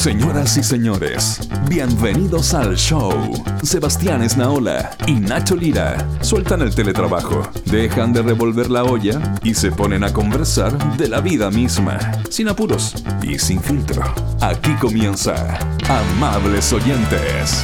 Señoras 0.00 0.56
y 0.56 0.62
señores, 0.62 1.38
bienvenidos 1.68 2.54
al 2.54 2.74
show. 2.74 3.12
Sebastián 3.62 4.22
Esnaola 4.22 4.96
y 5.06 5.12
Nacho 5.12 5.54
Lira 5.54 5.98
sueltan 6.22 6.62
el 6.62 6.74
teletrabajo, 6.74 7.42
dejan 7.66 8.14
de 8.14 8.22
revolver 8.22 8.70
la 8.70 8.82
olla 8.84 9.20
y 9.42 9.52
se 9.52 9.70
ponen 9.70 10.02
a 10.02 10.10
conversar 10.10 10.96
de 10.96 11.06
la 11.06 11.20
vida 11.20 11.50
misma, 11.50 11.98
sin 12.30 12.48
apuros 12.48 12.94
y 13.22 13.38
sin 13.38 13.60
filtro. 13.60 14.02
Aquí 14.40 14.72
comienza 14.80 15.58
Amables 15.86 16.72
Oyentes. 16.72 17.62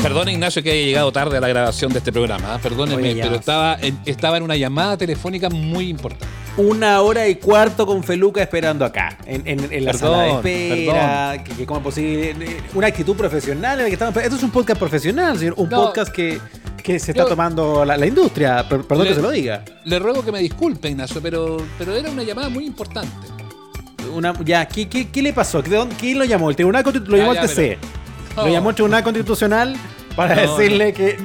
Perdón, 0.00 0.28
Ignacio, 0.28 0.62
que 0.62 0.70
haya 0.70 0.84
llegado 0.86 1.10
tarde 1.10 1.36
a 1.36 1.40
la 1.40 1.48
grabación 1.48 1.92
de 1.92 1.98
este 1.98 2.12
programa. 2.12 2.54
¿eh? 2.54 2.58
Perdóneme, 2.62 3.02
Oye, 3.02 3.16
ya. 3.16 3.24
pero 3.24 3.34
estaba 3.34 3.76
en, 3.80 3.98
estaba 4.04 4.36
en 4.36 4.44
una 4.44 4.54
llamada 4.54 4.96
telefónica 4.96 5.50
muy 5.50 5.88
importante. 5.88 6.43
Una 6.56 7.00
hora 7.00 7.26
y 7.26 7.34
cuarto 7.34 7.84
con 7.84 8.04
Feluca 8.04 8.40
esperando 8.40 8.84
acá, 8.84 9.18
en, 9.26 9.42
en- 9.46 9.72
en 9.72 9.84
la 9.84 9.90
Perdón, 9.90 10.10
sala 10.12 10.22
de 10.22 10.30
espera, 10.78 11.42
que, 11.44 11.52
que 11.52 11.66
como 11.66 11.80
es 11.80 11.84
posible, 11.84 12.30
eh, 12.30 12.60
una 12.74 12.86
actitud 12.86 13.16
profesional 13.16 13.78
en 13.80 13.84
la 13.84 13.88
que 13.88 13.94
estamos. 13.94 14.16
Esto 14.16 14.36
es 14.36 14.42
un 14.44 14.52
podcast 14.52 14.78
profesional, 14.78 15.36
señor, 15.36 15.54
un 15.56 15.68
No. 15.68 15.86
podcast 15.86 16.12
que, 16.12 16.38
que 16.80 17.00
se 17.00 17.10
está 17.10 17.24
Yo- 17.24 17.28
tomando 17.28 17.84
la, 17.84 17.96
la 17.96 18.06
industria, 18.06 18.68
per- 18.68 18.82
perdón 18.84 19.04
Le- 19.04 19.10
que 19.10 19.16
se 19.16 19.22
lo 19.22 19.30
diga. 19.32 19.64
Le 19.84 19.98
ruego 19.98 20.24
que 20.24 20.30
me 20.30 20.38
disculpe, 20.38 20.88
Ignacio, 20.90 21.20
pero, 21.20 21.56
pero 21.76 21.92
era 21.96 22.08
una 22.08 22.22
llamada 22.22 22.48
muy 22.48 22.64
importante. 22.66 23.10
Una, 24.14 24.32
ya, 24.44 24.68
¿qué, 24.68 24.88
qué, 24.88 25.08
qué 25.10 25.22
le 25.22 25.32
pasó? 25.32 25.60
¿De 25.60 25.74
dónde- 25.74 25.96
¿Quién 25.96 26.18
lo 26.20 26.24
llamó? 26.24 26.50
El 26.50 26.54
Tribunal 26.56 26.84
Constitu- 26.84 27.06
lo 27.08 27.16
Ya, 27.16 27.22
llamó 27.24 27.34
ya, 27.34 27.40
el 27.42 27.48
TC. 27.48 27.78
pero- 28.36 28.46
Lo 28.46 28.52
llamó 28.52 28.68
el 28.70 28.74
Tribunal 28.76 29.02
Constitucional 29.02 29.76
para 30.14 30.36
No, 30.36 30.56
decirle 30.56 30.92
que 30.92 31.16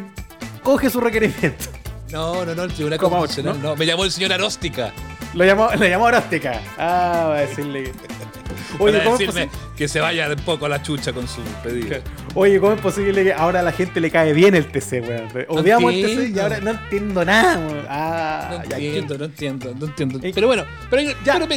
coge 0.63 0.89
su 0.89 0.99
requerimiento. 0.99 1.65
No, 2.11 2.43
no, 2.45 2.55
no, 2.55 2.63
el 2.63 2.73
Tribunal 2.73 2.97
¿Cómo, 2.97 3.17
Constitucional 3.19 3.61
no? 3.61 3.75
Me 3.75 3.85
llamó 3.85 4.03
el 4.05 4.11
señor 4.11 4.33
Aróstica 4.33 4.91
Lo 5.33 5.45
llamó, 5.45 5.69
lo 5.77 5.85
llamó. 5.87 6.07
Ah, 6.77 7.25
va 7.29 7.35
a 7.37 7.41
decirle 7.41 7.83
que. 7.83 7.91
Oye, 8.79 9.03
¿cómo 9.03 9.15
es 9.15 9.19
decirme 9.19 9.47
posible? 9.47 9.49
que 9.75 9.87
se 9.87 9.99
vaya 9.99 10.27
un 10.29 10.35
poco 10.37 10.65
a 10.65 10.69
la 10.69 10.81
chucha 10.81 11.11
con 11.11 11.27
su 11.27 11.41
pedido. 11.63 11.97
Oye, 12.35 12.59
¿cómo 12.59 12.73
es 12.73 12.81
posible 12.81 13.23
que 13.23 13.33
ahora 13.33 13.59
a 13.61 13.63
la 13.63 13.71
gente 13.71 13.99
le 13.99 14.11
cae 14.11 14.31
bien 14.33 14.53
el 14.55 14.67
TC, 14.71 15.01
weón? 15.01 15.27
Odiamos 15.47 15.93
el 15.93 16.01
TC 16.29 16.35
y 16.35 16.39
ahora 16.39 16.59
no 16.59 16.71
entiendo 16.71 17.25
nada, 17.25 17.57
weón. 17.57 17.85
Ah, 17.89 18.63
No 18.69 18.75
entiendo, 18.75 19.17
no 19.17 19.25
entiendo, 19.25 19.73
no 19.77 19.85
entiendo. 19.87 20.19
Eh, 20.21 20.31
Pero 20.33 20.47
bueno, 20.47 20.65
pero, 20.89 21.11
ya. 21.25 21.39
pero 21.39 21.47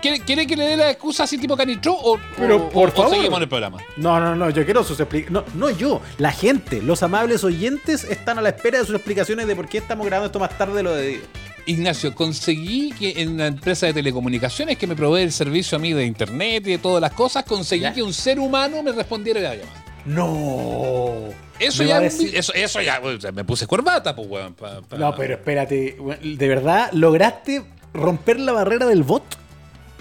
¿quiere, 0.00 0.20
quiere 0.20 0.46
que 0.46 0.56
le 0.56 0.64
dé 0.66 0.76
la 0.76 0.90
excusa 0.90 1.24
así 1.24 1.36
tipo 1.38 1.56
canitró 1.56 1.94
o, 1.94 2.18
Pero, 2.36 2.56
o- 2.56 2.68
por 2.70 2.88
o 2.90 2.92
favor. 2.92 3.10
seguimos 3.14 3.36
en 3.38 3.42
el 3.42 3.48
programa? 3.48 3.78
No, 3.96 4.20
no, 4.20 4.34
no, 4.36 4.50
yo 4.50 4.64
quiero 4.64 4.84
sus 4.84 5.00
explicaciones. 5.00 5.52
No, 5.54 5.68
no 5.68 5.70
yo, 5.76 6.00
la 6.18 6.30
gente, 6.32 6.80
los 6.82 7.02
amables 7.02 7.42
oyentes 7.44 8.04
están 8.04 8.38
a 8.38 8.42
la 8.42 8.50
espera 8.50 8.78
de 8.78 8.84
sus 8.86 8.94
explicaciones 8.94 9.46
de 9.46 9.56
por 9.56 9.68
qué 9.68 9.78
estamos 9.78 10.06
grabando 10.06 10.26
esto 10.26 10.38
más 10.38 10.56
tarde 10.56 10.74
de 10.74 10.82
lo 10.82 10.94
de. 10.94 11.20
Ignacio, 11.66 12.14
conseguí 12.14 12.90
que 12.92 13.20
en 13.22 13.36
la 13.38 13.46
empresa 13.46 13.86
de 13.86 13.92
telecomunicaciones 13.94 14.76
que 14.78 14.86
me 14.86 14.96
provee 14.96 15.22
el 15.22 15.32
servicio 15.32 15.76
a 15.76 15.80
mí 15.80 15.92
de 15.92 16.04
internet 16.04 16.66
y 16.66 16.70
de 16.72 16.78
todas 16.78 17.00
las 17.00 17.12
cosas, 17.12 17.44
conseguí 17.44 17.82
Ya. 17.82 17.92
que 17.92 18.02
un 18.02 18.12
ser 18.12 18.38
humano 18.40 18.82
me 18.82 18.92
respondiera 18.92 19.40
la 19.40 19.54
llamada. 19.54 19.84
No. 20.04 21.28
Eso 21.58 21.84
ya, 21.84 22.00
decir- 22.00 22.32
eso, 22.34 22.52
eso 22.54 22.80
ya, 22.80 23.00
me 23.32 23.44
puse 23.44 23.66
corbata, 23.66 24.16
pues, 24.16 24.26
weón. 24.28 24.54
pa- 24.54 24.80
pa- 24.82 24.96
No, 24.96 25.14
pero 25.14 25.34
espérate, 25.34 25.96
¿de 26.22 26.48
verdad 26.48 26.90
lograste 26.92 27.62
romper 27.94 28.40
la 28.40 28.52
barrera 28.52 28.86
del 28.86 29.04
bot? 29.04 29.22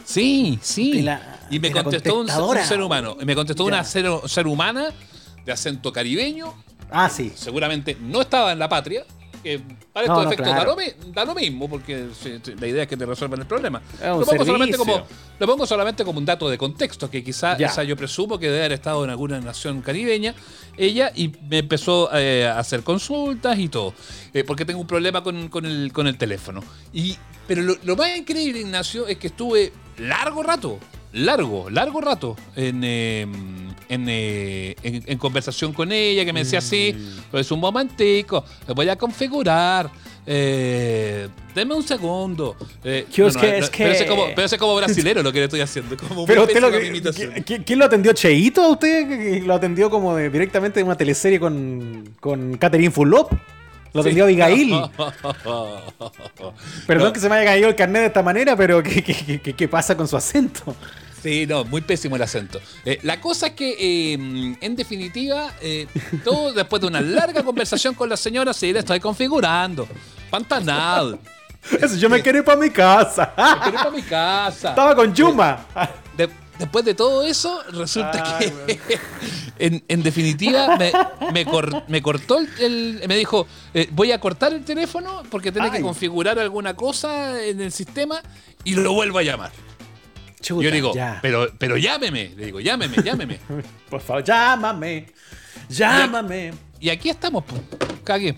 Sí, 0.04 0.58
sí. 0.62 1.04
La- 1.04 1.40
y 1.52 1.60
me 1.60 1.72
contestó 1.72 2.20
un, 2.20 2.28
ser 2.66 2.82
humano. 2.82 3.16
Me 3.24 3.36
contestó 3.36 3.64
Ya. 3.64 3.68
una 3.76 3.84
ser, 3.84 4.08
ser 4.26 4.48
humana 4.48 4.90
de 5.46 5.52
acento 5.52 5.94
caribeño. 5.94 6.54
Ah, 6.90 7.08
sí. 7.10 7.32
Seguramente 7.36 7.96
no 8.02 8.22
estaba 8.22 8.52
en 8.52 8.60
la 8.60 8.68
patria. 8.68 9.06
Que 9.44 9.60
para 9.92 10.06
estos 10.06 10.24
no, 10.24 10.30
efectos 10.32 10.48
claro. 10.48 10.76
da, 10.76 10.84
lo, 10.84 11.12
da 11.14 11.26
lo 11.26 11.36
mismo, 11.36 11.68
porque 11.70 12.08
la 12.60 12.68
idea 12.68 12.84
es 12.84 12.90
que 12.90 12.96
te 12.98 13.06
resuelvan 13.06 13.40
el 13.42 13.48
problema. 13.48 13.82
Lo 14.04 14.24
pongo, 14.26 14.46
solamente 14.46 14.78
como, 14.78 15.04
lo 15.40 15.48
pongo 15.48 15.66
solamente 15.66 16.06
como 16.06 16.20
un 16.20 16.26
dato 16.26 16.50
de 16.50 16.58
contexto, 16.58 17.10
que 17.10 17.24
quizá 17.24 17.58
Ya. 17.58 17.68
esa 17.68 17.84
yo 17.84 17.96
presumo 17.98 18.38
que 18.38 18.48
debe 18.48 18.60
haber 18.60 18.74
estado 18.74 19.04
en 19.04 19.10
alguna 19.10 19.40
nación 19.40 19.82
caribeña, 19.82 20.36
ella, 20.78 21.12
y 21.16 21.32
me 21.50 21.60
empezó 21.60 22.10
eh, 22.14 22.46
a 22.48 22.60
hacer 22.60 22.84
consultas 22.84 23.58
y 23.58 23.68
todo, 23.68 23.94
eh, 24.34 24.44
porque 24.44 24.64
tengo 24.66 24.80
un 24.80 24.88
problema 24.88 25.24
con, 25.24 25.50
con 25.50 25.66
el, 25.66 25.92
con 25.92 26.08
el 26.08 26.18
teléfono. 26.18 26.64
Y, 26.94 27.18
pero 27.48 27.62
lo, 27.64 27.76
lo 27.84 27.96
más 27.96 28.16
increíble, 28.16 28.60
Ignacio, 28.62 29.08
es 29.08 29.18
que 29.18 29.28
estuve 29.28 29.74
largo 29.98 30.44
rato, 30.44 30.78
largo, 31.14 31.70
largo 31.70 32.00
rato 32.00 32.36
en, 32.56 32.82
eh, 32.84 33.28
en, 33.92 34.06
eh, 34.08 34.76
en- 34.84 35.04
en 35.06 35.18
conversación 35.18 35.74
con 35.74 35.92
ella, 35.92 36.24
que 36.26 36.34
me 36.34 36.44
decía 36.44 36.60
así, 36.60 36.96
pues 37.30 37.52
un 37.52 37.60
momentico, 37.60 38.44
me 38.68 38.74
voy 38.74 38.90
a 38.90 38.96
configurar. 38.96 39.90
Eh, 40.26 41.28
deme 41.56 41.74
un 41.74 41.82
segundo. 41.84 42.56
Eh, 42.84 43.06
Que 43.12 43.26
es 43.26 43.36
que- 43.38 43.58
es 43.58 43.70
Pero 43.72 43.98
que- 43.98 44.06
como, 44.08 44.26
pero 44.36 44.44
ese 44.46 44.58
como 44.60 44.76
brasilero 44.76 45.24
lo 45.24 45.32
que 45.32 45.40
le 45.40 45.46
estoy 45.46 45.62
haciendo. 45.62 45.98
Como 45.98 46.26
Pero 46.28 46.44
usted 46.44 46.62
lo 46.62 46.68
pésima 46.70 46.80
que, 46.80 46.84
mi 46.84 46.90
imitación. 46.98 47.32
¿qui- 47.34 47.44
qui- 47.44 47.64
¿Quién 47.66 47.80
lo 47.80 47.86
atendió? 47.86 48.14
¿Cheito 48.14 48.62
a 48.64 48.70
usted? 48.70 49.08
¿Que 49.08 49.42
¿Lo 49.42 49.56
atendió 49.56 49.90
como 49.90 50.16
de- 50.16 50.30
directamente 50.30 50.80
de 50.80 50.84
una 50.84 50.96
teleserie 50.96 51.40
con, 51.40 52.16
con 52.20 52.56
Catherine 52.58 52.92
Fulop? 52.92 53.32
¿Lo 53.94 54.02
atendió 54.02 54.26
Abigail? 54.26 54.72
Perdón 56.88 57.08
No. 57.08 57.14
que 57.14 57.20
se 57.20 57.30
me 57.30 57.36
haya 57.36 57.46
caído 57.46 57.70
el 57.70 57.76
carnet 57.76 58.02
de 58.02 58.08
esta 58.08 58.24
manera, 58.24 58.56
pero 58.56 58.82
¿qué, 58.84 59.04
qué, 59.04 59.14
qué- 59.14 59.42
qué- 59.42 59.54
qué 59.54 59.68
pasa 59.68 59.96
con 59.98 60.08
su 60.08 60.16
acento? 60.18 60.76
Sí, 61.22 61.46
no, 61.48 61.64
muy 61.66 61.82
pésimo 61.82 62.16
el 62.16 62.22
acento. 62.24 62.60
Eh, 62.84 63.00
la 63.04 63.22
cosa 63.22 63.48
es 63.48 63.54
que, 63.54 63.76
eh, 63.80 64.14
en 64.60 64.76
definitiva, 64.76 65.54
eh, 65.62 65.88
todo 66.24 66.52
después 66.54 66.82
de 66.82 66.88
una 66.88 67.00
larga 67.02 67.44
conversación 67.44 67.94
con 67.94 68.10
la 68.10 68.18
señora, 68.18 68.54
sí, 68.54 68.74
le 68.74 68.80
estoy 68.80 69.00
configurando. 69.00 69.88
Pantanal. 70.32 71.20
Eso, 71.80 71.96
yo 71.98 72.10
me 72.10 72.24
quiero 72.24 72.40
ir 72.40 72.44
para 72.44 72.60
mi 72.60 72.72
casa. 72.72 73.34
Quiero 73.36 73.70
ir 73.70 73.76
para 73.76 73.92
mi 73.92 74.02
casa. 74.02 74.70
Estaba 74.70 74.96
con 74.96 75.14
Yuma. 75.14 75.64
De- 76.18 76.30
después 76.58 76.84
de 76.86 76.96
todo 76.96 77.24
eso, 77.24 77.62
resulta 77.72 78.38
Ay, 78.40 78.52
que, 78.66 78.80
en, 79.60 79.84
en 79.88 80.02
definitiva, 80.02 80.76
me, 80.78 80.92
me 81.32 81.46
cor- 81.46 81.84
me 81.88 82.02
cortó 82.02 82.40
el, 82.40 82.50
el- 82.60 83.08
Me 83.08 83.16
dijo, 83.16 83.46
eh, 83.76 83.88
voy 83.92 84.12
a 84.12 84.20
cortar 84.20 84.54
el 84.54 84.64
teléfono 84.66 85.22
porque 85.30 85.52
tiene 85.52 85.70
que 85.70 85.82
configurar 85.82 86.40
alguna 86.40 86.74
cosa 86.76 87.40
en 87.44 87.62
el 87.62 87.72
sistema 87.72 88.22
y 88.64 88.74
lo 88.74 88.94
vuelvo 88.94 89.20
a 89.20 89.24
llamar. 89.24 89.52
Chuta, 90.42 90.64
Yo 90.64 90.72
digo, 90.72 90.94
ya. 90.94 91.20
pero, 91.22 91.52
pero 91.58 91.78
llámeme. 91.78 92.32
Le 92.36 92.46
digo, 92.46 92.60
llámeme, 92.60 92.98
llámeme. 93.04 93.40
Por 93.90 94.02
favor, 94.02 94.24
llámame. 94.24 95.08
Llámame. 95.70 96.54
Y 96.80 96.90
aquí 96.90 97.10
estamos, 97.10 97.44
pues. 97.46 97.62
Cagué. 98.04 98.36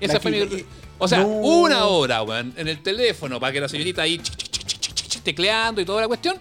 Esa 0.00 0.18
fue 0.20 0.30
mi. 0.30 0.64
O 0.98 1.06
sea, 1.06 1.18
no. 1.20 1.26
una 1.26 1.84
hora, 1.84 2.22
weón, 2.22 2.54
en 2.56 2.68
el 2.68 2.82
teléfono 2.82 3.38
para 3.38 3.52
que 3.52 3.60
la 3.60 3.68
señorita 3.68 4.02
ahí 4.02 4.20
tecleando 5.22 5.80
y 5.80 5.84
toda 5.84 6.00
la 6.02 6.08
cuestión. 6.08 6.36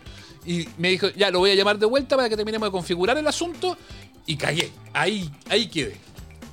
Y 0.46 0.68
me 0.78 0.90
dijo, 0.90 1.10
ya 1.10 1.32
lo 1.32 1.40
voy 1.40 1.52
a 1.52 1.56
llamar 1.56 1.78
de 1.80 1.86
vuelta 1.88 2.16
para 2.16 2.30
que 2.30 2.36
terminemos 2.36 2.68
de 2.68 2.72
configurar 2.72 3.18
el 3.18 3.28
asunto. 3.28 3.78
Y 4.26 4.38
cagué. 4.38 4.72
Ahí, 4.94 5.30
ahí 5.50 5.68
quedé. 5.68 5.98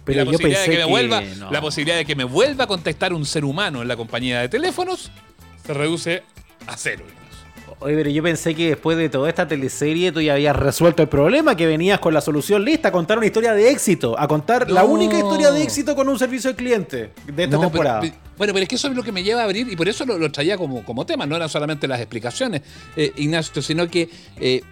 Pero 0.05 0.23
Y 0.23 0.25
la 0.25 0.25
yo 0.25 0.33
posibilidad 0.33 0.59
pensé 0.65 0.71
de 0.71 0.77
que 0.77 0.81
me 0.83 0.87
que 0.87 0.91
vuelva, 0.91 1.21
no. 1.39 1.51
la 1.51 1.61
posibilidad 1.61 1.97
de 1.97 2.05
que 2.05 2.17
me 2.17 2.25
vuelva 2.25 2.65
a 2.65 2.67
contactar 2.67 3.13
un 3.13 3.25
ser 3.25 3.45
humano 3.45 3.83
en 3.83 3.89
la 3.89 3.97
compañía 3.97 4.41
de 4.41 4.49
teléfonos 4.49 5.11
se 5.65 5.75
reduce 5.75 6.23
a 6.67 6.77
cero. 6.77 7.05
Oye, 7.83 7.97
pero 7.97 8.11
yo 8.11 8.23
pensé 8.23 8.55
que 8.55 8.69
después 8.71 8.97
de 8.97 9.09
toda 9.09 9.29
esta 9.29 9.47
teleserie 9.49 10.13
tú 10.13 10.21
ya 10.21 10.35
habías 10.35 10.55
resuelto 10.57 11.03
el 11.03 11.09
problema, 11.09 11.57
que 11.57 11.67
venías 11.67 11.99
con 12.01 12.15
la 12.15 12.21
solución 12.21 12.65
lista, 12.65 12.89
a 12.89 12.93
contar 12.93 13.19
una 13.19 13.27
historia 13.27 13.55
de 13.55 13.71
éxito, 13.71 14.19
a 14.19 14.29
contar 14.29 14.71
la 14.71 14.85
única 14.85 15.17
historia 15.19 15.51
de 15.51 15.63
éxito 15.63 15.95
con 15.97 16.09
un 16.09 16.19
servicio 16.19 16.51
al 16.51 16.57
cliente 16.57 17.11
de 17.27 17.45
esta 17.45 17.57
No, 17.57 17.63
temporada. 17.63 18.01
pero- 18.01 18.13
pero- 18.15 18.33
bueno, 18.39 18.53
pero 18.55 18.63
es 18.63 18.69
que 18.69 18.75
eso 18.77 18.89
es 18.89 18.95
lo 18.97 19.03
que 19.03 19.13
me 19.13 19.23
lleva 19.23 19.41
a 19.43 19.45
abrir 19.45 19.71
y 19.71 19.77
por 19.77 19.89
eso 19.89 20.05
lo, 20.05 20.19
lo 20.19 20.31
traía 20.33 20.57
como, 20.57 20.85
como 20.85 21.05
tema, 21.07 21.27
no 21.27 21.37
eran 21.37 21.49
solamente 21.49 21.87
las 21.89 22.01
explicaciones, 22.01 22.63
eh, 22.97 23.13
Ignacio, 23.17 23.61
sino 23.63 23.87
que 23.89 24.09
eh, 24.41 24.63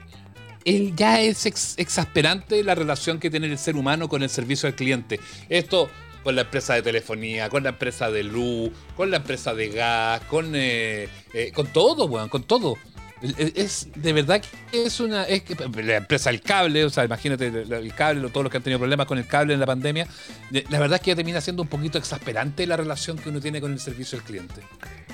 él 0.65 0.93
ya 0.97 1.21
es 1.21 1.47
ex- 1.47 1.75
exasperante 1.79 2.63
la 2.65 2.75
relación 2.75 3.19
que 3.19 3.31
tiene 3.31 3.47
el 3.47 3.59
ser 3.59 3.77
humano 3.77 4.09
con 4.09 4.23
el 4.23 4.29
servicio 4.31 4.67
al 4.69 4.75
cliente. 4.75 5.21
Esto 5.49 5.89
con 6.23 6.35
la 6.37 6.43
empresa 6.43 6.75
de 6.75 6.83
telefonía, 6.83 7.49
con 7.49 7.63
la 7.63 7.71
empresa 7.71 8.11
de 8.11 8.23
luz, 8.25 8.71
con 8.95 9.11
la 9.11 9.17
empresa 9.19 9.55
de 9.55 9.69
gas, 9.71 10.21
con, 10.29 10.53
eh, 10.55 11.09
eh, 11.33 11.51
con 11.55 11.67
todo, 11.69 12.05
weón, 12.05 12.29
con 12.29 12.43
todo. 12.43 12.77
Es- 13.23 13.89
de 13.95 14.13
verdad 14.15 14.41
que 14.71 14.85
es 14.85 14.99
una. 15.01 15.25
Es 15.25 15.43
que 15.43 15.55
la 15.83 15.97
empresa 15.97 16.31
del 16.31 16.41
cable, 16.41 16.85
o 16.85 16.91
sea, 16.91 17.05
imagínate 17.05 17.49
el 17.49 17.95
cable, 17.95 18.29
todos 18.31 18.45
los 18.45 18.51
que 18.51 18.57
han 18.57 18.63
tenido 18.63 18.79
problemas 18.79 19.07
con 19.07 19.19
el 19.19 19.27
cable 19.27 19.53
en 19.55 19.61
la 19.61 19.67
pandemia. 19.67 20.07
de- 20.51 20.65
La 20.71 20.79
verdad 20.81 20.97
es 20.97 21.03
que 21.03 21.11
ya 21.11 21.17
termina 21.17 21.41
siendo 21.41 21.63
un 21.63 21.69
poquito 21.69 21.99
exasperante 21.99 22.67
la 22.67 22.77
relación 22.77 23.19
que 23.19 23.29
uno 23.29 23.41
tiene 23.41 23.61
con 23.61 23.73
el 23.73 23.79
servicio 23.79 24.19
al 24.19 24.25
cliente. 24.25 24.63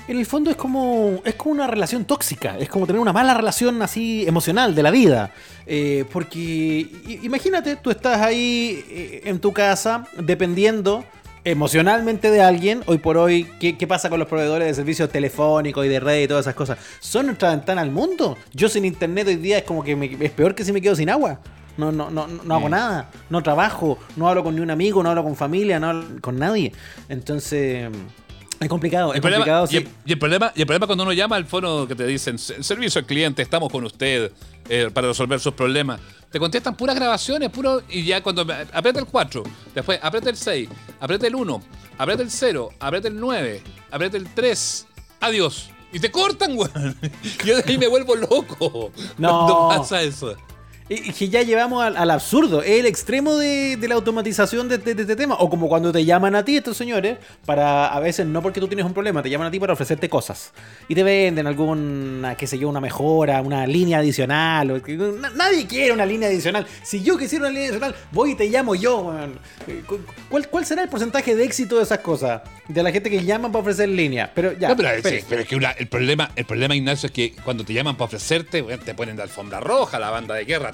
En 0.07 0.17
el 0.17 0.25
fondo 0.25 0.49
es 0.49 0.55
como, 0.55 1.21
es 1.25 1.35
como 1.35 1.51
una 1.55 1.67
relación 1.67 2.05
tóxica, 2.05 2.57
es 2.57 2.69
como 2.69 2.87
tener 2.87 3.01
una 3.01 3.11
mala 3.11 3.33
relación 3.33 3.81
así 3.81 4.25
emocional 4.25 4.73
de 4.73 4.83
la 4.83 4.89
vida. 4.91 5.31
Eh, 5.65 6.05
porque 6.13 6.87
imagínate, 7.23 7.75
tú 7.75 7.91
estás 7.91 8.21
ahí 8.21 8.85
eh, 8.89 9.21
en 9.25 9.39
tu 9.39 9.51
casa 9.51 10.05
dependiendo 10.17 11.03
emocionalmente 11.51 12.29
de 12.29 12.41
alguien. 12.41 12.83
Hoy 12.87 12.97
por 12.97 13.17
hoy, 13.17 13.47
¿qué, 13.59 13.77
qué 13.77 13.87
pasa 13.87 14.09
con 14.09 14.19
los 14.19 14.27
proveedores 14.27 14.67
de 14.67 14.73
servicios 14.73 15.09
telefónicos 15.09 15.85
y 15.85 15.89
de 15.89 15.99
red 15.99 16.23
y 16.23 16.27
todas 16.27 16.43
esas 16.43 16.55
cosas? 16.55 16.77
Son 16.99 17.25
nuestra 17.25 17.51
ventana 17.51 17.81
al 17.81 17.89
mundo. 17.91 18.37
Yo 18.53 18.67
sin 18.67 18.83
internet 18.83 19.27
hoy 19.27 19.37
día 19.37 19.59
es 19.59 19.63
como 19.63 19.83
que 19.83 19.95
me- 19.95 20.17
es 20.19 20.31
peor 20.31 20.53
que 20.55 20.65
si 20.65 20.73
me 20.73 20.81
quedo 20.81 20.95
sin 20.95 21.09
agua. 21.09 21.39
No, 21.77 21.91
no, 21.91 22.09
no, 22.09 22.27
no 22.27 22.55
hago 22.55 22.67
Mm. 22.67 22.71
nada, 22.71 23.09
no 23.29 23.43
trabajo, 23.43 23.97
no 24.15 24.27
hablo 24.27 24.43
con 24.43 24.55
ni 24.55 24.61
un 24.61 24.71
amigo, 24.71 25.01
no 25.03 25.09
hablo 25.09 25.23
con 25.23 25.35
familia, 25.35 25.79
no 25.79 25.89
hablo 25.89 26.05
con 26.21 26.37
nadie. 26.39 26.73
Entonces, 27.07 27.89
Es 28.59 28.67
complicado, 28.69 29.13
es 29.13 29.21
problema, 29.21 29.45
complicado, 29.45 29.65
y, 29.65 29.67
sí. 29.69 29.77
el, 29.77 29.87
y 30.05 30.11
el 30.13 30.19
problema, 30.19 30.51
y 30.55 30.61
el 30.61 30.65
problema 30.67 30.87
cuando 30.87 31.03
uno 31.03 31.13
llama 31.13 31.35
al 31.35 31.45
fono 31.45 31.87
que 31.87 31.95
te 31.95 32.05
dicen, 32.07 32.39
"Se- 32.39 32.63
servicio 32.63 32.99
al 32.99 33.05
cliente, 33.05 33.41
estamos 33.41 33.71
con 33.71 33.83
usted 33.83 34.31
eh, 34.69 34.89
para 34.93 35.07
resolver 35.09 35.39
sus 35.39 35.53
problemas. 35.53 35.99
Te 36.31 36.39
contestan 36.39 36.75
puras 36.75 36.95
grabaciones, 36.95 37.49
puro, 37.51 37.81
y 37.89 38.03
ya 38.03 38.21
cuando 38.21 38.41
aprieta 38.73 38.99
el 38.99 39.05
4, 39.05 39.43
después 39.75 39.99
aprieta 40.01 40.29
el 40.29 40.35
6, 40.35 40.69
aprieta 40.99 41.27
el 41.27 41.35
1, 41.35 41.61
aprieta 41.97 42.23
el 42.23 42.31
0, 42.31 42.69
aprieta 42.79 43.07
el 43.07 43.19
9, 43.19 43.61
aprieta 43.91 44.17
el 44.17 44.27
3, 44.33 44.87
adiós. 45.21 45.69
Y 45.93 45.99
te 45.99 46.11
cortan, 46.11 46.57
weón. 46.57 46.97
Yo 47.45 47.55
de 47.57 47.63
ahí 47.65 47.77
me 47.77 47.87
vuelvo 47.87 48.15
loco. 48.15 48.91
No. 49.17 49.29
Cuando 49.47 49.67
pasa 49.69 50.01
eso. 50.01 50.35
Y 50.89 51.09
y 51.09 51.13
que 51.13 51.27
ya 51.29 51.41
llevamos 51.41 51.83
al, 51.83 51.97
al 51.97 52.09
absurdo, 52.11 52.61
es 52.61 52.79
el 52.79 52.85
extremo 52.85 53.35
de, 53.35 53.75
de 53.77 53.87
la 53.89 53.95
automatización 53.95 54.69
de, 54.69 54.77
de- 54.77 54.95
de 54.95 55.01
este 55.01 55.15
tema. 55.15 55.35
O 55.35 55.49
como 55.49 55.67
cuando 55.67 55.91
te 55.91 56.05
llaman 56.05 56.33
a 56.35 56.45
ti 56.45 56.55
estos 56.57 56.77
señores, 56.77 57.17
para 57.45 57.87
a 57.87 57.99
veces 57.99 58.25
no 58.25 58.41
porque 58.41 58.59
tú 58.61 58.67
tienes 58.67 58.85
un 58.85 58.93
problema, 58.93 59.21
te 59.21 59.29
llaman 59.29 59.47
a 59.47 59.51
ti 59.51 59.59
para 59.59 59.73
ofrecerte 59.73 60.07
cosas. 60.09 60.53
Y 60.87 60.95
te 60.95 61.03
venden 61.03 61.45
alguna, 61.47 62.35
qué 62.35 62.47
sé 62.47 62.57
yo, 62.57 62.69
una 62.69 62.79
mejora, 62.79 63.41
una 63.41 63.67
línea 63.67 63.97
adicional. 63.99 64.71
o 64.71 64.79
nadie 65.35 65.67
quiere 65.67 65.91
una 65.91 66.05
línea 66.05 66.29
adicional. 66.29 66.65
Si 66.83 67.03
yo 67.03 67.17
quisiera 67.17 67.43
una 67.45 67.49
línea 67.53 67.65
adicional, 67.69 67.95
voy 68.11 68.31
y 68.31 68.35
te 68.35 68.47
llamo 68.49 68.73
yo. 68.75 69.13
Eh, 69.67 69.83
cu- 69.85 69.99
¿Cuál, 70.29 70.47
¿Cuál 70.49 70.65
será 70.65 70.83
el 70.83 70.89
porcentaje 70.89 71.35
de 71.35 71.43
éxito 71.43 71.77
de 71.77 71.83
esas 71.83 71.99
cosas? 71.99 72.41
De 72.67 72.81
la 72.81 72.91
gente 72.91 73.09
que 73.09 73.23
llaman 73.23 73.51
para 73.51 73.61
ofrecer 73.61 73.89
línea. 73.89 74.31
Pero 74.33 74.53
ya. 74.53 74.69
No, 74.69 74.77
pero, 74.77 74.89
pero 75.29 75.41
es 75.41 75.47
que 75.47 75.55
una- 75.55 75.71
el, 75.71 75.87
problema, 75.87 76.31
el 76.35 76.45
problema, 76.45 76.75
Ignacio, 76.75 77.07
es 77.07 77.13
que 77.13 77.33
cuando 77.43 77.63
te 77.65 77.73
llaman 77.73 77.95
para 77.97 78.05
ofrecerte, 78.05 78.63
te 78.63 78.93
ponen 78.93 79.15
de 79.17 79.23
alfombra 79.23 79.59
roja, 79.59 79.99
la 79.99 80.09
banda 80.11 80.35
de 80.35 80.45
guerra, 80.45 80.71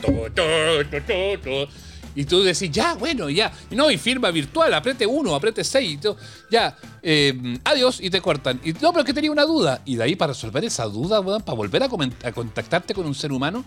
y 2.15 2.25
tú 2.25 2.44
decís, 2.44 2.69
ya, 2.71 2.94
bueno, 2.94 3.29
ya. 3.29 3.51
No, 3.71 3.89
y 3.89 3.97
firma 3.97 4.29
virtual, 4.31 4.73
apriete 4.73 5.05
uno, 5.05 5.35
apriete 5.35 5.63
seis, 5.63 6.00
ya, 6.51 6.75
eh, 7.01 7.59
adiós, 7.63 8.00
y 8.01 8.09
te 8.09 8.21
cortan. 8.21 8.61
No, 8.81 8.91
pero 8.91 9.00
es 9.00 9.05
que 9.05 9.13
tenía 9.13 9.31
una 9.31 9.45
duda. 9.45 9.81
Y 9.85 9.95
de 9.95 10.03
ahí 10.03 10.15
para 10.15 10.33
resolver 10.33 10.63
esa 10.63 10.85
duda, 10.85 11.21
para 11.39 11.55
volver 11.55 11.83
a 11.83 11.89
contactarte 12.31 12.94
con 12.94 13.05
un 13.05 13.15
ser 13.15 13.31
humano, 13.31 13.65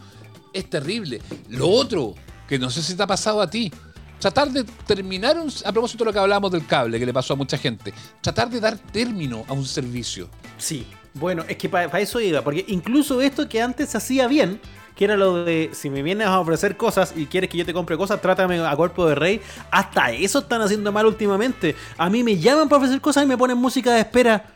es 0.53 0.71
terrible. 0.71 1.21
Lo 1.49 1.69
otro, 1.69 2.15
que 2.49 2.59
no 2.59 2.71
sé 2.71 2.83
si 2.83 2.95
te 2.95 3.03
ha 3.03 3.07
pasado 3.07 3.41
a 3.41 3.51
ti, 3.51 3.73
tratar 4.19 4.51
de 4.51 4.65
terminar, 4.87 5.39
un, 5.39 5.53
a 5.65 5.73
propósito 5.73 6.05
de 6.05 6.11
lo 6.11 6.13
que 6.13 6.19
hablábamos 6.19 6.51
del 6.53 6.67
cable, 6.67 6.99
que 6.99 7.07
le 7.07 7.13
pasó 7.13 7.35
a 7.35 7.37
mucha 7.37 7.59
gente, 7.59 7.93
tratar 8.21 8.49
de 8.49 8.61
dar 8.61 8.79
término 8.79 9.45
a 9.49 9.53
un 9.53 9.65
servicio. 9.65 10.29
Sí, 10.57 10.87
bueno, 11.15 11.45
es 11.49 11.57
que 11.57 11.69
para 11.69 12.01
eso 12.01 12.21
iba, 12.21 12.43
porque 12.43 12.65
incluso 12.69 13.21
esto 13.21 13.49
que 13.49 13.61
antes 13.61 13.91
se 13.91 13.97
hacía 13.99 14.29
bien, 14.29 14.61
que 14.97 15.05
era 15.05 15.17
lo 15.17 15.45
de 15.45 15.71
si 15.75 15.91
me 15.91 16.03
vienes 16.03 16.27
a 16.27 16.41
ofrecer 16.41 16.77
cosas 16.77 17.13
y 17.15 17.27
quieres 17.27 17.51
que 17.51 17.59
yo 17.59 17.67
te 17.67 17.73
compre 17.75 17.97
cosas, 17.97 18.21
trátame 18.21 18.59
a 18.67 18.75
cuerpo 18.75 19.07
de 19.07 19.15
rey, 19.15 19.41
hasta 19.71 20.11
eso 20.11 20.39
están 20.41 20.63
haciendo 20.63 20.91
mal 20.91 21.07
últimamente. 21.07 21.77
A 21.99 22.09
mí 22.11 22.25
me 22.25 22.39
llaman 22.39 22.69
para 22.69 22.79
ofrecer 22.79 23.01
cosas 23.01 23.25
y 23.25 23.27
me 23.27 23.37
ponen 23.37 23.59
música 23.59 23.93
de 23.93 24.01
espera. 24.01 24.47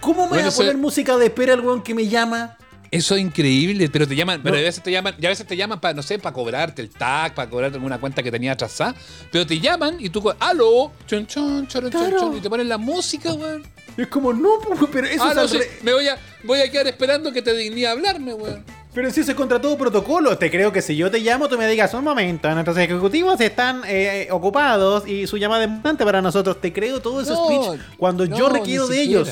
¿Cómo 0.00 0.22
me 0.22 0.28
Bueno, 0.30 0.42
va 0.44 0.46
a 0.46 0.48
eso- 0.48 0.56
poner 0.62 0.76
música 0.78 1.16
de 1.18 1.26
espera 1.26 1.52
el 1.54 1.60
weón 1.60 1.82
que 1.82 1.94
me 1.94 2.08
llama? 2.08 2.56
Eso 2.90 3.14
es 3.14 3.20
increíble, 3.20 3.88
pero 3.88 4.08
te 4.08 4.16
llaman, 4.16 4.40
pero 4.42 4.56
No. 4.56 4.60
a 4.60 4.64
veces 4.64 4.82
te 4.82 4.90
llaman, 4.90 5.14
y 5.20 5.24
a 5.24 5.28
veces 5.28 5.46
te 5.46 5.56
llaman 5.56 5.78
para, 5.78 5.94
no 5.94 6.02
sé, 6.02 6.18
para 6.18 6.32
cobrarte 6.34 6.82
el 6.82 6.88
tag, 6.90 7.34
para 7.34 7.48
cobrarte 7.48 7.76
alguna 7.76 8.00
cuenta 8.00 8.20
que 8.20 8.32
tenía 8.32 8.52
atrasada, 8.52 8.96
pero 9.30 9.46
te 9.46 9.60
llaman 9.60 9.96
y 10.00 10.08
tú, 10.08 10.24
aló, 10.40 10.90
chon, 11.06 11.24
chon, 11.26 11.68
chon, 11.68 11.82
chon, 11.82 11.90
Claro. 11.90 12.18
chon, 12.18 12.36
y 12.38 12.40
te 12.40 12.50
ponen 12.50 12.68
la 12.68 12.78
música, 12.78 13.32
weón. 13.34 13.62
Es 13.96 14.08
como, 14.08 14.32
no, 14.32 14.58
pues, 14.66 14.90
pero 14.90 15.06
eso 15.06 15.22
Ah, 15.22 15.30
es 15.30 15.36
no, 15.36 15.46
sí, 15.48 15.58
me 15.82 15.92
voy 15.92 16.08
a, 16.08 16.16
voy 16.42 16.60
a 16.60 16.70
quedar 16.70 16.88
esperando 16.88 17.30
que 17.30 17.42
te 17.42 17.54
digní 17.54 17.84
a 17.84 17.92
hablarme, 17.92 18.34
weón. 18.34 18.64
Pero 18.92 19.08
si 19.10 19.20
eso 19.20 19.30
es 19.30 19.36
contra 19.36 19.60
todo 19.60 19.78
protocolo, 19.78 20.36
te 20.36 20.50
creo 20.50 20.72
que 20.72 20.82
si 20.82 20.96
yo 20.96 21.10
te 21.10 21.20
llamo, 21.20 21.48
tú 21.48 21.56
me 21.56 21.68
digas, 21.68 21.94
un 21.94 22.02
momento, 22.02 22.50
nuestros 22.52 22.76
ejecutivos 22.76 23.40
están 23.40 23.82
eh, 23.86 24.26
ocupados 24.32 25.06
y 25.06 25.28
su 25.28 25.36
llamada 25.36 25.62
es 25.64 25.68
importante 25.70 26.04
para 26.04 26.20
nosotros. 26.20 26.60
Te 26.60 26.72
creo 26.72 27.00
todo 27.00 27.20
ese 27.20 27.30
No, 27.30 27.46
speech 27.46 27.80
cuando 27.96 28.24
yo 28.24 28.48
requiero 28.48 28.88
de 28.88 29.00
ellos. 29.00 29.30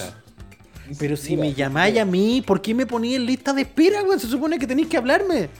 Ni 0.89 0.95
Pero 0.95 1.17
si 1.17 1.37
me 1.37 1.53
llamáis 1.53 1.99
a 1.99 2.05
mí, 2.05 2.43
¿por 2.47 2.63
qué 2.63 2.73
me 2.73 2.87
poní 2.87 3.15
en 3.17 3.27
lista 3.27 3.53
de 3.53 3.63
espera, 3.63 4.03
güey? 4.03 4.19
Se 4.21 4.29
supone 4.29 4.59
que 4.59 4.67
tenéis 4.67 4.89
que 4.89 4.97
hablarme. 4.97 5.51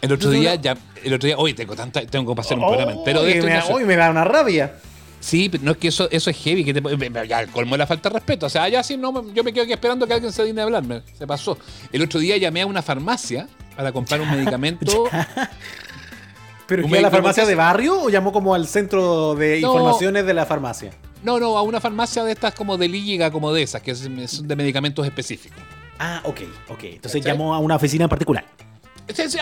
El 0.00 0.12
otro 0.12 0.30
Yo 0.32 0.38
día, 0.38 0.50
tengo- 0.52 0.62
ya, 0.62 0.76
el 1.04 1.14
otro 1.14 1.26
día, 1.26 1.36
hoy 1.36 1.52
tengo 1.52 1.74
tanta, 1.74 2.06
tengo 2.06 2.32
que 2.32 2.36
pasar 2.36 2.56
un 2.58 2.64
programa 2.66 2.92
entero 2.92 3.22
de 3.22 3.32
esto, 3.32 3.46
me, 3.46 3.74
hoy 3.74 3.84
me 3.84 3.96
da 3.96 4.08
una 4.10 4.22
rabia. 4.24 4.74
Sí, 5.20 5.48
pero 5.48 5.64
no 5.64 5.72
es 5.72 5.76
que 5.78 5.88
eso, 5.88 6.08
eso 6.10 6.30
es 6.30 6.36
heavy, 6.36 6.64
que 6.64 6.72
te, 6.72 7.28
ya 7.28 7.46
colmó 7.48 7.76
la 7.76 7.86
falta 7.86 8.08
de 8.08 8.14
respeto. 8.14 8.46
O 8.46 8.48
sea, 8.48 8.68
ya 8.68 8.82
sí, 8.82 8.96
no, 8.96 9.32
yo 9.32 9.42
me 9.44 9.52
quedo 9.52 9.64
aquí 9.64 9.72
esperando 9.72 10.06
que 10.06 10.14
alguien 10.14 10.32
se 10.32 10.44
digne 10.44 10.60
a 10.60 10.64
hablarme. 10.64 11.02
Se 11.18 11.26
pasó. 11.26 11.58
El 11.92 12.02
otro 12.02 12.20
día 12.20 12.36
llamé 12.36 12.62
a 12.62 12.66
una 12.66 12.82
farmacia 12.82 13.48
para 13.76 13.90
comprar 13.92 14.20
un 14.20 14.30
medicamento. 14.36 15.04
¿Pero 16.66 16.86
que 16.86 16.98
a 16.98 17.00
la 17.00 17.10
farmacia 17.10 17.46
de 17.46 17.54
barrio 17.54 18.02
o 18.02 18.10
llamó 18.10 18.32
como 18.32 18.54
al 18.54 18.66
centro 18.66 19.34
de 19.34 19.60
No. 19.60 19.68
informaciones 19.68 20.26
de 20.26 20.34
la 20.34 20.44
farmacia? 20.46 20.92
No, 21.22 21.40
no, 21.40 21.56
a 21.58 21.62
una 21.62 21.80
farmacia 21.80 22.22
de 22.24 22.32
estas 22.32 22.54
como 22.54 22.76
de 22.76 22.88
liga, 22.88 23.30
como 23.30 23.52
de 23.52 23.62
esas, 23.62 23.82
que 23.82 23.92
es- 23.92 24.08
son 24.30 24.46
de 24.46 24.54
medicamentos 24.56 25.04
específicos. 25.06 25.58
Ah, 25.98 26.20
ok, 26.24 26.40
ok. 26.68 26.84
Entonces 26.84 27.20
¿Cachai? 27.22 27.32
llamó 27.32 27.54
a 27.54 27.58
una 27.58 27.74
oficina 27.76 28.04
en 28.04 28.10
particular. 28.10 28.44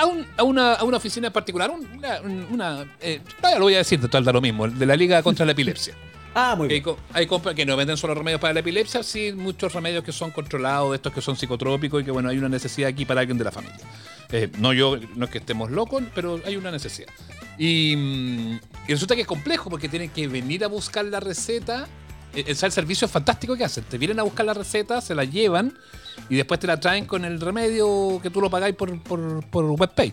A, 0.01 0.07
un- 0.07 0.27
a 0.37 0.43
una, 0.43 0.75
a 0.75 0.85
una 0.85 0.97
oficina 0.97 1.27
en 1.29 1.33
particular, 1.33 1.71
un- 1.71 1.87
una, 1.97 2.21
un- 2.21 2.47
una 2.51 2.85
eh, 3.01 3.21
lo 3.59 3.61
voy 3.65 3.75
a 3.75 3.79
decir, 3.79 4.01
total 4.01 4.25
da 4.25 4.33
lo 4.33 4.41
mismo, 4.41 4.69
de 4.69 4.87
la 4.87 4.95
Liga 4.97 5.23
contra 5.23 5.45
la 5.47 5.53
Epilepsia. 5.53 5.95
Ah, 6.39 6.55
muy 6.55 6.69
hay, 6.71 6.81
bien. 6.83 6.97
hay 7.15 7.27
compras 7.27 7.55
que 7.55 7.65
no 7.65 7.79
venden 7.79 7.97
solo 7.97 8.15
remedios 8.15 8.39
para 8.39 8.53
la 8.53 8.61
epilepsia, 8.61 9.03
sí 9.03 9.33
muchos 9.33 9.73
remedios 9.73 10.05
que 10.05 10.13
son 10.13 10.31
controlados, 10.33 10.91
de 10.91 10.97
estos 10.97 11.11
que 11.15 11.23
son 11.23 11.35
psicotrópicos 11.35 12.03
y 12.03 12.05
que 12.05 12.11
bueno, 12.11 12.29
hay 12.29 12.37
una 12.37 12.51
necesidad 12.51 12.91
aquí 12.91 13.07
para 13.07 13.21
alguien 13.23 13.39
de 13.39 13.45
la 13.45 13.51
familia. 13.51 13.79
Eh, 14.31 14.51
no 14.59 14.75
yo, 14.75 14.99
no 15.15 15.25
es 15.25 15.31
que 15.31 15.39
estemos 15.39 15.71
locos, 15.71 16.03
pero 16.15 16.39
hay 16.45 16.57
una 16.57 16.71
necesidad. 16.71 17.09
Y, 17.57 17.97
mm, 17.97 18.61
y 18.87 18.93
resulta 18.93 19.15
que 19.15 19.23
es 19.23 19.27
complejo 19.27 19.71
porque 19.71 19.89
tienen 19.89 20.11
que 20.11 20.29
venir 20.29 20.63
a 20.63 20.67
buscar 20.67 21.07
la 21.07 21.21
receta. 21.21 21.87
Eh, 22.35 22.55
sea, 22.55 22.67
el 22.67 22.73
servicio 22.73 23.07
es 23.07 23.11
fantástico 23.13 23.57
que 23.57 23.65
hacen. 23.65 23.85
Te 23.85 23.97
vienen 23.97 24.21
a 24.21 24.23
buscar 24.23 24.45
la 24.45 24.53
receta, 24.53 25.01
se 25.01 25.15
la 25.15 25.25
llevan 25.25 25.73
y 26.29 26.37
después 26.37 26.61
te 26.61 26.67
la 26.67 26.79
traen 26.79 27.07
con 27.07 27.25
el 27.25 27.41
remedio 27.41 28.21
que 28.23 28.31
tú 28.31 28.41
lo 28.41 28.51
pagáis 28.51 28.75
por, 28.75 29.01
por, 29.03 29.45
por 29.47 29.65
WebPay. 29.65 30.13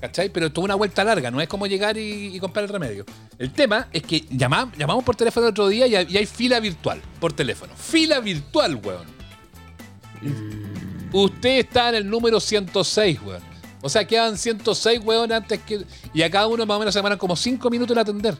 ¿Cachai? 0.00 0.28
Pero 0.28 0.46
es 0.46 0.52
toda 0.52 0.66
una 0.66 0.74
vuelta 0.76 1.02
larga, 1.02 1.30
no 1.30 1.40
es 1.40 1.48
como 1.48 1.66
llegar 1.66 1.96
y, 1.98 2.36
y 2.36 2.38
comprar 2.38 2.64
el 2.64 2.70
remedio. 2.70 3.04
El 3.36 3.52
tema 3.52 3.88
es 3.92 4.02
que 4.02 4.26
llamamos, 4.30 4.76
llamamos 4.78 5.02
por 5.02 5.16
teléfono 5.16 5.46
el 5.46 5.50
otro 5.50 5.66
día 5.68 5.86
y 5.88 5.96
hay, 5.96 6.06
y 6.08 6.16
hay 6.16 6.26
fila 6.26 6.60
virtual 6.60 7.02
por 7.18 7.32
teléfono. 7.32 7.72
Fila 7.74 8.20
virtual, 8.20 8.76
weón. 8.76 9.06
Usted 11.12 11.58
está 11.58 11.88
en 11.88 11.96
el 11.96 12.08
número 12.08 12.38
106, 12.38 13.20
weón. 13.24 13.42
O 13.80 13.88
sea, 13.88 14.06
quedan 14.06 14.36
106, 14.36 15.00
weón, 15.04 15.32
antes 15.32 15.60
que. 15.60 15.84
Y 16.12 16.22
a 16.22 16.30
cada 16.30 16.46
uno 16.46 16.66
más 16.66 16.76
o 16.76 16.78
menos 16.80 16.94
se 16.94 16.98
demoran 16.98 17.18
como 17.18 17.36
5 17.36 17.70
minutos 17.70 17.96
en 17.96 18.00
atender. 18.00 18.36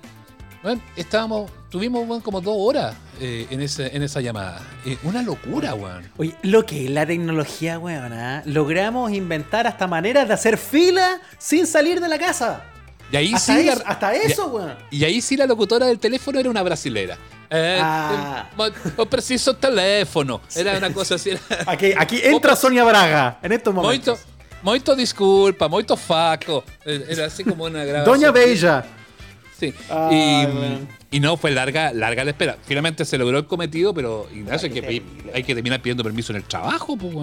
Weón, 0.64 0.82
estábamos. 0.96 1.50
Tuvimos, 1.70 2.22
como 2.22 2.40
2 2.40 2.54
horas 2.58 2.94
eh, 3.20 3.46
en, 3.50 3.60
ese, 3.60 3.94
en 3.94 4.02
esa 4.02 4.20
llamada. 4.22 4.60
Eh, 4.86 4.96
una 5.02 5.22
locura, 5.22 5.74
weón. 5.74 6.10
Oye, 6.16 6.34
lo 6.42 6.64
que 6.64 6.86
es 6.86 6.90
la 6.90 7.04
tecnología, 7.06 7.78
weón, 7.78 8.12
¿ah? 8.14 8.42
logramos 8.46 9.12
inventar 9.12 9.66
hasta 9.66 9.86
maneras 9.86 10.26
de 10.28 10.34
hacer 10.34 10.56
fila 10.56 11.20
sin 11.38 11.66
salir 11.66 12.00
de 12.00 12.08
la 12.08 12.18
casa. 12.18 12.62
Y 13.12 13.16
ahí 13.16 13.34
hasta, 13.34 13.56
sí. 13.56 13.64
la- 13.64 13.72
eso, 13.74 13.82
hasta 13.86 14.16
y- 14.16 14.20
eso, 14.32 14.46
weón. 14.48 14.74
Y 14.90 15.04
ahí 15.04 15.20
sí 15.20 15.36
la 15.36 15.46
locutora 15.46 15.86
del 15.86 15.98
teléfono 15.98 16.38
era 16.40 16.48
una 16.50 16.62
brasilera. 16.62 17.16
Eh, 17.50 17.78
Ah. 17.82 18.48
eh, 18.58 19.06
preciso 19.08 19.54
teléfono. 19.54 20.40
Era 20.56 20.76
una 20.78 20.92
cosa 20.92 21.14
así. 21.16 21.30
Era, 21.30 21.40
Aquí, 21.66 21.92
aquí 21.96 22.20
entra 22.22 22.56
Sonia 22.56 22.84
Braga 22.84 23.38
en 23.42 23.52
estos 23.52 23.72
moito, 23.74 24.12
momentos. 24.12 24.18
moito 24.62 24.96
disculpa, 24.96 25.68
moito 25.68 25.96
faco. 25.96 26.64
Eh, 26.84 27.06
Era 27.10 27.26
así 27.26 27.44
como 27.44 27.64
una 27.64 27.84
grabación. 27.84 28.20
Doña 28.20 28.30
Bella. 28.32 28.84
Sí. 29.58 29.74
Ay, 29.90 30.86
y, 31.10 31.20
no, 31.20 31.36
fue 31.36 31.50
larga, 31.50 31.92
larga 31.92 32.22
la 32.24 32.30
espera. 32.30 32.56
Finalmente 32.64 33.04
se 33.04 33.18
logró 33.18 33.38
el 33.38 33.46
cometido, 33.46 33.92
pero 33.94 34.28
Ignacio, 34.32 34.68
hay 34.68 34.74
que, 34.74 34.82
pedir- 34.82 35.02
hay 35.34 35.42
que 35.42 35.54
terminar 35.54 35.80
pidiendo 35.82 36.04
permiso 36.04 36.32
en 36.32 36.36
el 36.36 36.44
trabajo, 36.44 36.96
pues. 36.96 37.14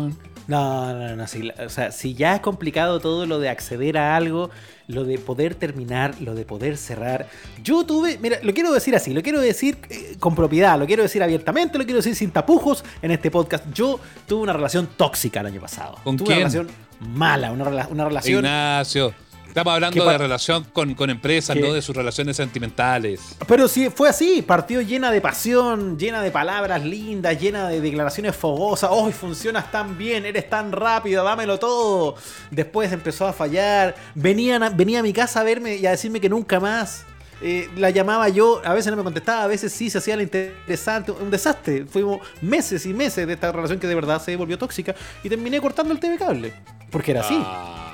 No, 0.47 0.93
no, 0.93 1.15
no. 1.15 1.27
Si, 1.27 1.49
o 1.49 1.69
sea, 1.69 1.91
si 1.91 2.13
ya 2.13 2.35
es 2.35 2.41
complicado 2.41 2.99
todo 2.99 3.25
lo 3.25 3.39
de 3.39 3.49
acceder 3.49 3.97
a 3.97 4.15
algo, 4.15 4.49
lo 4.87 5.03
de 5.03 5.17
poder 5.17 5.55
terminar, 5.55 6.15
lo 6.21 6.35
de 6.35 6.45
poder 6.45 6.77
cerrar. 6.77 7.27
Yo 7.63 7.83
tuve, 7.85 8.19
mira, 8.21 8.37
lo 8.43 8.53
quiero 8.53 8.71
decir 8.73 8.95
así, 8.95 9.13
lo 9.13 9.21
quiero 9.23 9.39
decir 9.41 9.77
eh, 9.89 10.15
con 10.19 10.35
propiedad, 10.35 10.77
lo 10.77 10.85
quiero 10.85 11.01
decir 11.03 11.23
abiertamente, 11.23 11.77
lo 11.77 11.85
quiero 11.85 11.97
decir 11.99 12.15
sin 12.15 12.31
tapujos 12.31 12.83
en 13.01 13.11
este 13.11 13.31
podcast. 13.31 13.65
Yo 13.73 13.99
tuve 14.27 14.43
una 14.43 14.53
relación 14.53 14.87
tóxica 14.97 15.39
el 15.39 15.47
año 15.47 15.61
pasado. 15.61 15.95
¿Con 16.03 16.17
tuve 16.17 16.27
quién? 16.27 16.39
una 16.39 16.49
relación 16.49 16.67
mala, 16.99 17.51
una, 17.51 17.87
una 17.87 18.05
relación. 18.05 18.39
Ignacio. 18.45 19.13
Estamos 19.55 19.73
hablando 19.73 19.93
¿Qué 19.93 20.05
pa- 20.05 20.11
de 20.11 20.17
relación 20.17 20.65
con, 20.73 20.93
con 20.95 21.09
empresas, 21.09 21.55
no 21.55 21.71
de 21.71 21.81
sus 21.81 21.95
relaciones 21.95 22.35
sentimentales. 22.35 23.21
Pero 23.47 23.69
sí, 23.69 23.89
fue 23.89 24.09
así, 24.09 24.41
partió 24.41 24.81
llena 24.81 25.11
de 25.11 25.21
pasión, 25.21 25.97
llena 25.97 26.21
de 26.21 26.29
palabras 26.29 26.83
lindas, 26.83 27.39
llena 27.39 27.69
de 27.69 27.79
declaraciones 27.79 28.35
fogosas. 28.35 28.89
¡Oh, 28.91 29.09
funcionas 29.13 29.71
tan 29.71 29.97
bien! 29.97 30.25
¡Eres 30.25 30.49
tan 30.49 30.73
rápido! 30.73 31.23
¡Dámelo 31.23 31.57
todo! 31.57 32.15
Después 32.51 32.91
empezó 32.91 33.25
a 33.27 33.31
fallar. 33.31 33.95
Venían 34.13 34.61
a- 34.61 34.71
venía 34.71 34.99
a 34.99 35.03
mi 35.03 35.13
casa 35.13 35.39
a 35.39 35.43
verme 35.43 35.77
y 35.77 35.85
a 35.85 35.91
decirme 35.91 36.19
que 36.19 36.27
nunca 36.27 36.59
más. 36.59 37.05
Eh, 37.41 37.69
la 37.77 37.91
llamaba 37.91 38.27
yo, 38.27 38.61
a 38.65 38.73
veces 38.73 38.91
no 38.91 38.97
me 38.97 39.03
contestaba, 39.03 39.43
a 39.43 39.47
veces 39.47 39.71
sí 39.71 39.89
se 39.89 39.99
hacía 39.99 40.17
la 40.17 40.23
interesante. 40.23 41.13
Un 41.13 41.31
desastre. 41.31 41.85
Fuimos 41.85 42.19
meses 42.41 42.85
y 42.85 42.93
meses 42.93 43.25
de 43.25 43.31
esta 43.31 43.53
relación 43.53 43.79
que 43.79 43.87
de 43.87 43.95
verdad 43.95 44.21
se 44.21 44.35
volvió 44.35 44.57
tóxica 44.57 44.93
y 45.23 45.29
terminé 45.29 45.61
cortando 45.61 45.93
el 45.93 45.99
TV 46.01 46.17
cable. 46.17 46.51
Porque 46.91 47.11
era 47.11 47.21
así. 47.21 47.37
Ah. 47.41 47.84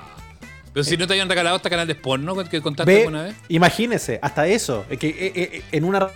Pero 0.73 0.83
si 0.83 0.97
no 0.97 1.07
te 1.07 1.13
hayan 1.13 1.27
regalado 1.29 1.55
hasta 1.55 1.69
canales 1.69 1.97
porno 1.97 2.35
que 2.45 2.61
contaste 2.61 2.91
Ve, 2.91 2.99
alguna 3.01 3.23
vez. 3.23 3.35
imagínese, 3.49 4.19
hasta 4.21 4.47
eso, 4.47 4.85
eh, 4.89 4.97
que 4.97 5.09
eh, 5.09 5.33
eh, 5.35 5.63
en 5.71 5.83
una 5.83 6.09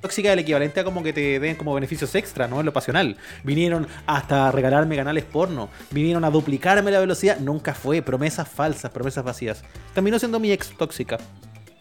tóxica 0.00 0.32
el 0.32 0.38
equivalente 0.38 0.80
a 0.80 0.84
como 0.84 1.02
que 1.02 1.12
te 1.12 1.40
den 1.40 1.56
como 1.56 1.74
beneficios 1.74 2.14
extra, 2.14 2.48
¿no? 2.48 2.60
En 2.60 2.66
lo 2.66 2.72
pasional. 2.72 3.16
Vinieron 3.42 3.86
hasta 4.06 4.50
regalarme 4.52 4.96
canales 4.96 5.24
porno. 5.24 5.68
Vinieron 5.90 6.24
a 6.24 6.30
duplicarme 6.30 6.90
la 6.90 7.00
velocidad. 7.00 7.38
Nunca 7.38 7.74
fue. 7.74 8.02
Promesas 8.02 8.48
falsas, 8.48 8.90
promesas 8.90 9.24
vacías. 9.24 9.62
Terminó 9.94 10.18
siendo 10.18 10.38
mi 10.40 10.52
ex 10.52 10.70
tóxica. 10.76 11.18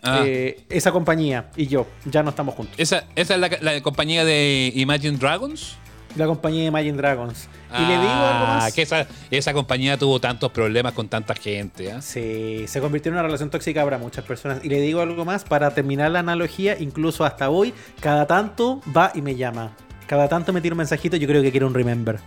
Ah. 0.04 0.24
Eh, 0.26 0.64
esa 0.70 0.92
compañía 0.92 1.50
y 1.56 1.68
yo 1.68 1.88
ya 2.06 2.24
no 2.24 2.30
estamos 2.30 2.56
juntos. 2.56 2.76
Esa, 2.78 3.06
esa 3.16 3.34
es 3.36 3.40
la, 3.40 3.50
la 3.62 3.82
compañía 3.82 4.24
de 4.24 4.72
Imagine 4.76 5.18
Dragons. 5.18 5.76
La 6.16 6.26
compañía 6.26 6.62
de 6.62 6.68
Imagine 6.68 6.98
Dragons. 6.98 7.48
Y 7.70 7.82
le 7.82 7.88
digo 8.00 8.04
algo 8.04 8.46
Ah, 8.46 8.60
más. 8.64 8.74
que 8.74 8.82
esa, 8.84 9.06
esa 9.30 9.54
compañía 9.54 9.98
tuvo 9.98 10.20
tantos 10.22 10.52
problemas 10.52 10.94
con 10.94 11.10
tanta 11.10 11.36
gente. 11.36 11.92
¿ah? 11.92 12.02
Sí, 12.02 12.64
se 12.68 12.80
convirtió 12.80 13.10
en 13.10 13.16
una 13.16 13.24
relación 13.24 13.50
tóxica 13.50 13.84
para 13.84 13.98
muchas 13.98 14.24
personas. 14.24 14.64
Y 14.64 14.70
le 14.70 14.80
digo 14.80 15.02
algo 15.02 15.26
más, 15.26 15.44
para 15.44 15.72
terminar 15.72 16.12
la 16.12 16.20
analogía, 16.20 16.78
incluso 16.80 17.26
hasta 17.26 17.50
hoy, 17.50 17.74
cada 18.00 18.26
tanto 18.26 18.82
va 18.96 19.12
y 19.14 19.22
me 19.22 19.36
llama. 19.36 19.76
Cada 20.08 20.30
tanto 20.30 20.54
me 20.54 20.62
tira 20.62 20.74
un 20.74 20.78
mensajito, 20.78 21.18
yo 21.18 21.28
creo 21.28 21.42
que 21.42 21.52
quiere 21.52 21.66
un 21.66 21.74
remember. 21.74 22.20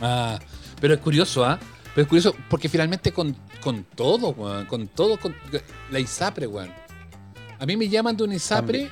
Ah, 0.00 0.38
pero 0.80 0.94
es 0.94 1.00
curioso, 1.00 1.44
¿ah? 1.44 1.58
Pero 1.94 2.02
es 2.02 2.08
curioso 2.08 2.36
porque 2.48 2.68
finalmente 2.68 3.10
con, 3.12 3.34
con 3.60 3.82
todo, 3.96 4.30
weón, 4.30 4.66
con 4.66 4.86
todo, 4.86 5.18
con 5.18 5.34
la 5.90 5.98
ISAPRE, 5.98 6.46
weón. 6.46 6.70
A 7.58 7.66
mí 7.66 7.76
me 7.76 7.88
llaman 7.88 8.16
de 8.16 8.22
una 8.24 8.36
ISAPRE 8.36 8.88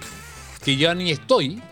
que 0.64 0.76
ya 0.76 0.92
ni 0.94 1.12
estoy, 1.12 1.62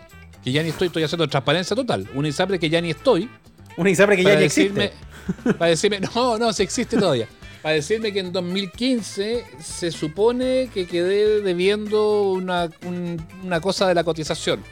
que 0.43 0.51
ya 0.53 0.63
ni 0.63 0.69
estoy, 0.69 0.87
estoy 0.87 1.03
haciendo 1.03 1.27
transparencia 1.27 1.75
total. 1.75 2.07
Una 2.15 2.29
ISAPRE 2.29 2.57
que 2.57 2.69
ya 2.69 2.79
ni 2.79 2.91
estoy. 2.91 3.29
Una 3.77 3.89
ISAPRE 3.89 4.17
que 4.17 4.23
ya 4.23 4.29
para 4.29 4.41
decirme, 4.41 4.85
existe. 4.85 5.53
para 5.53 5.69
decirme, 5.71 5.99
no, 6.15 6.37
no, 6.37 6.51
se 6.53 6.63
existe 6.63 6.97
todavía. 6.97 7.27
Para 7.61 7.75
decirme 7.75 8.11
que 8.13 8.19
en 8.19 8.31
2015 8.31 9.45
se 9.59 9.91
supone 9.91 10.69
que 10.73 10.85
quedé 10.87 11.41
debiendo 11.41 12.23
una, 12.31 12.69
un- 12.85 13.21
una 13.43 13.59
cosa 13.61 13.87
de 13.87 13.95
la 13.95 14.03
cotización. 14.03 14.63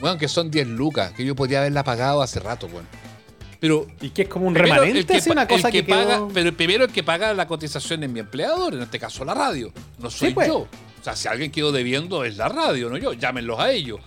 Bueno, 0.00 0.18
que 0.18 0.26
son 0.28 0.50
10 0.50 0.66
lucas, 0.68 1.12
que 1.12 1.24
yo 1.24 1.34
podría 1.36 1.60
haberla 1.60 1.84
pagado 1.84 2.22
hace 2.22 2.40
rato, 2.40 2.66
weón. 2.66 2.86
Pero 3.60 3.86
Y 4.00 4.10
que 4.10 4.22
es 4.22 4.28
como 4.28 4.48
un 4.48 4.54
Primero, 4.54 4.82
remanente, 4.82 5.20
que 5.20 5.30
una 5.30 5.46
cosa 5.46 5.70
que, 5.70 5.84
quedó- 5.84 5.94
paga, 5.96 6.28
pero 6.34 6.52
primero 6.56 6.84
el 6.84 6.90
que 6.90 7.04
paga 7.04 7.32
la 7.32 7.46
cotización 7.46 8.02
es 8.02 8.10
mi 8.10 8.18
empleador, 8.18 8.74
en 8.74 8.82
este 8.82 8.98
caso 8.98 9.24
la 9.24 9.34
radio. 9.34 9.72
No 9.98 10.10
soy 10.10 10.28
Sí, 10.30 10.34
pues. 10.34 10.48
yo. 10.48 10.56
O 10.58 11.04
sea, 11.04 11.14
si 11.14 11.28
alguien 11.28 11.52
quedó 11.52 11.70
debiendo 11.70 12.24
es 12.24 12.36
la 12.36 12.48
radio, 12.48 12.90
no 12.90 12.96
yo. 12.96 13.12
Llámenlos 13.12 13.60
a 13.60 13.70
ellos. 13.70 14.00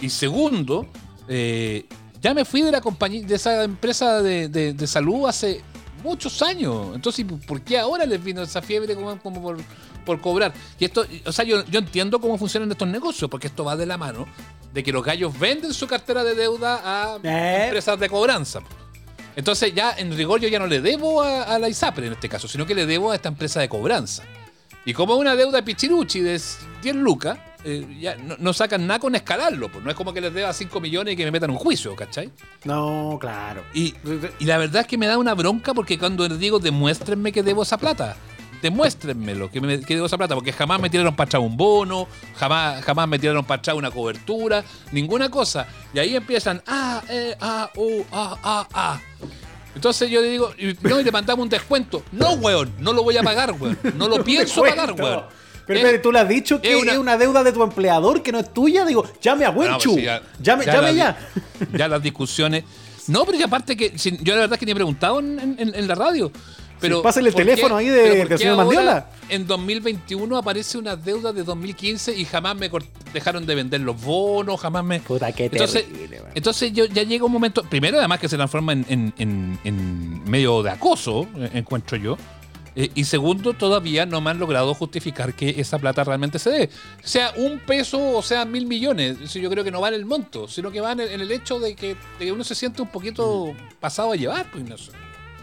Y 0.00 0.08
segundo, 0.08 0.86
eh, 1.28 1.84
ya 2.24 2.32
me 2.32 2.44
fui 2.46 2.62
de 2.62 2.72
la 2.72 2.80
compañía, 2.80 3.20
de 3.26 3.34
esa 3.34 3.62
empresa 3.64 4.22
de, 4.22 4.48
de- 4.48 4.72
de 4.72 4.86
salud 4.86 5.28
hace 5.28 5.60
muchos 6.02 6.40
años. 6.40 6.92
Entonces, 6.94 7.24
¿por 7.46 7.60
qué 7.60 7.78
ahora 7.78 8.06
les 8.06 8.22
vino 8.24 8.40
esa 8.42 8.62
fiebre 8.62 8.94
como, 8.94 9.18
como 9.18 9.42
por, 9.42 9.58
por 10.06 10.20
cobrar? 10.22 10.52
Y 10.78 10.86
esto, 10.86 11.04
o 11.26 11.32
sea, 11.32 11.44
yo, 11.44 11.62
yo 11.66 11.78
entiendo 11.80 12.18
cómo 12.18 12.38
funcionan 12.38 12.70
estos 12.72 12.88
negocios, 12.88 13.30
porque 13.30 13.48
esto 13.48 13.62
va 13.64 13.76
de 13.76 13.84
la 13.84 13.98
mano 13.98 14.24
de 14.72 14.82
que 14.82 14.90
los 14.90 15.04
gallos 15.04 15.38
venden 15.38 15.74
su 15.74 15.86
cartera 15.86 16.24
de 16.24 16.34
deuda 16.34 16.80
a 16.82 17.18
Eh. 17.22 17.64
empresas 17.66 18.00
de 18.00 18.08
cobranza. 18.08 18.60
Entonces 19.36 19.74
ya 19.74 19.92
en 19.98 20.16
rigor 20.16 20.40
yo 20.40 20.48
ya 20.48 20.58
no 20.58 20.66
le 20.66 20.80
debo 20.80 21.20
a, 21.22 21.42
a 21.42 21.58
la 21.58 21.68
ISAPRE 21.68 22.06
en 22.06 22.14
este 22.14 22.28
caso, 22.30 22.48
sino 22.48 22.64
que 22.64 22.74
le 22.74 22.86
debo 22.86 23.10
a 23.10 23.16
esta 23.16 23.28
empresa 23.28 23.60
de 23.60 23.68
cobranza. 23.68 24.22
Y 24.86 24.94
como 24.94 25.16
una 25.16 25.34
deuda 25.36 25.62
pichiruchi 25.62 26.20
de 26.20 26.40
10 26.82 26.96
lucas, 26.96 27.38
eh, 27.64 27.86
ya 28.00 28.16
no, 28.16 28.36
no 28.38 28.52
sacan 28.52 28.86
nada 28.86 29.00
con 29.00 29.14
escalarlo. 29.14 29.70
Pues 29.70 29.84
no 29.84 29.90
es 29.90 29.96
como 29.96 30.12
que 30.12 30.20
les 30.20 30.32
deba 30.32 30.52
5 30.52 30.80
millones 30.80 31.14
y 31.14 31.16
que 31.16 31.24
me 31.24 31.30
metan 31.30 31.50
un 31.50 31.56
juicio, 31.56 31.96
¿cachai? 31.96 32.30
No, 32.64 33.18
claro. 33.20 33.64
Y, 33.72 33.94
y 34.38 34.44
la 34.44 34.58
verdad 34.58 34.82
es 34.82 34.86
que 34.86 34.98
me 34.98 35.06
da 35.06 35.18
una 35.18 35.34
bronca 35.34 35.74
porque 35.74 35.98
cuando 35.98 36.28
les 36.28 36.38
digo 36.38 36.58
demuéstrenme 36.58 37.32
que 37.32 37.42
debo 37.42 37.62
esa 37.62 37.78
plata. 37.78 38.16
Demuéstrenmelo, 38.62 39.50
que, 39.50 39.60
me, 39.60 39.80
que 39.80 39.94
debo 39.94 40.06
esa 40.06 40.16
plata, 40.16 40.34
porque 40.34 40.50
jamás 40.50 40.80
me 40.80 40.88
tiraron 40.88 41.14
para 41.14 41.26
atrás 41.26 41.42
un 41.42 41.54
bono, 41.54 42.08
jamás, 42.34 42.82
jamás 42.82 43.06
me 43.06 43.18
tiraron 43.18 43.44
para 43.44 43.58
atrás 43.58 43.76
una 43.76 43.90
cobertura, 43.90 44.64
ninguna 44.90 45.30
cosa. 45.30 45.66
Y 45.92 45.98
ahí 45.98 46.16
empiezan, 46.16 46.62
ah, 46.66 47.02
eh, 47.10 47.36
ah, 47.42 47.70
uh, 47.76 48.02
ah, 48.10 48.38
ah, 48.42 48.68
ah. 48.72 49.00
Entonces 49.74 50.08
yo 50.08 50.22
le 50.22 50.30
digo, 50.30 50.54
no, 50.80 50.98
y 50.98 51.04
le 51.04 51.12
mandamos 51.12 51.42
un 51.42 51.50
descuento. 51.50 52.04
No, 52.12 52.32
weón, 52.34 52.72
no 52.78 52.94
lo 52.94 53.02
voy 53.02 53.18
a 53.18 53.22
pagar, 53.22 53.52
weón. 53.52 53.78
No 53.96 54.08
lo 54.08 54.24
pienso 54.24 54.62
pagar, 54.62 54.92
weón. 54.92 55.24
Pero 55.66 55.78
espérate, 55.78 55.98
tú 56.02 56.12
le 56.12 56.18
has 56.20 56.28
dicho 56.28 56.60
que 56.60 56.68
es 56.76 56.86
es 56.86 56.98
una- 56.98 57.16
deuda 57.16 57.42
de 57.42 57.52
tu 57.52 57.62
empleador 57.62 58.22
que 58.22 58.32
no 58.32 58.38
es 58.38 58.52
tuya. 58.52 58.84
Digo, 58.84 59.04
llame 59.22 59.44
a 59.46 59.50
Wenchu. 59.50 59.90
pues 59.94 59.96
sí, 59.96 60.02
ya- 60.02 60.22
llame 60.40 60.64
ya 60.66 60.72
llame 60.74 60.92
la- 60.92 60.92
ya. 60.92 61.18
Ya 61.78 61.88
las 61.88 62.02
discusiones. 62.02 62.64
No, 63.08 63.24
pero 63.24 63.38
que 63.38 63.44
aparte 63.44 63.76
que 63.76 63.98
si- 63.98 64.16
yo 64.22 64.34
la 64.34 64.40
verdad 64.42 64.54
es 64.54 64.58
que 64.60 64.66
ni 64.66 64.72
he 64.72 64.74
preguntado 64.74 65.18
en, 65.20 65.56
en- 65.58 65.74
en 65.74 65.88
la 65.88 65.94
radio. 65.94 66.30
Pero, 66.80 67.00
pásale 67.00 67.28
el 67.28 67.34
¿por 67.34 67.42
teléfono 67.44 67.76
ahí 67.76 67.86
de- 67.88 68.02
pero 68.02 68.28
del 68.28 68.38
señor 68.38 68.56
Mandiola? 68.58 69.08
En 69.30 69.46
2021 69.46 70.36
aparece 70.36 70.76
una 70.76 70.96
deuda 70.96 71.32
de 71.32 71.42
2015 71.42 72.14
y 72.14 72.26
jamás 72.26 72.56
me 72.56 72.70
dejaron 73.14 73.46
de 73.46 73.54
vender 73.54 73.80
los 73.80 73.98
bonos, 74.02 74.60
jamás 74.60 74.84
me. 74.84 75.00
Puta, 75.00 75.32
qué 75.32 75.46
entonces, 75.46 75.86
terrible, 75.86 76.20
entonces 76.34 76.72
yo 76.74 76.84
ya 76.84 77.02
llega 77.04 77.24
un 77.24 77.32
momento. 77.32 77.62
Primero, 77.62 77.98
además 77.98 78.18
que 78.20 78.28
se 78.28 78.36
transforma 78.36 78.72
en, 78.74 78.84
en- 78.90 79.14
en- 79.16 79.58
en 79.64 80.24
medio 80.30 80.62
de 80.62 80.70
acoso, 80.72 81.26
eh, 81.38 81.50
encuentro 81.54 81.96
yo. 81.96 82.18
Eh, 82.76 82.90
y 82.94 83.04
segundo, 83.04 83.52
todavía 83.52 84.04
no 84.04 84.20
me 84.20 84.30
han 84.30 84.38
logrado 84.38 84.74
justificar 84.74 85.34
que 85.34 85.54
esa 85.58 85.78
plata 85.78 86.02
realmente 86.02 86.38
se 86.38 86.50
dé. 86.50 86.70
Sea 87.02 87.32
un 87.36 87.60
peso 87.60 88.16
o 88.16 88.22
sea 88.22 88.44
mil 88.44 88.66
millones. 88.66 89.32
Yo 89.32 89.48
creo 89.50 89.62
que 89.62 89.70
no 89.70 89.80
va 89.80 89.88
en 89.88 89.94
el 89.94 90.04
monto, 90.04 90.48
sino 90.48 90.70
que 90.70 90.80
va 90.80 90.92
en 90.92 91.00
el, 91.00 91.08
en 91.10 91.20
el 91.20 91.30
hecho 91.30 91.58
de 91.60 91.74
que, 91.74 91.96
de 92.18 92.24
que 92.26 92.32
uno 92.32 92.42
se 92.44 92.54
siente 92.54 92.82
un 92.82 92.88
poquito 92.88 93.54
pasado 93.80 94.12
a 94.12 94.16
llevar. 94.16 94.50
Pues, 94.50 94.64
no 94.64 94.76
sé. 94.76 94.90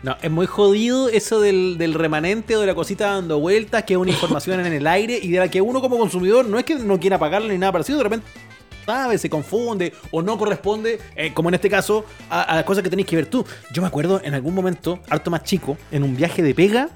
No, 0.03 0.17
es 0.21 0.31
muy 0.31 0.47
jodido 0.47 1.09
eso 1.09 1.39
del, 1.39 1.77
del 1.77 1.93
remanente 1.93 2.57
o 2.57 2.61
de 2.61 2.67
la 2.67 2.73
cosita 2.73 3.11
dando 3.11 3.39
vueltas, 3.39 3.83
que 3.83 3.93
es 3.93 4.00
una 4.00 4.09
información 4.09 4.59
en 4.65 4.73
el 4.73 4.88
aire 4.88 5.19
y 5.21 5.29
de 5.29 5.38
la 5.38 5.47
que 5.47 5.61
uno 5.61 5.79
como 5.79 6.00
consumidor 6.00 6.45
no 6.45 6.57
es 6.57 6.65
que 6.65 6.75
no 6.75 7.00
quiera 7.00 7.19
pagarla 7.19 7.50
ni 7.53 7.59
nada 7.59 7.71
parecido, 7.71 8.00
de 8.00 8.05
repente 8.05 8.25
sabe, 8.83 9.19
se 9.19 9.29
confunde 9.29 9.93
o 10.09 10.23
no 10.23 10.39
corresponde, 10.39 11.00
eh, 11.15 11.31
como 11.35 11.50
en 11.50 11.55
este 11.55 11.69
caso, 11.69 12.03
a, 12.31 12.41
a 12.41 12.55
las 12.55 12.63
cosas 12.63 12.83
que 12.83 12.89
tenéis 12.89 13.07
que 13.07 13.15
ver 13.15 13.27
tú. 13.27 13.45
Yo 13.71 13.83
me 13.83 13.88
acuerdo 13.88 14.19
en 14.23 14.33
algún 14.33 14.55
momento, 14.55 15.00
harto 15.07 15.29
más 15.29 15.43
chico, 15.43 15.77
en 15.91 16.01
un 16.01 16.17
viaje 16.17 16.41
de 16.41 16.55
pega, 16.55 16.89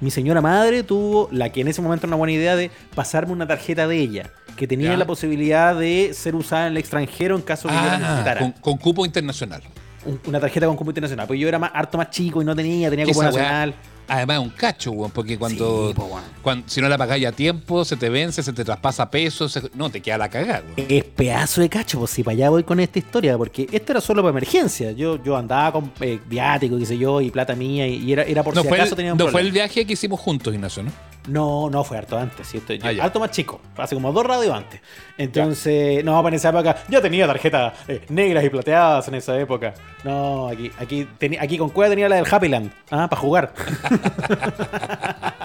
mi 0.00 0.10
señora 0.10 0.40
madre 0.40 0.82
tuvo 0.82 1.28
la 1.32 1.50
que 1.50 1.60
en 1.60 1.68
ese 1.68 1.82
momento 1.82 2.06
era 2.06 2.08
una 2.08 2.16
buena 2.16 2.32
idea 2.32 2.56
de 2.56 2.70
pasarme 2.94 3.32
una 3.32 3.46
tarjeta 3.46 3.86
de 3.88 3.96
ella, 3.98 4.30
que 4.56 4.66
tenía 4.66 4.90
Ya. 4.90 4.96
la 4.96 5.06
posibilidad 5.06 5.74
de 5.76 6.12
ser 6.14 6.34
usada 6.34 6.66
en 6.66 6.72
el 6.72 6.78
extranjero 6.78 7.34
en 7.36 7.42
caso 7.42 7.68
de 7.68 7.74
que 7.74 7.80
yo 7.80 7.86
la 7.86 7.94
Ah, 7.94 7.98
necesitara. 7.98 8.40
con, 8.40 8.52
con 8.52 8.76
cupo 8.78 9.04
internacional. 9.06 9.62
Un- 10.04 10.20
una 10.26 10.38
tarjeta 10.40 10.66
con 10.66 10.76
cupo 10.76 10.90
internacional. 10.90 11.26
Pues 11.26 11.40
yo 11.40 11.48
era 11.48 11.58
más, 11.58 11.70
harto 11.74 11.98
más 11.98 12.10
chico 12.10 12.40
y 12.40 12.44
no 12.44 12.54
tenía, 12.54 12.88
tenía 12.90 13.04
cupo 13.06 13.20
weá- 13.20 13.24
nacional. 13.26 13.74
Además 14.08 14.38
es 14.38 14.42
un 14.42 14.50
cacho, 14.50 14.90
weón, 14.92 15.10
porque 15.10 15.36
cuando, 15.38 15.88
Sí, 15.88 15.94
po, 15.94 16.20
si 16.66 16.80
no 16.80 16.88
la 16.88 16.96
pagáis 16.96 17.26
a 17.26 17.32
tiempo, 17.32 17.84
se 17.84 17.96
te 17.96 18.08
vence, 18.08 18.42
se 18.42 18.52
te 18.54 18.64
traspasa 18.64 19.10
pesos, 19.10 19.52
se- 19.52 19.70
no, 19.74 19.90
te 19.90 20.00
queda 20.00 20.16
la 20.18 20.30
cagada, 20.30 20.62
weón. 20.76 20.90
Es 20.90 21.04
pedazo 21.04 21.60
de 21.60 21.68
cacho, 21.68 21.98
pues 21.98 22.10
si 22.12 22.22
para 22.22 22.32
allá 22.34 22.50
voy 22.50 22.64
con 22.64 22.80
esta 22.80 22.98
historia, 22.98 23.36
porque 23.36 23.68
esto 23.70 23.92
era 23.92 24.00
solo 24.00 24.22
para 24.22 24.30
emergencia. 24.30 24.92
Yo, 24.92 25.22
yo 25.22 25.36
andaba 25.36 25.72
con 25.72 25.92
eh, 26.00 26.18
viático, 26.26 26.78
qué 26.78 26.86
sé 26.86 26.96
yo, 26.96 27.20
y 27.20 27.30
plata 27.30 27.54
mía, 27.54 27.86
y, 27.86 27.96
y 28.04 28.12
era, 28.12 28.22
era 28.22 28.42
por 28.42 28.54
No, 28.54 28.62
si 28.62 28.68
fue, 28.68 28.78
acaso 28.78 28.92
el, 28.94 28.96
tenía 28.96 29.12
un 29.12 29.18
no 29.18 29.24
fue 29.26 29.40
el 29.42 29.48
problema. 29.48 29.66
viaje 29.66 29.84
que 29.86 29.92
hicimos 29.92 30.18
juntos, 30.20 30.54
Ignacio, 30.54 30.82
¿no? 30.84 30.90
No, 31.28 31.68
no, 31.70 31.84
fue 31.84 31.98
harto 31.98 32.16
antes, 32.18 32.48
¿cierto? 32.48 32.72
Yo- 32.74 32.80
Ah, 32.86 32.92
ya. 32.92 33.04
harto 33.04 33.20
más 33.20 33.30
chico, 33.30 33.60
hace 33.76 33.94
como 33.94 34.12
dos 34.12 34.24
radios 34.24 34.54
antes. 34.56 34.80
Entonces, 35.18 36.02
no, 36.04 36.22
para 36.22 36.34
esa 36.36 36.48
época, 36.48 36.76
yo 36.88 37.00
tenía 37.02 37.26
tarjetas 37.26 37.74
eh, 37.86 38.00
negras 38.08 38.44
y 38.44 38.48
plateadas 38.50 39.06
en 39.08 39.14
esa 39.16 39.38
época. 39.38 39.74
No, 40.04 40.48
aquí, 40.48 40.70
aquí, 40.78 41.06
teni- 41.20 41.38
aquí 41.40 41.58
con 41.58 41.68
cueva 41.70 41.90
tenía 41.90 42.08
la 42.08 42.16
del 42.16 42.26
Happyland, 42.30 42.72
ah, 42.90 43.08
para 43.08 43.20
jugar. 43.20 43.52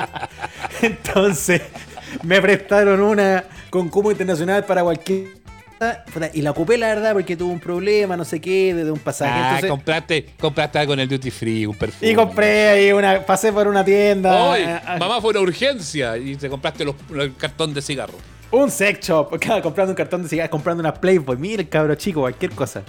Entonces, 0.82 1.62
me 2.24 2.42
prestaron 2.42 3.02
una 3.02 3.44
con 3.70 3.90
cupo 3.90 4.12
internacional 4.12 4.64
para 4.66 4.84
cualquier. 4.84 5.43
Y 6.34 6.42
la 6.42 6.52
ocupé, 6.52 6.78
la 6.78 6.88
verdad, 6.88 7.14
porque 7.14 7.36
tuve 7.36 7.52
un 7.54 7.60
problema, 7.60 8.16
no 8.18 8.26
sé 8.26 8.40
qué, 8.40 8.74
de, 8.74 8.86
de 8.86 8.92
un 8.92 9.00
pasaje. 9.00 9.32
Ah, 9.34 9.46
Entonces, 9.56 9.70
compraste, 9.70 10.26
compraste 10.40 10.80
algo 10.80 10.94
en 10.94 11.00
el 11.02 11.10
duty 11.10 11.32
free, 11.32 11.66
un 11.66 11.76
perfume. 11.76 12.12
y 12.12 12.16
compré 12.16 12.68
ahí 12.70 12.92
una, 12.92 13.26
pasé 13.26 13.52
por 13.52 13.68
una 13.68 13.84
tienda. 13.84 14.44
Hoy, 14.44 14.62
ah, 14.64 14.98
mamá 15.00 15.20
fue 15.22 15.32
una 15.32 15.42
urgencia 15.42 16.18
y 16.18 16.36
te 16.36 16.50
compraste 16.50 16.86
los, 16.86 16.96
el 17.18 17.36
cartón 17.36 17.74
de 17.74 17.82
cigarro. 17.82 18.14
Un 18.52 18.70
sex 18.70 19.08
shop, 19.08 19.38
claro, 19.40 19.62
comprando 19.64 19.92
un 19.92 19.96
cartón 19.96 20.24
de 20.24 20.30
cigarros, 20.30 20.52
comprando 20.52 20.82
una 20.82 20.94
Playboy, 20.94 21.38
mira 21.38 21.64
cabro 21.64 21.96
chico, 21.96 22.22
cualquier 22.22 22.52
cosa. 22.52 22.84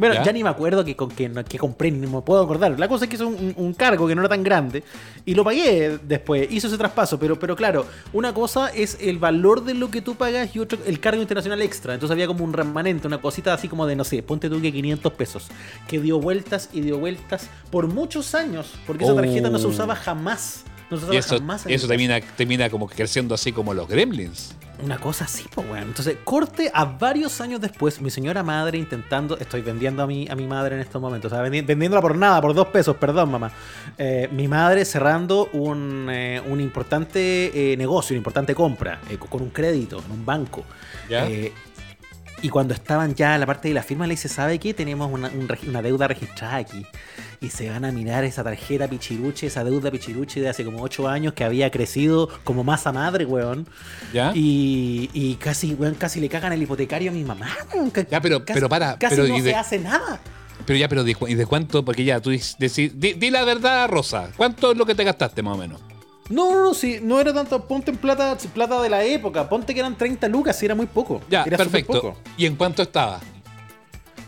Bueno, 0.00 0.14
¿Ya? 0.14 0.22
ya, 0.24 0.32
ni 0.32 0.42
me 0.42 0.48
acuerdo 0.48 0.82
que, 0.82 0.96
con 0.96 1.10
que, 1.10 1.28
no- 1.28 1.44
que 1.44 1.58
compré, 1.58 1.90
ni 1.90 2.06
me 2.06 2.22
puedo 2.22 2.42
acordar. 2.42 2.76
La 2.80 2.88
cosa 2.88 3.04
es 3.04 3.10
que 3.10 3.16
hizo 3.16 3.28
un, 3.28 3.52
un 3.54 3.74
cargo 3.74 4.08
que 4.08 4.14
no 4.14 4.22
era 4.22 4.30
tan 4.30 4.42
grande 4.42 4.82
y 5.26 5.34
lo 5.34 5.44
pagué 5.44 5.98
después, 6.02 6.48
hizo 6.50 6.68
ese 6.68 6.78
traspaso, 6.78 7.18
pero, 7.20 7.38
pero 7.38 7.54
claro, 7.54 7.84
una 8.14 8.32
cosa 8.32 8.68
es 8.70 8.96
el 9.00 9.18
valor 9.18 9.62
de 9.62 9.74
lo 9.74 9.90
que 9.90 10.00
tú 10.00 10.14
pagas 10.14 10.56
y 10.56 10.58
otro 10.58 10.78
el 10.86 10.98
cargo 11.00 11.20
internacional 11.20 11.60
extra. 11.60 11.92
Entonces 11.92 12.12
había 12.14 12.26
como 12.26 12.42
un 12.44 12.54
remanente, 12.54 13.06
una 13.06 13.20
cosita 13.20 13.52
así 13.52 13.68
como 13.68 13.86
de, 13.86 13.94
no 13.94 14.04
sé, 14.04 14.22
ponte 14.22 14.48
tú 14.48 14.58
que 14.62 14.72
500 14.72 15.12
pesos, 15.12 15.48
que 15.86 16.00
dio 16.00 16.18
vueltas 16.18 16.70
y 16.72 16.80
dio 16.80 16.98
vueltas 16.98 17.50
por 17.70 17.86
muchos 17.86 18.34
años, 18.34 18.72
porque 18.86 19.04
esa 19.04 19.14
tarjeta 19.14 19.50
no 19.50 19.58
se 19.58 19.66
Oh. 19.66 19.68
usaba 19.68 19.94
jamás. 19.94 20.64
No 20.90 20.96
se 20.96 21.02
usaba 21.04 21.14
Y 21.14 21.18
eso, 21.18 21.38
jamás. 21.38 21.64
eso 21.68 21.86
termina, 21.86 22.18
termina 22.36 22.70
como 22.70 22.88
creciendo 22.88 23.34
así 23.34 23.52
como 23.52 23.74
los 23.74 23.86
gremlins. 23.86 24.54
Una 24.82 24.98
cosa 24.98 25.24
así, 25.24 25.46
pues, 25.54 25.68
weón. 25.68 25.84
Entonces, 25.88 26.16
corte 26.24 26.70
a 26.72 26.84
varios 26.84 27.40
años 27.40 27.60
después, 27.60 28.00
mi 28.00 28.10
señora 28.10 28.42
madre 28.42 28.78
intentando. 28.78 29.36
Estoy 29.38 29.60
vendiendo 29.62 30.02
a 30.02 30.06
mi, 30.06 30.28
a 30.28 30.34
mi 30.34 30.46
madre 30.46 30.74
en 30.76 30.80
estos 30.82 31.00
momentos. 31.00 31.32
O 31.32 31.34
sea, 31.34 31.44
vendi- 31.44 31.64
vendiéndola 31.64 32.00
por 32.02 32.16
nada, 32.16 32.40
por 32.40 32.54
dos 32.54 32.68
pesos, 32.68 32.96
perdón, 32.96 33.30
mamá. 33.30 33.50
Eh, 33.98 34.28
mi 34.32 34.48
madre 34.48 34.84
cerrando 34.84 35.48
un, 35.52 36.08
eh, 36.10 36.40
un 36.48 36.60
importante 36.60 37.72
eh, 37.72 37.76
negocio, 37.76 38.14
una 38.14 38.18
importante 38.18 38.54
compra, 38.54 39.00
con 39.28 39.42
un 39.42 39.50
crédito 39.50 40.02
en 40.04 40.12
un 40.12 40.24
banco. 40.26 40.64
¿Ya? 41.08 41.26
Y 42.42 42.48
cuando 42.48 42.72
estaban 42.72 43.14
ya 43.14 43.34
en 43.34 43.40
la 43.40 43.46
parte 43.46 43.68
de 43.68 43.74
la 43.74 43.82
firma, 43.82 44.06
le 44.06 44.14
dice, 44.14 44.28
¿sabe 44.28 44.58
qué? 44.58 44.72
Tenemos 44.72 45.12
una, 45.12 45.28
un 45.28 45.46
una 45.68 45.82
deuda 45.82 46.08
registrada 46.08 46.56
aquí. 46.56 46.86
Y 47.42 47.48
se 47.48 47.70
van 47.70 47.86
a 47.86 47.90
mirar 47.92 48.22
esa 48.24 48.44
tarjeta 48.44 48.86
pichiruche, 48.86 49.46
esa 49.46 49.64
deuda 49.64 49.90
pichiruche 49.90 50.42
de 50.42 50.50
hace 50.50 50.62
como 50.62 50.82
8 50.82 51.08
años 51.08 51.32
que 51.32 51.42
había 51.42 51.70
crecido 51.70 52.28
como 52.44 52.64
masa 52.64 52.92
madre, 52.92 53.24
weón. 53.24 53.66
¿Ya? 54.12 54.32
Y, 54.34 55.08
y 55.14 55.36
casi, 55.36 55.72
weón, 55.72 55.94
casi 55.94 56.20
le 56.20 56.28
cagan 56.28 56.52
el 56.52 56.62
hipotecario 56.62 57.10
a 57.10 57.14
mi 57.14 57.24
mamá, 57.24 57.48
Ya, 58.10 58.20
pero- 58.20 58.44
casi- 58.44 58.52
pero 58.58 58.68
para, 58.68 58.98
Casi 58.98 59.16
pero 59.16 59.28
no 59.28 59.38
y 59.38 59.40
de- 59.40 59.50
se 59.52 59.56
hace 59.56 59.78
nada. 59.78 60.20
Pero 60.66 60.78
ya, 60.78 60.88
pero 60.88 61.02
de, 61.02 61.16
¿y 61.28 61.34
de 61.34 61.46
cuánto? 61.46 61.82
Porque 61.82 62.04
ya 62.04 62.20
tú 62.20 62.28
dices, 62.28 62.56
decís- 62.58 62.92
di, 62.94 63.14
di 63.14 63.30
la 63.30 63.42
verdad, 63.44 63.88
Rosa. 63.88 64.28
¿Cuánto 64.36 64.72
es 64.72 64.76
lo 64.76 64.84
que 64.84 64.94
te 64.94 65.02
gastaste 65.04 65.42
más 65.42 65.54
o 65.54 65.58
menos? 65.58 65.80
No, 66.28 66.52
no, 66.52 66.62
no, 66.64 66.74
sí, 66.74 66.98
no 67.02 67.18
era 67.18 67.32
tanto, 67.32 67.66
ponte 67.66 67.90
en 67.90 67.96
plata, 67.96 68.36
plata 68.54 68.80
de 68.82 68.90
la 68.90 69.02
época, 69.02 69.48
ponte 69.48 69.72
que 69.72 69.80
eran 69.80 69.96
30 69.96 70.28
lucas, 70.28 70.56
sí, 70.56 70.66
era 70.66 70.74
muy 70.74 70.86
poco. 70.86 71.22
Ya, 71.30 71.42
era 71.44 71.56
perfecto. 71.56 71.94
poco. 71.94 72.16
¿Y 72.36 72.44
en 72.44 72.54
cuánto 72.54 72.82
estaba? 72.82 73.18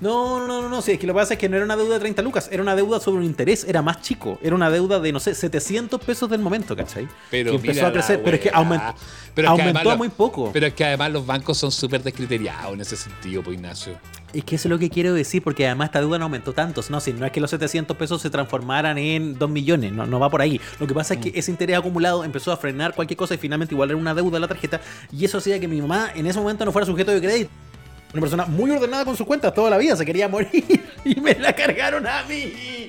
No, 0.03 0.45
no, 0.45 0.63
no, 0.63 0.69
no, 0.69 0.83
sí, 0.83 0.91
es 0.93 0.99
que 0.99 1.07
lo 1.07 1.13
que 1.15 1.21
pasa 1.21 1.35
es 1.35 1.39
que 1.39 1.49
no 1.49 1.55
era 1.55 1.65
una 1.65 1.77
deuda 1.77 1.95
de 1.95 2.01
30 2.01 2.23
lucas, 2.23 2.49
era 2.51 2.61
una 2.61 2.75
deuda 2.75 2.99
sobre 2.99 3.19
un 3.19 3.25
interés, 3.25 3.63
era 3.63 3.83
más 3.83 4.03
chico, 4.03 4.37
era 4.43 4.53
una 4.57 4.69
deuda 4.69 4.99
de, 4.99 5.13
no 5.13 5.21
sé, 5.21 5.33
700 5.33 6.01
pesos 6.03 6.29
del 6.29 6.41
momento, 6.41 6.75
¿cachai? 6.75 7.07
Pero 7.31 7.53
que 7.53 7.57
empezó 7.59 7.87
a 7.87 7.93
crecer, 7.93 8.21
pero 8.25 8.35
es 8.37 8.43
que 8.43 8.51
aumentó, 8.53 8.95
Pero 9.33 9.55
es 9.55 9.61
aumentó 9.61 9.91
a 9.93 9.97
muy 9.97 10.09
poco. 10.09 10.51
Pero 10.53 10.67
es 10.67 10.75
que 10.75 10.85
además 10.85 11.13
los 11.13 11.25
bancos 11.25 11.57
son 11.57 11.71
súper 11.71 12.03
descriteriados 12.03 12.75
en 12.75 12.81
ese 12.81 12.97
sentido, 12.97 13.43
pues 13.45 13.55
Ignacio. 13.57 13.93
Es 14.33 14.43
que 14.45 14.57
eso 14.57 14.67
es 14.67 14.71
lo 14.71 14.79
que 14.81 14.91
quiero 14.91 15.15
decir, 15.15 15.41
porque 15.41 15.67
además 15.67 15.87
esta 15.91 16.01
deuda 16.01 16.19
no 16.19 16.25
aumentó 16.25 16.53
tanto. 16.53 16.83
No, 16.89 16.99
si 17.01 17.13
no 17.13 17.25
es 17.25 17.31
que 17.31 17.41
los 17.41 17.51
700 17.51 17.97
pesos 17.97 18.21
se 18.21 18.29
transformaran 18.29 18.99
en 18.99 19.39
2 19.39 19.51
millones, 19.51 19.93
no, 19.93 20.05
no 20.07 20.19
va 20.19 20.31
por 20.31 20.41
ahí. 20.43 20.61
Lo 20.81 20.89
que 20.89 20.95
pasa 20.95 21.15
es 21.15 21.21
Mm. 21.21 21.23
que 21.23 21.39
ese 21.39 21.51
interés 21.53 21.77
acumulado 21.79 22.25
empezó 22.25 22.51
a 22.51 22.57
frenar 22.57 22.93
cualquier 22.95 23.17
cosa 23.19 23.35
y 23.35 23.39
finalmente 23.39 23.73
igual 23.73 23.91
era 23.91 23.97
una 23.99 24.15
deuda 24.15 24.41
la 24.41 24.49
tarjeta. 24.49 24.81
Y 25.13 25.25
eso 25.25 25.39
hacía 25.39 25.61
que 25.61 25.69
mi 25.69 25.81
mamá 25.81 26.11
en 26.13 26.27
ese 26.27 26.41
momento 26.41 26.65
no 26.65 26.73
fuera 26.73 26.87
sujeto 26.87 27.13
de 27.13 27.21
crédito. 27.21 27.51
Una 28.13 28.21
persona 28.21 28.47
muy 28.47 28.71
ordenada 28.71 29.05
con 29.05 29.17
sus 29.17 29.27
cuentas 29.27 29.55
toda 29.55 29.71
la 29.71 29.79
vida, 29.79 29.97
se 29.97 30.05
quería 30.05 30.29
morir 30.29 30.83
y 31.05 31.21
me 31.21 31.35
la 31.35 31.55
cargaron 31.55 32.07
a 32.07 32.23
mí. 32.25 32.89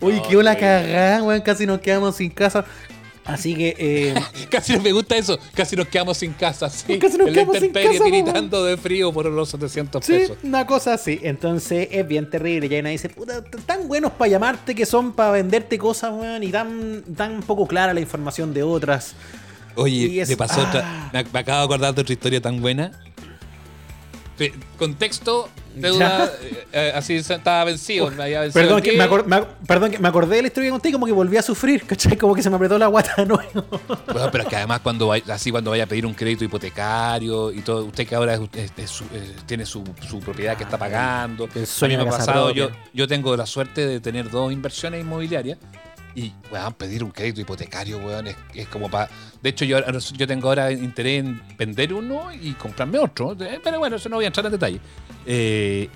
Oye, 0.00 0.22
qué 0.28 0.42
la 0.42 0.52
Ok. 0.52 0.58
cagada, 0.60 1.22
weón, 1.22 1.40
casi 1.42 1.66
nos 1.66 1.80
quedamos 1.80 2.16
sin 2.16 2.30
casa. 2.30 2.64
Así 3.26 3.54
que, 3.54 3.74
eh, 3.78 4.14
Casi 4.50 4.74
no 4.74 4.82
me 4.82 4.92
gusta 4.92 5.16
eso. 5.16 5.38
Casi 5.54 5.76
nos 5.76 5.88
quedamos 5.88 6.18
sin 6.18 6.32
casa, 6.34 6.68
sí. 6.68 6.98
Casi 6.98 7.16
nos 7.16 7.28
En 7.28 7.34
la 7.34 7.40
quedamos 7.40 7.58
sin 7.58 7.72
casa, 7.72 8.04
tiritando 8.04 8.64
de 8.64 8.76
frío 8.76 9.12
por 9.14 9.24
los 9.26 9.48
700 9.48 10.04
Sí, 10.04 10.12
pesos. 10.12 10.36
una 10.42 10.66
cosa 10.66 10.92
así. 10.94 11.20
Entonces 11.22 11.88
es 11.90 12.06
bien 12.06 12.28
terrible. 12.28 12.66
Y 12.66 12.74
ahí 12.74 12.82
nadie 12.82 12.92
dice, 12.96 13.08
puta, 13.08 13.42
tan 13.64 13.88
buenos 13.88 14.12
para 14.12 14.30
llamarte 14.30 14.74
que 14.74 14.84
son 14.84 15.12
para 15.12 15.30
venderte 15.30 15.78
cosas, 15.78 16.12
weón, 16.12 16.42
y 16.42 16.48
tan, 16.50 17.02
tan 17.16 17.40
poco 17.42 17.66
clara 17.66 17.94
la 17.94 18.00
información 18.00 18.52
de 18.52 18.62
otras. 18.62 19.14
Oye, 19.74 20.20
es- 20.20 20.36
pasó 20.36 20.60
ah. 20.60 20.68
otra. 20.68 21.10
Me, 21.14 21.24
me 21.32 21.38
acabo 21.38 21.60
de 21.60 21.64
acordar 21.64 21.94
de 21.94 22.02
otra 22.02 22.12
historia 22.12 22.42
tan 22.42 22.60
buena. 22.60 22.92
Contexto, 24.78 25.48
deuda, 25.76 26.26
eh, 26.42 26.66
eh, 26.72 26.92
así 26.94 27.14
estaba 27.14 27.64
vencido. 27.64 28.10
me 28.10 28.24
había 28.24 28.40
vencido 28.40 28.62
Perdón 28.62 28.82
que, 28.82 28.92
me 28.96 29.06
me 29.26 29.46
perdón 29.66 29.90
que 29.92 29.98
me 29.98 30.08
acordé 30.08 30.36
de 30.36 30.42
la 30.42 30.48
historia 30.48 30.68
que 30.68 30.72
conté 30.72 30.88
y 30.88 30.92
como 30.92 31.06
que 31.06 31.12
volví 31.12 31.36
a 31.36 31.42
sufrir, 31.42 31.84
¿cachai? 31.86 32.16
Como 32.16 32.34
que 32.34 32.42
se 32.42 32.50
me 32.50 32.56
apretó 32.56 32.78
la 32.78 32.88
guata 32.88 33.14
de 33.16 33.26
nuevo. 33.26 33.64
Bueno, 34.12 34.28
pero 34.32 34.42
es 34.44 34.48
que 34.50 34.56
además 34.56 34.80
cuando 34.80 35.06
vaya, 35.08 35.34
así 35.34 35.50
cuando 35.50 35.70
vaya 35.70 35.84
a 35.84 35.86
pedir 35.86 36.04
un 36.06 36.14
crédito 36.14 36.44
hipotecario 36.44 37.52
y 37.52 37.60
todo, 37.60 37.84
usted 37.84 38.06
que 38.06 38.14
ahora 38.14 38.34
es- 38.34 38.40
es- 38.54 38.72
es 38.76 38.90
su- 38.90 39.04
eh, 39.12 39.34
tiene 39.46 39.64
su, 39.66 39.84
su 40.08 40.18
propiedad 40.20 40.56
que 40.56 40.64
está 40.64 40.78
pagando. 40.78 41.48
El 41.54 41.66
sueño 41.66 41.94
A 41.94 41.98
mí 41.98 42.04
me 42.04 42.10
de 42.10 42.14
ha 42.16 42.18
pasado, 42.18 42.44
propia. 42.46 42.64
yo, 42.68 42.70
yo 42.92 43.08
tengo 43.08 43.36
la 43.36 43.46
suerte 43.46 43.86
de 43.86 44.00
tener 44.00 44.30
dos 44.30 44.52
inversiones 44.52 45.00
inmobiliarias 45.00 45.58
y, 46.14 46.32
weón, 46.52 46.74
pedir 46.74 47.02
un 47.02 47.10
crédito 47.10 47.40
hipotecario, 47.40 47.98
weón, 47.98 48.26
es, 48.28 48.36
es 48.54 48.68
como 48.68 48.88
para... 48.90 49.10
De 49.42 49.50
hecho, 49.50 49.64
yo, 49.64 49.78
yo 50.16 50.26
tengo 50.26 50.48
ahora 50.48 50.70
interés 50.72 51.24
en 51.24 51.42
vender 51.58 51.92
uno 51.92 52.32
y 52.32 52.52
comprarme 52.52 52.98
otro, 52.98 53.32
eh, 53.40 53.60
pero 53.62 53.78
bueno, 53.78 53.96
eso 53.96 54.08
no 54.08 54.16
voy 54.16 54.24
a 54.24 54.28
entrar 54.28 54.46
en 54.46 54.52
detalle. 54.52 54.80
Eh, 55.26 55.88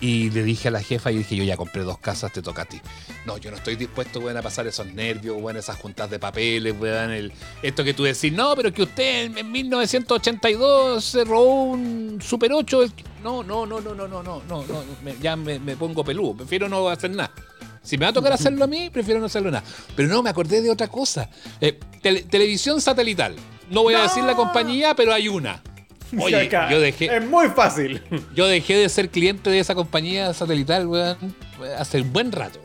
y 0.00 0.30
le 0.30 0.44
dije 0.44 0.68
a 0.68 0.70
la 0.70 0.80
jefa 0.80 1.10
y 1.10 1.18
dije, 1.18 1.34
yo 1.34 1.42
ya 1.42 1.56
compré 1.56 1.82
dos 1.82 1.98
casas, 1.98 2.32
te 2.32 2.40
toca 2.40 2.62
a 2.62 2.64
ti. 2.66 2.80
No, 3.26 3.36
yo 3.36 3.50
no 3.50 3.56
estoy 3.56 3.74
dispuesto, 3.74 4.20
weón, 4.20 4.36
a 4.36 4.42
pasar 4.42 4.64
esos 4.68 4.86
nervios, 4.86 5.36
weón, 5.40 5.56
esas 5.56 5.76
juntas 5.76 6.08
de 6.08 6.20
papeles, 6.20 6.72
weón, 6.78 7.10
el, 7.10 7.32
esto 7.62 7.82
que 7.82 7.94
tú 7.94 8.04
decís, 8.04 8.32
no, 8.32 8.54
pero 8.54 8.72
que 8.72 8.82
usted 8.84 9.24
en, 9.24 9.38
en 9.38 9.50
1982 9.50 11.04
se 11.04 11.24
robó 11.24 11.64
un 11.64 12.18
Super 12.22 12.52
8. 12.52 12.82
el- 12.84 12.92
No, 13.24 13.42
no, 13.42 13.66
no, 13.66 13.80
no, 13.80 13.92
no, 13.94 14.06
no, 14.06 14.22
no, 14.22 14.42
no, 14.48 14.62
no, 14.62 14.84
me- 15.02 15.16
ya 15.20 15.34
me, 15.34 15.58
me 15.58 15.76
pongo 15.76 16.04
peludo, 16.04 16.36
prefiero 16.36 16.68
no 16.68 16.88
hacer 16.88 17.10
nada. 17.10 17.32
Si 17.82 17.96
me 17.98 18.04
va 18.04 18.10
a 18.10 18.12
tocar 18.12 18.32
hacerlo 18.32 18.64
a 18.64 18.66
mí, 18.66 18.90
prefiero 18.90 19.20
no 19.20 19.26
hacerlo 19.26 19.50
nada. 19.50 19.64
Pero 19.96 20.08
no, 20.08 20.22
me 20.22 20.30
acordé 20.30 20.60
de 20.62 20.70
otra 20.70 20.88
cosa. 20.88 21.28
Eh, 21.60 21.78
tele- 22.02 22.22
televisión 22.22 22.80
satelital. 22.80 23.34
No 23.70 23.82
voy 23.82 23.94
a 23.94 24.02
decir 24.02 24.24
la 24.24 24.34
compañía, 24.34 24.94
pero 24.94 25.12
hay 25.12 25.28
una. 25.28 25.62
Oye, 26.18 26.46
Acá, 26.46 26.70
yo 26.70 26.80
dejé, 26.80 27.14
Es 27.16 27.26
muy 27.26 27.48
fácil. 27.48 28.02
yo 28.34 28.46
dejé 28.46 28.76
de 28.76 28.88
ser 28.88 29.10
cliente 29.10 29.50
de 29.50 29.58
esa 29.58 29.74
compañía 29.74 30.32
satelital, 30.32 30.86
weón, 30.86 31.16
hace 31.78 32.00
un 32.00 32.12
buen 32.12 32.32
rato. 32.32 32.60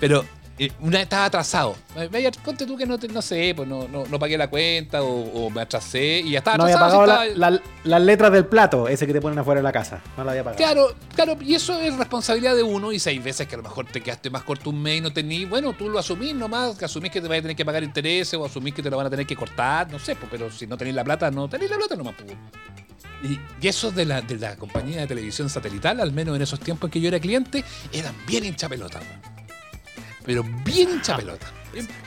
Pero 0.00 0.24
eh, 0.58 0.72
una 0.80 0.92
vez 0.98 1.02
estaba 1.02 1.26
atrasado. 1.26 1.76
Vaya, 2.10 2.30
ponte 2.44 2.64
tú 2.66 2.76
que 2.76 2.86
no, 2.86 2.98
te- 2.98 3.08
no 3.08 3.20
sé, 3.20 3.52
pues 3.54 3.68
no, 3.68 3.86
no, 3.88 4.04
no 4.06 4.18
pagué 4.18 4.38
la 4.38 4.48
cuenta 4.48 5.02
o, 5.02 5.46
o 5.46 5.50
me 5.50 5.60
atrasé 5.60 6.20
y 6.20 6.30
ya 6.30 6.38
estaba 6.38 6.56
No 6.56 6.64
había 6.64 6.78
pagado 6.78 7.06
la- 7.06 7.50
la- 7.50 7.62
las 7.84 8.02
letras 8.02 8.32
del 8.32 8.46
plato, 8.46 8.88
ese 8.88 9.06
que 9.06 9.12
te 9.12 9.20
ponen 9.20 9.38
afuera 9.38 9.60
de 9.60 9.64
la 9.64 9.72
casa. 9.72 10.02
No 10.16 10.24
la 10.24 10.30
había 10.32 10.44
pagado. 10.44 10.56
Claro, 10.62 10.94
claro, 11.14 11.36
y 11.42 11.54
eso 11.54 11.78
es 11.80 11.94
responsabilidad 11.96 12.56
de 12.56 12.62
uno. 12.62 12.90
Y 12.92 12.98
si 12.98 13.10
hay 13.10 13.18
veces 13.18 13.46
que 13.46 13.54
a 13.54 13.58
lo 13.58 13.64
mejor 13.64 13.86
te 13.86 14.00
quedaste 14.00 14.30
más 14.30 14.42
corto 14.44 14.70
un 14.70 14.80
mes 14.82 14.98
y 14.98 15.00
no 15.02 15.12
tenís, 15.12 15.48
bueno, 15.48 15.72
tú 15.74 15.88
lo 15.90 15.98
asumís 15.98 16.34
nomás, 16.34 16.76
que 16.76 16.84
asumís 16.86 17.10
que 17.12 17.20
te 17.20 17.28
vas 17.28 17.38
a 17.38 17.42
tener 17.42 17.56
que 17.56 17.64
pagar 17.64 17.82
intereses 17.84 18.34
o 18.34 18.44
asumís 18.44 18.72
que 18.74 18.82
te 18.82 18.90
lo 18.90 18.96
van 18.96 19.06
a 19.06 19.10
tener 19.10 19.26
que 19.26 19.36
cortar, 19.36 19.90
no 19.90 19.98
sé, 19.98 20.16
pues, 20.16 20.28
pero 20.30 20.50
si 20.50 20.66
no 20.66 20.76
tenés 20.76 20.94
la 20.94 21.04
plata, 21.04 21.30
no 21.30 21.48
tenés 21.48 21.70
la 21.70 21.76
plata 21.76 21.96
nomás. 21.96 22.14
pues. 22.16 22.32
Y, 23.22 23.38
y 23.64 23.68
eso 23.68 23.90
de 23.90 24.04
la, 24.04 24.20
de 24.20 24.36
la 24.36 24.56
compañía 24.56 25.00
de 25.00 25.06
televisión 25.06 25.48
satelital, 25.48 26.00
al 26.00 26.12
menos 26.12 26.36
en 26.36 26.42
esos 26.42 26.60
tiempos 26.60 26.88
en 26.88 26.92
que 26.92 27.00
yo 27.00 27.08
era 27.08 27.18
cliente, 27.20 27.64
eran 27.92 28.14
bien 28.26 28.44
hincha 28.44 28.68
pelota. 28.68 28.98
weón. 29.00 29.35
Pero 30.26 30.44
bien 30.64 30.90
hincha 30.90 31.16
pelota. 31.16 31.46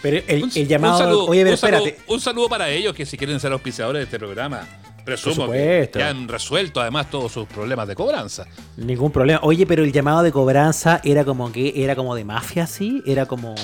Pero 0.02 0.22
el, 0.28 0.44
Un- 0.44 0.52
el 0.56 0.68
llamado. 0.68 0.94
un 0.94 1.00
saludo, 1.00 1.26
oye, 1.28 1.42
pero 1.44 1.52
un 1.52 1.58
saludo- 1.58 1.86
espérate. 1.86 2.12
un 2.14 2.20
saludo 2.20 2.50
para 2.50 2.70
ellos 2.70 2.94
que 2.94 3.06
si 3.06 3.18
quieren 3.18 3.40
ser 3.40 3.52
auspiciadores 3.52 4.00
de 4.02 4.04
este 4.06 4.20
programa. 4.20 4.68
Presumo 5.06 5.50
que 5.50 5.90
ya 5.96 6.10
han 6.10 6.28
resuelto 6.28 6.82
además 6.82 7.10
todos 7.10 7.32
sus 7.32 7.48
problemas 7.48 7.88
de 7.88 7.96
cobranza. 7.96 8.46
Ningún 8.78 9.12
problema. 9.12 9.40
Oye, 9.44 9.66
pero 9.66 9.84
el 9.84 9.92
llamado 9.92 10.22
de 10.22 10.32
cobranza 10.32 11.02
era 11.04 11.26
como 11.26 11.52
que 11.52 11.74
era 11.84 11.96
como 11.96 12.14
de 12.14 12.26
mafia, 12.26 12.68
¿sí? 12.68 13.02
Era 13.08 13.26
como 13.26 13.56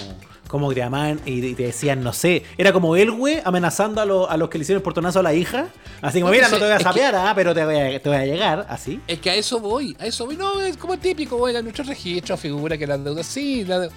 como 0.48 0.70
que 0.70 0.76
te 0.76 0.82
llamaban 0.82 1.20
y 1.26 1.54
te 1.54 1.64
decían, 1.64 2.02
no 2.04 2.14
sé, 2.14 2.44
era 2.58 2.72
como 2.72 2.96
el 2.96 3.12
güey 3.12 3.42
amenazando 3.44 4.00
a, 4.00 4.06
lo- 4.06 4.30
a 4.30 4.38
los 4.38 4.50
que 4.50 4.58
le 4.58 4.62
hicieron 4.64 4.80
el 4.80 4.84
portonazo 4.84 5.20
a 5.20 5.24
la 5.24 5.34
hija. 5.34 5.68
Así 6.02 6.22
como, 6.22 6.32
mira, 6.32 6.48
no 6.50 6.58
te 6.58 6.64
voy 6.64 6.74
a 6.74 6.80
sapear, 6.80 7.16
ah, 7.16 7.34
pero 7.36 7.54
te 7.54 7.66
voy, 7.66 7.76
a, 7.78 8.02
te 8.02 8.10
voy 8.10 8.18
a 8.18 8.26
llegar, 8.26 8.66
así. 8.70 9.00
Es 9.08 9.20
que 9.20 9.32
a 9.32 9.36
eso 9.36 9.60
voy, 9.60 9.96
a 10.00 10.06
eso 10.06 10.26
voy. 10.26 10.38
No, 10.38 10.62
es 10.62 10.78
como 10.78 10.98
típico, 10.98 11.46
a 11.48 11.62
nuestro 11.62 11.84
registro, 11.84 12.38
figura 12.38 12.78
que 12.78 12.88
las 12.88 13.04
deudas, 13.04 13.26
sí, 13.26 13.66
la 13.66 13.80
de- 13.80 13.90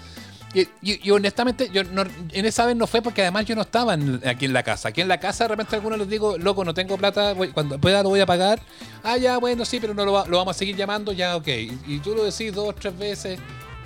y, 0.54 0.66
y- 0.82 1.10
honestamente, 1.10 1.68
yo 1.72 1.84
no- 1.84 2.04
en 2.32 2.46
esa 2.46 2.64
vez 2.66 2.74
no 2.76 2.86
fue 2.86 3.02
porque 3.02 3.22
además 3.22 3.44
yo 3.46 3.54
no 3.54 3.62
estaba 3.62 3.96
aquí 4.26 4.46
en 4.46 4.52
la 4.52 4.62
casa. 4.62 4.88
Aquí 4.88 5.00
en 5.00 5.08
la 5.08 5.18
casa 5.20 5.44
de 5.44 5.48
repente 5.48 5.74
a 5.74 5.78
algunos 5.78 5.98
les 5.98 6.08
digo, 6.08 6.38
loco, 6.38 6.64
no 6.64 6.72
tengo 6.74 6.96
plata, 6.96 7.34
voy- 7.34 7.48
cuando 7.48 7.78
pueda 7.78 8.02
lo 8.02 8.08
voy 8.08 8.20
a 8.20 8.26
pagar. 8.26 8.60
Ah, 9.02 9.16
ya, 9.18 9.38
bueno, 9.38 9.64
sí, 9.64 9.78
pero 9.80 9.92
no 9.94 10.04
lo, 10.04 10.26
lo 10.26 10.38
vamos 10.38 10.56
a 10.56 10.58
seguir 10.58 10.76
llamando, 10.76 11.12
ya, 11.12 11.36
ok. 11.36 11.48
Y, 11.48 11.78
y 11.86 11.98
tú 11.98 12.14
lo 12.14 12.24
decís 12.24 12.54
dos, 12.54 12.74
tres 12.76 12.96
veces, 12.98 13.38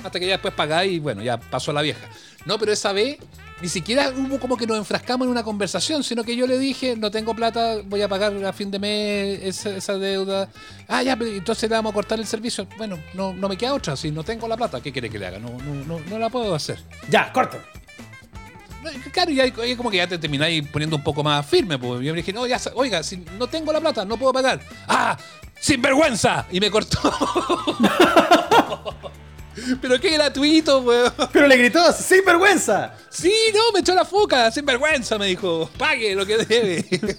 hasta 0.04 0.18
que 0.20 0.26
ya 0.26 0.32
después 0.32 0.54
pagáis 0.54 0.92
y 0.92 0.98
bueno, 1.00 1.22
ya 1.22 1.38
pasó 1.38 1.72
la 1.72 1.82
vieja. 1.82 2.08
No, 2.46 2.58
pero 2.58 2.72
esa 2.72 2.92
vez 2.92 3.18
ni 3.62 3.68
siquiera 3.68 4.10
hubo 4.10 4.40
como 4.40 4.56
que 4.56 4.66
nos 4.66 4.76
enfrascamos 4.76 5.26
en 5.26 5.30
una 5.30 5.44
conversación, 5.44 6.02
sino 6.02 6.24
que 6.24 6.34
yo 6.34 6.48
le 6.48 6.58
dije, 6.58 6.96
no 6.96 7.12
tengo 7.12 7.32
plata, 7.32 7.76
voy 7.84 8.02
a 8.02 8.08
pagar 8.08 8.32
a 8.44 8.52
fin 8.52 8.72
de 8.72 8.80
mes 8.80 9.40
esa, 9.40 9.76
esa 9.76 9.96
deuda. 9.98 10.48
Ah, 10.88 11.04
ya, 11.04 11.16
pero 11.16 11.30
entonces 11.30 11.70
le 11.70 11.76
vamos 11.76 11.92
a 11.92 11.94
cortar 11.94 12.18
el 12.18 12.26
servicio. 12.26 12.66
Bueno, 12.76 12.98
no, 13.14 13.32
no 13.32 13.48
me 13.48 13.56
queda 13.56 13.74
otra, 13.74 13.96
si 13.96 14.10
no 14.10 14.24
tengo 14.24 14.48
la 14.48 14.56
plata, 14.56 14.80
¿qué 14.80 14.90
quiere 14.90 15.08
que 15.08 15.16
le 15.16 15.28
haga? 15.28 15.38
No, 15.38 15.50
no, 15.50 15.74
no, 15.86 16.00
no 16.00 16.18
la 16.18 16.28
puedo 16.28 16.52
hacer. 16.56 16.80
Ya, 17.08 17.32
corto. 17.32 17.56
Claro, 19.12 19.30
y 19.30 19.38
ahí, 19.38 19.76
como 19.76 19.92
que 19.92 19.98
ya 19.98 20.08
te 20.08 20.18
termináis 20.18 20.66
poniendo 20.66 20.96
un 20.96 21.04
poco 21.04 21.22
más 21.22 21.46
firme, 21.46 21.78
pues 21.78 22.02
yo 22.02 22.12
le 22.12 22.16
dije, 22.16 22.32
no, 22.32 22.48
ya, 22.48 22.60
oiga, 22.74 23.04
si 23.04 23.18
no 23.38 23.46
tengo 23.46 23.72
la 23.72 23.80
plata, 23.80 24.04
no 24.04 24.16
puedo 24.16 24.32
pagar. 24.32 24.58
¡Ah! 24.88 25.16
¡Sinvergüenza! 25.60 26.46
Y 26.50 26.58
me 26.58 26.68
cortó. 26.68 26.98
Pero 29.80 30.00
qué 30.00 30.10
gratuito, 30.10 30.80
weón. 30.80 31.12
Pero 31.32 31.46
le 31.46 31.56
gritó, 31.56 31.92
sin 31.92 32.24
vergüenza. 32.24 32.94
Sí, 33.10 33.32
no, 33.54 33.60
me 33.74 33.80
echó 33.80 33.94
la 33.94 34.04
foca, 34.04 34.50
sin 34.50 34.64
vergüenza, 34.64 35.18
me 35.18 35.26
dijo. 35.26 35.68
Pague 35.76 36.14
lo 36.14 36.24
que 36.24 36.38
debe. 36.38 36.84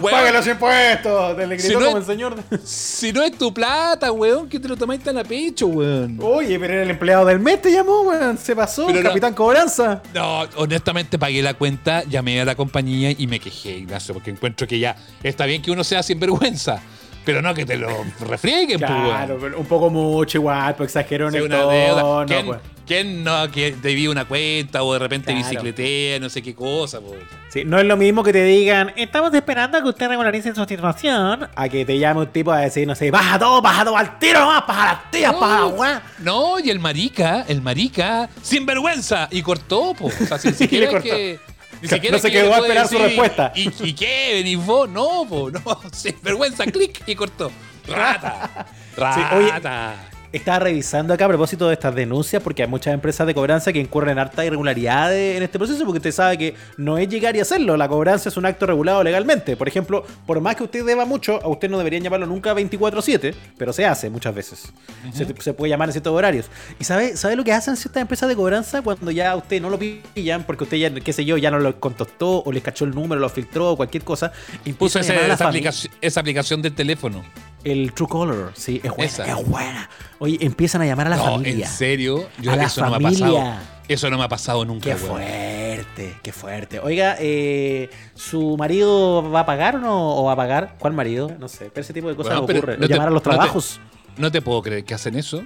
Weón, 0.00 0.10
Pague 0.10 0.32
los 0.32 0.46
impuestos. 0.46 1.36
Le 1.38 1.46
gritó 1.46 1.62
Si 1.68 1.72
no 1.74 1.80
como 1.80 1.90
es- 1.90 1.96
el 1.96 2.04
señor. 2.06 2.36
Si 2.64 3.12
no 3.12 3.22
es 3.22 3.38
tu 3.38 3.54
plata, 3.54 4.10
weón, 4.10 4.48
que 4.48 4.58
te 4.58 4.66
lo 4.68 4.76
tomáis 4.76 5.02
tan 5.02 5.16
a 5.18 5.24
pecho, 5.24 5.66
weón. 5.68 6.18
Oye, 6.20 6.58
pero 6.58 6.74
era 6.74 6.82
el 6.82 6.90
empleado 6.90 7.24
del 7.26 7.38
mes, 7.38 7.62
te 7.62 7.70
llamó, 7.70 8.00
weón. 8.02 8.36
Se 8.38 8.56
pasó, 8.56 8.86
Pero 8.86 9.00
no- 9.02 9.08
capitán 9.08 9.34
cobranza. 9.34 10.02
No, 10.14 10.42
honestamente 10.56 11.18
pagué 11.18 11.42
la 11.42 11.54
cuenta, 11.54 12.02
llamé 12.04 12.40
a 12.40 12.44
la 12.44 12.54
compañía 12.56 13.12
y 13.16 13.26
me 13.26 13.38
quejé, 13.38 13.78
Ignacio, 13.78 14.14
porque 14.14 14.30
encuentro 14.30 14.66
que 14.66 14.78
ya 14.78 14.96
está 15.22 15.46
bien 15.46 15.62
que 15.62 15.70
uno 15.70 15.84
sea 15.84 16.02
sinvergüenza, 16.02 16.80
pero 17.24 17.42
no 17.42 17.54
que 17.54 17.64
te 17.66 17.76
lo 17.76 17.88
refrieguen, 18.20 18.80
pues. 18.80 18.90
Claro, 18.90 19.38
pero 19.40 19.58
un 19.58 19.66
poco 19.66 19.90
mucho 19.90 20.38
igual, 20.38 20.74
pues 20.76 20.92
Sí, 20.92 20.98
el 21.14 21.22
una 21.22 21.64
deuda. 21.66 22.26
¿Quién, 22.26 22.46
pues. 22.46 22.58
¿Quién 22.86 23.22
no 23.22 23.48
que 23.52 23.72
debía 23.80 24.10
una 24.10 24.24
cuenta 24.24 24.82
o 24.82 24.92
de 24.92 24.98
repente 24.98 25.32
Claro. 25.32 25.48
bicicletea, 25.48 26.18
no 26.18 26.28
sé 26.28 26.42
qué 26.42 26.54
cosa? 26.56 27.00
po? 27.00 27.14
Sí, 27.48 27.62
no 27.64 27.78
es 27.78 27.84
lo 27.84 27.96
mismo 27.96 28.24
que 28.24 28.32
te 28.32 28.42
digan, 28.42 28.92
estamos 28.96 29.32
esperando 29.32 29.78
a 29.78 29.82
que 29.82 29.88
usted 29.88 30.08
regularice 30.08 30.52
su 30.54 30.64
situación, 30.64 31.48
a 31.54 31.68
que 31.68 31.84
te 31.84 31.98
llame 31.98 32.20
un 32.22 32.26
tipo 32.28 32.50
a 32.50 32.58
decir, 32.60 32.88
no 32.88 32.96
sé, 32.96 33.10
baja 33.12 33.38
todo, 33.38 33.62
baja 33.62 33.84
todo 33.84 33.96
al 33.96 34.18
tiro 34.18 34.40
nomás, 34.40 34.66
baja 34.66 34.86
las 34.86 35.10
tías, 35.12 35.32
baja 35.38 35.60
la 35.60 35.66
weá. 35.66 36.02
No, 36.18 36.58
y 36.58 36.68
el 36.70 36.80
marica, 36.80 37.44
el 37.46 37.62
marica, 37.62 38.28
sin 38.42 38.66
vergüenza, 38.66 39.28
y 39.30 39.42
cortó, 39.42 39.94
po. 39.94 40.06
O 40.06 40.10
sea, 40.26 40.38
si 40.38 40.48
Y 40.50 40.52
siquiera 40.54 40.86
le 40.86 40.92
cortó. 40.92 41.08
que. 41.08 41.38
Ni 41.80 41.88
No 41.88 41.94
siquiera 41.94 42.18
se 42.18 42.30
que 42.30 42.36
yo 42.36 42.42
quedó 42.42 42.54
a 42.54 42.58
esperar 42.58 42.88
su 42.88 42.98
respuesta. 42.98 43.52
¿Y, 43.54 43.70
y 43.88 43.94
qué? 43.94 44.30
¿Venís 44.34 44.64
vos? 44.64 44.88
No, 44.88 45.26
po, 45.28 45.50
no. 45.50 45.60
Sin 45.92 46.16
vergüenza, 46.22 46.64
clic, 46.66 47.02
y 47.06 47.14
cortó. 47.14 47.50
Rata. 47.86 48.66
Rata. 48.96 49.36
oye, 49.36 50.09
Estaba 50.32 50.60
revisando 50.60 51.12
acá 51.12 51.24
a 51.24 51.28
propósito 51.28 51.66
de 51.66 51.74
estas 51.74 51.92
denuncias 51.92 52.40
porque 52.40 52.62
hay 52.62 52.68
muchas 52.68 52.94
empresas 52.94 53.26
de 53.26 53.34
cobranza 53.34 53.72
que 53.72 53.80
incurren 53.80 54.10
en 54.12 54.20
harta 54.20 54.44
irregularidades 54.44 55.36
en 55.36 55.42
este 55.42 55.58
proceso 55.58 55.84
porque 55.84 55.98
usted 55.98 56.12
sabe 56.12 56.38
que 56.38 56.54
no 56.76 56.98
es 56.98 57.08
llegar 57.08 57.34
y 57.34 57.40
hacerlo, 57.40 57.76
la 57.76 57.88
cobranza 57.88 58.28
es 58.28 58.36
un 58.36 58.46
acto 58.46 58.64
regulado 58.66 59.02
legalmente. 59.02 59.56
Por 59.56 59.66
ejemplo, 59.66 60.04
por 60.26 60.40
más 60.40 60.54
que 60.54 60.62
usted 60.62 60.84
deba 60.86 61.04
mucho, 61.04 61.42
a 61.42 61.48
usted 61.48 61.68
no 61.68 61.78
deberían 61.78 62.04
llamarlo 62.04 62.26
nunca 62.26 62.54
24/7, 62.54 63.34
pero 63.58 63.72
se 63.72 63.84
hace 63.86 64.08
muchas 64.08 64.32
veces. 64.32 64.72
se, 65.12 65.26
se 65.40 65.52
puede 65.52 65.70
llamar 65.70 65.88
en 65.88 65.94
ciertos 65.94 66.12
horarios. 66.12 66.46
¿Y 66.78 66.84
sabe, 66.84 67.16
sabe 67.16 67.34
lo 67.34 67.42
que 67.42 67.52
hacen 67.52 67.76
ciertas 67.76 68.00
empresas 68.00 68.28
de 68.28 68.36
cobranza 68.36 68.82
cuando 68.82 69.10
ya 69.10 69.32
a 69.32 69.36
usted 69.36 69.60
no 69.60 69.68
lo 69.68 69.80
pillan 69.80 70.44
porque 70.44 70.62
usted 70.62 70.76
ya, 70.76 70.94
qué 70.94 71.12
sé 71.12 71.24
yo, 71.24 71.38
ya 71.38 71.50
no 71.50 71.58
lo 71.58 71.80
contestó 71.80 72.44
o 72.44 72.52
les 72.52 72.62
cachó 72.62 72.84
el 72.84 72.92
número, 72.94 73.20
lo 73.20 73.28
filtró 73.30 73.70
o 73.72 73.76
cualquier 73.76 74.04
cosa? 74.04 74.30
Puso 74.78 75.00
empiezan 75.00 75.00
a 75.00 75.02
ese- 75.02 75.12
llamar 75.12 75.24
a 75.24 75.28
la 75.28 75.34
esa, 75.34 75.44
familia. 75.46 75.70
aplicación, 75.70 75.94
esa 76.00 76.20
aplicación 76.20 76.62
del 76.62 76.72
teléfono. 76.74 77.24
El 77.64 77.92
Truecaller, 77.92 78.50
sí, 78.54 78.80
es 78.82 78.90
buena, 78.90 79.04
Esa. 79.04 79.26
es 79.38 79.46
buena. 79.48 79.90
Oye, 80.18 80.38
empiezan 80.40 80.80
a 80.82 80.86
llamar 80.86 81.08
a 81.08 81.10
la 81.10 81.16
no, 81.16 81.24
familia. 81.24 81.66
en 81.66 81.70
serio, 81.72 82.26
yo 82.40 82.52
A 82.52 82.56
la 82.56 82.64
eso 82.64 82.80
no 82.84 82.90
me 82.90 82.96
ha 82.96 83.10
pasado. 83.10 83.52
Eso 83.88 84.08
no 84.10 84.18
me 84.18 84.24
ha 84.24 84.28
pasado 84.28 84.64
nunca, 84.64 84.84
Qué 84.84 84.94
weón. 84.94 85.06
fuerte, 85.08 86.16
qué 86.22 86.32
fuerte. 86.32 86.78
Oiga, 86.78 87.16
eh, 87.18 87.90
¿su 88.14 88.56
marido 88.56 89.28
va 89.30 89.40
a 89.40 89.46
pagar 89.46 89.76
o 89.76 89.78
no? 89.80 90.16
¿O 90.16 90.24
va 90.24 90.32
a 90.32 90.36
pagar? 90.36 90.76
¿Cuál 90.78 90.92
marido? 90.94 91.30
No 91.40 91.48
sé, 91.48 91.70
pero 91.74 91.82
ese 91.82 91.92
tipo 91.92 92.08
de 92.08 92.14
cosas 92.14 92.34
Bueno, 92.34 92.46
pero 92.46 92.58
ocurre. 92.60 92.78
no 92.78 92.86
te- 92.86 92.92
Llamar 92.94 93.08
a 93.08 93.10
los 93.10 93.16
no 93.24 93.30
te- 93.30 93.36
trabajos. 93.36 93.80
No 94.16 94.30
te 94.30 94.40
puedo 94.42 94.62
creer 94.62 94.84
que 94.84 94.94
hacen 94.94 95.16
eso. 95.16 95.42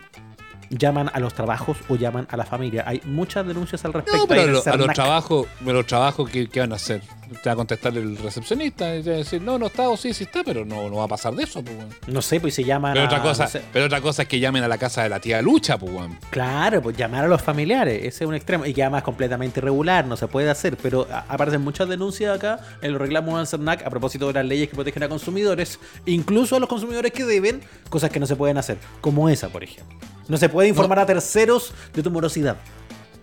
Llaman 0.70 1.10
a 1.12 1.20
los 1.20 1.34
trabajos 1.34 1.76
o 1.88 1.96
llaman 1.96 2.26
a 2.30 2.36
la 2.36 2.44
familia. 2.44 2.84
Hay 2.86 3.00
muchas 3.04 3.46
denuncias 3.46 3.84
al 3.84 3.92
respecto. 3.92 4.18
No, 4.18 4.26
pero 4.26 4.42
a, 4.42 4.46
lo- 4.46 4.52
los 4.86 4.94
trabajos, 4.94 5.46
a 5.66 5.70
los 5.72 5.86
trabajos 5.86 6.28
¿qué, 6.30 6.48
qué 6.48 6.60
van 6.60 6.72
a 6.72 6.76
hacer? 6.76 7.00
Te 7.42 7.48
va 7.48 7.52
a 7.52 7.56
contestar 7.56 7.96
el 7.96 8.16
recepcionista 8.18 8.94
y 8.96 9.02
te 9.02 9.10
va 9.10 9.16
a 9.16 9.18
decir, 9.18 9.40
no, 9.42 9.58
no 9.58 9.66
está 9.66 9.88
o 9.88 9.96
sí, 9.96 10.12
sí 10.14 10.24
está, 10.24 10.42
pero 10.44 10.64
no, 10.64 10.88
no 10.90 10.96
va 10.96 11.04
a 11.04 11.08
pasar 11.08 11.34
de 11.34 11.44
eso, 11.44 11.62
pues, 11.62 11.76
weón. 11.76 11.88
No 12.06 12.22
sé, 12.22 12.40
pues 12.40 12.54
se 12.54 12.64
llaman 12.64 12.92
Pero 12.92 13.04
a- 13.04 13.06
otra 13.08 13.22
cosa, 13.22 13.44
no 13.44 13.50
sé. 13.50 13.62
pero 13.72 13.86
otra 13.86 14.00
cosa 14.00 14.22
es 14.22 14.28
que 14.28 14.38
llamen 14.40 14.62
a 14.62 14.68
la 14.68 14.78
casa 14.78 15.02
de 15.02 15.08
la 15.08 15.20
tía 15.20 15.40
Lucha, 15.42 15.78
pues. 15.78 15.92
Claro, 16.30 16.82
pues 16.82 16.96
llamar 16.96 17.24
a 17.24 17.28
los 17.28 17.42
familiares, 17.42 17.98
ese 18.04 18.24
es 18.24 18.28
un 18.28 18.34
extremo. 18.34 18.66
Y 18.66 18.74
que 18.74 18.82
además 18.82 18.98
es 19.00 19.04
completamente 19.04 19.60
irregular, 19.60 20.04
no 20.06 20.16
se 20.16 20.26
puede 20.28 20.50
hacer. 20.50 20.76
Pero 20.76 21.06
aparecen 21.28 21.60
muchas 21.62 21.88
denuncias 21.88 22.36
acá 22.36 22.60
en 22.82 22.92
los 22.92 23.00
reclamos 23.00 23.48
CERNAC 23.48 23.86
a 23.86 23.90
propósito 23.90 24.26
de 24.28 24.34
las 24.34 24.44
leyes 24.46 24.68
que 24.68 24.74
protegen 24.74 25.02
a 25.02 25.08
consumidores, 25.08 25.78
incluso 26.06 26.56
a 26.56 26.60
los 26.60 26.68
consumidores 26.68 27.12
que 27.12 27.24
deben, 27.24 27.60
cosas 27.88 28.10
que 28.10 28.20
no 28.20 28.26
se 28.26 28.36
pueden 28.36 28.58
hacer, 28.58 28.78
como 29.00 29.28
esa, 29.28 29.48
por 29.48 29.62
ejemplo. 29.64 29.96
No 30.28 30.36
se 30.36 30.48
puede 30.48 30.68
informar 30.68 30.98
a 31.00 31.06
terceros 31.06 31.72
de 31.92 32.02
tu 32.02 32.10
morosidad. 32.10 32.56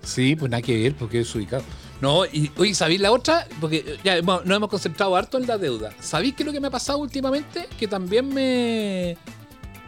Sí, 0.04 0.36
pues 0.36 0.50
nada 0.50 0.62
que 0.62 0.78
ver, 0.82 0.94
porque 0.96 1.20
es 1.22 1.36
ubicado. 1.36 1.64
No, 2.02 2.26
y 2.26 2.52
oye, 2.58 2.74
¿sabéis 2.74 3.00
la 3.00 3.12
otra? 3.12 3.48
Porque 3.60 3.98
ya 4.04 4.20
nos 4.22 4.44
hemos 4.46 4.70
concentrado 4.70 5.16
harto 5.16 5.38
en 5.38 5.46
la 5.48 5.58
deuda. 5.58 5.92
¿Sabéis 6.00 6.34
qué 6.34 6.44
es 6.44 6.48
lo 6.48 6.52
que 6.54 6.60
me 6.60 6.68
ha 6.68 6.72
pasado 6.72 6.98
últimamente? 7.00 7.68
Que 7.80 7.88
también 7.88 8.28
me. 8.34 9.18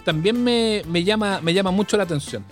También 0.06 0.44
me, 0.44 0.84
me 0.88 1.04
llama, 1.04 1.40
me 1.42 1.54
llama 1.54 1.72
mucho 1.72 1.98
la 1.98 2.04
atención. 2.04 2.46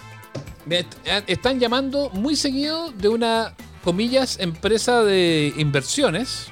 Me 0.66 0.80
eh, 0.80 0.86
están 1.28 1.60
llamando 1.60 2.10
muy 2.12 2.36
seguido 2.36 2.92
de 2.92 3.10
una, 3.10 3.54
comillas, 3.84 4.40
empresa 4.40 5.04
de 5.04 5.54
inversiones. 5.58 6.48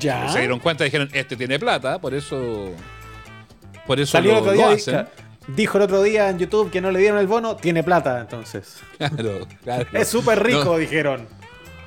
Ya. 0.00 0.28
Se 0.30 0.38
dieron 0.40 0.58
cuenta 0.60 0.84
y 0.84 0.86
dijeron, 0.86 1.10
este 1.12 1.36
tiene 1.36 1.58
plata, 1.58 2.00
por 2.00 2.14
eso. 2.14 2.70
Por 3.86 4.00
eso 4.00 4.12
Salió 4.12 4.30
el 4.30 4.36
lo, 4.36 4.40
otro 4.42 4.52
lo 4.52 4.56
día, 4.58 4.70
hacen. 4.70 4.94
dijo- 4.96 5.08
dijo 5.56 5.78
el 5.78 5.84
otro 5.84 6.02
día 6.02 6.28
en 6.30 6.38
YouTube 6.38 6.70
que 6.70 6.80
no 6.80 6.90
le 6.90 6.98
dieron 7.00 7.18
el 7.18 7.26
bono, 7.26 7.56
tiene 7.56 7.82
plata, 7.84 8.20
entonces. 8.20 8.76
Claro, 8.98 9.46
claro. 9.62 9.86
Es 9.92 10.08
súper 10.08 10.42
rico, 10.42 10.64
No. 10.64 10.76
dijeron. 10.78 11.26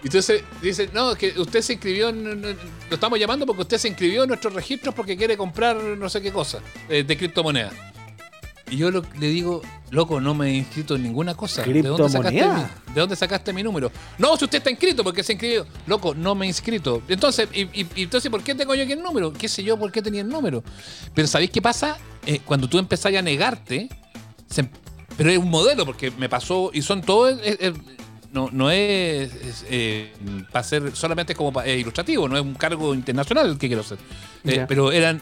Entonces 0.04 0.44
dice, 0.62 0.90
no, 0.94 1.14
que 1.16 1.34
usted 1.40 1.62
se 1.62 1.74
inscribió, 1.74 2.10
en- 2.10 2.42
lo 2.42 2.56
estamos 2.90 3.20
llamando 3.20 3.46
porque 3.46 3.64
usted 3.64 3.78
se 3.78 3.90
inscribió 3.90 4.24
en 4.24 4.30
nuestros 4.30 4.54
registros 4.54 4.96
porque 4.96 5.18
quiere 5.18 5.36
comprar 5.36 5.76
no 5.78 6.10
sé 6.10 6.22
qué 6.22 6.32
cosa 6.32 6.60
eh, 6.88 7.04
de 7.04 7.18
criptomonedas. 7.18 7.74
Y 8.72 8.78
yo 8.78 8.92
lo- 8.92 9.04
le 9.20 9.28
digo, 9.28 9.62
loco, 9.90 10.22
no 10.22 10.34
me 10.36 10.52
he 10.52 10.54
inscrito 10.58 10.96
en 10.96 11.02
ninguna 11.04 11.34
cosa. 11.36 11.64
¿De 11.64 11.82
dónde, 11.90 12.04
sacaste 12.12 12.38
mi, 12.88 12.94
¿De 12.94 13.00
dónde 13.02 13.16
sacaste 13.16 13.52
mi 13.54 13.64
número? 13.64 13.92
No, 14.20 14.38
si 14.38 14.46
usted 14.46 14.60
está 14.60 14.70
inscrito, 14.70 15.04
porque 15.04 15.24
se 15.24 15.34
inscribió. 15.34 15.66
Loco, 15.88 16.14
no 16.14 16.36
me 16.36 16.46
he 16.46 16.50
inscrito. 16.50 17.02
Entonces, 17.08 17.50
y, 17.52 17.62
y- 17.82 17.88
y 17.96 18.04
entonces 18.04 18.30
¿por 18.30 18.44
qué 18.44 18.54
tengo 18.56 18.76
yo 18.76 18.84
aquí 18.84 18.92
el 18.94 19.02
número? 19.02 19.34
¿Qué 19.34 19.50
sé 19.50 19.64
yo 19.64 19.78
por 19.78 19.92
qué 19.92 20.02
tenía 20.04 20.22
el 20.22 20.30
número? 20.30 20.64
Pero 21.16 21.28
¿sabéis 21.28 21.50
qué 21.50 21.62
pasa? 21.64 21.98
Eh, 22.26 22.42
cuando 22.46 22.70
tú 22.70 22.78
empezás 22.78 23.14
a 23.16 23.22
negarte, 23.24 23.90
se 24.48 24.62
em- 24.62 24.70
pero 25.18 25.32
es 25.32 25.38
un 25.40 25.50
modelo, 25.50 25.84
porque 25.86 26.12
me 26.12 26.30
pasó, 26.30 26.70
y 26.72 26.82
son 26.84 27.02
todos... 27.02 27.40
eh, 27.44 27.58
eh, 27.60 27.74
no, 28.32 28.50
no 28.52 28.70
es, 28.72 29.34
es, 29.34 29.66
eh, 29.70 30.14
para 30.52 30.64
ser 30.64 30.96
solamente 30.96 31.34
como 31.36 31.52
pa- 31.54 31.66
eh, 31.66 31.78
ilustrativo, 31.80 32.28
no 32.28 32.36
es 32.38 32.42
un 32.44 32.54
cargo 32.56 32.94
internacional 32.94 33.48
el 33.50 33.58
que 33.58 33.68
quiero 33.68 33.82
hacer. 33.82 33.98
Eh. 34.44 34.66
Pero 34.68 34.92
eran 34.92 35.22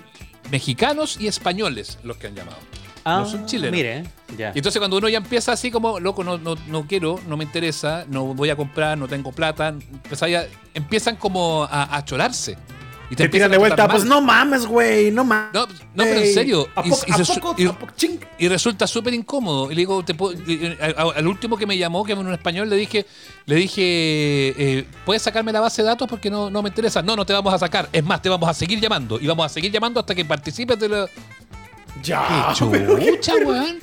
mexicanos 0.51 1.17
y 1.19 1.27
españoles 1.27 1.97
los 2.03 2.17
que 2.17 2.27
han 2.27 2.35
llamado. 2.35 2.57
Ah, 3.03 3.19
no 3.19 3.25
son 3.29 3.45
chilenos. 3.45 3.71
Mire, 3.71 4.03
ya. 4.37 4.51
Y 4.53 4.59
entonces 4.59 4.79
cuando 4.79 4.97
uno 4.97 5.07
ya 5.07 5.17
empieza 5.19 5.53
así 5.53 5.71
como, 5.71 5.99
loco, 5.99 6.23
no, 6.25 6.37
no, 6.37 6.55
no 6.67 6.85
quiero, 6.87 7.19
no 7.27 7.37
me 7.37 7.45
interesa, 7.45 8.05
no 8.09 8.25
voy 8.33 8.49
a 8.49 8.55
comprar, 8.57 8.97
no 8.97 9.07
tengo 9.07 9.31
plata, 9.31 9.69
empieza 9.69 10.27
ya- 10.27 10.45
empiezan 10.73 11.15
como 11.15 11.63
a, 11.63 11.95
a 11.95 12.03
chorarse. 12.03 12.57
Y 13.09 13.15
Te 13.15 13.23
empiezan 13.23 13.49
tiran 13.49 13.51
de 13.51 13.57
vuelta, 13.57 13.87
pues 13.87 14.03
mal. 14.03 14.09
no 14.09 14.21
mames, 14.21 14.65
güey, 14.65 15.11
no 15.11 15.23
mames. 15.23 15.53
No, 15.53 15.65
no, 15.65 16.03
pero 16.03 16.19
en 16.19 16.33
serio. 16.33 16.67
¿A 16.75 16.85
y- 16.85 16.89
poco- 16.89 17.03
y 17.07 17.11
a 17.11 17.17
poco- 17.23 17.55
y- 17.57 17.65
a 17.65 17.71
poco- 17.73 17.93
ching? 17.95 18.19
y 18.37 18.47
resulta 18.49 18.85
súper 18.85 19.13
incómodo. 19.13 19.71
Y 19.71 19.75
le 19.75 19.81
digo, 19.81 20.03
te 20.03 20.13
puedo- 20.13 20.37
al 21.15 21.25
último 21.27 21.55
que 21.55 21.65
me 21.65 21.77
llamó, 21.77 22.03
que 22.03 22.11
era 22.11 22.19
un 22.19 22.33
español, 22.33 22.69
le 22.69 22.75
dije, 22.75 23.05
le 23.45 23.55
dije, 23.55 23.81
eh, 23.81 24.85
¿puedes 25.05 25.21
sacarme 25.21 25.53
la 25.53 25.61
base 25.61 25.81
de 25.83 25.87
datos? 25.87 26.07
Porque 26.09 26.29
no, 26.29 26.49
no 26.49 26.61
me 26.61 26.67
interesa. 26.67 27.01
No, 27.01 27.15
no 27.15 27.25
te 27.25 27.31
vamos 27.31 27.53
a 27.53 27.57
sacar. 27.59 27.87
Es 27.93 28.03
más, 28.03 28.21
te 28.21 28.27
vamos 28.27 28.49
a 28.49 28.53
seguir 28.53 28.79
llamando. 28.81 29.17
Y 29.21 29.27
vamos 29.27 29.45
a 29.45 29.49
seguir 29.49 29.71
llamando 29.71 30.01
hasta 30.01 30.13
que 30.13 30.25
participes 30.25 30.77
de 30.77 30.89
la. 30.89 31.07
Ya, 32.03 32.53
¡Qué 32.59 32.65
pero 32.71 32.95
qué- 32.97 33.05
chucha, 33.15 33.33
weón! 33.45 33.79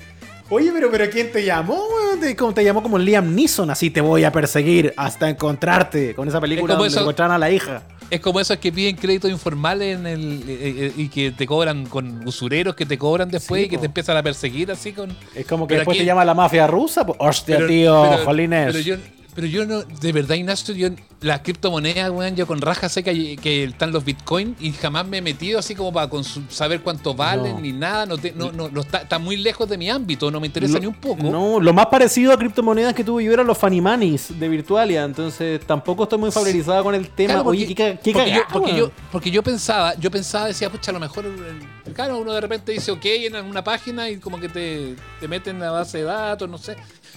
Oye, 0.56 0.70
pero, 0.72 0.88
pero 0.88 1.10
¿quién 1.10 1.32
te 1.32 1.44
llamó? 1.44 1.82
Te, 2.20 2.36
como 2.36 2.54
te 2.54 2.62
llamó 2.62 2.80
como 2.80 2.96
Liam 2.96 3.34
Neeson, 3.34 3.70
así 3.70 3.90
te 3.90 4.00
voy 4.00 4.22
a 4.22 4.30
perseguir 4.30 4.94
hasta 4.96 5.28
encontrarte 5.28 6.14
con 6.14 6.28
esa 6.28 6.40
película 6.40 6.74
como 6.74 6.84
donde 6.84 6.94
eso- 6.94 7.00
encontraron 7.00 7.34
a 7.34 7.38
la 7.38 7.50
hija. 7.50 7.82
Es 8.08 8.20
como 8.20 8.38
esos 8.38 8.58
que 8.58 8.70
piden 8.70 8.94
créditos 8.94 9.30
informales 9.32 9.98
en 9.98 10.06
el, 10.06 10.44
eh, 10.46 10.46
eh, 10.48 10.92
y 10.96 11.08
que 11.08 11.32
te 11.32 11.44
cobran 11.46 11.86
con 11.86 12.24
usureros 12.28 12.76
que 12.76 12.86
te 12.86 12.96
cobran 12.98 13.28
después 13.30 13.62
Sí, 13.62 13.66
y 13.66 13.68
que 13.70 13.76
po. 13.76 13.80
te 13.80 13.86
empiezan 13.86 14.16
a 14.16 14.22
perseguir 14.22 14.70
así 14.70 14.92
con. 14.92 15.10
Es 15.34 15.44
como 15.46 15.66
que 15.66 15.74
después 15.74 15.96
aquí- 15.96 16.02
te 16.02 16.06
llama 16.06 16.24
la 16.24 16.34
mafia 16.34 16.68
rusa. 16.68 17.04
hostia, 17.18 17.56
Pero- 17.56 17.66
tío, 17.68 18.06
pero- 18.10 18.24
jolines. 18.24 18.66
Pero 18.66 18.78
yo, 18.78 18.96
pero 19.34 19.46
yo 19.46 19.66
no, 19.66 19.82
de 19.82 20.12
verdad, 20.12 20.36
Ignacio, 20.36 20.74
yo, 20.74 20.88
las 21.20 21.40
criptomonedas, 21.40 22.10
weón, 22.10 22.36
yo 22.36 22.46
con 22.46 22.60
raja 22.60 22.88
sé 22.88 23.02
que, 23.02 23.36
que 23.36 23.64
están 23.64 23.92
los 23.92 24.04
bitcoins 24.04 24.60
y 24.60 24.72
jamás 24.72 25.06
me 25.06 25.18
he 25.18 25.22
metido 25.22 25.58
así 25.58 25.74
como 25.74 25.92
para 25.92 26.10
saber 26.50 26.82
cuánto 26.82 27.14
valen 27.14 27.54
No. 27.54 27.60
ni 27.60 27.72
nada. 27.72 28.06
No, 28.06 28.18
te- 28.18 28.32
no, 28.32 28.52
no, 28.52 28.68
no 28.68 28.80
está, 28.82 28.98
está 28.98 29.18
muy 29.18 29.36
lejos 29.36 29.68
de 29.68 29.76
mi 29.78 29.88
ámbito, 29.90 30.30
no 30.30 30.38
me 30.40 30.46
interesa 30.46 30.74
Lo- 30.74 30.80
ni 30.80 30.86
un 30.86 30.94
poco. 30.94 31.22
No, 31.22 31.58
lo 31.60 31.72
más 31.72 31.86
parecido 31.86 32.32
a 32.32 32.38
criptomonedas 32.38 32.94
que 32.94 33.02
tuve 33.04 33.24
yo 33.24 33.32
eran 33.32 33.46
los 33.46 33.56
Fanimanis 33.58 34.38
de 34.38 34.48
Virtualia, 34.48 35.04
entonces 35.04 35.60
tampoco 35.66 36.02
estoy 36.04 36.18
muy 36.18 36.30
familiarizado 36.30 36.84
con 36.84 36.94
el 36.94 37.08
tema. 37.08 37.34
Claro, 37.34 37.44
porque, 37.44 37.64
Oye, 37.64 37.74
qué, 37.74 37.98
qué 38.02 38.12
porque 38.12 38.30
yo, 38.32 38.40
porque, 38.52 38.76
yo, 38.76 38.90
porque 39.10 39.30
yo 39.30 39.42
pensaba, 39.42 39.94
yo 39.96 40.10
pensaba, 40.10 40.46
decía, 40.46 40.70
pucha, 40.70 40.90
a 40.90 40.94
lo 40.94 41.00
mejor, 41.00 41.24
eh, 41.26 41.92
claro, 41.94 42.18
uno 42.18 42.32
de 42.32 42.40
repente 42.40 42.72
dice 42.72 42.90
ok 42.92 43.04
en 43.04 43.36
alguna 43.36 43.64
página 43.64 44.08
y 44.10 44.18
como 44.18 44.38
que 44.38 44.48
te, 44.48 44.94
te 45.20 45.26
meten 45.28 45.56
en 45.56 45.62
la 45.62 45.70
base 45.70 45.98
de 45.98 46.04
datos, 46.04 46.48
no 46.48 46.58
sé. 46.58 46.76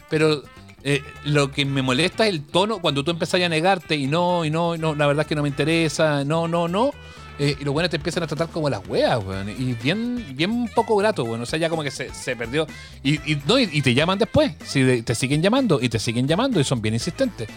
Pero 0.09 0.41
eh, 0.83 1.03
lo 1.25 1.51
que 1.51 1.65
me 1.65 1.81
molesta 1.81 2.27
es 2.27 2.33
el 2.33 2.43
tono 2.43 2.79
cuando 2.79 3.03
tú 3.03 3.11
empezás 3.11 3.41
a 3.41 3.49
negarte 3.49 3.95
y 3.95 4.07
no, 4.07 4.45
y 4.45 4.49
no, 4.49 4.75
y 4.75 4.77
no, 4.79 4.95
la 4.95 5.07
verdad 5.07 5.21
es 5.21 5.27
que 5.27 5.35
no 5.35 5.41
me 5.43 5.49
interesa, 5.49 6.23
no, 6.23 6.47
no, 6.47 6.67
no. 6.67 6.91
eh, 7.39 7.55
y 7.59 7.63
los 7.63 7.73
buenos 7.73 7.89
te 7.89 7.97
empiezan 7.97 8.23
a 8.23 8.27
tratar 8.27 8.47
como 8.49 8.69
las 8.69 8.81
weas, 8.87 9.23
weón. 9.23 9.49
Y 9.49 9.73
bien, 9.73 10.25
bien 10.35 10.67
poco 10.73 10.95
grato, 10.95 11.23
weón. 11.23 11.41
O 11.41 11.45
sea, 11.45 11.59
ya 11.59 11.69
como 11.69 11.83
que 11.83 11.91
se, 11.91 12.13
se 12.13 12.35
perdió. 12.35 12.65
Y, 13.03 13.15
y, 13.31 13.41
no, 13.47 13.59
y, 13.59 13.69
y 13.71 13.81
te 13.81 13.93
llaman 13.93 14.17
después. 14.17 14.53
Si 14.65 14.81
de- 14.81 15.03
te 15.03 15.13
siguen 15.13 15.41
llamando 15.41 15.79
y 15.81 15.89
te 15.89 15.99
siguen 15.99 16.27
llamando 16.27 16.59
y 16.59 16.63
son 16.63 16.81
bien 16.81 16.93
insistentes. 16.95 17.47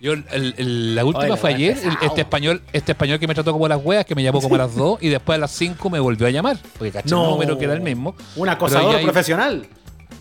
Yo, 0.00 0.14
el- 0.14 0.24
el- 0.58 0.94
la 0.96 1.04
última 1.04 1.26
Oye, 1.34 1.36
fue 1.36 1.54
ayer, 1.54 1.78
el- 1.82 1.96
este 2.06 2.22
español, 2.22 2.60
este 2.72 2.92
español 2.92 3.18
que 3.20 3.28
me 3.28 3.34
trató 3.34 3.52
como 3.52 3.68
las 3.68 3.80
weas, 3.82 4.04
que 4.04 4.14
me 4.16 4.22
llamó 4.22 4.40
como 4.42 4.56
a 4.56 4.58
las 4.58 4.74
2 4.74 4.98
y 5.00 5.08
después 5.08 5.36
a 5.36 5.40
las 5.40 5.52
5 5.52 5.88
me 5.90 6.00
volvió 6.00 6.26
a 6.26 6.30
llamar. 6.30 6.58
Porque 6.76 6.90
caché 6.90 7.06
el 7.08 7.14
No. 7.14 7.30
número 7.30 7.56
que 7.56 7.64
era 7.66 7.74
el 7.74 7.80
mismo. 7.80 8.14
Un 8.36 8.48
acosador 8.48 8.96
hay- 8.96 9.04
profesional. 9.04 9.66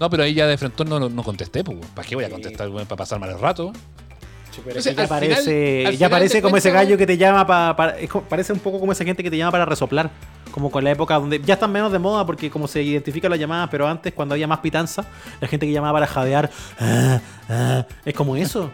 No, 0.02 0.10
pero 0.10 0.24
ahí 0.24 0.34
ya 0.34 0.48
de 0.48 0.58
frente 0.58 0.84
no, 0.84 1.00
no 1.00 1.24
contesté, 1.24 1.64
pues. 1.64 1.78
¿Para 1.94 2.08
qué 2.08 2.16
voy 2.16 2.26
a 2.26 2.30
contestar, 2.30 2.68
weón? 2.70 2.88
Para 2.88 2.98
pasar 2.98 3.20
mal 3.20 3.30
el 3.30 3.40
rato. 3.40 3.72
Entonces, 4.68 4.96
ya 4.96 5.08
parece, 5.08 5.78
final- 5.84 5.98
ya 5.98 6.10
parece 6.10 6.42
como 6.42 6.58
ese 6.58 6.72
gallo 6.72 6.98
que 6.98 7.06
te 7.08 7.18
llama 7.18 7.48
para, 7.48 7.96
parece 8.28 8.52
un 8.52 8.60
poco 8.60 8.80
como 8.80 8.92
esa 8.92 9.06
gente 9.06 9.24
que 9.24 9.30
te 9.32 9.38
llama 9.38 9.52
para 9.52 9.66
resoplar. 9.66 10.10
como 10.52 10.70
con 10.70 10.84
la 10.84 10.92
época 10.92 11.16
donde 11.16 11.40
ya 11.40 11.54
están 11.54 11.72
menos 11.72 11.92
de 11.94 12.00
moda 12.00 12.26
porque 12.26 12.50
como 12.52 12.68
se 12.68 12.82
identifica 12.84 13.30
las 13.30 13.40
llamadas, 13.40 13.70
pero 13.72 13.88
antes 13.88 14.12
cuando 14.12 14.34
había 14.34 14.48
más 14.48 14.60
pitanza, 14.60 15.06
la 15.40 15.48
gente 15.48 15.66
que 15.66 15.72
llamaba 15.72 15.94
para 15.94 16.08
jadear, 16.08 16.50
ah, 16.80 17.22
ah, 17.48 17.86
es 18.04 18.14
como 18.14 18.36
eso. 18.36 18.70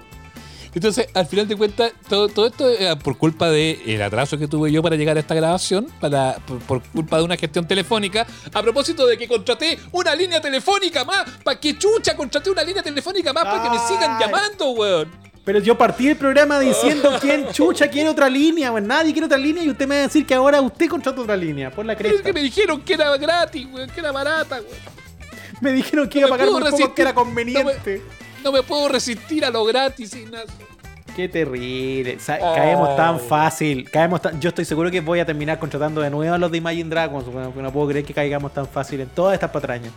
Entonces, 0.74 1.08
al 1.14 1.26
final 1.26 1.48
de 1.48 1.56
cuentas, 1.56 1.92
todo, 2.08 2.28
todo 2.30 2.48
esto 2.48 2.70
es 2.70 2.96
por 2.98 3.18
culpa 3.18 3.50
del 3.50 4.02
atraso 4.02 4.38
que 4.38 4.48
tuve 4.48 4.72
yo 4.72 4.82
para 4.84 4.96
llegar 4.96 5.18
a 5.18 5.20
esta 5.20 5.34
grabación, 5.36 5.88
para, 6.00 6.36
por, 6.46 6.60
por 6.60 6.84
culpa 6.84 7.18
de 7.18 7.24
una 7.24 7.36
gestión 7.38 7.68
telefónica, 7.68 8.28
a 8.54 8.62
propósito 8.62 9.06
de 9.08 9.18
que 9.18 9.28
contraté 9.28 9.80
una 9.92 10.14
línea 10.16 10.40
telefónica 10.42 11.04
más, 11.04 11.26
para 11.44 11.60
que 11.60 11.78
chucha 11.78 12.16
contraté 12.16 12.50
una 12.50 12.64
línea 12.64 12.84
telefónica 12.84 13.34
más 13.34 13.44
para 13.46 13.64
que 13.64 13.70
me 13.70 13.80
sigan 13.88 14.20
llamando, 14.20 14.72
weón. 14.72 15.28
Pero 15.44 15.60
yo 15.60 15.78
partí 15.78 16.10
el 16.10 16.18
programa 16.18 16.60
diciendo 16.60 17.10
quién 17.22 17.48
chucha 17.52 17.88
quiere 17.90 18.10
otra 18.10 18.30
línea, 18.30 18.72
weón. 18.72 18.86
Nadie 18.88 19.14
quiere 19.14 19.26
otra 19.28 19.38
línea 19.38 19.64
y 19.64 19.70
usted 19.70 19.88
me 19.88 19.96
va 19.96 20.02
a 20.02 20.08
decir 20.08 20.26
que 20.26 20.34
ahora 20.34 20.62
usted 20.62 20.88
contrata 20.90 21.22
otra 21.22 21.38
línea. 21.38 21.72
Por 21.72 21.86
la 21.86 21.94
Es 21.94 22.00
cresta. 22.00 22.22
que 22.24 22.34
me 22.34 22.42
dijeron 22.42 22.82
que 22.82 22.94
era 22.94 23.16
gratis, 23.18 23.66
weón, 23.72 23.90
que 23.90 24.00
era 24.00 24.12
barata, 24.12 24.58
weón. 24.58 24.98
Me 25.62 25.72
dijeron 25.72 26.08
que 26.08 26.20
No 26.22 26.28
iba 26.28 26.36
a 26.36 26.38
pagar 26.38 26.52
muy 26.52 26.70
poco, 26.70 26.94
que 26.94 27.02
era 27.02 27.14
conveniente. 27.16 27.64
No 27.64 28.04
me 28.04 28.27
puedo 28.68 28.88
resistir 28.90 29.46
a 29.46 29.50
lo 29.50 29.64
gratis, 29.66 30.14
Ignacio. 30.16 30.66
Qué 31.16 31.28
terrible. 31.28 32.20
Sa- 32.20 32.38
Caemos 32.38 32.96
tan 32.96 33.20
fácil. 33.20 33.90
Caemos 33.90 34.22
tan- 34.22 34.40
Yo 34.40 34.50
estoy 34.50 34.66
seguro 34.66 34.92
que 34.92 35.02
voy 35.02 35.20
a 35.20 35.26
terminar 35.26 35.58
contratando 35.58 36.02
de 36.02 36.10
nuevo 36.12 36.34
a 36.34 36.38
los 36.38 36.52
de 36.52 36.58
Imagine 36.60 36.90
Dragons. 36.90 37.24
porque 37.26 37.62
no 37.62 37.72
puedo 37.74 37.88
creer 37.88 38.06
que 38.06 38.14
caigamos 38.14 38.54
tan 38.54 38.68
fácil 38.68 39.00
en 39.02 39.10
todas 39.10 39.34
estas 39.34 39.50
patrañas. 39.50 39.92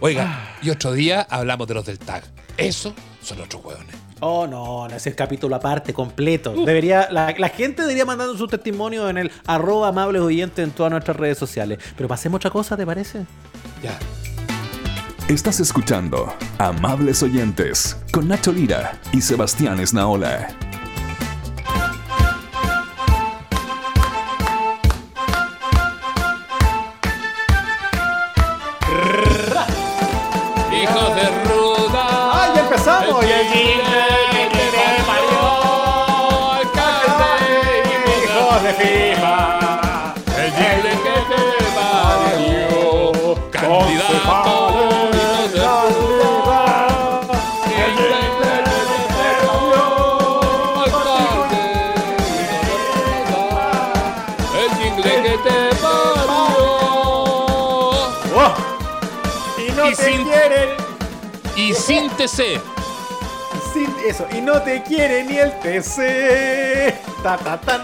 Oiga, 0.00 0.56
y 0.62 0.70
otro 0.70 0.92
día 0.92 1.26
hablamos 1.28 1.66
de 1.66 1.74
los 1.74 1.86
del 1.86 1.98
tag. 1.98 2.22
Eso 2.56 2.94
son 3.22 3.40
otros 3.40 3.64
hueones. 3.64 3.96
Oh, 4.20 4.46
no, 4.46 4.88
no 4.88 4.94
es 4.96 5.06
el 5.06 5.14
capítulo 5.14 5.56
aparte, 5.56 5.92
completo. 5.92 6.52
Debería, 6.64 7.08
la, 7.10 7.34
la 7.36 7.48
gente 7.48 7.82
debería 7.82 8.04
mandando 8.06 8.36
su 8.36 8.46
testimonio 8.46 9.08
en 9.10 9.18
el 9.18 9.32
arroba 9.46 9.88
amables 9.88 10.22
oyentes 10.22 10.62
en 10.64 10.70
todas 10.70 10.90
nuestras 10.92 11.16
redes 11.16 11.36
sociales. 11.38 11.78
Pero 11.96 12.08
pasemos 12.08 12.36
otra 12.36 12.50
cosa, 12.50 12.76
¿te 12.76 12.86
parece? 12.86 13.24
Ya. 13.82 13.98
Estás 15.28 15.58
escuchando 15.58 16.32
Amables 16.56 17.20
Oyentes 17.20 17.96
con 18.12 18.28
Nacho 18.28 18.52
Lira 18.52 18.96
y 19.12 19.20
Sebastián 19.20 19.80
Esnaola. 19.80 20.46
Hijos 30.70 31.16
de 31.16 31.28
ruda. 31.48 32.04
¡Ay, 32.32 32.52
ya 32.54 32.60
empezamos! 32.60 33.24
El 33.24 33.28
Y 33.28 33.32
el 33.32 33.46
jingle 33.48 34.06
que 34.30 34.46
te 34.60 35.02
parió, 35.08 35.42
hijos 38.22 38.62
de 38.62 38.72
FIFA! 38.74 39.45
TC. 62.26 62.60
Sin 63.72 63.94
eso. 64.08 64.26
Y 64.36 64.40
no 64.40 64.60
te 64.62 64.82
quiere 64.82 65.22
ni 65.24 65.36
el 65.38 65.52
TC. 65.60 66.94
Ta, 67.22 67.36
ta, 67.36 67.60
tan. 67.60 67.82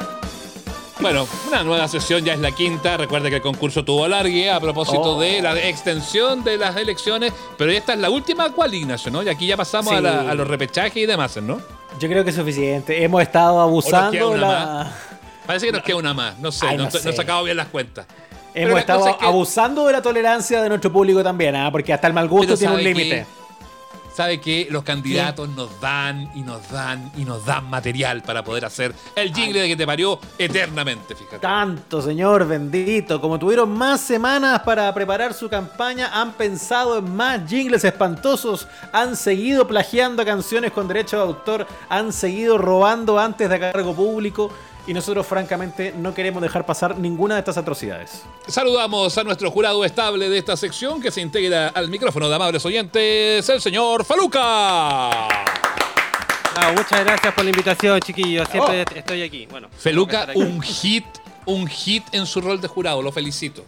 Bueno, 1.00 1.26
una 1.48 1.62
nueva 1.64 1.87
sesión, 1.88 2.24
ya 2.24 2.33
es 2.35 2.40
la 2.40 2.50
quinta. 2.52 2.96
Recuerda 2.96 3.28
que 3.28 3.37
el 3.37 3.42
concurso 3.42 3.85
tuvo 3.85 4.05
alargue 4.05 4.50
a 4.50 4.59
propósito 4.61 5.16
Oh. 5.16 5.20
de 5.20 5.40
la 5.42 5.57
extensión 5.61 6.42
de 6.44 6.57
las 6.59 6.76
elecciones, 6.76 7.33
pero 7.57 7.70
esta 7.72 7.92
es 7.94 7.98
la 8.00 8.11
última 8.11 8.50
cual, 8.52 8.74
Ignacio, 8.74 9.11
¿no? 9.12 9.22
Y 9.22 9.28
aquí 9.28 9.46
ya 9.46 9.57
pasamos 9.57 9.90
Sí. 9.90 9.96
a, 9.96 10.00
la- 10.00 10.31
a 10.31 10.35
los 10.35 10.46
repechajes 10.46 10.96
y 10.96 11.07
demás, 11.07 11.37
¿no? 11.38 11.61
Yo 12.00 12.09
creo 12.09 12.24
que 12.24 12.31
es 12.31 12.37
suficiente. 12.37 13.02
Hemos 13.05 13.22
estado 13.22 13.61
abusando 13.61 14.35
la. 14.37 14.92
Parece 15.46 15.66
que 15.66 15.72
nos 15.72 15.83
queda 15.83 15.96
una 15.96 16.14
más, 16.14 16.38
no 16.38 16.50
sé, 16.52 16.66
Ay, 16.66 16.76
no, 16.76 16.85
no 16.85 16.90
no 16.90 16.98
sé. 16.98 17.12
sacado 17.12 17.42
bien 17.44 17.57
las 17.57 17.66
cuentas. 17.68 18.07
Hemos 18.55 18.78
estado 18.78 19.00
cosa 19.00 19.11
es 19.12 19.16
que- 19.18 19.24
abusando 19.26 19.87
de 19.87 19.92
la 19.92 20.02
tolerancia 20.02 20.62
de 20.62 20.68
nuestro 20.68 20.92
público 20.92 21.22
también, 21.24 21.57
¿ah? 21.57 21.70
Porque 21.72 21.92
hasta 21.92 22.07
el 22.07 22.12
mal 22.12 22.28
gusto 22.28 22.48
Pero 22.48 22.59
tiene 22.59 22.74
un 22.74 22.81
¿sabe 22.81 22.94
límite. 22.94 23.26
Sabe 24.14 24.40
que 24.40 24.68
los 24.70 24.83
candidatos 24.83 25.48
nos 25.48 25.81
dan 25.81 26.31
y 26.35 26.42
nos 26.42 26.70
dan 26.70 27.11
y 27.16 27.25
nos 27.25 27.46
dan 27.46 27.70
material 27.70 28.22
para 28.22 28.44
poder 28.44 28.66
hacer 28.66 28.94
el 29.16 29.33
jingle 29.33 29.62
de 29.62 29.68
que 29.68 29.77
te 29.77 29.87
parió 29.87 30.18
eternamente, 30.37 31.14
fíjate. 31.14 31.38
Tanto, 31.38 32.03
señor 32.03 32.46
bendito. 32.46 33.20
Como 33.20 33.38
tuvieron 33.38 33.70
más 33.70 34.03
semanas 34.03 34.61
para 34.61 34.92
preparar 34.92 35.33
su 35.33 35.48
campaña, 35.48 36.11
han 36.12 36.33
pensado 36.33 36.98
en 36.98 37.16
más 37.16 37.48
jingles 37.48 37.85
espantosos, 37.85 38.68
han 38.92 39.16
seguido 39.16 39.66
plagiando 39.66 40.25
canciones 40.27 40.72
con 40.72 40.88
derecho 40.88 41.16
de 41.16 41.22
autor, 41.22 41.66
han 41.88 42.12
seguido 42.12 42.59
robando 42.59 43.18
antes 43.18 43.48
de 43.48 43.59
cargo 43.59 43.94
público. 43.94 44.53
Y 44.87 44.95
nosotros, 44.95 45.25
francamente, 45.27 45.95
no 45.97 46.12
queremos 46.12 46.42
dejar 46.42 46.66
pasar 46.66 46.99
ninguna 46.99 47.35
de 47.37 47.40
estas 47.40 47.57
atrocidades. 47.57 48.23
Saludamos 48.49 49.16
a 49.16 49.23
nuestro 49.23 49.49
jurado 49.51 49.85
estable 49.85 50.29
de 50.29 50.38
esta 50.38 50.57
sección 50.57 51.01
que 51.01 51.12
se 51.12 51.21
integra 51.21 51.68
al 51.68 51.88
micrófono 51.88 52.29
de 52.29 52.35
amables 52.35 52.64
oyentes, 52.66 53.49
el 53.49 53.61
señor 53.61 54.05
Faluca. 54.05 54.40
Ah, 56.55 56.73
muchas 56.77 57.05
gracias 57.05 57.33
por 57.33 57.45
la 57.45 57.51
invitación, 57.51 58.01
chiquillos. 58.01 58.49
Siempre 58.49 58.83
Oh. 58.90 58.95
estoy 58.99 59.23
aquí. 59.23 59.47
Bueno, 59.47 59.68
Feluca, 59.79 60.23
aquí. 60.23 60.38
un 60.40 60.61
hit, 60.61 61.05
un 61.47 61.66
hit 61.68 62.03
en 62.12 62.27
su 62.27 62.40
rol 62.40 62.61
de 62.61 62.68
jurado, 62.68 63.01
lo 63.03 63.12
felicito. 63.12 63.64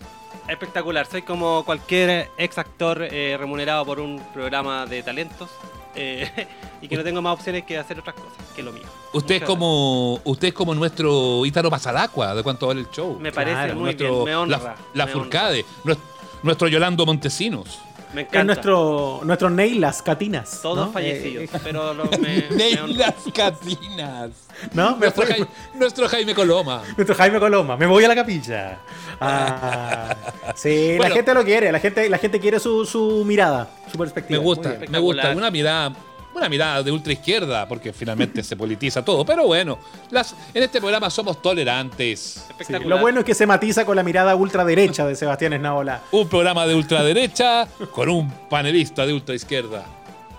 espectacular. 0.49 1.07
Soy 1.07 1.23
como 1.23 1.65
cualquier 1.65 2.29
ex 2.37 2.59
actor 2.59 3.03
eh, 3.03 3.35
remunerado 3.39 3.87
por 3.87 3.99
un 4.01 4.21
programa 4.35 4.85
de 4.85 5.03
talentos 5.03 5.49
eh, 5.95 6.47
y 6.83 6.89
que 6.89 6.97
no 6.97 7.05
tengo 7.05 7.21
más 7.23 7.35
opciones 7.35 7.65
que 7.65 7.79
hacer 7.79 7.99
otras 7.99 8.15
cosas 8.17 8.33
que 8.55 8.63
lo 8.63 8.73
mío. 8.73 8.85
Usted 9.13 9.37
es 9.37 9.43
como 9.43 10.21
usted 10.25 10.49
es 10.49 10.55
como 10.55 10.75
nuestro 10.75 11.45
Ítalo 11.47 11.71
Pasalacua 11.71 12.35
de 12.35 12.43
cuánto 12.43 12.67
vale 12.69 12.81
el 12.81 12.91
show. 12.91 13.19
Me 13.21 13.33
parece 13.33 13.55
Claro, 13.57 13.75
muy 13.75 13.83
nuestro, 13.85 14.09
bien. 14.11 14.25
Me 14.25 14.37
honra. 14.37 14.59
La, 14.59 14.77
la 14.95 15.07
me 15.07 15.13
Furcade, 15.13 15.65
nues- 15.85 15.99
nuestro 16.43 16.69
Yolando 16.69 17.07
Montesinos. 17.07 17.79
Me 18.15 18.29
Es 18.31 18.45
nuestro, 18.45 19.21
nuestro 19.25 19.51
Neylas 19.51 20.01
Catinas. 20.03 20.61
Todos 20.63 20.87
¿no? 20.87 20.93
fallecidos, 20.93 21.45
Eh, 21.45 21.61
pero 21.65 21.93
lo- 21.93 22.05
me, 22.21 22.45
me 22.51 23.15
Catinas. 23.35 24.31
¿No? 24.73 24.93
Me 24.97 25.07
Nuestro, 25.07 25.25
fui- 25.27 25.35
Jai- 25.35 25.49
nuestro 25.75 26.09
Jaime 26.09 26.35
Coloma. 26.35 26.83
Nuestro 26.97 27.15
Jaime 27.17 27.41
Coloma, 27.41 27.77
me 27.77 27.87
voy 27.87 28.05
a 28.05 28.09
la 28.09 28.15
capilla. 28.15 28.79
Ah, 29.21 30.15
sí, 30.55 30.95
Bueno. 30.97 31.09
la 31.09 31.15
gente 31.17 31.35
lo 31.35 31.45
quiere, 31.45 31.73
la 31.73 31.81
gente, 31.81 32.09
la 32.09 32.19
gente 32.19 32.39
quiere 32.39 32.61
su, 32.61 32.85
su 32.87 33.25
mirada, 33.27 33.69
su 33.91 33.99
Me 33.99 34.05
perspectiva. 34.05 34.41
gusta, 34.41 34.69
Muy 34.71 34.79
bien. 34.79 34.93
me 34.93 34.99
gusta. 34.99 35.31
Una 35.33 35.51
mirada, 35.51 35.93
una 36.41 36.49
mirada 36.49 36.83
de 36.83 36.91
ultra 36.93 37.13
izquierda, 37.13 37.67
porque 37.69 37.93
finalmente 37.93 38.43
se 38.43 38.57
politiza 38.57 39.05
todo. 39.05 39.25
Pero 39.25 39.47
bueno, 39.47 39.79
las, 40.11 40.35
en 40.53 40.63
este 40.63 40.81
programa 40.81 41.11
somos 41.11 41.41
tolerantes. 41.43 42.21
Sí, 42.21 42.41
Espectacular. 42.51 42.87
lo 42.89 42.99
bueno 42.99 43.21
es 43.21 43.27
que 43.27 43.35
se 43.35 43.47
matiza 43.47 43.85
con 43.85 43.97
la 43.97 44.03
mirada 44.03 44.35
ultraderecha 44.37 45.07
de 45.07 45.15
Sebastián 45.17 45.53
Esnaola. 45.55 46.03
Un 46.13 46.29
programa 46.29 46.67
de 46.67 46.75
ultraderecha 46.75 47.67
con 47.93 48.09
un 48.09 48.31
panelista 48.49 49.07
de 49.07 49.13
ultraizquierda. 49.13 49.85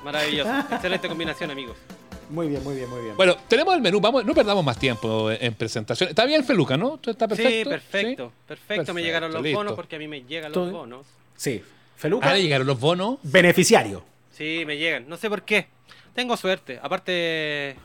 Maravilloso. 0.04 0.52
Excelente 0.72 1.08
combinación, 1.08 1.52
amigos. 1.52 1.78
Muy 2.30 2.48
bien, 2.48 2.64
muy 2.64 2.76
bien, 2.76 2.90
muy 2.90 3.02
bien. 3.02 3.16
Bueno, 3.16 3.36
tenemos 3.48 3.76
el 3.76 3.82
menú, 3.82 4.00
vamos, 4.02 4.26
no 4.26 4.34
perdamos 4.34 4.64
más 4.66 4.78
tiempo 4.80 5.30
en, 5.30 5.38
en 5.46 5.54
presentación. 5.54 6.10
Está 6.10 6.26
bien, 6.26 6.44
Feluca, 6.44 6.76
¿no? 6.76 7.00
¿Está 7.06 7.28
perfecto? 7.28 7.52
Sí, 7.52 7.64
perfecto. 7.66 8.32
Perfecto. 8.48 8.94
Me 8.96 9.04
llegaron 9.04 9.32
los 9.32 9.44
listo. 9.44 9.60
bonos 9.60 9.74
porque 9.74 9.96
a 9.96 10.00
mí 10.00 10.08
me 10.08 10.22
llegan 10.24 10.52
los 10.52 10.72
bonos. 10.72 11.06
Sí, 11.38 11.62
Feluca, 11.98 12.30
Ah, 12.30 12.34
le 12.34 12.42
llegaron 12.42 12.66
los 12.66 12.80
bonos. 12.80 13.18
beneficiario. 13.24 14.04
Sí, 14.36 14.64
me 14.66 14.76
llegan. 14.78 15.08
No 15.08 15.18
sé 15.18 15.30
por 15.30 15.44
qué. 15.44 15.68
Tengo 16.16 16.38
suerte. 16.38 16.80
Aparte, 16.82 17.76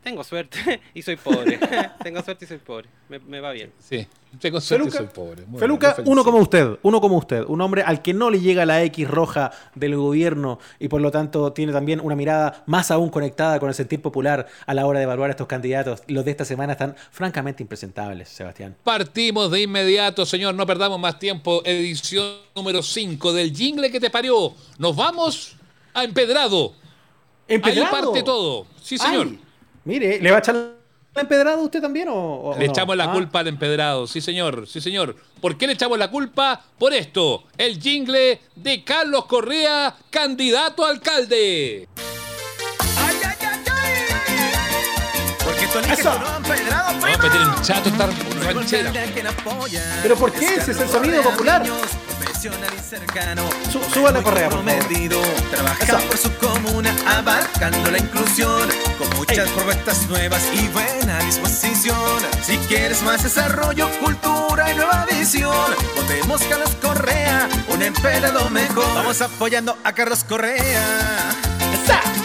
tengo 0.00 0.22
suerte 0.22 0.80
y 0.94 1.02
soy 1.02 1.16
pobre. 1.16 1.58
tengo 2.04 2.22
suerte 2.22 2.44
y 2.44 2.48
soy 2.48 2.58
pobre. 2.58 2.88
Me, 3.08 3.18
me 3.18 3.40
va 3.40 3.50
bien. 3.50 3.72
Sí, 3.80 4.06
tengo 4.38 4.60
suerte 4.60 4.88
y 4.88 4.90
soy 4.92 5.06
pobre. 5.06 5.44
Muy 5.44 5.58
Feluca, 5.58 5.94
bien, 5.94 6.08
uno 6.08 6.22
como 6.22 6.38
usted, 6.38 6.78
uno 6.82 7.00
como 7.00 7.16
usted, 7.16 7.42
un 7.48 7.60
hombre 7.60 7.82
al 7.82 8.00
que 8.00 8.14
no 8.14 8.30
le 8.30 8.38
llega 8.38 8.64
la 8.64 8.80
X 8.84 9.08
roja 9.08 9.50
del 9.74 9.96
gobierno 9.96 10.60
y 10.78 10.86
por 10.86 11.00
lo 11.00 11.10
tanto 11.10 11.52
tiene 11.52 11.72
también 11.72 11.98
una 12.00 12.14
mirada 12.14 12.62
más 12.66 12.92
aún 12.92 13.10
conectada 13.10 13.58
con 13.58 13.68
el 13.68 13.74
sentir 13.74 14.00
popular 14.00 14.46
a 14.66 14.74
la 14.74 14.86
hora 14.86 15.00
de 15.00 15.04
evaluar 15.04 15.30
a 15.30 15.32
estos 15.32 15.48
candidatos. 15.48 16.04
Los 16.06 16.24
de 16.24 16.30
esta 16.30 16.44
semana 16.44 16.74
están 16.74 16.94
francamente 17.10 17.64
impresentables, 17.64 18.28
Sebastián. 18.28 18.76
Partimos 18.84 19.50
de 19.50 19.62
inmediato, 19.62 20.24
señor, 20.24 20.54
no 20.54 20.64
perdamos 20.64 21.00
más 21.00 21.18
tiempo. 21.18 21.60
Edición 21.64 22.36
número 22.54 22.84
5 22.84 23.32
del 23.32 23.52
jingle 23.52 23.90
que 23.90 23.98
te 23.98 24.10
parió. 24.10 24.54
Nos 24.78 24.94
vamos 24.94 25.56
a 25.92 26.04
Empedrado. 26.04 26.83
Ahí 27.48 27.56
¡Empedrado! 27.56 27.90
parte 27.90 28.22
todo. 28.22 28.66
Sí, 28.82 28.96
señor. 28.98 29.26
Ay, 29.26 29.40
mire, 29.84 30.20
¿le 30.20 30.30
va 30.30 30.36
a 30.36 30.40
echar 30.40 30.54
la 31.14 31.20
empedrado 31.20 31.62
usted 31.62 31.80
también 31.80 32.08
o, 32.08 32.14
o- 32.14 32.58
Le 32.58 32.66
no? 32.66 32.72
echamos 32.72 32.96
la 32.96 33.04
Ah, 33.04 33.12
culpa 33.12 33.38
al 33.40 33.46
empedrado, 33.48 34.06
sí 34.08 34.20
señor, 34.20 34.66
sí 34.66 34.80
señor. 34.80 35.14
¿Por 35.40 35.56
qué 35.56 35.66
le 35.68 35.74
echamos 35.74 35.96
la 35.98 36.10
culpa? 36.10 36.60
Por 36.78 36.92
esto, 36.92 37.44
el 37.56 37.80
jingle 37.80 38.40
de 38.56 38.82
Carlos 38.82 39.26
Correa, 39.26 39.94
candidato 40.10 40.84
a 40.84 40.90
alcalde. 40.90 41.88
Porque 45.44 45.66
tú 45.66 45.78
eliges 45.78 46.04
chato 47.62 47.88
esta 47.90 48.08
ranchera. 48.42 48.92
¿Pero 50.02 50.16
por 50.16 50.32
qué? 50.32 50.60
Si 50.60 50.70
es 50.72 50.80
el 50.80 50.88
sonido 50.88 51.22
popular. 51.22 51.62
Sú- 53.72 53.80
súbale 53.92 54.22
correa, 54.22 54.48
por 54.50 54.58
favor. 54.64 54.78
Prometido, 54.78 55.20
trabaja 55.50 55.98
por 56.08 56.18
su 56.18 56.30
comuna, 56.36 56.94
abarcando 57.06 57.90
la 57.90 57.98
inclusión, 57.98 58.68
con 58.98 59.08
muchas 59.16 59.48
propuestas 59.50 60.06
nuevas 60.08 60.42
y 60.52 60.68
buena 60.68 61.18
disposición. 61.20 62.20
Si 62.42 62.56
quieres 62.68 63.02
más 63.02 63.22
desarrollo, 63.22 63.88
cultura 64.00 64.70
y 64.72 64.76
nueva 64.76 65.06
visión, 65.10 65.74
votemos 65.96 66.42
Carlos 66.42 66.70
Correa, 66.82 67.48
un 67.68 67.82
emperador 67.82 68.50
mejor. 68.50 68.94
Vamos 68.94 69.20
apoyando 69.22 69.78
a 69.84 69.92
Carlos 69.92 70.24
Correa, 70.24 71.30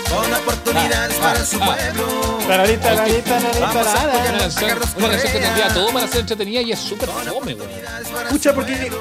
con 0.10 0.34
oportunidades 0.34 1.16
Ah, 1.20 1.22
para 1.22 1.40
ah, 1.42 1.46
su 1.46 1.58
ah. 1.62 1.76
pueblo. 1.76 2.38
Tararita, 2.48 2.84
tararita, 2.96 3.40
tararita, 3.40 3.60
Vamos 3.60 3.88
a 3.88 3.94
tarara. 3.94 4.14
apoyar 4.14 4.30
Una 4.34 4.40
canción, 4.40 4.70
Carlos 4.70 4.90
una 4.98 5.10
canción 5.10 5.32
que 5.32 5.38
Correa. 5.40 5.54
tendría 5.56 5.74
todo 5.74 5.94
para 5.94 6.08
ser 6.08 6.20
entretenida 6.22 6.62
y 6.62 6.72
es 6.72 6.80
súper 6.80 7.10
fome, 7.10 7.54
weón. 7.54 7.70
Escucha, 8.26 8.54
porque 8.54 8.92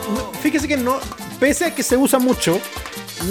fíjese 0.43 0.69
que 0.69 0.77
no, 0.77 0.99
pese 1.41 1.67
a 1.67 1.75
que 1.75 1.83
se 1.83 1.97
usa 1.97 2.19
mucho, 2.19 2.61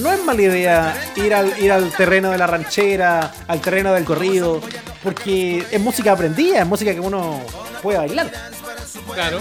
no 0.01 0.11
es 0.11 0.23
mala 0.23 0.41
idea 0.41 1.11
ir 1.15 1.33
al, 1.33 1.57
ir 1.61 1.71
al 1.71 1.91
terreno 1.91 2.31
de 2.31 2.37
la 2.37 2.47
ranchera, 2.47 3.31
al 3.47 3.61
terreno 3.61 3.93
del 3.93 4.05
corrido, 4.05 4.61
porque 5.03 5.65
es 5.71 5.79
música 5.81 6.11
aprendida, 6.13 6.59
es 6.61 6.65
música 6.67 6.93
que 6.93 6.99
uno 6.99 7.41
puede 7.83 7.97
bailar. 7.99 8.31
Claro. 9.13 9.39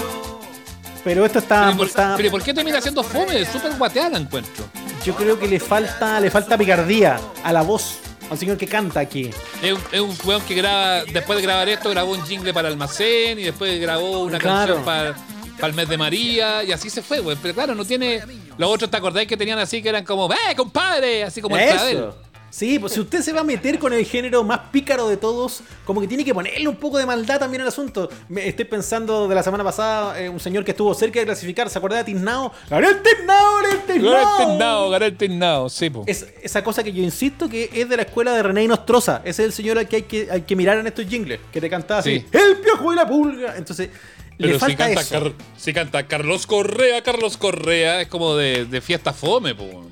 Pero 1.05 1.25
esto 1.25 1.39
está, 1.39 1.61
Pero, 1.61 1.73
¿y 1.73 1.77
por, 1.77 1.87
está- 1.87 2.15
pero 2.17 2.31
¿por 2.33 2.43
qué 2.43 2.53
termina 2.53 2.81
siendo 2.81 3.03
fome? 3.05 3.41
Es 3.41 3.49
súper 3.49 3.73
guateada 3.77 4.11
la 4.11 4.19
encuentro. 4.19 4.65
Yo 5.07 5.15
creo 5.15 5.39
que 5.39 5.47
le 5.47 5.61
falta, 5.61 6.19
le 6.21 6.31
falta 6.31 6.59
picardía 6.59 7.21
a 7.45 7.53
la 7.53 7.63
voz, 7.63 7.99
al 8.29 8.37
señor 8.37 8.57
que 8.59 8.67
canta 8.67 8.99
aquí. 9.01 9.31
Es, 9.63 9.73
un- 9.73 9.81
es 9.93 10.01
un 10.01 10.17
weón 10.25 10.43
que 10.43 10.55
graba, 10.55 11.05
después 11.05 11.37
de 11.37 11.43
grabar 11.43 11.69
esto, 11.69 11.89
grabó 11.91 12.11
un 12.13 12.25
jingle 12.27 12.53
para 12.53 12.67
Almacén 12.69 13.39
y 13.39 13.45
después 13.45 13.81
grabó 13.81 14.21
una 14.25 14.39
Claro. 14.39 14.75
canción 14.75 14.85
para, 14.85 15.15
para 15.57 15.69
el 15.69 15.75
mes 15.75 15.89
de 15.89 15.97
María 15.97 16.65
y 16.65 16.73
así 16.73 16.91
se 16.91 17.03
fue, 17.03 17.21
weón. 17.21 17.39
Pero 17.41 17.55
claro, 17.55 17.75
no 17.77 17.85
tiene. 17.85 18.21
Los 18.59 18.69
otros, 18.71 18.91
¿te 18.91 18.97
acordáis 18.97 19.29
que 19.29 19.37
tenían 19.37 19.59
así 19.61 19.81
que 19.81 19.89
eran 19.91 20.05
como, 20.05 20.29
¡eh, 20.33 20.57
compadre! 20.57 21.23
Así 21.23 21.41
como 21.41 21.57
el 21.57 21.69
clavel. 21.71 22.05
Sí, 22.49 22.79
pues 22.79 22.95
si 22.95 23.01
usted 23.01 23.21
se 23.21 23.33
va 23.35 23.41
a 23.41 23.45
meter 23.45 23.79
con 23.79 23.93
el 23.93 24.05
género 24.07 24.43
más 24.43 24.59
pícaro 24.73 25.09
de 25.09 25.17
todos, 25.19 25.63
como 25.85 26.01
que 26.01 26.09
tiene 26.09 26.25
que 26.25 26.33
ponerle 26.33 26.67
un 26.69 26.77
poco 26.77 26.97
de 26.97 27.05
maldad 27.05 27.39
también 27.39 27.61
al 27.61 27.69
asunto. 27.69 28.09
Me 28.29 28.49
estoy 28.49 28.65
pensando 28.65 29.29
de 29.29 29.35
la 29.35 29.43
semana 29.43 29.63
pasada, 29.63 30.19
eh, 30.19 30.29
un 30.31 30.41
señor 30.41 30.65
que 30.65 30.71
estuvo 30.71 30.95
cerca 30.95 31.21
de 31.21 31.27
clasificar, 31.27 31.69
¿se 31.69 31.77
acuerda 31.79 31.99
de 31.99 32.05
Tiznao? 32.05 32.53
¡Gabriel 32.71 33.03
Tiznao, 33.03 33.55
Gabriel 33.63 33.81
Tiznao! 33.87 34.11
Gabriel 34.13 34.49
Tiznao, 34.49 34.91
Gabriel 34.91 35.17
Tiznao, 35.17 35.69
sí, 35.69 35.91
po. 35.91 36.05
Es 36.07 36.27
esa 36.43 36.65
cosa 36.65 36.83
que 36.83 36.93
yo 36.93 37.03
insisto 37.03 37.49
que 37.49 37.69
es 37.75 37.89
de 37.89 37.97
la 37.97 38.03
escuela 38.05 38.33
de 38.33 38.43
René 38.43 38.67
Nostroza. 38.67 39.21
Ese 39.25 39.43
es 39.43 39.47
el 39.49 39.53
señor 39.53 39.79
al 39.79 39.87
que 39.89 39.97
hay 39.97 40.03
que, 40.03 40.29
hay 40.31 40.43
que 40.43 40.57
mirar 40.57 40.79
en 40.79 40.87
estos 40.87 41.07
jingles, 41.07 41.41
que 41.53 41.61
te 41.61 41.69
cantaba 41.69 42.01
así, 42.01 42.21
Sí. 42.21 42.27
el 42.33 42.57
piojo 42.59 42.93
y 42.93 42.97
la 42.97 43.07
pulga. 43.07 43.57
Entonces, 43.57 43.91
le 44.39 44.47
Pero 44.49 44.55
si 44.55 44.61
falta 44.61 44.85
canta, 44.87 45.01
eso. 45.03 45.15
Car- 45.21 45.33
si 45.59 45.73
canta 45.75 46.07
Carlos 46.07 46.47
Correa, 46.47 47.03
Carlos 47.03 47.37
Correa, 47.37 48.01
es 48.01 48.09
como 48.09 48.35
de, 48.37 48.65
de 48.65 48.81
fiesta 48.81 49.13
fome, 49.13 49.55
po. 49.55 49.85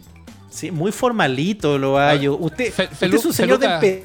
Sí, 0.55 0.71
muy 0.71 0.93
formalito 0.93 1.79
lo 1.79 1.97
hallo. 1.99 2.37
Usted, 2.37 2.73
Fe- 2.73 2.89
usted 2.93 3.13
es 3.15 3.25
un 3.25 3.33
señor 3.33 3.59
Feluca. 3.59 3.81
de 3.81 4.05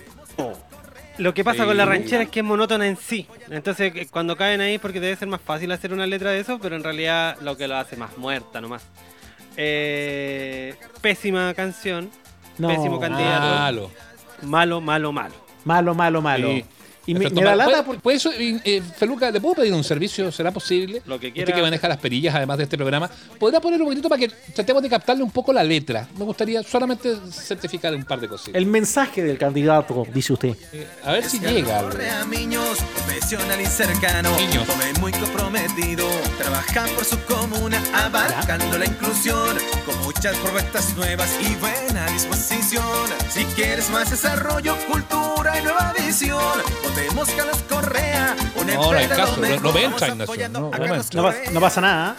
Lo 1.19 1.33
que 1.33 1.43
pasa 1.43 1.61
Sí. 1.63 1.67
con 1.67 1.77
la 1.77 1.85
ranchera 1.85 2.23
es 2.23 2.29
que 2.29 2.39
es 2.39 2.45
monótona 2.45 2.87
en 2.87 2.95
sí. 2.97 3.27
Entonces, 3.51 3.91
eh, 3.95 4.07
cuando 4.09 4.35
caen 4.35 4.61
ahí, 4.61 4.75
es 4.75 4.81
porque 4.81 4.99
debe 4.99 5.15
ser 5.15 5.27
más 5.27 5.41
fácil 5.41 5.71
hacer 5.71 5.93
una 5.93 6.07
letra 6.07 6.31
de 6.31 6.39
eso, 6.39 6.57
pero 6.59 6.75
en 6.75 6.83
realidad 6.83 7.37
lo 7.41 7.55
que 7.57 7.67
lo 7.67 7.75
hace 7.77 7.97
más 7.97 8.17
muerta 8.17 8.61
nomás. 8.61 8.83
Eh, 9.57 10.75
pésima 11.01 11.53
canción, 11.53 12.09
No. 12.57 12.69
pésimo 12.69 12.99
candidato, 12.99 13.45
Malo. 13.45 13.91
malo, 14.43 14.81
malo, 14.81 15.11
malo. 15.11 15.35
Malo, 15.65 15.93
malo, 15.93 16.21
malo. 16.21 16.47
Sí. 16.47 16.65
Y 17.09 17.13
me, 17.15 17.29
me 17.29 17.41
da 17.41 17.55
lata 17.55 17.69
¿Puede- 17.71 17.83
porque... 17.83 18.01
puede 18.01 18.17
eso, 18.17 18.31
eh, 18.37 18.81
Feluca, 18.97 19.31
¿le 19.31 19.41
puedo 19.41 19.55
pedir 19.55 19.73
un 19.73 19.83
servicio? 19.83 20.31
¿Será 20.31 20.51
posible? 20.51 21.01
Lo 21.05 21.19
que 21.19 21.27
Usted 21.27 21.33
quiera. 21.43 21.55
que 21.55 21.61
maneja 21.61 21.87
las 21.87 21.97
perillas, 21.97 22.35
además 22.35 22.57
de 22.57 22.63
este 22.65 22.77
programa, 22.77 23.09
¿podría 23.39 23.59
poner 23.59 23.79
un 23.81 23.85
poquitito 23.87 24.09
para 24.09 24.19
que 24.19 24.27
tratemos 24.53 24.83
de 24.83 24.89
captarle 24.89 25.23
un 25.23 25.31
poco 25.31 25.51
la 25.53 25.63
letra? 25.63 26.07
Me 26.17 26.25
gustaría 26.25 26.61
solamente 26.63 27.15
certificar 27.31 27.93
un 27.95 28.03
par 28.05 28.19
de 28.19 28.27
cositas. 28.27 28.55
El 28.55 28.65
mensaje 28.67 29.23
del 29.23 29.37
candidato, 29.37 30.05
dice 30.13 30.33
usted. 30.33 30.55
Eh, 30.73 30.87
a 31.03 31.13
ver 31.13 31.23
si 31.25 31.39
llega. 31.39 31.81
Miños, 32.27 32.77
profesional 32.93 33.59
y 33.61 33.65
cercano, 33.65 34.31
Miños. 34.37 34.67
joven 34.67 34.93
muy 34.99 35.11
comprometido, 35.11 36.07
trabaja 36.37 36.85
por 36.95 37.05
su 37.05 37.17
comuna, 37.25 37.81
abarcando 37.93 38.77
la 38.77 38.85
inclusión, 38.85 39.57
con 39.85 39.97
muchas 40.03 40.35
propuestas 40.37 40.95
nuevas 40.95 41.29
y 41.41 41.55
buena 41.55 42.05
disposición. 42.11 42.83
Si 43.29 43.43
quieres 43.55 43.89
más 43.89 44.09
desarrollo, 44.11 44.75
cultura 44.87 45.59
y 45.59 45.63
nueva 45.63 45.93
visión, 45.97 46.39
votemos 47.07 47.29
Carlos 47.31 47.57
Correa, 47.69 48.35
un 48.55 48.67
No, 48.67 48.73
no 48.91 48.97
hay 48.97 49.07
caso, 49.07 49.37
no- 49.37 49.59
no 49.59 49.71
me 49.73 49.83
entra, 49.83 50.07
Ignacio, 50.07 50.49
no, 50.49 50.59
no 50.59 50.69
me 50.71 50.85
entra. 50.87 50.97
No, 51.13 51.23
pasa- 51.23 51.37
Correa. 51.37 51.51
no 51.51 51.59
pasa 51.61 51.81
nada. 51.81 52.15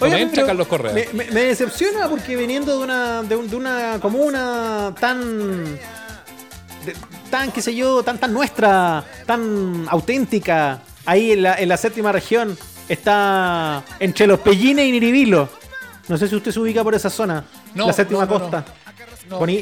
No 0.00 0.08
me 0.08 0.20
entra 0.20 0.46
Carlos 0.46 0.66
Correa. 0.66 0.92
Me, 0.92 1.08
me- 1.12 1.30
me 1.30 1.40
decepciona 1.42 2.08
porque 2.08 2.36
viniendo 2.36 2.76
de 2.78 2.84
una, 2.84 3.22
de, 3.22 3.36
un- 3.36 3.48
de 3.48 3.56
una 3.56 3.98
comuna 4.00 4.94
tan. 4.98 5.64
de- 5.64 6.96
tan, 7.30 7.50
qué 7.50 7.62
sé 7.62 7.74
yo, 7.74 8.02
tan, 8.02 8.18
tan 8.18 8.32
nuestra, 8.32 9.02
tan 9.26 9.86
auténtica, 9.88 10.80
ahí 11.04 11.32
en 11.32 11.42
la, 11.42 11.54
en 11.54 11.68
la 11.68 11.76
séptima 11.76 12.12
región, 12.12 12.56
está 12.88 13.82
entre 13.98 14.26
los 14.26 14.38
Pellines 14.40 14.86
y 14.86 14.92
Niribilo. 14.92 15.48
No 16.08 16.16
sé 16.16 16.28
si 16.28 16.36
usted 16.36 16.52
se 16.52 16.60
ubica 16.60 16.84
por 16.84 16.94
esa 16.94 17.10
zona, 17.10 17.44
No, 17.74 17.88
la 17.88 17.92
séptima 17.92 18.24
no, 18.26 18.32
no, 18.32 18.38
costa. 18.40 18.64
No, 19.28 19.40
Boni- 19.40 19.60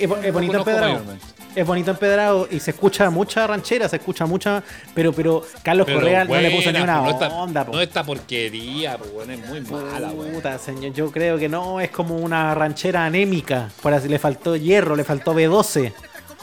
es, 1.55 1.67
bonito 1.67 1.91
empedrado. 1.91 2.49
y 2.51 2.61
se 2.61 2.73
escucha 2.73 3.11
mucha 3.11 3.47
ranchera, 3.47 3.89
se 3.89 3.97
escucha 3.97 4.27
mucha. 4.27 4.63
Pero, 4.95 5.13
pero 5.13 5.43
Carlos 5.63 5.87
Pero 5.87 6.01
Correa 6.01 6.25
no 6.25 6.35
le 6.41 6.51
puso 6.51 6.73
ni 6.73 6.81
una 6.81 6.97
no 6.97 7.09
onda, 7.43 7.65
po. 7.65 7.73
no 7.73 7.81
esta 7.81 8.05
porquería, 8.05 8.99
po, 8.99 9.23
es 9.23 9.49
muy 9.49 9.61
mala. 9.63 10.11
Puta, 10.11 10.59
señor, 10.59 10.93
yo 10.93 11.11
creo 11.11 11.39
que 11.39 11.49
no, 11.49 11.81
es 11.81 11.91
como 11.91 12.17
una 12.17 12.55
ranchera 12.55 13.05
anémica. 13.05 13.71
Por 13.83 13.93
así 13.93 14.09
le 14.09 14.19
faltó 14.19 14.57
hierro, 14.57 14.97
le 14.97 15.05
faltó 15.05 15.35
B12. 15.35 15.93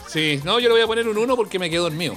Sí, 0.08 0.42
no, 0.44 0.60
yo 0.60 0.68
le 0.68 0.74
voy 0.74 0.82
a 0.82 0.88
poner 0.88 1.08
un 1.08 1.18
1 1.18 1.36
porque 1.36 1.58
me 1.58 1.70
quedo 1.70 1.84
dormido. 1.84 2.16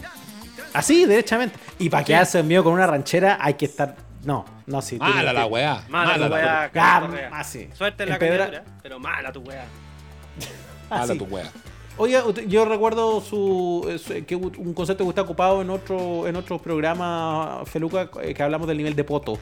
Así, 0.73 1.05
derechamente. 1.05 1.57
Y 1.79 1.89
para 1.89 2.05
quedarse 2.05 2.41
en 2.41 2.49
mío 2.49 2.65
con 2.65 2.73
una 2.73 2.87
ranchera 2.87 3.39
hay 3.41 3.55
que 3.55 3.67
estar. 3.67 3.95
No, 4.25 4.45
no, 4.67 4.83
sí. 4.83 4.99
Mala 4.99 5.33
la 5.33 5.47
weá. 5.47 5.85
Mala, 5.89 6.17
la 6.17 6.29
weá, 6.29 7.31
Ah, 7.33 7.45
sí. 7.45 7.69
Suerte 7.75 8.03
en 8.03 8.09
la 8.09 8.19
candidatura, 8.19 8.65
pero 8.83 8.99
mala 8.99 9.31
tu 9.31 9.41
weá. 9.41 9.65
Mala 10.91 11.15
tu 11.15 11.25
weá. 11.25 11.51
Oiga, 11.97 12.25
usted- 12.25 12.49
yo 12.49 12.65
recuerdo 12.65 13.21
su, 13.21 13.87
eh, 13.89 13.99
su- 13.99 14.25
que 14.27 14.35
un 14.35 14.75
concepto 14.75 15.05
que 15.05 15.11
está 15.11 15.23
ocupado 15.23 15.63
en 15.63 15.71
otro 15.71 16.27
en 16.27 16.35
otro 16.35 16.59
programa, 16.59 17.63
Feluca, 17.67 18.11
eh, 18.23 18.35
que 18.35 18.43
hablamos 18.43 18.67
del 18.67 18.77
nivel 18.79 18.97
de 18.97 19.05
poto. 19.05 19.39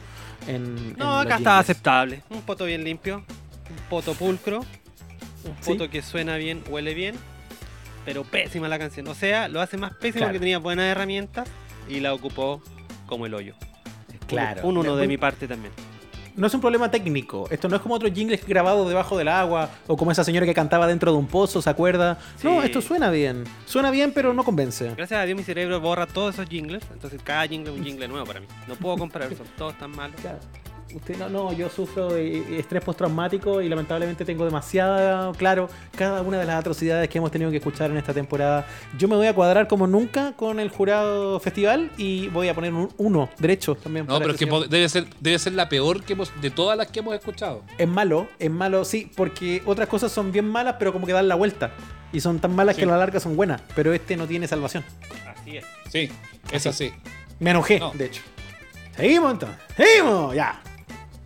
En, 0.47 0.95
No, 0.97 1.21
en 1.21 1.27
acá 1.27 1.37
está 1.37 1.57
aceptable. 1.59 2.21
Un 2.29 2.41
poto 2.43 2.65
bien 2.65 2.83
limpio, 2.83 3.17
un 3.17 3.89
poto 3.89 4.13
pulcro, 4.13 4.59
un 4.59 5.55
Sí. 5.61 5.71
poto 5.71 5.89
que 5.89 6.03
suena 6.03 6.35
bien, 6.37 6.61
huele 6.69 6.93
bien, 6.93 7.15
pero 8.05 8.23
pésima 8.23 8.67
la 8.67 8.77
canción. 8.77 9.07
O 9.07 9.15
sea, 9.15 9.47
lo 9.47 9.59
hace 9.59 9.77
más 9.77 9.93
pésimo 9.95 10.19
Claro. 10.19 10.33
que 10.33 10.39
tenía 10.39 10.59
buenas 10.59 10.85
herramientas 10.85 11.47
y 11.89 12.01
la 12.01 12.13
ocupó 12.13 12.61
como 13.07 13.25
el 13.25 13.33
hoyo. 13.33 13.55
Claro. 14.27 14.61
Un 14.67 14.77
uno 14.77 14.95
de 14.95 15.07
mi 15.07 15.17
parte 15.17 15.47
también. 15.47 15.73
No 16.35 16.47
es 16.47 16.53
un 16.53 16.61
problema 16.61 16.89
técnico. 16.89 17.47
Esto 17.51 17.69
no 17.69 17.75
es 17.75 17.81
como 17.81 17.95
otros 17.95 18.11
jingles 18.11 18.45
grabados 18.45 18.87
debajo 18.87 19.17
del 19.17 19.27
agua 19.27 19.69
o 19.87 19.95
como 19.95 20.11
esa 20.11 20.23
señora 20.23 20.45
que 20.45 20.53
cantaba 20.53 20.87
dentro 20.87 21.11
de 21.11 21.17
un 21.17 21.27
pozo, 21.27 21.61
¿se 21.61 21.69
acuerda? 21.69 22.17
No, 22.43 22.63
esto 22.63 22.81
suena 22.81 23.11
bien. 23.11 23.43
Suena 23.65 23.91
bien, 23.91 24.11
pero 24.13 24.33
no 24.33 24.43
convence. 24.43 24.93
Gracias 24.95 25.19
a 25.19 25.25
Dios 25.25 25.37
mi 25.37 25.43
cerebro 25.43 25.79
borra 25.79 26.07
todos 26.07 26.35
esos 26.35 26.49
jingles, 26.49 26.83
entonces 26.91 27.21
cada 27.23 27.47
jingle 27.47 27.71
es 27.71 27.79
un 27.79 27.85
jingle 27.85 28.07
nuevo 28.07 28.25
para 28.25 28.39
mí. 28.39 28.47
No 28.67 28.75
puedo 28.75 28.97
comparar, 28.97 29.35
son 29.35 29.47
todos 29.57 29.77
tan 29.77 29.91
malos. 29.91 30.19
Claro. 30.21 30.39
Usted 30.93 31.17
no, 31.17 31.29
no, 31.29 31.53
yo 31.53 31.69
sufro 31.69 32.13
de 32.13 32.59
estrés 32.59 32.83
postraumático 32.83 33.61
y 33.61 33.69
lamentablemente 33.69 34.25
tengo 34.25 34.45
demasiada 34.45 35.31
claro 35.33 35.69
cada 35.97 36.21
una 36.21 36.39
de 36.39 36.45
las 36.45 36.59
atrocidades 36.59 37.09
que 37.09 37.17
hemos 37.17 37.31
tenido 37.31 37.49
que 37.51 37.57
escuchar 37.57 37.89
en 37.91 37.97
esta 37.97 38.13
temporada. 38.13 38.65
Yo 38.97 39.07
me 39.07 39.15
voy 39.15 39.27
a 39.27 39.33
cuadrar 39.33 39.67
como 39.67 39.87
nunca 39.87 40.33
con 40.33 40.59
el 40.59 40.69
jurado 40.69 41.39
festival 41.39 41.91
y 41.97 42.27
voy 42.29 42.47
a 42.49 42.53
poner 42.53 42.73
un 42.73 42.89
uno 42.97 43.29
derecho 43.39 43.75
también. 43.75 44.05
No, 44.05 44.19
pero 44.19 44.31
es 44.33 44.37
que 44.37 44.45
debe 44.69 44.87
ser, 44.89 45.05
debe 45.19 45.39
ser 45.39 45.53
la 45.53 45.67
peor 45.69 46.03
que 46.03 46.13
hemos, 46.13 46.31
de 46.41 46.51
todas 46.51 46.77
las 46.77 46.87
que 46.87 46.99
hemos 46.99 47.15
escuchado. 47.15 47.63
Es 47.77 47.87
malo, 47.87 48.27
es 48.39 48.51
malo, 48.51 48.85
sí, 48.85 49.11
porque 49.15 49.61
otras 49.65 49.87
cosas 49.89 50.11
son 50.11 50.31
bien 50.31 50.47
malas, 50.47 50.75
pero 50.77 50.93
como 50.93 51.07
que 51.07 51.13
dan 51.13 51.27
la 51.27 51.35
vuelta. 51.35 51.71
Y 52.11 52.19
son 52.19 52.39
tan 52.39 52.55
malas 52.55 52.75
Sí. 52.75 52.81
que 52.81 52.87
a 52.87 52.91
la 52.91 52.97
larga 52.97 53.19
son 53.19 53.35
buenas, 53.35 53.61
pero 53.75 53.91
este 53.93 54.15
no 54.15 54.27
tiene 54.27 54.47
salvación. 54.47 54.83
Así 55.35 55.57
es. 55.57 55.65
Sí, 55.89 56.09
es 56.51 56.67
así. 56.67 56.91
Me 57.39 57.49
enojé, 57.49 57.79
No. 57.79 57.91
de 57.95 58.05
hecho. 58.05 58.21
Seguimos 58.95 59.31
entonces. 59.31 59.57
Seguimos, 59.75 60.35
ya. 60.35 60.61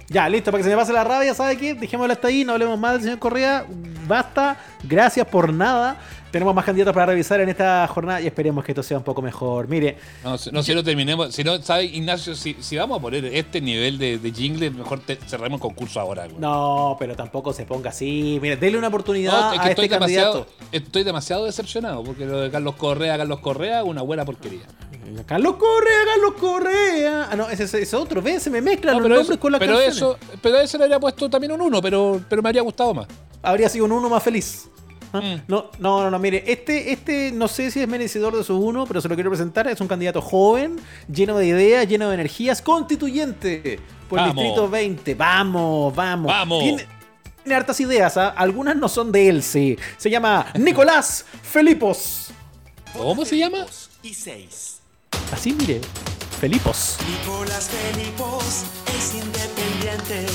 Ya, 0.10 0.30
listo, 0.30 0.52
para 0.52 0.60
que 0.60 0.64
se 0.64 0.70
me 0.70 0.78
pase 0.78 0.94
la 0.94 1.04
rabia, 1.04 1.34
¿sabe 1.34 1.58
qué? 1.58 1.74
Dejémoslo 1.74 2.14
hasta 2.14 2.30
ahí, 2.30 2.46
no 2.46 2.54
hablemos 2.54 2.80
más 2.80 2.94
del 2.94 3.02
señor 3.02 3.20
Correa. 3.20 3.66
Basta, 4.08 4.56
gracias 4.84 5.28
por 5.28 5.52
nada. 5.52 5.98
Tenemos 6.38 6.54
más 6.54 6.66
candidatos 6.66 6.94
para 6.94 7.08
revisar 7.08 7.42
en 7.42 7.50
esta 7.50 7.88
jornada 7.88 8.22
y 8.22 8.28
esperemos 8.28 8.64
que 8.64 8.72
esto 8.72 8.84
sea 8.84 8.96
un 9.00 9.04
poco 9.04 9.24
mejor. 9.24 9.68
Mire, 9.68 9.98
No, 10.24 10.38
si 10.38 10.52
no, 10.52 10.62
si 10.62 10.76
no 10.76 10.84
terminemos, 10.84 11.34
si 11.34 11.44
no, 11.44 11.60
¿sabes, 11.64 11.92
Ignacio? 11.92 12.36
Si, 12.36 12.56
si 12.60 12.78
vamos 12.78 13.00
a 13.00 13.02
poner 13.02 13.26
este 13.26 13.60
nivel 13.60 13.98
de, 13.98 14.20
de 14.20 14.32
jingle, 14.32 14.70
mejor 14.70 15.00
te- 15.00 15.16
cerremos 15.16 15.58
el 15.58 15.62
concurso 15.62 16.00
ahora. 16.00 16.26
güey. 16.28 16.38
no, 16.38 16.96
pero 17.00 17.16
tampoco 17.16 17.54
se 17.54 17.66
ponga 17.66 17.90
así. 17.90 18.38
Mire, 18.40 18.56
dele 18.56 18.78
una 18.78 18.88
No, 18.88 18.90
oportunidad 18.90 19.48
a 19.50 19.52
que 19.54 19.58
este 19.58 19.70
estoy 19.72 19.88
demasiado, 19.88 20.34
candidato. 20.46 20.68
estoy 20.72 21.04
demasiado 21.04 21.46
decepcionado 21.46 22.04
porque 22.04 22.28
lo 22.28 22.40
de 22.42 22.52
Carlos 22.52 22.76
Correa, 22.76 23.18
Carlos 23.18 23.40
Correa, 23.40 23.84
una 23.84 24.04
buena 24.04 24.24
porquería. 24.24 24.62
Carlos 25.26 25.56
Correa, 25.56 26.00
Carlos 26.06 26.34
Correa. 26.40 27.30
Ah, 27.32 27.36
no, 27.36 27.50
ese 27.50 27.64
ese 27.64 27.82
es 27.82 27.94
otro. 27.96 28.22
Ve, 28.22 28.40
se 28.40 28.52
me 28.52 28.62
mezclan 28.62 28.94
No, 28.94 29.00
los 29.00 29.10
nombres 29.10 29.30
eso, 29.32 29.40
con 29.40 29.52
las 29.54 29.60
pero 29.60 29.72
canciones. 29.74 29.98
eso, 29.98 30.18
pero 30.40 30.60
ese 30.60 30.78
le 30.78 30.84
habría 30.84 31.00
puesto 31.00 31.28
también 31.32 31.52
un 31.54 31.62
1, 31.62 31.82
pero, 31.82 32.22
pero 32.30 32.44
me 32.44 32.50
habría 32.50 32.62
gustado 32.62 32.94
más. 32.94 33.08
Habría 33.42 33.70
sido 33.70 33.86
un 33.86 33.94
uno 33.94 34.08
más 34.08 34.22
feliz. 34.22 34.70
¿Ah? 35.14 35.22
Mm. 35.22 35.42
No, 35.48 35.72
no, 35.80 36.02
no, 36.04 36.12
no, 36.12 36.20
mire, 36.20 36.44
este, 36.48 36.92
este 36.92 37.32
no 37.32 37.48
sé 37.48 37.72
si 37.72 37.82
es 37.82 37.88
merecedor 37.88 38.36
de 38.36 38.44
su 38.44 38.58
uno, 38.58 38.86
pero 38.86 39.02
se 39.02 39.10
lo 39.10 39.16
quiero 39.16 39.30
presentar. 39.30 39.68
Es 39.68 39.82
un 39.82 39.88
candidato 39.88 40.22
joven, 40.22 40.78
lleno 41.12 41.38
de 41.38 41.48
ideas, 41.48 41.88
lleno 41.88 42.10
de 42.10 42.16
energías, 42.16 42.62
constituyente 42.62 43.80
por 44.10 44.20
el 44.20 44.26
distrito 44.26 44.70
20. 44.70 45.16
Vamos, 45.16 45.96
vamos. 45.96 46.28
Vamos. 46.28 46.64
Tiene, 46.64 46.86
tiene 47.44 47.56
hartas 47.56 47.80
ideas, 47.80 48.18
¿ah? 48.18 48.30
algunas 48.30 48.76
no 48.76 48.90
son 48.90 49.12
de 49.12 49.30
él, 49.30 49.44
sí. 49.44 49.78
Se 49.98 50.10
llama 50.10 50.48
Nicolás 50.56 51.26
Felipos. 51.42 52.32
¿Cómo 52.94 53.26
se 53.26 53.38
llama? 53.38 53.66
Y 54.02 54.14
6. 54.14 54.80
Así, 55.32 55.54
mire, 55.54 55.82
Felipos. 56.40 56.98
Nicolás 57.10 57.70
Felipos 57.70 58.64
es 58.96 59.16
independiente. 59.16 60.26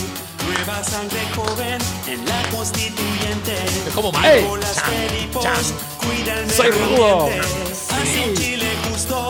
Nueva 0.65 0.85
sangre 0.85 1.19
joven 1.35 1.79
en 2.07 2.25
la 2.25 2.41
constituyente. 2.57 3.57
Es 3.89 3.95
como 3.95 4.13
Soy 6.55 6.71
rudo. 6.71 7.25
un 7.27 8.35
Chile 8.37 8.69
justo. 8.89 9.29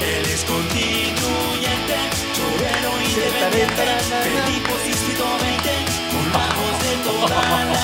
Él 0.00 0.24
es 0.24 0.44
constituyente. 0.44 1.96
Chorero 2.36 2.92
independiente. 3.02 3.84
Felipos 4.22 4.84
distrito 4.84 5.24
20. 5.40 5.70
Con 6.12 6.32
voz 6.54 6.76
de 6.84 6.92
toda 7.10 7.28
la 7.28 7.42
gente. 7.58 7.80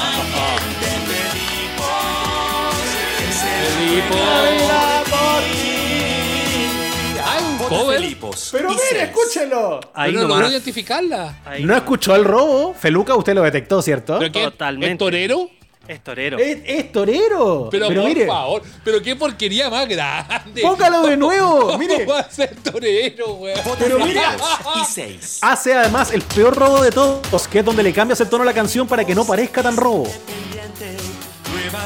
Cover. 7.68 8.00
Felipos. 8.00 8.48
Pero 8.52 8.68
mire, 8.70 8.80
seis. 8.90 9.02
escúchelo. 9.02 9.80
Ahí 9.94 10.12
pero 10.12 10.22
no 10.28 10.34
logró 10.34 10.50
identificarla. 10.50 11.38
Ahí 11.44 11.64
No 11.64 11.76
escuchó 11.76 12.14
el 12.14 12.24
robo. 12.24 12.74
Feluca, 12.74 13.14
usted 13.14 13.34
lo 13.34 13.42
detectó, 13.42 13.80
¿cierto? 13.82 14.18
¿Pero 14.18 14.32
qué? 14.32 14.42
Totalmente. 14.44 14.92
¿Es 14.92 14.98
torero? 14.98 15.50
Es 15.86 16.04
torero. 16.04 16.38
Es, 16.38 16.58
es 16.66 16.92
torero. 16.92 17.68
Pero, 17.70 17.86
por 17.86 17.96
mire, 18.04 18.26
favor, 18.26 18.62
pero 18.84 19.00
qué 19.00 19.16
porquería 19.16 19.70
más 19.70 19.88
grande. 19.88 20.60
póngalo 20.60 21.06
de 21.06 21.16
nuevo. 21.16 21.60
¿Cómo 21.60 21.78
Mire, 21.78 22.04
va 22.04 22.20
a 22.20 22.30
ser 22.30 22.54
torero, 22.56 23.32
weón? 23.36 23.58
Vota 23.64 23.76
Pero 23.78 23.98
mira. 24.00 24.32
Felipos. 24.32 24.76
Y 24.82 24.84
6. 24.92 25.38
hace 25.40 25.72
además 25.74 26.12
el 26.12 26.20
peor 26.20 26.54
robo 26.54 26.82
de 26.82 26.90
todos, 26.92 27.48
que 27.48 27.60
es 27.60 27.64
donde 27.64 27.82
le 27.82 27.94
cambias 27.94 28.20
el 28.20 28.28
tono 28.28 28.42
a 28.42 28.46
la 28.46 28.52
canción 28.52 28.86
para 28.86 29.02
que 29.04 29.14
no 29.14 29.24
parezca 29.24 29.62
tan 29.62 29.78
robo. 29.78 30.06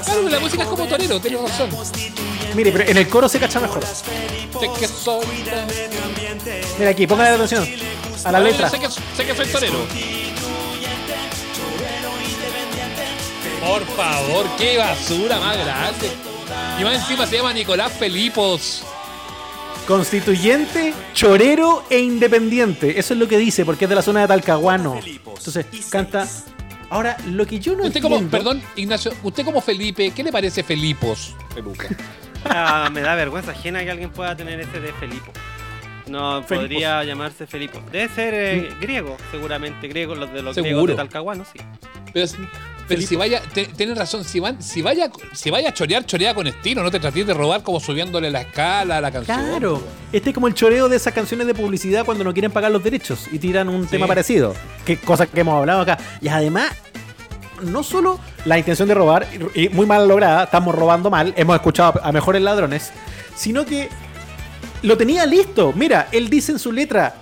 Claro, 0.05 0.28
la 0.28 0.41
música 0.41 0.62
es 0.64 0.68
como 0.68 0.85
torero, 0.87 1.20
tienes 1.20 1.41
razón. 1.41 1.70
Mire, 2.55 2.72
pero 2.72 2.84
en 2.90 2.96
el 2.96 3.09
coro 3.09 3.28
se 3.28 3.38
cacha 3.38 3.61
mejor. 3.61 3.84
Sé 3.84 4.70
que 4.78 4.86
soy. 4.88 5.24
Mira 6.78 6.90
aquí, 6.90 7.07
póngale 7.07 7.30
atención 7.30 7.66
a 8.24 8.32
la 8.32 8.40
letra. 8.40 8.68
Sé 8.68 8.78
que, 8.78 8.88
sé 8.90 9.24
que 9.26 9.34
soy 9.34 9.46
torero. 9.46 9.78
Por 13.61 13.84
favor, 13.96 14.46
qué 14.59 14.76
basura 14.78 15.38
más 15.38 15.57
grande. 15.57 16.11
Y 16.80 16.84
más 16.84 16.94
encima 16.94 17.26
se 17.26 17.36
llama 17.36 17.53
Nicolás 17.53 17.92
Felipos. 17.92 18.82
Constituyente, 19.86 20.94
chorero 21.14 21.84
e 21.90 21.98
independiente. 22.00 22.98
Eso 22.98 23.14
es 23.14 23.20
lo 23.20 23.26
que 23.28 23.38
dice, 23.38 23.64
porque 23.64 23.84
es 23.84 23.88
de 23.88 23.94
la 23.96 24.03
zona 24.03 24.20
de 24.22 24.28
Talcahuano. 24.28 25.00
Entonces, 25.05 25.66
canta. 25.90 26.28
Ahora, 26.90 27.16
lo 27.26 27.46
que 27.46 27.59
yo 27.59 27.74
no 27.74 27.84
Usted 27.84 28.03
como, 28.03 28.16
entiendo- 28.16 28.36
perdón, 28.36 28.62
Ignacio, 28.76 29.12
usted 29.22 29.44
como 29.44 29.61
Felipe, 29.61 30.11
¿qué 30.14 30.22
le 30.22 30.30
parece 30.30 30.62
Felipos? 30.62 31.34
Peluca. 31.55 31.88
Ah, 32.55 32.88
me 32.93 33.01
da 33.01 33.14
vergüenza 33.14 33.53
ajena 33.53 33.82
que 33.84 33.90
alguien 33.90 34.11
pueda 34.11 34.36
tener 34.36 34.61
ese 34.61 34.80
de 34.80 34.93
Felipo. 34.95 35.32
No 36.09 36.43
Felipos. 36.43 36.59
podría 36.59 37.05
llamarse 37.05 37.47
Felipo. 37.47 37.80
Debe 37.93 38.09
ser 38.12 38.34
eh, 38.34 38.70
griego, 38.80 39.16
seguramente. 39.30 39.86
Griego, 39.88 40.14
los 40.14 40.32
de 40.32 40.43
los 40.43 40.55
griegos 40.57 40.68
Seguro. 40.78 40.93
de 40.93 40.97
Talcahuano, 40.97 41.45
sí. 41.45 41.61
Pero, 42.12 42.26
pero 42.88 43.01
si 43.01 43.16
vaya, 43.16 43.40
te- 43.55 43.66
tienes 43.66 43.97
razón, 43.97 44.24
si, 44.24 44.38
van, 44.40 44.61
si, 44.62 44.82
vaya, 44.82 45.11
si 45.32 45.51
vaya 45.51 45.70
a 45.70 45.74
chorear, 45.74 46.05
chorea 46.05 46.34
con 46.34 46.47
estilo, 46.47 46.82
no 46.82 46.90
te 46.90 47.01
trates 47.01 47.26
de 47.26 47.32
robar 47.32 47.62
como 47.62 47.80
subiéndole 47.80 48.30
la 48.30 48.43
escala 48.43 48.99
a 48.99 49.01
la 49.01 49.11
canción. 49.11 49.38
Claro, 49.40 49.82
este 50.12 50.30
es 50.30 50.34
como 50.34 50.49
el 50.49 50.55
choreo 50.55 50.88
de 50.90 50.97
esas 50.97 51.14
canciones 51.14 51.47
de 51.47 51.55
publicidad 51.55 52.05
cuando 52.05 52.24
no 52.24 52.32
quieren 52.34 52.51
pagar 52.51 52.70
los 52.72 52.82
derechos 52.84 53.28
y 53.32 53.38
tiran 53.38 53.68
un 53.68 53.86
tema 53.86 54.07
parecido. 54.07 54.55
Que 54.84 54.99
cosa 54.99 55.26
que 55.26 55.40
hemos 55.40 55.55
hablado 55.59 55.80
acá. 55.82 55.97
Y 56.20 56.28
además, 56.28 56.70
no 57.62 57.82
solo 57.82 58.18
la 58.44 58.58
intención 58.58 58.88
de 58.88 58.94
robar, 58.94 59.26
y 59.54 59.68
muy 59.70 59.86
mal 59.86 60.06
lograda, 60.06 60.44
estamos 60.44 60.74
robando 60.74 61.10
mal, 61.10 61.32
hemos 61.36 61.56
escuchado 61.56 62.00
a 62.02 62.12
mejores 62.12 62.42
ladrones, 62.42 62.92
sino 63.34 63.64
que 63.64 63.88
lo 64.82 64.96
tenía 64.96 65.26
listo. 65.26 65.72
Mira, 65.74 66.08
él 66.12 66.28
dice 66.28 66.52
en 66.52 66.58
su 66.58 66.72
letra 66.72 67.14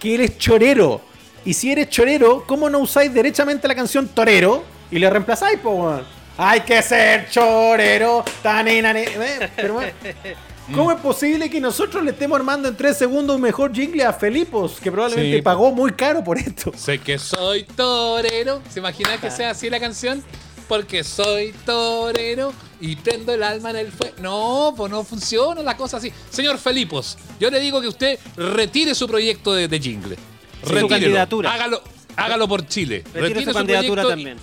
que 0.00 0.14
eres 0.14 0.38
chorero. 0.38 1.00
Y 1.44 1.54
si 1.54 1.72
eres 1.72 1.88
chorero, 1.88 2.44
¿cómo 2.46 2.70
no 2.70 2.78
usáis 2.78 3.12
derechamente 3.12 3.66
la 3.68 3.74
canción 3.74 4.08
torero 4.08 4.64
y 4.90 4.98
le 4.98 5.10
reemplazáis, 5.10 5.58
po? 5.58 6.00
Hay 6.38 6.60
que 6.60 6.80
ser 6.82 7.28
chorero. 7.28 8.24
tanenane. 8.42 9.04
Eh, 9.04 9.50
Pero, 9.56 9.76
weón, 9.76 9.90
¿Cómo 10.74 10.92
es 10.92 11.00
posible 11.00 11.50
que 11.50 11.60
nosotros 11.60 12.02
le 12.04 12.12
estemos 12.12 12.36
armando 12.38 12.68
en 12.68 12.76
tres 12.76 12.96
segundos 12.96 13.36
un 13.36 13.42
mejor 13.42 13.74
jingle 13.74 14.04
a 14.04 14.12
Felipos, 14.12 14.78
que 14.80 14.90
probablemente 14.92 15.36
Sí. 15.36 15.42
pagó 15.42 15.72
muy 15.72 15.92
caro 15.92 16.22
por 16.24 16.38
esto? 16.38 16.72
Sé 16.76 16.98
que 16.98 17.18
soy 17.18 17.64
torero. 17.64 18.62
¿Se 18.70 18.78
imagina 18.78 19.18
que 19.20 19.30
sea 19.30 19.50
así 19.50 19.68
la 19.68 19.80
canción? 19.80 20.22
Porque 20.68 21.04
soy 21.04 21.52
torero 21.66 22.52
y 22.80 22.96
prendo 22.96 23.34
el 23.34 23.42
alma 23.42 23.70
en 23.70 23.76
el 23.76 23.92
fuego. 23.92 24.14
No, 24.22 24.72
pues 24.76 24.90
no 24.90 25.04
funciona 25.04 25.62
la 25.62 25.76
cosa 25.76 25.98
así. 25.98 26.10
Señor 26.30 26.56
Felipos, 26.58 27.18
yo 27.38 27.50
le 27.50 27.60
digo 27.60 27.80
que 27.80 27.88
usted 27.88 28.18
retire 28.36 28.94
su 28.94 29.06
proyecto 29.06 29.52
de, 29.52 29.68
de 29.68 29.78
jingle. 29.80 30.16
su 30.62 30.68
Retírelo. 30.68 30.88
candidatura. 30.88 31.52
Hágalo, 31.52 31.82
hágalo 32.16 32.48
por 32.48 32.66
Chile. 32.68 33.02
Retire 33.12 33.44
su 33.44 33.52
candidatura 33.52 34.02
proyecto 34.02 34.20
y- 34.30 34.34
también. 34.34 34.38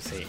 Sí, 0.00 0.26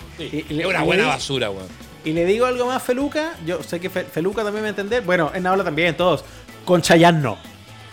Y- 0.49 0.53
y- 0.53 0.59
es 0.61 0.65
una 0.67 0.83
buena 0.83 1.07
basura, 1.07 1.49
weón. 1.49 1.67
Y 2.03 2.13
le 2.13 2.25
digo 2.25 2.45
algo 2.47 2.65
más, 2.65 2.81
Feluca. 2.81 3.33
Yo 3.45 3.61
sé 3.63 3.79
que 3.79 3.89
Fe- 3.89 4.05
Feluca 4.05 4.43
también 4.43 4.55
me 4.55 4.61
va 4.61 4.67
a 4.67 4.69
entender. 4.81 5.03
Bueno, 5.03 5.31
en 5.33 5.45
habla 5.45 5.63
también, 5.63 5.95
todos. 5.95 6.23
Con 6.65 6.81
Chayanne 6.81 7.19
no. 7.21 7.37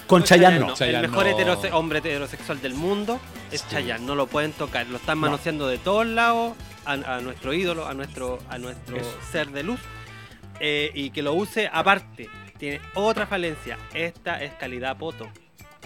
Con 0.07 0.25
Chayanne 0.25 0.59
no. 0.61 0.75
Chayanne 0.75 1.05
el 1.05 1.11
mejor 1.11 1.27
no. 1.27 1.33
heterose- 1.39 1.71
hombre 1.73 1.99
heterosexual 1.99 2.61
del 2.63 2.73
mundo 2.75 3.21
es 3.53 3.69
Chayanne. 3.69 4.07
No 4.07 4.15
lo 4.15 4.27
pueden 4.27 4.53
tocar. 4.53 4.87
Lo 4.87 4.97
están 4.97 5.19
manoseando 5.19 5.69
de 5.69 5.77
todos 5.79 6.07
lados 6.07 6.55
a, 6.87 6.93
a 6.93 7.21
nuestro 7.21 7.53
ídolo, 7.53 7.87
a 7.87 7.93
nuestro, 7.93 8.39
a 8.49 8.57
nuestro 8.59 8.97
Eso. 8.97 9.15
ser 9.31 9.49
de 9.51 9.63
luz. 9.63 9.81
Eh, 10.61 10.91
y 10.95 11.11
que 11.11 11.23
lo 11.23 11.35
use 11.35 11.69
aparte. 11.71 12.31
Tiene 12.59 12.81
otra 12.95 13.27
falencia. 13.27 13.77
Esta 13.93 14.43
es 14.43 14.53
calidad 14.55 14.97
poto. 14.97 15.29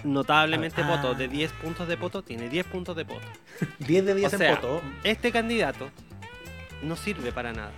Notablemente 0.05 0.81
Ah. 0.81 0.87
poto. 0.87 1.13
De 1.13 1.27
10 1.27 1.51
puntos 1.51 1.87
de 1.89 1.97
poto, 1.97 2.23
tiene 2.23 2.47
10 2.49 2.65
puntos 2.67 2.95
de 2.95 3.03
poto. 3.05 3.27
10 3.79 4.05
de 4.05 4.15
10 4.15 4.33
O 4.33 4.41
en 4.43 4.55
foto. 4.55 4.81
Este 5.03 5.31
candidato 5.33 5.89
no 6.81 6.95
sirve 6.95 7.31
para 7.33 7.51
nada. 7.53 7.71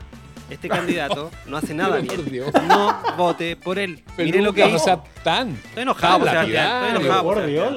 Este 0.49 0.69
candidato 0.69 1.31
no 1.47 1.57
hace 1.57 1.73
nada 1.73 1.99
Pero 2.07 2.23
bien. 2.23 2.31
Dios. 2.31 2.51
No 2.67 2.95
vote 3.17 3.55
por 3.55 3.79
él. 3.79 4.03
Mire 4.17 4.41
lo 4.41 4.53
que 4.53 4.61
hizo. 4.61 4.71
No 4.73 4.79
sea 4.79 5.03
tan. 5.23 5.51
Estoy 5.51 5.83
enojado, 5.83 6.23
tan 6.25 6.33
Sebastián, 6.33 6.85
estoy 6.85 7.01
enojado. 7.05 7.23
por 7.23 7.45
Dios. 7.45 7.73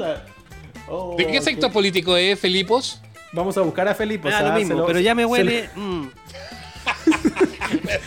Oh, 0.89 1.15
¿De 1.19 1.27
qué 1.27 1.43
sector 1.43 1.71
político 1.73 2.17
es 2.17 2.39
Felipos? 2.39 3.01
Vamos 3.33 3.57
a 3.59 3.61
buscar 3.61 3.89
a 3.89 3.95
Felipe. 3.95 4.29
Me 4.29 4.35
da 4.35 4.43
lo 4.43 4.53
mismo, 4.53 4.87
pero 4.87 5.01
ya 5.01 5.15
me 5.15 5.25
huele. 5.27 5.69
mm. 5.75 6.07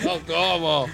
No, 0.03 0.19
¿cómo? 0.27 0.87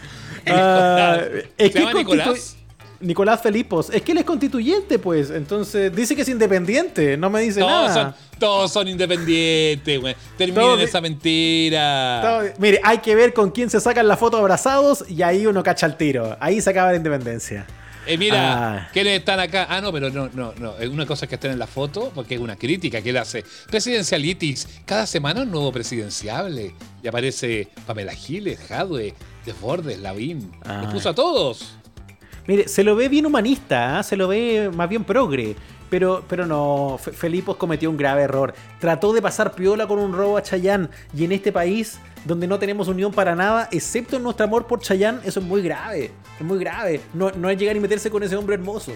Ah, 0.47 1.19
es 1.57 1.67
¿Se 1.67 1.73
que 1.73 1.79
llama 1.79 1.93
Nicolás? 1.93 2.57
Nicolás 2.99 3.41
Felipos. 3.41 3.89
Es 3.91 4.01
que 4.01 4.11
él 4.11 4.17
es 4.19 4.25
constituyente, 4.25 4.99
pues. 4.99 5.29
Entonces 5.29 5.95
dice 5.95 6.15
que 6.15 6.21
es 6.23 6.29
independiente. 6.29 7.17
No 7.17 7.29
me 7.29 7.41
dice 7.41 7.59
Todos 7.59 7.89
nada. 7.89 7.93
son, 7.93 8.15
todos 8.39 8.71
son 8.71 8.87
independientes, 8.87 9.99
güey. 9.99 10.15
Terminen 10.37 10.61
Todos- 10.63 10.81
esa 10.81 11.01
mentira. 11.01 12.53
Mire, 12.59 12.79
hay 12.83 12.99
que 12.99 13.15
ver 13.15 13.33
con 13.33 13.51
quién 13.51 13.69
se 13.69 13.79
sacan 13.79 14.07
la 14.07 14.17
foto 14.17 14.37
abrazados 14.37 15.05
y 15.09 15.21
ahí 15.21 15.45
uno 15.45 15.63
cacha 15.63 15.85
el 15.85 15.95
tiro. 15.97 16.35
Ahí 16.39 16.61
se 16.61 16.69
acaba 16.69 16.91
la 16.91 16.97
independencia. 16.97 17.65
Eh, 18.09 18.17
mira, 18.17 18.77
Ah. 18.77 18.89
¿quiénes 18.93 19.19
están 19.19 19.37
acá? 19.41 19.67
Ah, 19.69 19.81
no, 19.81 19.91
pero 19.91 20.09
no, 20.09 20.29
no, 20.33 20.53
no. 20.57 20.77
Es 20.77 20.87
Una 20.87 21.05
cosa 21.05 21.25
es 21.25 21.29
que 21.29 21.35
estén 21.35 21.51
en 21.51 21.59
la 21.59 21.67
foto, 21.67 22.09
porque 22.15 22.35
es 22.35 22.39
una 22.39 22.55
crítica 22.55 23.01
que 23.01 23.09
él 23.09 23.17
hace. 23.17 23.43
Presidencialitis. 23.69 24.65
Cada 24.85 25.05
semana 25.05 25.41
un 25.41 25.51
nuevo 25.51 25.71
presidenciable. 25.73 26.73
Y 27.03 27.07
aparece 27.07 27.67
Pamela 27.85 28.13
Giles, 28.13 28.59
Jadwe, 28.69 29.13
Desbordes, 29.45 29.99
Lavín. 29.99 30.51
Los 30.83 30.93
puso 30.93 31.09
a 31.09 31.15
todos. 31.15 31.73
Mire, 32.47 32.67
se 32.67 32.83
lo 32.83 32.95
ve 32.95 33.09
bien 33.09 33.25
humanista, 33.25 33.99
¿ah? 33.99 34.03
se 34.03 34.15
lo 34.15 34.27
ve 34.27 34.71
más 34.73 34.87
bien 34.89 35.03
progre. 35.03 35.55
Pero, 35.89 36.23
pero 36.27 36.45
no, 36.45 36.99
Fe- 37.01 37.11
Felipos 37.13 37.55
cometió 37.55 37.89
un 37.89 37.95
grave 37.97 38.23
error. 38.23 38.53
Trató 38.79 39.13
de 39.13 39.21
pasar 39.21 39.53
piola 39.53 39.87
con 39.87 39.99
un 39.99 40.11
robo 40.13 40.35
a 40.37 40.41
Chayán. 40.43 40.89
Y 41.15 41.23
en 41.23 41.31
este 41.31 41.51
país, 41.53 41.99
donde 42.25 42.45
no 42.47 42.59
tenemos 42.59 42.87
unión 42.89 43.11
para 43.13 43.35
nada, 43.35 43.69
excepto 43.71 44.17
en 44.17 44.23
nuestro 44.23 44.45
amor 44.45 44.67
por 44.67 44.81
Chayán, 44.81 45.21
eso 45.23 45.39
es 45.39 45.45
muy 45.45 45.61
grave. 45.61 46.11
Es 46.39 46.45
muy 46.45 46.59
grave. 46.59 46.99
No, 47.13 47.31
no 47.31 47.49
es 47.49 47.57
llegar 47.57 47.75
y 47.77 47.79
meterse 47.79 48.09
con 48.09 48.21
ese 48.23 48.35
hombre 48.35 48.55
hermoso. 48.55 48.91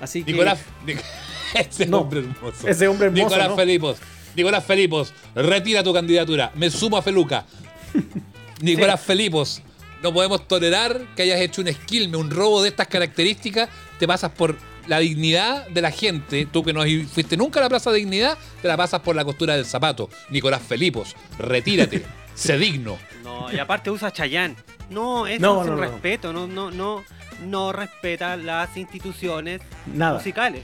Así 0.00 0.22
que. 0.22 0.32
Nicolás. 0.32 0.60
Nic- 0.86 1.00
ese 1.54 1.86
No, 1.86 1.98
hombre 2.02 2.20
hermoso. 2.20 2.68
ese 2.68 2.86
hombre 2.86 3.06
hermoso, 3.08 3.24
Nicolás 3.24 3.48
no. 3.48 3.56
Felipos. 3.56 3.98
Nicolás 4.36 4.64
Felipos, 4.64 5.12
retira 5.34 5.82
tu 5.82 5.92
candidatura. 5.92 6.52
Me 6.54 6.70
sumo 6.70 6.96
a 6.96 7.02
Feluca. 7.02 7.44
Nicolás 8.60 9.00
Felipos, 9.00 9.62
no 10.06 10.12
podemos 10.12 10.46
tolerar 10.46 11.00
que 11.16 11.22
hayas 11.22 11.40
hecho 11.40 11.60
un 11.62 11.66
esquilme, 11.68 12.16
un 12.16 12.30
robo 12.30 12.62
de 12.62 12.68
estas 12.68 12.86
características 12.86 13.68
te 13.98 14.06
pasas 14.06 14.30
por 14.30 14.56
la 14.86 15.00
dignidad 15.00 15.66
de 15.68 15.82
la 15.82 15.90
gente. 15.90 16.46
Tú 16.46 16.62
que 16.62 16.72
no 16.72 16.82
fuiste 17.12 17.36
nunca 17.36 17.58
a 17.58 17.64
la 17.64 17.68
Plaza 17.68 17.90
de 17.90 17.98
Dignidad, 17.98 18.38
te 18.62 18.68
la 18.68 18.76
pasas 18.76 19.00
por 19.00 19.16
la 19.16 19.24
costura 19.24 19.56
del 19.56 19.66
zapato. 19.66 20.08
Nicolás 20.30 20.62
Felipos, 20.62 21.16
retírate. 21.38 22.04
sé 22.36 22.56
digno. 22.56 22.98
No, 23.24 23.52
y 23.52 23.58
aparte 23.58 23.90
usa 23.90 24.12
Chayán. 24.12 24.54
No, 24.90 25.26
eso 25.26 25.40
No, 25.40 25.60
es 25.62 25.66
no, 25.66 25.72
un 25.74 25.80
no. 25.80 25.82
respeto, 25.88 26.32
no, 26.32 26.46
no, 26.46 26.70
no, 26.70 27.02
no 27.42 27.72
respeta 27.72 28.36
las 28.36 28.76
instituciones 28.76 29.60
Nada. 29.92 30.18
musicales. 30.18 30.62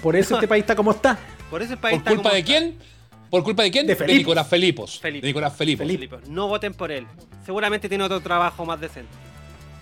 Por 0.00 0.14
eso 0.14 0.34
este 0.36 0.46
país 0.52 0.62
está 0.62 0.76
como 0.76 0.92
está. 0.92 1.18
Por 1.50 1.60
eso 1.60 1.72
el 1.72 1.78
país 1.80 1.94
¿Por 1.94 1.98
está 2.02 2.10
culpa 2.10 2.22
como 2.30 2.34
de 2.34 2.40
está. 2.40 2.52
quién? 2.52 2.78
¿Por 3.30 3.42
culpa 3.42 3.62
de 3.62 3.70
quién? 3.70 3.86
De 3.86 3.96
Felipos. 3.96 4.18
Nicolás 4.18 4.48
Felipos. 4.48 5.00
Felipos. 5.00 5.22
De 5.22 5.28
Nicolás 5.28 5.56
Felipos. 5.56 5.86
Felipe, 5.86 6.16
No 6.28 6.48
voten 6.48 6.74
por 6.74 6.92
él. 6.92 7.06
Seguramente 7.44 7.88
tiene 7.88 8.04
otro 8.04 8.20
trabajo 8.20 8.64
más 8.64 8.80
decente. 8.80 9.10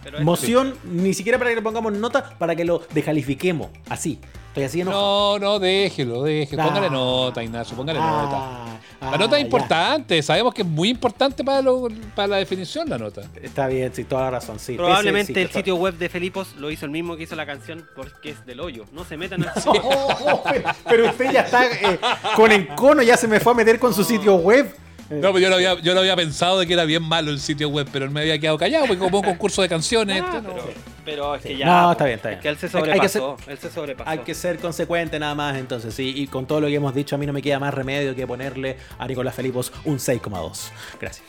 Pero 0.02 0.20
Moción, 0.20 0.74
ni 0.84 1.14
siquiera 1.14 1.38
para 1.38 1.50
que 1.50 1.56
le 1.56 1.62
pongamos 1.62 1.92
nota, 1.94 2.36
para 2.38 2.54
que 2.54 2.64
lo 2.64 2.82
descalifiquemos. 2.92 3.70
Así. 3.88 4.18
Estoy 4.54 4.64
así 4.64 4.80
enojado. 4.82 5.38
No, 5.40 5.44
no, 5.44 5.58
déjelo, 5.58 6.22
déjelo. 6.22 6.62
Ah. 6.62 6.66
Póngale 6.66 6.88
nota, 6.88 7.42
Ignacio, 7.42 7.76
póngale 7.76 7.98
nota. 7.98 8.36
Ah, 8.36 8.78
La 9.00 9.10
ah, 9.10 9.18
nota 9.18 9.36
es 9.36 9.40
ya. 9.42 9.46
importante, 9.46 10.22
sabemos 10.22 10.54
que 10.54 10.62
es 10.62 10.68
muy 10.68 10.90
importante 10.90 11.42
para, 11.42 11.60
lo- 11.60 11.88
para 12.14 12.28
la 12.28 12.36
definición 12.36 12.88
la 12.88 12.96
nota. 12.96 13.22
Está 13.42 13.66
bien, 13.66 13.92
sí, 13.92 14.04
toda 14.04 14.22
la 14.22 14.30
razón. 14.30 14.60
Sí. 14.60 14.76
Probablemente 14.76 15.34
sí, 15.34 15.40
el 15.40 15.50
sitio 15.50 15.74
web 15.74 15.94
de 15.98 16.08
Felipos 16.08 16.54
lo 16.56 16.70
hizo 16.70 16.84
el 16.86 16.92
mismo 16.92 17.16
que 17.16 17.24
hizo 17.24 17.34
la 17.34 17.46
canción 17.46 17.84
porque 17.96 18.30
es 18.30 18.46
del 18.46 18.60
hoyo. 18.60 18.84
No 18.92 19.04
se 19.04 19.16
metan 19.16 19.42
en 19.42 19.48
el 19.48 19.54
Oh, 19.66 20.08
oh, 20.24 20.42
pero, 20.44 20.70
pero 20.88 21.06
usted 21.10 21.32
ya 21.32 21.40
está 21.40 21.66
eh, 21.66 21.98
con 22.36 22.52
encono, 22.52 23.02
ya 23.02 23.16
se 23.16 23.26
me 23.26 23.40
fue 23.40 23.52
a 23.52 23.56
meter 23.56 23.80
con 23.80 23.92
su 23.92 24.04
sitio 24.04 24.36
web. 24.36 24.72
No, 25.20 25.32
pero 25.32 25.38
yo 25.38 25.48
lo, 25.48 25.54
había, 25.56 25.80
yo 25.80 25.94
lo 25.94 26.00
había 26.00 26.16
pensado 26.16 26.58
de 26.58 26.66
que 26.66 26.72
era 26.74 26.84
bien 26.84 27.02
malo 27.02 27.30
el 27.30 27.40
sitio 27.40 27.68
web, 27.68 27.88
pero 27.92 28.04
él 28.04 28.10
me 28.10 28.20
había 28.20 28.38
quedado 28.38 28.58
callado 28.58 28.86
porque 28.86 28.98
como 28.98 29.18
un 29.18 29.24
concurso 29.24 29.62
de 29.62 29.68
canciones. 29.68 30.22
Ah, 30.24 30.40
no. 30.42 30.54
pero, 30.54 30.64
pero 31.04 31.34
es 31.34 31.42
que 31.42 31.56
ya. 31.56 31.66
No, 31.66 31.92
está 31.92 32.04
bien, 32.04 32.16
está 32.16 32.28
bien. 32.28 32.38
Es 32.38 32.42
que 32.42 32.48
él 32.48 32.56
se 32.58 32.66
Hay- 32.78 32.90
hay 32.90 33.00
que 33.00 33.08
sobrepasó. 33.08 33.50
Él 33.50 33.58
se 33.58 33.70
sobrepasó. 33.70 34.10
Hay 34.10 34.18
que 34.18 34.34
ser 34.34 34.58
consecuente 34.58 35.18
nada 35.18 35.34
más, 35.34 35.56
entonces, 35.56 35.94
sí. 35.94 36.12
Y 36.16 36.26
con 36.26 36.46
todo 36.46 36.60
lo 36.60 36.66
que 36.68 36.74
hemos 36.74 36.94
dicho, 36.94 37.14
a 37.16 37.18
mí 37.18 37.26
no 37.26 37.32
me 37.32 37.42
queda 37.42 37.58
más 37.58 37.74
remedio 37.74 38.14
que 38.14 38.26
ponerle 38.26 38.76
a 38.98 39.06
Nicolás 39.06 39.34
Felipos 39.34 39.72
un 39.84 39.98
6,2. 39.98 40.70
Gracias. 41.00 41.26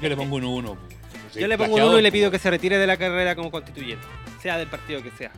Yo 0.00 0.08
le 0.08 0.16
pongo 0.16 0.36
un 0.36 0.44
1. 0.44 0.76
Yo 1.34 1.46
le 1.48 1.58
pongo 1.58 1.74
un 1.76 1.82
uno 1.82 1.98
y 1.98 2.02
le 2.02 2.10
pido 2.12 2.30
que 2.30 2.38
se 2.38 2.48
retire 2.50 2.78
de 2.78 2.86
la 2.86 2.96
carrera 2.96 3.34
como 3.34 3.50
constituyente. 3.50 4.06
Sea 4.40 4.56
del 4.58 4.68
partido 4.68 5.02
que 5.02 5.10
sea. 5.10 5.30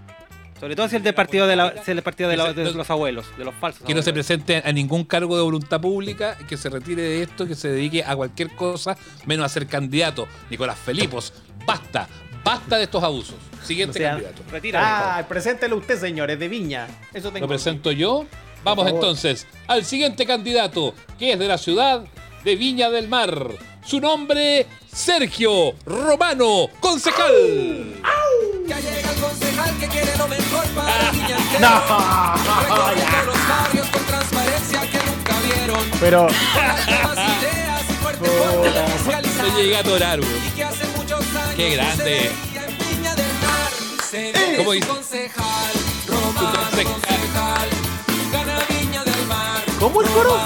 Sobre 0.61 0.74
todo 0.74 0.88
si 0.88 0.96
es 0.96 1.02
del 1.04 1.14
partido 1.14 1.46
de, 1.46 1.56
la- 1.56 1.72
si 1.72 1.78
es 1.78 1.86
del 1.86 2.02
partido 2.02 2.28
de, 2.28 2.36
la- 2.36 2.52
de 2.52 2.72
los 2.72 2.90
abuelos, 2.90 3.26
de 3.38 3.44
los 3.44 3.54
falsos. 3.54 3.82
Que 3.86 3.94
no 3.94 4.02
se 4.02 4.12
presente 4.12 4.62
a 4.64 4.72
ningún 4.72 5.04
cargo 5.04 5.36
de 5.36 5.42
voluntad 5.42 5.80
pública, 5.80 6.36
que 6.48 6.56
se 6.56 6.68
retire 6.68 7.02
de 7.02 7.22
esto, 7.22 7.46
que 7.46 7.54
se 7.54 7.68
dedique 7.68 8.02
a 8.04 8.16
cualquier 8.16 8.54
cosa 8.56 8.96
menos 9.26 9.46
a 9.46 9.48
ser 9.48 9.66
candidato. 9.66 10.26
Nicolás 10.50 10.78
Felipos, 10.78 11.32
basta, 11.66 12.09
basta 12.42 12.76
de 12.76 12.84
estos 12.84 13.02
abusos. 13.04 13.36
Siguiente 13.62 13.98
O 13.98 14.00
sea, 14.00 14.11
candidato. 14.12 14.42
Retírate. 14.50 14.86
Ah, 14.88 15.26
preséntelo 15.28 15.76
usted, 15.76 15.98
señores, 15.98 16.38
de 16.38 16.48
Viña. 16.48 16.86
Eso 17.14 17.30
tengo. 17.30 17.44
Lo 17.44 17.48
presento 17.48 17.92
yo. 17.92 18.26
Vamos 18.64 18.88
entonces 18.88 19.46
al 19.68 19.84
siguiente 19.84 20.26
candidato, 20.26 20.92
que 21.18 21.32
es 21.34 21.38
de 21.38 21.46
la 21.46 21.59
ciudad 21.59 22.02
de 22.44 22.56
Viña 22.56 22.90
del 22.90 23.06
Mar. 23.09 23.48
Su 23.86 24.00
nombre, 24.00 24.66
Sergio 24.92 25.74
Romano, 25.86 26.68
concejal. 26.80 27.94
Ya 28.69 28.79
llega 28.81 29.11
el 29.11 29.21
concejal 29.21 29.79
que 29.79 29.89
quiere 29.89 30.16
lo 30.19 30.29
mejor 30.29 30.64
para 30.75 31.09
Altera. 31.09 31.39
No, 31.61 31.83
Recorriendo 32.61 33.25
los 33.27 33.49
barrios 33.49 33.87
con 33.89 34.03
transparencia 34.05 34.81
que 34.91 34.99
nunca 35.11 35.35
vieron. 35.45 35.91
Pero, 36.01 36.27
Nuevas 36.29 36.87
ideas 37.43 37.83
y 37.89 37.93
fuerte, 37.95 38.29
fuerte 38.29 39.29
Se 39.29 39.33
fiscalizar. 39.35 39.57
llega 39.57 39.77
a 39.79 39.81
atorar, 39.81 40.21
güey. 40.21 40.47
Y 40.47 40.51
que 40.51 40.64
hace 40.64 40.87
muchos 40.97 41.21
años 41.21 41.55
Qué 41.57 41.71
grande. 41.71 41.97
se 41.97 42.05
veía 42.05 42.66
en 42.66 42.79
Viña 42.79 43.14
del 43.14 43.33
Mar. 43.41 43.71
Se 44.11 44.33
viene 44.33 44.57
¿Cómo 44.59 44.73
dice? 44.73 44.87
concejal, 44.89 45.73
Romano 46.07 46.35
concejal. 46.35 46.85
concejal. 46.85 47.69
Gana 48.33 48.59
Viña 48.69 49.05
del 49.05 49.27
Mar. 49.27 49.62
¿Cómo 49.81 50.01
el 50.03 50.09
coro? 50.11 50.37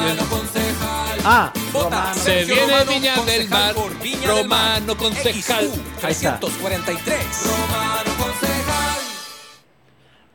Ah, 1.25 1.53
Vota 1.73 1.85
Romano. 1.89 2.15
Se 2.15 2.45
viene 2.45 2.63
Romano, 2.63 2.91
Viña 2.93 3.17
del 3.25 3.49
Mar, 3.49 3.75
por 3.75 3.99
Viña 4.01 4.27
Romano 4.29 4.75
del 4.75 4.87
Mar. 4.87 4.97
concejal. 4.97 5.65
XU 5.67 5.83
Ahí 6.07 6.13
está. 6.13 6.41
343. 6.41 7.47
Romano 7.47 8.11
concejal. 8.19 9.01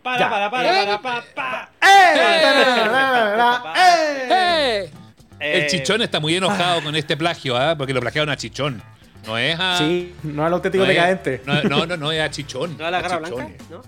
Para, 0.02 0.20
Ya. 0.20 0.30
para, 0.30 0.50
para, 0.52 0.70
para, 0.72 1.02
para, 1.02 1.24
para. 1.36 1.70
¡Eh! 1.82 2.16
Tararara, 2.16 3.74
¡Eh! 3.76 4.28
¡Eh! 4.30 4.92
El 5.40 5.62
Eh, 5.64 5.68
chichón 5.70 6.02
está 6.02 6.20
muy 6.20 6.36
enojado 6.36 6.82
con 6.82 6.96
este 6.96 7.16
plagio, 7.18 7.58
¿ah? 7.58 7.76
porque 7.78 7.94
lo 7.94 8.00
plagiaron 8.00 8.30
a 8.30 8.38
chichón. 8.38 8.82
No 9.26 9.38
es 9.38 9.60
a. 9.60 9.78
Sí, 9.80 10.16
no 10.24 10.46
al 10.46 10.54
auténtico 10.54 10.86
no 10.86 10.90
es- 10.90 10.96
decadente. 10.96 11.42
No, 11.46 11.62
no, 11.64 11.86
no, 11.86 11.98
no, 11.98 12.12
es 12.14 12.22
a 12.22 12.32
chichón. 12.32 12.78
¿No 12.78 12.86
a 12.86 12.92
la 12.92 13.00
a 13.00 13.02
garra 13.02 13.20
Chichón. 13.26 13.36
blanca? 13.46 13.64
¿No? 13.70 13.82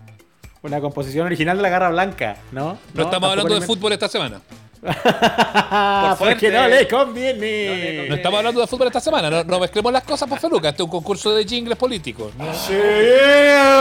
Una 0.62 0.82
composición 0.82 1.26
original 1.26 1.56
de 1.56 1.64
la 1.64 1.70
Garra 1.70 1.90
Blanca, 1.90 2.36
¿no? 2.52 2.78
No, 2.94 3.04
estamos 3.04 3.30
hablando 3.32 3.58
de 3.58 3.66
fútbol 3.66 3.94
esta 3.94 4.10
semana. 4.10 4.42
Por 4.82 6.18
porque 6.18 6.50
no 6.52 6.68
le 6.68 6.70
No 6.70 6.76
le 6.76 6.88
conviene. 6.88 7.34
conviene. 7.34 8.06
No 8.10 8.16
estamos 8.16 8.38
hablando 8.38 8.62
de 8.62 8.68
fútbol 8.68 8.88
esta 8.88 9.00
semana. 9.02 9.30
No, 9.30 9.44
no 9.44 9.60
mezclemos 9.60 9.92
las 9.92 10.04
cosas, 10.04 10.28
por 10.30 10.40
Feluca. 10.40 10.70
Este 10.70 10.82
es 10.82 10.86
un 10.86 10.92
concurso 10.92 11.32
de 11.36 11.44
jingles 11.46 11.78
políticos. 11.78 12.32
¿no? 12.38 12.46
Sí, 12.54 12.74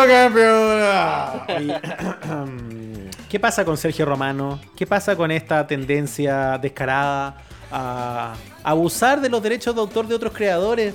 campeona. 0.09 1.46
¿Qué 3.28 3.38
pasa 3.38 3.64
con 3.64 3.76
Sergio 3.76 4.07
Romano? 4.07 4.59
¿Qué 4.76 4.86
pasa 4.86 5.14
con 5.16 5.30
esta 5.30 5.66
tendencia 5.66 6.59
descarada 6.59 7.36
a 7.70 8.34
abusar 8.64 9.20
de 9.20 9.28
los 9.28 9.42
derechos 9.42 9.74
de 9.74 9.80
autor 9.82 10.07
de 10.09 10.14
otros 10.14 10.32
creadores? 10.32 10.94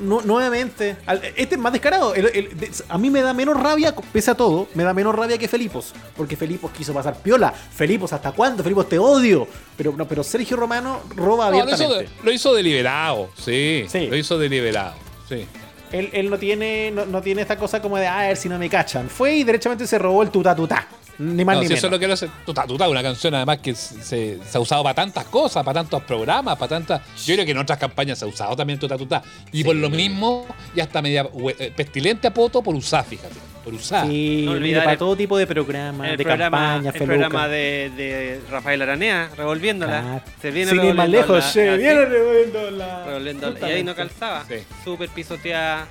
Nu- 0.00 0.20
nuevamente, 0.22 0.96
este 1.36 1.54
es 1.54 1.60
más 1.60 1.72
descarado. 1.72 2.14
El- 2.14 2.26
el- 2.34 2.58
de- 2.58 2.70
a 2.88 2.98
mí 2.98 3.10
me 3.10 3.22
da 3.22 3.32
menos 3.32 3.60
rabia, 3.60 3.94
pese 4.12 4.30
a 4.30 4.34
todo, 4.34 4.68
me 4.74 4.82
da 4.84 4.92
menos 4.94 5.14
rabia 5.14 5.38
que 5.38 5.48
Felipos. 5.48 5.92
Porque 6.16 6.36
Felipos 6.36 6.70
quiso 6.72 6.92
pasar 6.94 7.16
piola. 7.22 7.52
Felipos, 7.52 8.12
¿hasta 8.12 8.32
cuándo? 8.32 8.62
Felipos, 8.62 8.88
te 8.88 8.98
odio. 8.98 9.46
Pero, 9.76 9.92
no, 9.96 10.06
pero 10.06 10.22
Sergio 10.22 10.56
Romano 10.56 11.00
roba 11.16 11.50
No, 11.50 11.58
lo, 11.58 11.64
hizo 11.70 11.74
abiertamente. 11.84 12.10
lo 12.22 12.32
hizo 12.32 12.54
deliberado. 12.54 13.30
Sí, 13.36 13.84
Sí. 13.88 14.06
Lo 14.08 14.16
hizo 14.16 14.38
deliberado. 14.38 14.94
Sí. 15.28 15.46
Él, 15.92 16.10
él 16.12 16.28
no 16.28 16.38
tiene 16.38 16.90
no, 16.90 17.06
no 17.06 17.22
tiene 17.22 17.42
esta 17.42 17.56
cosa 17.56 17.80
como 17.80 17.96
de, 17.96 18.06
"Ah, 18.06 18.20
a 18.20 18.26
ver 18.28 18.36
si 18.36 18.48
no 18.48 18.58
me 18.58 18.68
cachan. 18.68 19.08
Fue 19.08 19.34
y 19.36 19.44
derechamente 19.44 19.86
se 19.86 19.96
robó 19.98 20.22
el 20.24 20.30
tuta 20.30 20.54
tuta. 20.56 20.88
Ni 21.18 21.44
más 21.44 21.56
No, 21.56 21.60
ni 21.62 21.66
si 21.66 21.70
menos. 21.70 21.78
eso 21.78 21.86
es 21.86 21.90
lo 21.92 21.98
que 21.98 22.06
lo 22.08 22.14
hace. 22.14 22.28
Tuta, 22.44 22.66
tuta, 22.66 22.88
una 22.88 23.02
canción 23.02 23.34
además 23.34 23.58
que 23.58 23.74
se, 23.74 24.38
se 24.42 24.58
ha 24.58 24.60
usado 24.60 24.82
para 24.82 24.94
tantas 24.94 25.24
cosas, 25.26 25.62
para 25.64 25.80
tantos 25.80 26.02
programas, 26.02 26.56
para 26.56 26.68
tantas. 26.68 27.02
Yo 27.24 27.34
creo 27.34 27.44
que 27.46 27.52
en 27.52 27.58
otras 27.58 27.78
campañas 27.78 28.18
se 28.18 28.24
ha 28.24 28.28
usado 28.28 28.56
también 28.56 28.78
Tuta 28.78 28.96
Tuta. 28.98 29.22
Y 29.52 29.62
por 29.64 29.76
lo 29.76 29.88
mismo, 29.90 30.46
ya 30.74 30.84
está 30.84 31.00
media 31.02 31.26
eh, 31.58 31.72
pestilente 31.76 32.26
a 32.28 32.34
poto 32.34 32.62
por 32.62 32.74
usar, 32.74 33.04
fíjate. 33.04 33.34
Por 33.64 33.72
usar. 33.72 34.06
Sí, 34.06 34.42
No 34.44 34.52
olvidar 34.52 34.82
para 34.82 34.92
el- 34.92 34.98
todo 34.98 35.16
tipo 35.16 35.38
de 35.38 35.46
programas, 35.46 36.10
de 36.10 36.18
programa, 36.22 36.58
campaña, 36.58 36.90
el 36.90 36.98
feluca. 36.98 37.06
programa 37.28 37.48
de, 37.48 37.92
de 37.96 38.40
Rafael 38.50 38.82
Aranea, 38.82 39.30
revolviéndola. 39.36 40.00
Claro. 40.02 40.22
Se 40.42 40.50
viene 40.50 40.70
Sin 40.70 40.80
ir 40.84 40.94
más 40.94 41.06
revolviendo 41.06 41.18
lejos, 41.34 41.44
la- 41.46 41.50
se 41.50 41.68
así, 41.70 41.78
viene 41.82 42.04
revolviendo 42.04 42.70
la. 42.72 43.04
revolviendo 43.06 43.50
la- 43.52 43.68
Y 43.70 43.72
ahí 43.72 43.82
no 43.84 43.94
calzaba. 43.94 44.44
Sí. 44.46 44.56
Súper 44.84 45.08
pisoteada, 45.08 45.86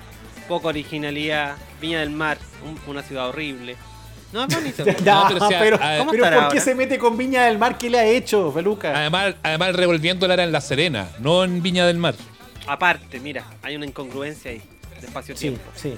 poca 0.46 0.68
originalidad. 0.68 1.56
Viña 1.80 1.98
del 1.98 2.10
Mar, 2.10 2.38
un- 2.64 2.78
una 2.88 3.02
ciudad 3.02 3.28
horrible. 3.28 3.74
No, 4.34 4.44
es 4.44 4.54
bonito. 4.54 4.84
Ya, 5.04 5.14
No, 5.14 5.28
pero 5.28 5.46
pero, 5.48 5.76
a- 5.76 5.78
pero 5.78 5.98
¿Cómo 5.98 6.10
¿por 6.10 6.20
qué 6.20 6.26
ahora? 6.26 6.60
se 6.60 6.74
mete 6.74 6.98
con 6.98 7.16
Viña 7.16 7.44
del 7.44 7.56
Mar? 7.56 7.78
¿Qué 7.78 7.88
le 7.88 7.98
ha 8.00 8.04
hecho, 8.04 8.50
Feluca? 8.52 8.92
Además, 8.94 9.36
además 9.42 9.74
revolviéndola 9.76 10.34
era 10.34 10.42
en 10.44 10.50
La 10.52 10.60
Serena, 10.60 11.08
no 11.20 11.44
en 11.44 11.62
Viña 11.62 11.86
del 11.86 11.98
Mar. 11.98 12.14
Aparte, 12.66 13.20
mira, 13.20 13.44
hay 13.62 13.76
una 13.76 13.86
incongruencia 13.86 14.50
ahí. 14.50 14.58
De 14.58 15.00
sí, 15.00 15.06
espacio-tiempo. 15.06 15.62
sí. 15.74 15.94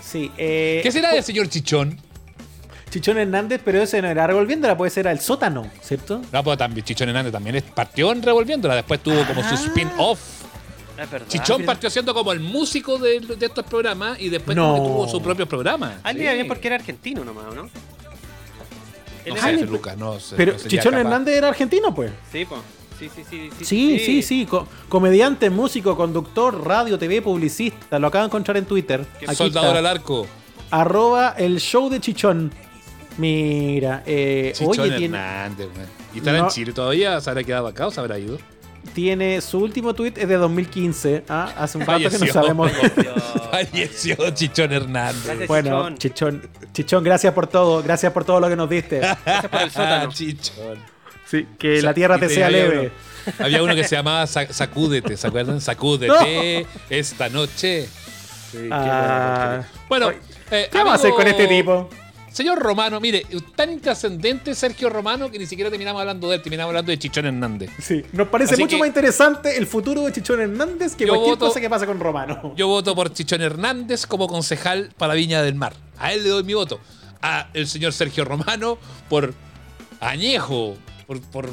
Sí, 0.00 0.30
eh, 0.36 0.80
¿Qué 0.82 0.92
será 0.92 1.12
del 1.12 1.22
señor 1.24 1.48
Chichón? 1.48 1.98
Chichón 2.90 3.16
Hernández, 3.18 3.60
pero 3.64 3.80
ese 3.82 4.02
no 4.02 4.08
era 4.08 4.26
revolviéndola, 4.26 4.76
puede 4.76 4.90
ser 4.90 5.08
al 5.08 5.18
sótano, 5.20 5.70
¿cierto? 5.80 6.20
No, 6.30 6.44
pues 6.44 6.58
también 6.58 6.84
Chichón 6.84 7.08
Hernández 7.08 7.32
también 7.32 7.64
partió 7.74 8.12
en 8.12 8.22
revolviéndola, 8.22 8.74
después 8.74 9.00
tuvo 9.02 9.24
como 9.26 9.42
su 9.42 9.54
Ah. 9.54 9.66
spin-off. 9.66 10.41
Verdad. 11.10 11.28
Chichón 11.28 11.64
partió 11.64 11.88
siendo 11.90 12.12
como 12.14 12.32
el 12.32 12.40
músico 12.40 12.98
de, 12.98 13.20
de 13.20 13.46
estos 13.46 13.64
programas 13.64 14.20
y 14.20 14.28
después 14.28 14.56
No. 14.56 14.72
como 14.76 14.82
que 14.82 14.88
tuvo 14.90 15.08
su 15.08 15.22
propio 15.22 15.46
programa. 15.46 16.00
A 16.02 16.10
él 16.10 16.18
le 16.18 16.24
iba 16.24 16.32
bien 16.34 16.48
porque 16.48 16.68
era 16.68 16.76
argentino 16.76 17.24
nomás, 17.24 17.46
¿o 17.46 17.54
¿no? 17.54 17.62
No 19.24 19.36
sé, 19.36 19.66
Lucas, 19.66 19.96
no 19.96 20.18
sé. 20.18 20.34
Pero 20.36 20.52
no 20.52 20.58
Chichón 20.58 20.92
capaz. 20.92 20.98
Hernández 21.00 21.36
era 21.36 21.48
argentino, 21.48 21.94
pues. 21.94 22.10
Sí, 22.32 22.44
po. 22.44 22.56
Sí, 22.98 23.08
sí, 23.14 23.22
sí. 23.28 23.50
Sí, 23.58 23.64
Sí, 23.64 23.98
sí, 23.98 24.22
sí. 24.22 24.46
co- 24.46 24.66
comediante, 24.88 25.48
músico, 25.50 25.96
conductor, 25.96 26.64
radio, 26.66 26.98
TV, 26.98 27.22
publicista. 27.22 27.98
Lo 27.98 28.08
acabo 28.08 28.22
de 28.24 28.26
encontrar 28.26 28.56
en 28.56 28.64
Twitter. 28.64 29.04
Aquí 29.26 29.34
Soldador 29.36 29.68
está. 29.76 29.78
al 29.78 29.86
arco. 29.86 30.26
Arroba 30.70 31.34
el 31.38 31.58
show 31.60 31.88
de 31.88 32.00
Chichón. 32.00 32.52
Mira, 33.18 34.02
eh, 34.06 34.52
Chichón 34.54 34.80
oye, 34.80 34.96
tiene, 34.96 35.18
Hernández, 35.18 35.68
man. 35.76 35.86
¿Y 36.14 36.18
estará 36.18 36.38
No. 36.38 36.44
en 36.44 36.50
Chile 36.50 36.72
todavía? 36.72 37.20
¿Se 37.20 37.30
habrá 37.30 37.44
quedado 37.44 37.66
acá 37.66 37.86
o 37.86 37.90
se 37.90 38.00
habrá 38.00 38.18
ido? 38.18 38.38
Tiene 38.94 39.40
su 39.40 39.58
último 39.58 39.94
tweet 39.94 40.12
es 40.16 40.28
de 40.28 40.36
2015. 40.36 41.24
¿ah? 41.28 41.52
Hace 41.56 41.78
un 41.78 41.86
rato 41.86 41.98
que 41.98 42.04
no 42.04 42.10
Falleció. 42.10 42.32
sabemos. 42.32 42.70
Falleció 43.50 44.16
Chichón 44.30 44.72
Hernández. 44.72 45.24
Gracias, 45.24 45.48
Bueno, 45.48 45.90
Chichón. 45.96 46.40
Chichón, 46.42 46.50
Chichón, 46.72 47.04
gracias 47.04 47.32
por 47.34 47.46
todo, 47.46 47.82
gracias 47.82 48.12
por 48.12 48.24
todo 48.24 48.40
lo 48.40 48.48
que 48.48 48.56
nos 48.56 48.68
diste. 48.68 48.98
Gracias 48.98 49.48
por 49.48 49.62
el 49.62 49.70
sótano. 49.70 50.12
Chichón. 50.12 50.78
Sí, 51.26 51.46
que 51.58 51.80
la 51.82 51.94
tierra 51.94 52.18
te 52.18 52.28
te- 52.28 52.34
sea 52.34 52.50
leve. 52.50 52.78
uno- 53.26 53.32
había 53.38 53.62
uno 53.62 53.74
que 53.74 53.84
se 53.84 53.96
llamaba 53.96 54.26
Sa- 54.26 54.52
Sacúdete, 54.52 55.16
¿se 55.16 55.26
acuerdan? 55.26 55.60
Sacúdete 55.62 56.66
esta 56.90 57.28
noche. 57.28 57.86
Sí, 58.50 58.58
qué 58.58 58.68
Ah. 58.70 59.62
bueno. 59.88 60.10
Eh, 60.50 60.68
¿Qué 60.70 60.76
vamos 60.78 60.92
a 60.92 60.96
hacer 60.96 61.10
con 61.12 61.26
este 61.26 61.46
tipo? 61.46 61.88
Señor 62.32 62.58
Romano, 62.60 62.98
mire, 62.98 63.26
tan 63.54 63.70
intrascendente 63.72 64.54
Sergio 64.54 64.88
Romano 64.88 65.30
que 65.30 65.38
ni 65.38 65.44
siquiera 65.46 65.68
terminamos 65.70 66.00
hablando 66.00 66.28
de 66.30 66.36
él, 66.36 66.42
terminamos 66.42 66.70
hablando 66.70 66.90
de 66.90 66.98
Chichón 66.98 67.26
Hernández. 67.26 67.70
Sí, 67.78 68.02
nos 68.12 68.28
parece 68.28 68.54
Así 68.54 68.62
mucho 68.62 68.76
que- 68.76 68.80
más 68.80 68.88
interesante 68.88 69.56
el 69.58 69.66
futuro 69.66 70.02
de 70.02 70.12
Chichón 70.12 70.40
Hernández 70.40 70.96
que 70.96 71.06
cualquier 71.06 71.30
voto- 71.34 71.46
cosa 71.48 71.60
que 71.60 71.68
pasa 71.68 71.86
con 71.86 72.00
Romano. 72.00 72.54
Yo 72.56 72.68
voto 72.68 72.94
por 72.94 73.12
Chichón 73.12 73.42
Hernández 73.42 74.06
como 74.06 74.28
concejal 74.28 74.92
para 74.96 75.12
Viña 75.14 75.42
del 75.42 75.54
Mar. 75.56 75.74
A 75.98 76.12
él 76.14 76.22
le 76.22 76.30
doy 76.30 76.42
mi 76.42 76.54
voto. 76.54 76.80
A 77.20 77.48
el 77.52 77.66
señor 77.68 77.92
Sergio 77.92 78.24
Romano 78.24 78.78
por 79.10 79.34
añejo, 80.00 80.74
por, 81.06 81.20
por, 81.20 81.50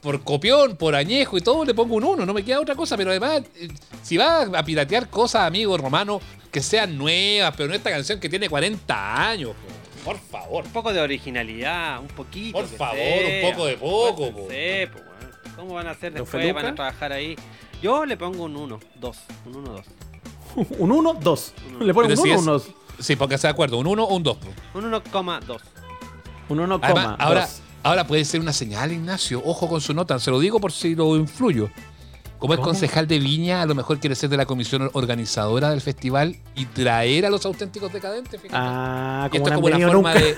por 0.00 0.22
copión, 0.22 0.76
por 0.76 0.94
añejo 0.94 1.36
y 1.36 1.40
todo, 1.40 1.64
le 1.64 1.74
pongo 1.74 1.96
un 1.96 2.04
uno. 2.04 2.24
No 2.24 2.32
me 2.32 2.44
queda 2.44 2.60
otra 2.60 2.74
cosa, 2.74 2.96
pero 2.96 3.10
además, 3.10 3.42
eh, 3.56 3.68
si 4.02 4.16
va 4.16 4.42
a 4.42 4.64
piratear 4.64 5.08
cosas, 5.10 5.42
amigo 5.42 5.76
Romano, 5.76 6.20
que 6.50 6.62
sean 6.62 6.96
nuevas, 6.96 7.52
pero 7.56 7.68
no 7.68 7.74
esta 7.74 7.90
canción 7.90 8.18
que 8.20 8.28
tiene 8.28 8.48
40 8.48 9.28
años. 9.28 9.50
po. 9.50 9.77
Por 10.08 10.18
favor. 10.18 10.64
Un 10.64 10.72
poco 10.72 10.92
de 10.92 11.00
originalidad, 11.00 12.00
un 12.00 12.08
poquito. 12.08 12.58
Por 12.58 12.66
favor, 12.66 12.96
sea. 12.96 13.46
un 13.48 13.52
poco 13.52 13.66
de 13.66 13.76
poco, 13.76 14.16
po. 14.16 14.32
Po, 14.32 14.42
weón. 14.48 14.88
¿Cómo 15.56 15.74
van 15.74 15.86
a 15.86 15.90
hacer 15.90 16.12
¿Don 16.12 16.22
después? 16.22 16.42
Feluca? 16.42 16.62
Van 16.62 16.72
a 16.72 16.74
trabajar 16.74 17.12
ahí. 17.12 17.36
Yo 17.82 18.04
le 18.06 18.16
pongo 18.16 18.44
un 18.44 18.56
1, 18.56 18.80
2. 19.00 19.16
Un 19.46 19.56
1, 19.56 19.72
2. 19.72 19.86
Un 20.78 20.92
1, 20.92 21.14
2. 21.20 21.54
Le 21.80 21.94
ponen 21.94 22.10
un 22.12 22.16
si 22.16 22.22
1 22.22 22.32
es- 22.32 22.38
un 22.40 22.46
2. 22.46 22.68
Sí, 23.00 23.16
porque 23.16 23.38
se 23.38 23.46
de 23.46 23.52
acuerdo, 23.52 23.78
un 23.78 23.86
1 23.86 24.02
o 24.04 24.14
un 24.16 24.22
2. 24.22 24.38
Un 24.74 24.84
1,2. 24.90 25.60
Un 26.48 26.60
1, 26.60 26.80
Además, 26.82 27.16
ahora, 27.18 27.40
dos. 27.42 27.60
ahora 27.82 28.06
puede 28.06 28.24
ser 28.24 28.40
una 28.40 28.52
señal, 28.52 28.90
Ignacio. 28.92 29.42
Ojo 29.44 29.68
con 29.68 29.80
su 29.80 29.94
nota. 29.94 30.18
Se 30.18 30.30
lo 30.30 30.40
digo 30.40 30.58
por 30.58 30.72
si 30.72 30.94
lo 30.94 31.14
influyo. 31.16 31.70
Como 32.38 32.54
es 32.54 32.60
concejal 32.60 33.06
de 33.06 33.18
Viña, 33.18 33.62
a 33.62 33.66
lo 33.66 33.74
mejor 33.74 33.98
quiere 33.98 34.14
ser 34.14 34.30
de 34.30 34.36
la 34.36 34.46
comisión 34.46 34.90
organizadora 34.92 35.70
del 35.70 35.80
festival 35.80 36.36
y 36.54 36.66
traer 36.66 37.26
a 37.26 37.30
los 37.30 37.44
auténticos 37.44 37.92
decadentes. 37.92 38.40
fíjate. 38.40 38.54
Ah, 38.56 39.28
como 39.30 39.44
esto 39.44 39.48
es 39.50 39.54
como 39.56 39.66
una 39.66 39.78
forma 39.78 40.14
nunca. 40.14 40.24
de. 40.24 40.36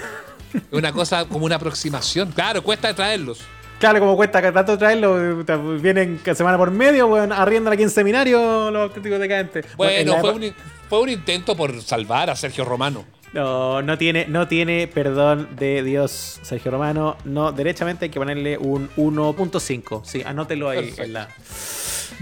Una 0.73 0.93
cosa 0.93 1.27
como 1.27 1.47
una 1.47 1.57
aproximación. 1.57 2.33
Claro, 2.33 2.63
cuesta 2.63 2.93
traerlos. 2.93 3.41
Claro, 3.79 3.99
como 4.01 4.15
cuesta 4.15 4.53
tanto 4.53 4.77
traerlo, 4.77 5.37
puta, 5.37 5.57
vienen 5.57 6.21
semana 6.35 6.59
por 6.59 6.71
medio, 6.71 7.07
weón, 7.07 7.33
arriendan 7.33 7.73
aquí 7.73 7.83
en 7.83 7.91
seminario 7.91 8.71
los 8.71 8.83
auténticos 8.83 9.19
decadentes. 9.19 9.65
en 9.65 9.77
Bueno, 9.77 10.19
fue 10.21 10.33
un, 10.33 10.55
fue 10.89 11.01
un 11.01 11.09
intento 11.09 11.57
por 11.57 11.81
salvar 11.81 12.29
a 12.29 12.37
Sergio 12.37 12.65
Romano. 12.65 13.07
No, 13.33 13.81
no 13.81 13.97
tiene, 13.97 14.27
no 14.27 14.49
tiene 14.49 14.89
perdón 14.89 15.49
de 15.57 15.83
Dios, 15.83 16.41
Sergio 16.43 16.73
Romano. 16.73 17.17
No, 17.25 17.53
derechamente 17.53 18.07
hay 18.07 18.11
que 18.11 18.19
ponerle 18.19 18.59
un 18.59 18.91
1.5. 18.97 20.03
Sí, 20.05 20.23
anótelo 20.27 20.69
ahí. 20.69 20.79
Perfecto. 20.79 21.03
En 21.05 21.13
la... 21.15 21.29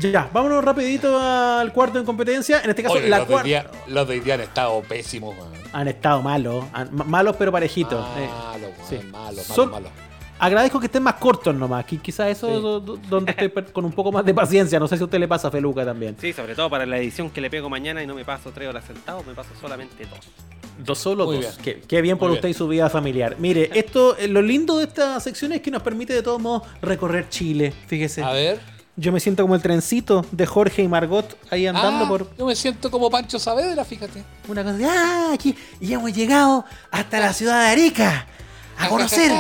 Ya, 0.01 0.28
vámonos 0.32 0.64
rapidito 0.64 1.18
al 1.20 1.72
cuarto 1.72 1.99
en 1.99 2.05
competencia. 2.05 2.61
En 2.62 2.70
este 2.70 2.82
caso, 2.82 2.95
Oye, 2.95 3.09
la 3.09 3.18
los, 3.20 3.28
de 3.28 3.43
día, 3.43 3.70
los 3.89 4.07
de 4.09 4.14
hoy 4.14 4.20
día 4.20 4.34
han 4.34 4.41
estado 4.43 4.80
pésimos, 4.82 5.36
man. 5.36 5.49
Han 5.72 5.89
estado 5.89 6.22
malos, 6.22 6.64
han- 6.72 6.91
malos 7.07 7.36
pero 7.36 7.51
parejitos. 7.53 8.05
eh. 8.16 8.28
Malo, 8.28 8.68
sí. 8.89 8.97
malo, 9.11 9.26
malo, 9.36 9.43
Son- 9.43 9.70
malo. 9.70 9.89
Agradezco 10.41 10.78
que 10.78 10.86
estén 10.86 11.03
más 11.03 11.14
cortos 11.14 11.53
nomás. 11.53 11.84
que 11.84 11.99
Quizás 11.99 12.28
eso 12.28 12.78
do- 12.80 12.97
donde 13.09 13.32
estoy 13.36 13.51
con 13.72 13.84
un 13.84 13.91
poco 13.91 14.12
más 14.12 14.24
de 14.24 14.32
paciencia. 14.32 14.78
No 14.78 14.86
sé 14.86 14.97
si 14.97 15.03
a 15.03 15.07
usted 15.07 15.18
le 15.18 15.26
pasa 15.26 15.49
a 15.49 15.51
Feluca 15.51 15.84
también. 15.84 16.16
Sí, 16.20 16.32
sobre 16.32 16.55
todo 16.55 16.70
para 16.70 16.86
la 16.86 16.97
edición 16.99 17.28
que 17.30 17.41
le 17.41 17.51
pego 17.51 17.68
mañana 17.68 18.01
y 18.05 18.07
no 18.07 18.14
me 18.14 18.24
paso 18.24 18.53
3 18.53 18.68
horas 18.68 18.84
sentado, 18.84 19.24
me 19.26 19.34
paso 19.34 19.51
solamente 19.61 20.07
2. 20.07 20.18
Dos 20.86 20.97
solo 20.97 21.26
Muy 21.26 21.39
dos. 21.39 21.59
bien. 21.61 21.80
Qué, 21.80 21.82
qué 21.89 22.01
bien 22.03 22.18
por 22.18 22.28
Muy 22.28 22.36
usted 22.36 22.47
bien. 22.47 22.55
y 22.55 22.59
su 22.59 22.68
vida 22.68 22.89
familiar. 22.89 23.34
Mire, 23.41 23.68
esto, 23.74 24.16
eh, 24.16 24.28
lo 24.28 24.41
lindo 24.41 24.78
de 24.78 24.84
esta 24.84 25.18
sección 25.18 25.51
es 25.51 25.61
que 25.61 25.72
nos 25.72 25.82
permite 25.82 26.12
de 26.12 26.22
todos 26.22 26.41
modos 26.41 26.62
recorrer 26.82 27.28
Chile. 27.28 27.72
Fíjese. 27.89 28.22
A 28.22 28.30
ver. 28.32 28.61
Yo 29.01 29.12
me 29.12 29.20
siento 29.20 29.44
como 29.44 29.55
el 29.55 29.62
trencito 29.62 30.26
de 30.32 30.44
Jorge 30.44 30.82
y 30.82 30.88
Margot 30.88 31.38
ahí 31.51 31.68
andando 31.68 32.05
Ah, 32.05 32.09
por 32.09 32.36
Yo 32.36 32.46
me 32.46 32.57
siento 32.57 32.90
como 32.90 33.09
Pancho 33.09 33.38
Saavedra, 33.38 33.84
fíjate. 33.84 34.24
una 34.49 34.64
cosa 34.64 34.76
de, 34.76 34.84
ah, 34.86 35.30
aquí, 35.32 35.55
y 35.80 35.92
hemos 35.92 36.12
llegado 36.12 36.64
hasta 36.90 37.20
la 37.20 37.32
ciudad 37.32 37.61
de 37.62 37.68
Arica. 37.68 38.26
A 38.80 38.88
conocer, 38.88 39.32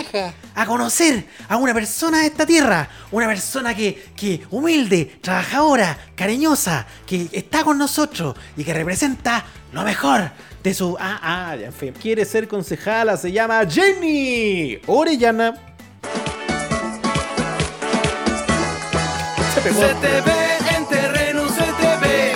a 0.56 0.66
conocer 0.66 1.24
a 1.48 1.56
una 1.58 1.72
persona 1.72 2.18
de 2.20 2.26
esta 2.26 2.44
tierra. 2.44 2.88
Una 3.12 3.28
persona 3.28 3.72
que, 3.74 4.10
que 4.16 4.42
humilde, 4.50 5.18
trabajadora, 5.20 5.96
cariñosa, 6.16 6.86
que 7.06 7.28
está 7.30 7.62
con 7.62 7.78
nosotros 7.78 8.34
y 8.56 8.64
que 8.64 8.74
representa 8.74 9.44
lo 9.72 9.82
mejor 9.84 10.30
de 10.62 10.74
su... 10.74 10.96
Ah, 10.98 11.20
ah, 11.22 11.56
ya, 11.56 11.66
en 11.66 11.72
fin. 11.72 11.94
Quiere 12.00 12.24
ser 12.24 12.48
concejala, 12.48 13.16
se 13.16 13.30
llama 13.30 13.64
Jenny 13.68 14.78
Orellana. 14.88 15.54
Se 19.58 19.64
pegó. 19.70 19.80
Se 19.80 19.94
te 19.94 20.20
ve 20.20 20.76
en 20.76 20.86
terreno, 20.86 21.48
se 21.48 21.62
te 21.62 21.96
ve. 22.00 22.34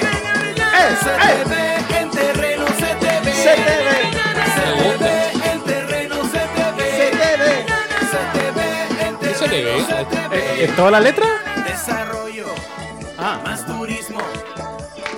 Se 1.02 1.10
te 1.10 1.44
ve 1.48 2.00
en 2.00 2.10
terreno, 2.10 2.66
se 2.66 2.94
te 2.96 3.20
ve. 3.20 3.32
Se 3.32 3.54
te 3.54 3.76
ve, 3.86 3.96
Se 4.54 4.64
te 4.98 5.04
ve 5.04 5.52
en 5.52 5.60
terreno, 5.62 6.16
se 6.24 6.30
te 6.30 6.64
se 6.64 7.10
ve. 7.10 7.10
te 7.10 7.36
ve. 7.36 7.66
Se 8.10 8.38
te 8.38 8.50
ve 8.50 9.06
en 9.06 9.16
¿Qué 9.18 9.34
se 9.34 9.48
le 9.48 9.64
ve? 9.64 9.70
terreno, 9.70 9.86
se 9.86 10.04
te 10.04 10.16
Eh, 10.16 10.28
ve. 10.56 10.64
¿Es 10.64 10.76
toda 10.76 10.90
la 10.90 11.00
letra? 11.00 11.26
Desarrollo, 11.64 12.46
Ah, 13.18 13.38
más 13.44 13.64
turismo. 13.66 14.18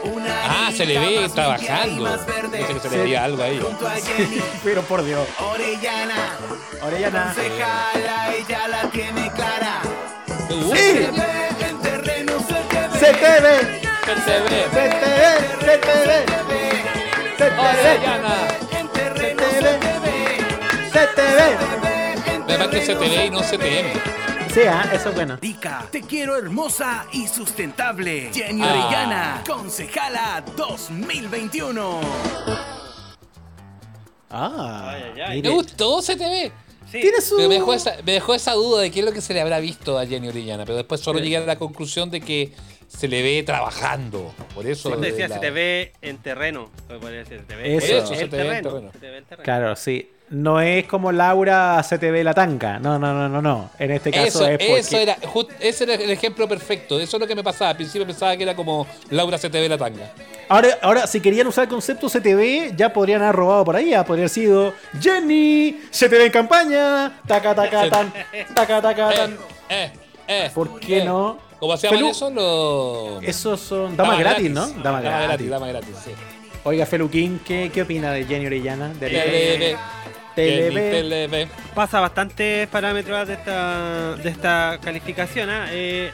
Una 0.04 0.34
Ah, 0.66 0.70
se 0.76 0.84
le 0.84 0.98
ve 0.98 1.28
trabajando. 1.34 2.04
verde. 2.26 2.58
Que 2.66 2.74
se 2.80 2.80
Sí. 2.80 2.88
le 2.90 3.02
veía 3.02 3.24
algo 3.24 3.42
ahí. 3.42 3.58
Junto 3.58 3.88
a 3.88 3.92
Jenny 3.94 4.42
pero 4.62 4.82
por 4.82 5.02
Dios. 5.02 5.26
Orellana, 5.38 6.36
Orellana. 6.82 7.32
concejala, 7.34 8.34
ella 8.36 8.68
la 8.68 8.90
tiene 8.90 9.30
clara. 9.32 9.80
Uh, 10.50 10.74
Se 10.76 10.92
te 10.92 11.10
ve 11.10 11.48
se 13.04 13.12
te 13.12 13.40
ve. 13.40 13.80
Se 14.04 14.14
te 14.14 14.40
ve, 14.40 14.64
que 14.70 14.74
se 14.74 14.88
te 14.88 15.10
ve, 15.10 15.32
se 15.60 15.78
te 15.78 15.94
ve, 16.06 16.24
se 17.38 17.44
te 17.44 17.50
ve, 17.50 17.58
Orellana. 17.58 18.48
En 18.78 18.88
terreno, 18.88 19.42
Se 19.42 19.48
te 19.48 19.54
se 19.54 19.62
ve. 19.62 19.78
te 19.78 19.98
ve. 20.00 20.90
se 20.92 21.06
te 21.06 21.22
ve. 21.22 22.44
Además 22.48 22.68
que 22.68 22.80
se 22.86 22.94
te 22.94 23.08
ve 23.08 23.26
y 23.26 23.30
no 23.30 23.42
se 23.42 23.58
te 23.58 23.64
ve. 23.64 23.92
Sí, 24.52 24.60
ah, 24.70 24.88
eso 24.92 25.08
es 25.08 25.14
bueno. 25.14 25.36
Rica, 25.40 25.84
te 25.90 26.02
quiero 26.02 26.36
hermosa 26.36 27.06
y 27.12 27.26
sustentable. 27.26 28.30
Jenny 28.32 28.62
Ah. 28.62 28.70
Orellana, 28.70 29.42
concejala 29.46 30.44
2021. 30.56 32.00
Ah, 34.30 34.90
Ay, 34.90 35.02
ay, 35.14 35.20
ay. 35.20 35.36
mire. 35.36 35.48
Me 35.48 35.54
gustó 35.54 36.02
se 36.02 36.16
te 36.16 36.28
ve. 36.28 36.52
Sí. 36.90 37.00
Tiene 37.00 37.20
su. 37.20 37.36
Pero 37.36 37.48
me 37.48 37.54
dejó, 37.56 37.74
esa, 37.74 37.94
me 38.04 38.12
dejó 38.12 38.34
esa 38.34 38.52
duda 38.52 38.82
de 38.82 38.90
qué 38.90 39.00
es 39.00 39.06
lo 39.06 39.12
que 39.12 39.20
se 39.20 39.32
le 39.34 39.40
habrá 39.40 39.58
visto 39.58 39.98
a 39.98 40.06
Jenny 40.06 40.28
Orellana. 40.28 40.64
Pero 40.64 40.76
después 40.76 41.00
solo 41.00 41.18
Sí. 41.18 41.24
llegué 41.24 41.38
a 41.38 41.40
la 41.40 41.56
conclusión 41.56 42.10
de 42.10 42.20
que 42.20 42.52
se 42.88 43.08
le 43.08 43.22
ve 43.22 43.42
trabajando. 43.42 44.34
Por 44.54 44.66
eso. 44.66 44.90
De 44.96 45.10
decía, 45.10 45.28
la- 45.28 45.34
se 45.36 45.40
te 45.40 45.50
ve 45.50 45.92
en 46.02 46.18
terreno. 46.18 46.70
Podría 46.88 47.18
decir, 47.20 47.38
se 47.40 47.44
te 47.44 47.56
ve 47.56 47.76
Eso. 47.76 48.06
se 48.06 48.28
te 48.28 48.36
ve 48.36 48.56
en 48.58 48.62
terreno. 48.62 48.90
Se 48.92 48.98
te 48.98 49.10
ve 49.10 49.18
en 49.18 49.24
terreno. 49.24 49.44
Claro, 49.44 49.76
sí. 49.76 50.10
No 50.30 50.58
es 50.58 50.86
como 50.86 51.12
Laura 51.12 51.80
se 51.82 51.98
te 51.98 52.10
ve 52.10 52.24
la 52.24 52.32
tanca. 52.32 52.78
No, 52.78 52.98
no, 52.98 53.12
no, 53.12 53.28
no, 53.28 53.42
no. 53.42 53.70
En 53.78 53.90
este 53.90 54.10
caso 54.10 54.26
Eso, 54.26 54.46
es 54.48 54.52
porque. 54.58 54.78
eso 54.78 54.96
era, 54.98 55.16
just- 55.22 55.50
ese 55.60 55.84
era 55.84 55.94
el 55.94 56.10
ejemplo 56.10 56.48
perfecto. 56.48 56.98
Eso 56.98 57.18
es 57.18 57.20
lo 57.20 57.26
que 57.26 57.34
me 57.34 57.44
pasaba. 57.44 57.70
Al 57.70 57.76
principio 57.76 58.06
pensaba 58.06 58.34
que 58.36 58.42
era 58.42 58.56
como 58.56 58.86
Laura 59.10 59.36
se 59.36 59.50
te 59.50 59.60
ve 59.60 59.68
la 59.68 59.76
tanga. 59.76 60.12
Ahora, 60.48 60.68
ahora, 60.80 61.06
si 61.06 61.20
querían 61.20 61.46
usar 61.46 61.64
el 61.64 61.70
concepto 61.70 62.08
CTV, 62.08 62.74
ya 62.74 62.90
podrían 62.92 63.22
haber 63.22 63.36
robado 63.36 63.64
por 63.66 63.76
ahí. 63.76 63.90
Ya 63.90 64.02
podría 64.04 64.22
haber 64.22 64.30
sido 64.30 64.72
Jenny, 64.98 65.78
se 65.90 66.08
te 66.08 66.16
ve 66.16 66.26
en 66.26 66.32
campaña. 66.32 67.20
Taca, 67.26 67.54
taca, 67.54 67.90
tan. 67.90 68.12
Taca, 68.54 68.80
taca, 68.82 69.10
Eh, 69.12 69.16
tan. 69.16 69.38
eh, 69.68 69.92
eh, 70.26 70.50
¿Por 70.54 70.80
qué 70.80 71.00
eh. 71.00 71.04
no? 71.04 71.38
¿Cómo 71.64 71.76
se 71.78 71.86
llaman 71.86 72.02
Felu- 72.02 72.10
eso? 72.10 72.30
Los... 72.30 73.24
Esos 73.24 73.58
son 73.60 73.96
damas 73.96 74.18
gratis, 74.18 74.50
¿no? 74.50 74.66
Damas 74.68 74.82
Dama 74.82 75.00
gratis. 75.00 75.26
gratis, 75.28 75.50
dama 75.50 75.68
gratis, 75.68 75.96
sí. 76.04 76.10
Oiga, 76.64 76.84
Feluquín, 76.84 77.40
¿qué, 77.42 77.70
¿qué 77.72 77.80
opina 77.82 78.12
de 78.12 78.24
Jenny 78.26 78.44
Orellana? 78.46 78.88
De 78.92 79.08
TLB. 79.08 79.78
TLB. 80.34 81.30
TLB. 81.48 81.48
Pasa 81.74 82.00
bastantes 82.00 82.68
parámetros 82.68 83.26
de 83.28 83.32
esta, 83.34 84.14
de 84.16 84.28
esta 84.28 84.78
calificación. 84.82 85.48
¿ah? 85.48 85.68
Eh, 85.70 86.10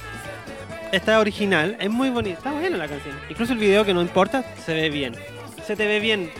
está 0.93 1.19
original, 1.19 1.77
es 1.81 1.91
muy 1.91 2.11
bonita, 2.11 2.39
está 2.39 2.53
buena 2.53 2.77
la 2.77 2.87
canción. 2.87 3.19
Incluso 3.29 3.53
el 3.53 3.59
video, 3.59 3.85
que 3.85 3.93
no 3.93 4.03
importa, 4.03 4.45
se 4.65 4.73
ve 4.75 4.89
bien. 4.89 5.17
Se 5.67 5.75
te 5.75 5.87
ve 5.89 5.99
bien, 5.99 6.31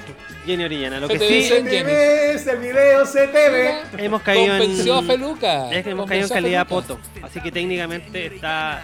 Jenny 0.47 0.65
Orellana. 0.65 1.01
Lo 1.01 1.07
Se 1.07 1.13
que 1.15 1.19
te 1.19 1.29
sí, 1.29 1.49
Se 1.49 1.63
te 1.63 1.83
ve, 1.83 2.33
ese 2.33 2.57
video 2.57 3.07
se 3.07 3.27
te 3.29 3.51
ve. 3.51 3.75
hemos 3.99 4.23
caído 4.23 4.59
Convenció 4.59 4.97
a 4.97 4.99
en. 5.01 5.07
Feluca. 5.07 5.71
Es 5.73 5.85
que 5.85 5.91
hemos 5.91 6.07
caído 6.09 6.27
en 6.27 6.33
calidad 6.33 6.67
poto. 6.67 6.99
Así 7.23 7.41
que 7.41 7.53
técnicamente 7.53 8.27
está 8.27 8.83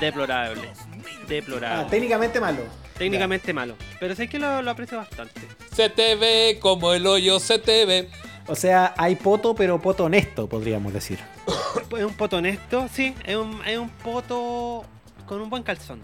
deplorable. 0.00 0.68
Ah, 0.74 0.86
Deplorable. 1.28 1.90
técnicamente 1.90 2.40
malo. 2.40 2.62
técnicamente 2.96 3.52
malo. 3.52 3.76
Pero 3.98 4.14
sé 4.14 4.28
que 4.28 4.38
lo, 4.38 4.62
lo 4.62 4.70
aprecio 4.70 4.98
bastante. 4.98 5.40
Se 5.74 5.88
te 5.90 6.16
ve 6.16 6.58
como 6.60 6.92
el 6.92 7.06
hoyo 7.06 7.38
se 7.38 7.58
te 7.58 7.84
ve. 7.86 8.08
O 8.46 8.56
sea, 8.56 8.94
hay 8.96 9.14
poto, 9.14 9.54
pero 9.54 9.80
poto 9.80 10.04
honesto, 10.06 10.48
podríamos 10.48 10.92
decir. 10.92 11.18
Es 11.96 12.04
un 12.04 12.14
poto 12.14 12.36
honesto, 12.38 12.88
sí. 12.92 13.14
Es 13.24 13.36
un, 13.36 13.60
es 13.66 13.78
un 13.78 13.88
poto 13.90 14.84
con 15.26 15.40
un 15.40 15.50
buen 15.50 15.62
calzón. 15.62 16.00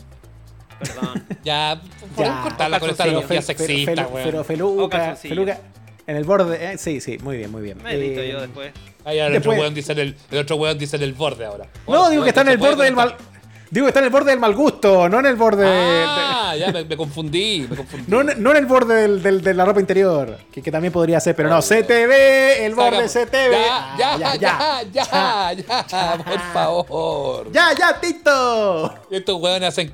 Perdón. 0.78 1.24
Ya, 1.44 1.80
por 2.16 2.24
Ya. 2.26 2.40
cortarla 2.42 2.80
con 2.80 2.90
esta 2.90 3.04
analogía 3.04 3.40
sexista, 3.40 4.08
weón. 4.08 4.24
Pero 4.24 4.42
Feluca. 4.44 5.14
Feluca, 5.16 5.60
en 6.06 6.16
el 6.16 6.24
borde. 6.24 6.72
eh, 6.72 6.78
sí, 6.78 7.00
sí, 7.00 7.18
muy 7.18 7.36
bien, 7.36 7.52
muy 7.52 7.62
bien. 7.62 7.80
Me 7.82 7.92
edito 7.94 8.20
Eh, 8.20 8.30
yo 8.32 8.40
después. 8.40 8.72
Ahí 9.04 9.18
el 9.20 9.36
otro 9.36 9.52
weón 9.52 9.72
dice 9.74 9.92
en 9.92 9.98
el, 10.00 10.16
el 10.32 10.38
otro 10.38 10.56
weón 10.56 10.76
dice 10.76 10.96
en 10.96 11.02
el 11.04 11.12
borde 11.14 11.46
ahora. 11.46 11.66
No, 11.86 12.10
digo 12.10 12.22
que 12.24 12.30
está 12.30 12.40
en 12.40 12.48
el 12.48 12.58
borde 12.58 12.84
del 12.84 12.94
balcón. 12.96 13.36
Digo, 13.68 13.88
está 13.88 13.98
en 13.98 14.04
el 14.06 14.10
borde 14.12 14.30
del 14.30 14.38
mal 14.38 14.54
gusto, 14.54 15.08
no 15.08 15.18
en 15.18 15.26
el 15.26 15.34
borde. 15.34 15.64
de- 15.64 16.04
Ah, 16.06 16.54
ya 16.56 16.70
me, 16.70 16.84
me 16.84 16.96
confundí, 16.96 17.66
me 17.68 17.76
confundí. 17.76 18.04
no, 18.08 18.20
en- 18.20 18.40
no 18.40 18.52
en 18.52 18.56
el 18.58 18.66
borde 18.66 18.94
del- 18.94 19.20
del- 19.22 19.42
de 19.42 19.54
la 19.54 19.64
ropa 19.64 19.80
interior, 19.80 20.38
que, 20.52 20.62
que 20.62 20.70
también 20.70 20.92
podría 20.92 21.18
ser, 21.18 21.34
pero 21.34 21.48
no, 21.48 21.60
CTV, 21.60 22.64
el 22.64 22.74
borde 22.76 23.08
CTV. 23.08 23.50
Ya, 23.98 24.16
ya, 24.18 24.28
Ah, 24.32 24.82
ya, 24.82 25.52
ya, 25.52 25.52
ya, 25.88 26.16
por 26.24 26.40
favor. 26.52 27.50
Ya, 27.52 27.70
ya, 27.76 28.00
Tito. 28.00 28.94
Y 29.10 29.16
estos 29.16 29.40
hueones 29.40 29.68
hacen, 29.70 29.92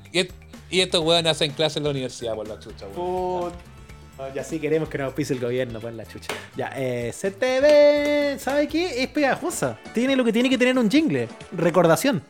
y 0.73 0.75
est- 0.75 0.75
y 0.75 0.81
estos 0.81 1.01
hueones 1.05 1.31
hacen 1.33 1.53
clase 1.53 1.79
en 1.79 1.85
la 1.85 1.91
universidad 1.91 2.35
por 2.35 2.49
la 2.49 2.59
chucha, 2.59 2.87
weón. 2.87 2.97
Put- 3.51 3.55
Ah, 4.19 4.29
Ya 4.35 4.45
sí 4.45 4.61
queremos 4.61 4.89
que 4.91 4.99
nos 4.99 5.13
pise 5.15 5.33
el 5.33 5.41
gobierno, 5.41 5.81
pues 5.81 5.95
la 5.95 6.07
chucha. 6.07 6.29
Ya, 6.55 6.71
eh, 6.77 7.13
CTV, 7.19 8.39
¿sabe 8.39 8.69
qué? 8.69 9.03
Es 9.03 9.09
pegajosa. 9.09 9.79
Tiene 9.95 10.15
lo 10.15 10.23
que 10.25 10.33
tiene 10.33 10.49
que 10.51 10.59
tener 10.59 10.79
un 10.79 10.89
jingle. 10.91 11.29
Recordación. 11.51 12.23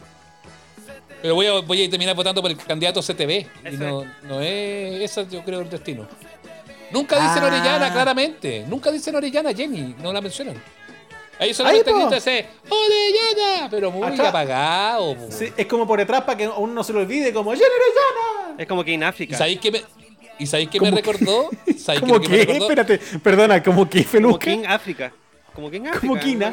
Pero 1.21 1.35
voy 1.35 1.47
a, 1.47 1.53
voy 1.61 1.85
a 1.85 1.91
terminar 1.91 2.15
votando 2.17 2.41
por 2.41 2.51
el 2.51 2.57
candidato 2.57 3.01
CTV. 3.03 3.31
Y 3.65 3.75
Eso 3.75 3.79
no, 3.79 4.05
no 4.29 4.41
es 4.41 5.03
ese, 5.11 5.27
yo 5.29 5.43
creo, 5.45 5.61
el 5.61 5.69
destino. 5.71 6.07
Nunca 6.93 7.17
dicen 7.17 7.43
Ah. 7.43 7.47
Orellana, 7.47 7.93
claramente. 7.93 8.65
Nunca 8.69 8.91
dicen 8.91 9.15
Orellana, 9.17 9.53
Jenny. 9.53 9.95
No 10.01 10.13
la 10.13 10.21
mencionan. 10.21 10.63
Ahí 11.39 11.53
solamente 11.53 11.93
grita 11.93 12.17
ese 12.17 12.47
Orellana, 12.69 13.69
pero 13.71 13.91
muy 13.91 14.07
Atrás. 14.07 14.29
apagado. 14.29 15.17
Sí, 15.31 15.53
es 15.57 15.67
como 15.67 15.87
por 15.87 15.99
detrás 15.99 16.23
para 16.23 16.39
que 16.39 16.49
uno 16.49 16.73
no 16.73 16.85
se 16.85 16.93
lo 16.93 17.01
olvide, 17.01 17.33
como 17.33 17.51
Jenny 17.51 17.65
Orellana. 17.65 18.32
Es 18.59 18.67
como 18.67 18.83
que 18.85 18.93
en 18.95 19.01
¿Y 19.03 19.05
África. 19.05 19.37
sabéis 19.39 19.61
qué 19.61 19.71
me, 19.73 19.83
¿y 20.39 20.47
sabéis 20.47 20.69
qué 20.71 20.81
me 20.81 20.91
¿Cómo 20.91 20.97
recordó? 20.97 21.51
¿Sabéis 21.79 22.01
¿Cómo 22.03 22.21
qué 22.21 22.47
que? 22.47 22.57
Espérate, 22.57 22.99
perdona, 23.23 23.63
¿cómo 23.63 23.89
que 23.89 23.99
Como 24.01 24.11
Feluca? 24.13 24.45
King 24.45 24.65
África. 24.67 25.13
Como 25.55 25.71
King 25.71 25.83
África. 25.87 26.01
Como 26.01 26.19
King, 26.21 26.39
¿ah? 26.43 26.53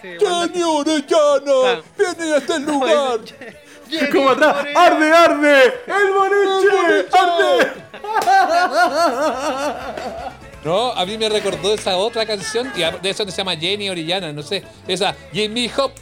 Sí, 0.00 0.08
igual. 0.08 0.50
Jenny 0.52 0.62
Orellana, 0.62 1.66
Ah. 1.66 1.80
viene 2.16 2.32
a 2.32 2.36
este 2.38 2.58
lugar. 2.60 3.20
Como 4.12 4.30
atrás, 4.30 4.66
arde, 4.76 5.12
arde, 5.12 5.64
el 5.86 6.12
boliche, 6.12 7.08
arde. 7.12 7.72
No, 10.64 10.90
a 10.92 11.06
mí 11.06 11.16
me 11.16 11.28
recordó 11.28 11.72
esa 11.72 11.96
otra 11.96 12.26
canción, 12.26 12.70
y 12.76 12.80
de 12.80 13.10
que 13.24 13.30
se 13.30 13.38
llama 13.38 13.56
Jenny 13.56 13.88
Orellana, 13.88 14.32
no 14.32 14.42
sé. 14.42 14.64
Esa, 14.88 15.14
me 15.48 15.70
hop, 15.76 15.92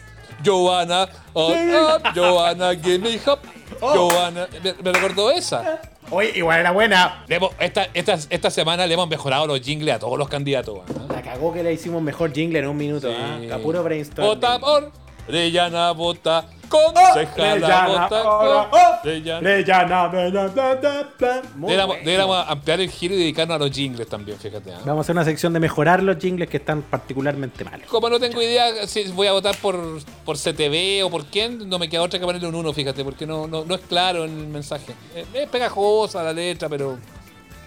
Joanna, 0.45 1.03
up, 1.35 1.53
up, 1.55 2.03
Joanna, 2.15 2.73
me 2.99 3.21
hop, 3.27 3.39
Oh. 3.81 4.31
Me, 4.63 4.73
me 4.83 4.93
recordó 4.93 5.31
esa. 5.31 5.81
Oye, 6.11 6.33
igual 6.37 6.61
era 6.61 6.71
buena. 6.71 7.25
Le 7.27 7.37
hemos- 7.37 7.51
esta, 7.59 7.89
esta, 7.95 8.15
esta 8.31 8.51
semana 8.51 8.87
le 8.87 8.95
hemos 8.95 9.09
mejorado 9.09 9.47
los 9.47 9.61
jingles 9.61 9.95
a 9.97 9.99
todos 9.99 10.17
los 10.19 10.29
candidatos. 10.29 10.81
¿ah? 10.89 11.13
La 11.15 11.23
cagó 11.23 11.53
que 11.53 11.63
le 11.63 11.73
hicimos 11.73 12.01
mejor 12.03 12.33
jingle 12.33 12.61
en 12.61 12.69
un 12.69 12.77
minuto, 12.77 13.11
¿ah? 13.13 13.39
A 13.55 13.59
puro 13.59 13.83
brainstorm. 13.83 14.27
Vota 14.29 14.59
por 14.59 14.93
Orellana, 15.29 15.91
vota 15.91 16.45
concejala, 16.69 17.85
ahora, 17.85 18.69
oh, 18.73 18.99
da, 19.05 20.75
da, 20.75 21.09
da, 21.19 21.43
Deberíamos, 21.57 22.49
ampliar 22.49 22.81
el 22.81 22.91
giro 22.91 23.15
y 23.15 23.19
dedicarnos 23.19 23.57
a 23.57 23.59
los 23.59 23.71
jingles 23.71 24.09
también, 24.09 24.39
fíjate. 24.39 24.73
¿ah? 24.73 24.81
Vamos 24.85 24.99
a 24.99 25.01
hacer 25.03 25.15
una 25.15 25.25
sección 25.25 25.53
de 25.53 25.61
mejorar 25.61 26.03
los 26.03 26.19
jingles 26.19 26.49
que 26.49 26.59
están 26.59 26.83
particularmente 26.83 27.65
malos. 27.65 27.89
Como 27.89 28.09
no 28.09 28.19
tengo 28.19 28.41
idea 28.43 28.87
si 28.87 29.05
voy 29.13 29.27
a 29.27 29.33
votar 29.33 29.57
por, 29.57 30.01
por 30.25 30.37
CTV 30.37 31.05
o 31.05 31.11
por 31.11 31.27
quién, 31.27 31.69
no 31.69 31.79
me 31.79 31.89
queda 31.89 32.03
otra 32.03 32.19
que 32.19 32.25
ponerle 32.25 32.49
un 32.49 32.55
1, 32.55 32.73
fíjate, 32.73 33.05
porque 33.05 33.27
no, 33.27 33.47
no, 33.47 33.65
no 33.65 33.75
es 33.75 33.81
claro 33.83 34.25
en 34.25 34.39
el 34.39 34.47
mensaje. 34.49 34.95
Es, 35.35 35.49
pegajosa 35.49 36.23
la 36.23 36.33
letra, 36.33 36.69
pero 36.69 36.99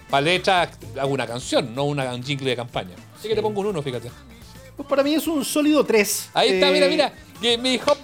para 0.08 0.22
letra 0.22 0.70
hago 1.00 1.12
una 1.12 1.26
canción, 1.26 1.74
no 1.74 1.84
una, 1.84 2.12
un 2.12 2.22
jingle 2.22 2.50
de 2.50 2.56
campaña. 2.56 2.94
Así 3.16 3.28
que 3.28 3.34
le 3.34 3.42
pongo 3.42 3.60
un 3.60 3.68
1, 3.68 3.82
fíjate. 3.82 4.10
Pues 4.76 4.88
para 4.88 5.02
mí 5.02 5.14
es 5.14 5.26
un 5.26 5.44
sólido 5.44 5.84
3. 5.84 6.30
Ahí 6.34 6.50
está, 6.50 6.70
mira, 6.70 6.88
mira. 6.88 7.12
Give 7.40 7.58
me 7.58 7.78
hop. 7.86 7.98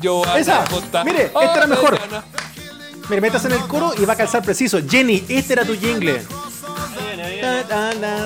Yo 0.00 0.22
Esa. 0.36 0.64
Mire, 1.04 1.24
esta 1.26 1.54
era 1.56 1.66
mejor. 1.66 1.98
Mira, 3.08 3.20
metas 3.22 3.44
en 3.46 3.52
el 3.52 3.60
coro 3.60 3.92
y 3.96 4.04
va 4.04 4.12
a 4.12 4.16
calzar 4.16 4.42
preciso. 4.42 4.78
Jenny, 4.88 5.24
este 5.28 5.54
era 5.54 5.64
tu 5.64 5.74
jingle. 5.74 6.22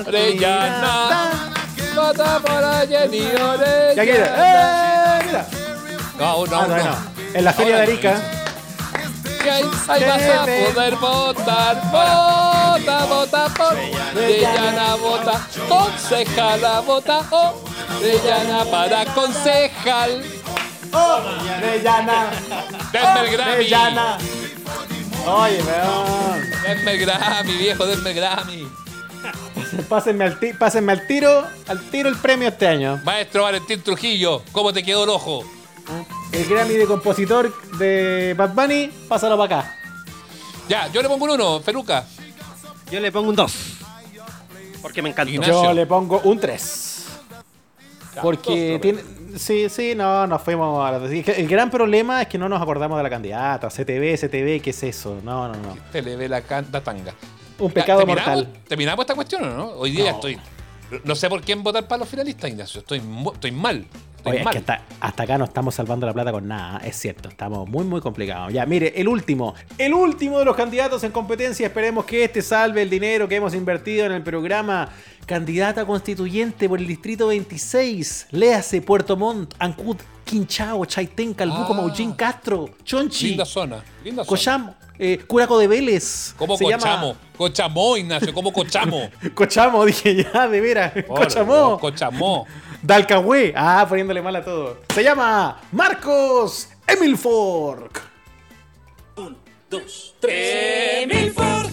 Orellana. 0.05 1.53
Vota 1.95 2.39
por 2.39 2.87
Jenny 2.87 3.21
Orellana. 3.27 3.93
Ya 3.95 4.03
quiere. 4.03 4.23
¡Eh! 4.23 5.19
Mira. 5.25 5.47
No, 6.19 6.45
no, 6.45 6.59
Ah, 6.59 6.67
no, 6.67 6.77
no. 6.77 6.95
En 7.33 7.45
la 7.45 7.53
feria 7.53 7.77
de 7.77 7.81
Arica. 7.83 8.21
Ahí 9.87 10.03
vas 10.05 10.21
a 10.23 10.45
poder 10.45 10.95
votar. 10.95 11.81
Vota, 11.91 13.05
vota 13.05 13.49
por 13.49 13.75
Orellana, 14.15 14.95
vota. 14.95 15.47
Concejala, 15.67 16.79
vota. 16.81 17.21
Orellana 17.99 18.65
para 18.65 19.05
concejal. 19.13 20.23
Orellana. 20.93 22.31
Denme 22.91 23.19
el 23.21 23.31
Grammy. 23.31 23.51
Orellana. 23.53 24.17
Oye, 25.25 25.61
weón. 25.63 26.51
Denme 26.63 26.91
el 26.93 26.99
Grammy, 26.99 27.53
viejo, 27.57 27.85
denme 27.85 28.09
el 28.11 28.15
Grammy. 28.15 28.67
Pásenme 29.89 30.25
al, 30.25 30.39
ti- 30.39 30.53
pásenme 30.53 30.91
al 30.91 31.07
tiro, 31.07 31.45
al 31.67 31.79
tiro 31.89 32.09
el 32.09 32.15
premio 32.17 32.49
este 32.49 32.67
año. 32.67 32.99
Maestro 33.03 33.43
Valentín 33.43 33.81
Trujillo, 33.81 34.43
¿cómo 34.51 34.71
te 34.73 34.83
quedó 34.83 35.03
el 35.05 35.09
ojo? 35.09 35.43
El 36.31 36.45
Grammy 36.45 36.75
de 36.75 36.85
compositor 36.85 37.51
de 37.77 38.35
Bad 38.37 38.53
Bunny, 38.53 38.87
pásalo 39.07 39.37
para 39.37 39.59
acá. 39.59 39.75
Ya, 40.69 40.87
yo 40.87 41.01
le 41.01 41.09
pongo 41.09 41.25
un 41.25 41.31
uno, 41.31 41.59
Feluca. 41.61 42.05
Yo 42.91 42.99
le 42.99 43.11
pongo 43.11 43.29
un 43.29 43.35
2. 43.35 43.53
Porque 44.81 45.01
me 45.01 45.09
encantó. 45.09 45.33
Ignacio. 45.33 45.63
Yo 45.63 45.73
le 45.73 45.85
pongo 45.85 46.19
un 46.23 46.39
3. 46.39 46.92
Porque 48.21 48.79
tiene. 48.81 49.01
Sí, 49.37 49.67
sí, 49.69 49.95
no, 49.95 50.27
nos 50.27 50.41
fuimos 50.41 50.85
a 50.85 50.91
la. 50.99 51.05
El 51.07 51.47
gran 51.47 51.71
problema 51.71 52.21
es 52.21 52.27
que 52.27 52.37
no 52.37 52.47
nos 52.47 52.61
acordamos 52.61 52.97
de 52.97 53.03
la 53.03 53.09
candidata. 53.09 53.67
CTV, 53.69 54.15
CTV, 54.19 54.61
¿qué 54.61 54.69
es 54.69 54.83
eso? 54.83 55.19
No, 55.23 55.47
no, 55.47 55.55
no. 55.55 55.77
Te 55.91 56.01
le 56.01 56.15
ve 56.15 56.29
la, 56.29 56.43
la 56.71 56.81
tanga. 56.81 57.13
Un 57.59 57.71
pecado 57.71 57.99
¿terminamos? 57.99 58.35
mortal. 58.35 58.53
¿Terminamos 58.67 59.03
esta 59.03 59.15
cuestión 59.15 59.43
o 59.43 59.57
no? 59.57 59.67
Hoy 59.71 59.91
día 59.91 60.05
No. 60.11 60.15
estoy. 60.17 60.37
No 61.03 61.15
sé 61.15 61.29
por 61.29 61.41
quién 61.41 61.63
votar 61.63 61.87
para 61.87 61.99
los 61.99 62.09
finalistas, 62.09 62.49
Ignacio. 62.49 62.81
Estoy, 62.81 63.01
estoy 63.33 63.51
mal. 63.51 63.85
Estoy 64.17 64.31
Oye, 64.37 64.41
es 64.41 64.47
que 64.47 64.57
hasta, 64.59 64.81
hasta 65.01 65.23
acá 65.23 65.37
no 65.37 65.43
estamos 65.43 65.75
salvando 65.75 66.05
la 66.05 66.13
plata 66.13 66.31
con 66.31 66.47
nada, 66.47 66.77
es 66.85 66.95
cierto, 66.95 67.27
estamos 67.27 67.67
muy 67.67 67.83
muy 67.83 67.99
complicados. 67.99 68.53
Ya, 68.53 68.65
mire, 68.65 68.93
el 68.95 69.09
último, 69.09 69.53
el 69.77 69.93
último 69.93 70.39
de 70.39 70.45
los 70.45 70.55
candidatos 70.55 71.03
en 71.03 71.11
competencia, 71.11 71.67
esperemos 71.67 72.05
que 72.05 72.23
este 72.23 72.41
salve 72.41 72.83
el 72.83 72.89
dinero 72.89 73.27
que 73.27 73.35
hemos 73.35 73.53
invertido 73.53 74.05
en 74.05 74.13
el 74.13 74.23
programa. 74.23 74.87
Candidata 75.25 75.85
constituyente 75.85 76.69
por 76.69 76.79
el 76.79 76.87
distrito 76.87 77.27
26, 77.27 78.27
léase 78.31 78.81
Puerto 78.81 79.17
Montt, 79.17 79.53
Ancud, 79.59 79.97
Quinchao, 80.23 80.85
Chaitén, 80.85 81.33
Calbuco, 81.33 81.73
Ah. 81.73 81.77
Maullín, 81.77 82.13
Castro, 82.13 82.69
Chonchi, 82.83 83.27
Linda 83.29 83.45
zona. 83.45 83.83
Linda 84.05 84.23
zona. 84.23 84.29
Cochamo, 84.29 84.75
eh, 84.99 85.19
Curaco 85.27 85.57
de 85.59 85.67
Vélez. 85.67 86.33
¿Cómo 86.37 86.57
se 86.57 86.65
llama- 86.65 86.83
cochamo? 86.83 87.15
Cochamó, 87.37 87.97
Ignacio, 87.97 88.33
¿cómo 88.33 88.51
cochamo? 88.53 89.09
Cochamo, 89.33 89.85
dije 89.85 90.23
ya, 90.31 90.47
de 90.47 90.61
veras. 90.61 90.93
Cochamó. 91.07 91.79
Cochamó. 91.79 92.45
Dalcahue. 92.81 93.53
Ah, 93.55 93.85
poniéndole 93.87 94.21
mal 94.21 94.35
a 94.35 94.43
todo. 94.43 94.79
Se 94.93 95.03
llama 95.03 95.59
Marcos 95.71 96.67
Emil 96.85 97.17
Fork. 97.17 98.01
Un, 99.15 99.37
dos, 99.69 100.13
tres. 100.19 101.03
Emil 101.03 101.31
Ford. 101.31 101.71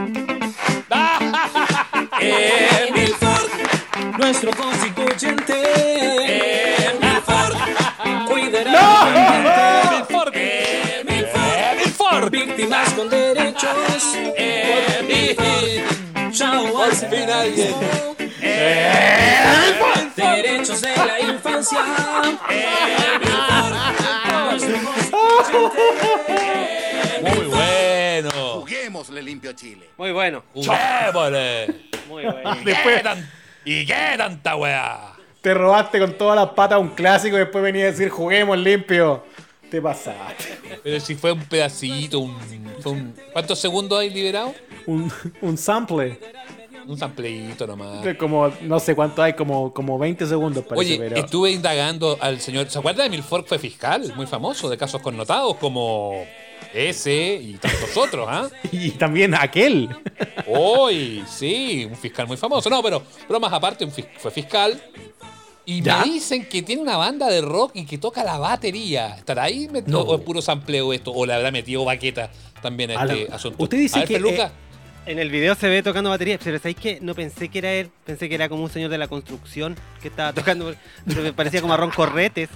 Emil 2.20 3.14
Ford. 3.14 3.50
Nuestro 4.18 4.50
constituyente. 4.52 6.69
Víctimas 12.60 12.92
con 12.92 13.08
derechos. 13.08 13.70
Ford. 15.34 16.30
Chao 16.30 16.82
al 16.82 16.92
fin 16.92 17.30
alguien. 17.30 17.74
Derechos 20.14 20.82
de 20.82 20.94
la 20.94 21.20
infancia. 21.20 21.78
Constituyente. 24.50 25.80
Muy 27.22 27.46
bueno. 27.46 28.30
Juguémosle 28.30 29.22
limpio 29.22 29.50
a 29.52 29.54
Chile. 29.54 29.88
Muy 29.96 30.12
bueno. 30.12 30.44
Juguémosle. 30.52 31.74
Muy 32.08 32.24
bueno. 32.24 33.16
¿Y 33.64 33.80
¿Y 33.80 33.86
qué 33.86 34.14
tanta 34.18 34.56
weá? 34.56 35.14
Te 35.40 35.54
robaste 35.54 35.98
con 35.98 36.12
todas 36.18 36.36
las 36.36 36.50
patas 36.50 36.78
un 36.78 36.90
clásico 36.90 37.36
y 37.36 37.40
después 37.40 37.64
venía 37.64 37.84
a 37.84 37.86
decir 37.86 38.10
juguemos 38.10 38.58
limpio. 38.58 39.24
Te 39.70 39.80
pasaste. 39.80 40.58
Pero 40.82 41.00
si 41.00 41.14
fue 41.14 41.32
un 41.32 41.44
pedacito, 41.44 42.18
un, 42.20 42.36
fue 42.80 42.92
un- 42.92 43.14
¿Cuántos 43.32 43.58
segundos 43.58 43.98
hay 44.00 44.10
liberado? 44.10 44.54
Un, 44.86 45.10
un 45.42 45.56
sample. 45.56 46.18
Un 46.86 46.98
sampleito 46.98 47.66
nomás. 47.66 48.04
Como, 48.16 48.50
no 48.62 48.80
sé 48.80 48.96
cuánto 48.96 49.22
hay, 49.22 49.34
como, 49.34 49.72
como 49.72 49.96
20 49.98 50.26
segundos 50.26 50.64
parece, 50.64 50.94
Oye, 50.94 50.98
pero. 50.98 51.16
estuve 51.18 51.52
indagando 51.52 52.18
al 52.20 52.40
señor. 52.40 52.68
¿Se 52.68 52.78
acuerda 52.78 53.04
de 53.04 53.10
Milford? 53.10 53.44
Fue 53.46 53.58
fiscal, 53.58 54.12
muy 54.16 54.26
famoso, 54.26 54.68
de 54.68 54.76
casos 54.76 55.00
connotados 55.00 55.56
como 55.58 56.24
ese 56.74 57.34
y 57.40 57.54
tantos 57.54 57.96
otros, 57.96 58.26
¿ah? 58.28 58.48
Y 58.72 58.90
también 58.92 59.34
aquel. 59.34 59.88
Hoy, 60.48 61.22
sí, 61.28 61.86
un 61.88 61.96
fiscal 61.96 62.26
muy 62.26 62.36
famoso. 62.36 62.68
No, 62.70 62.82
pero 62.82 63.02
bromas 63.28 63.52
aparte, 63.52 63.84
un 63.84 63.92
fis- 63.92 64.08
fue 64.18 64.30
fiscal 64.30 64.80
Y 65.70 65.82
¿Ya? 65.82 65.98
me 65.98 66.04
dicen 66.12 66.46
que 66.48 66.62
tiene 66.62 66.82
una 66.82 66.96
banda 66.96 67.28
de 67.28 67.40
rock 67.42 67.72
y 67.74 67.84
que 67.86 67.96
toca 67.96 68.24
la 68.24 68.38
batería. 68.38 69.14
¿Estará 69.16 69.44
ahí 69.44 69.68
met- 69.68 69.84
No. 69.86 70.00
o 70.00 70.16
es 70.16 70.20
puro 70.22 70.42
sampleo 70.42 70.92
esto? 70.92 71.12
¿O 71.12 71.24
le 71.24 71.32
habrá 71.32 71.52
metido 71.52 71.84
baqueta 71.84 72.28
también 72.60 72.90
a 72.90 73.00
A 73.00 73.04
la- 73.04 73.14
este 73.14 73.32
asunto? 73.32 73.62
usted 73.62 73.78
dice 73.78 73.98
a 73.98 74.04
ver, 74.04 74.08
que, 74.08 74.14
eh, 74.42 74.48
En 75.06 75.18
el 75.20 75.30
video 75.30 75.54
se 75.54 75.68
ve 75.68 75.82
tocando 75.82 76.10
batería, 76.10 76.38
pero 76.42 76.58
¿sabéis 76.58 76.76
qué? 76.76 76.98
No 77.00 77.14
pensé 77.14 77.48
que 77.48 77.58
era 77.58 77.72
él, 77.72 77.90
pensé 78.04 78.28
que 78.28 78.34
era 78.34 78.48
como 78.48 78.64
un 78.64 78.70
señor 78.70 78.90
de 78.90 78.98
la 78.98 79.06
construcción 79.06 79.76
que 80.02 80.08
estaba 80.08 80.32
tocando, 80.32 80.74
pero 81.06 81.22
me 81.22 81.32
parecía 81.32 81.60
como 81.60 81.72
a 81.72 81.76
Ron 81.76 81.90
Corretes. 81.90 82.48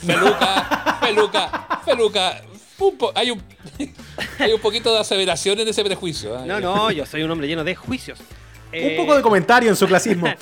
Feluca. 0.00 1.68
un 2.78 2.96
po- 2.96 3.12
hay, 3.14 3.30
un, 3.30 3.42
hay 4.38 4.52
un 4.52 4.60
poquito 4.60 4.92
de 4.92 4.98
aseveración 5.00 5.60
en 5.60 5.68
ese 5.68 5.84
prejuicio. 5.84 6.36
¿eh? 6.38 6.42
No, 6.46 6.58
no, 6.58 6.90
yo 6.90 7.04
soy 7.06 7.22
un 7.22 7.30
hombre 7.30 7.46
lleno 7.46 7.62
de 7.64 7.74
juicios. 7.76 8.18
Un 8.18 8.26
Eh, 8.72 8.94
poco 8.96 9.14
de 9.14 9.22
comentario 9.22 9.68
en 9.68 9.76
su 9.76 9.86
clasismo. 9.86 10.26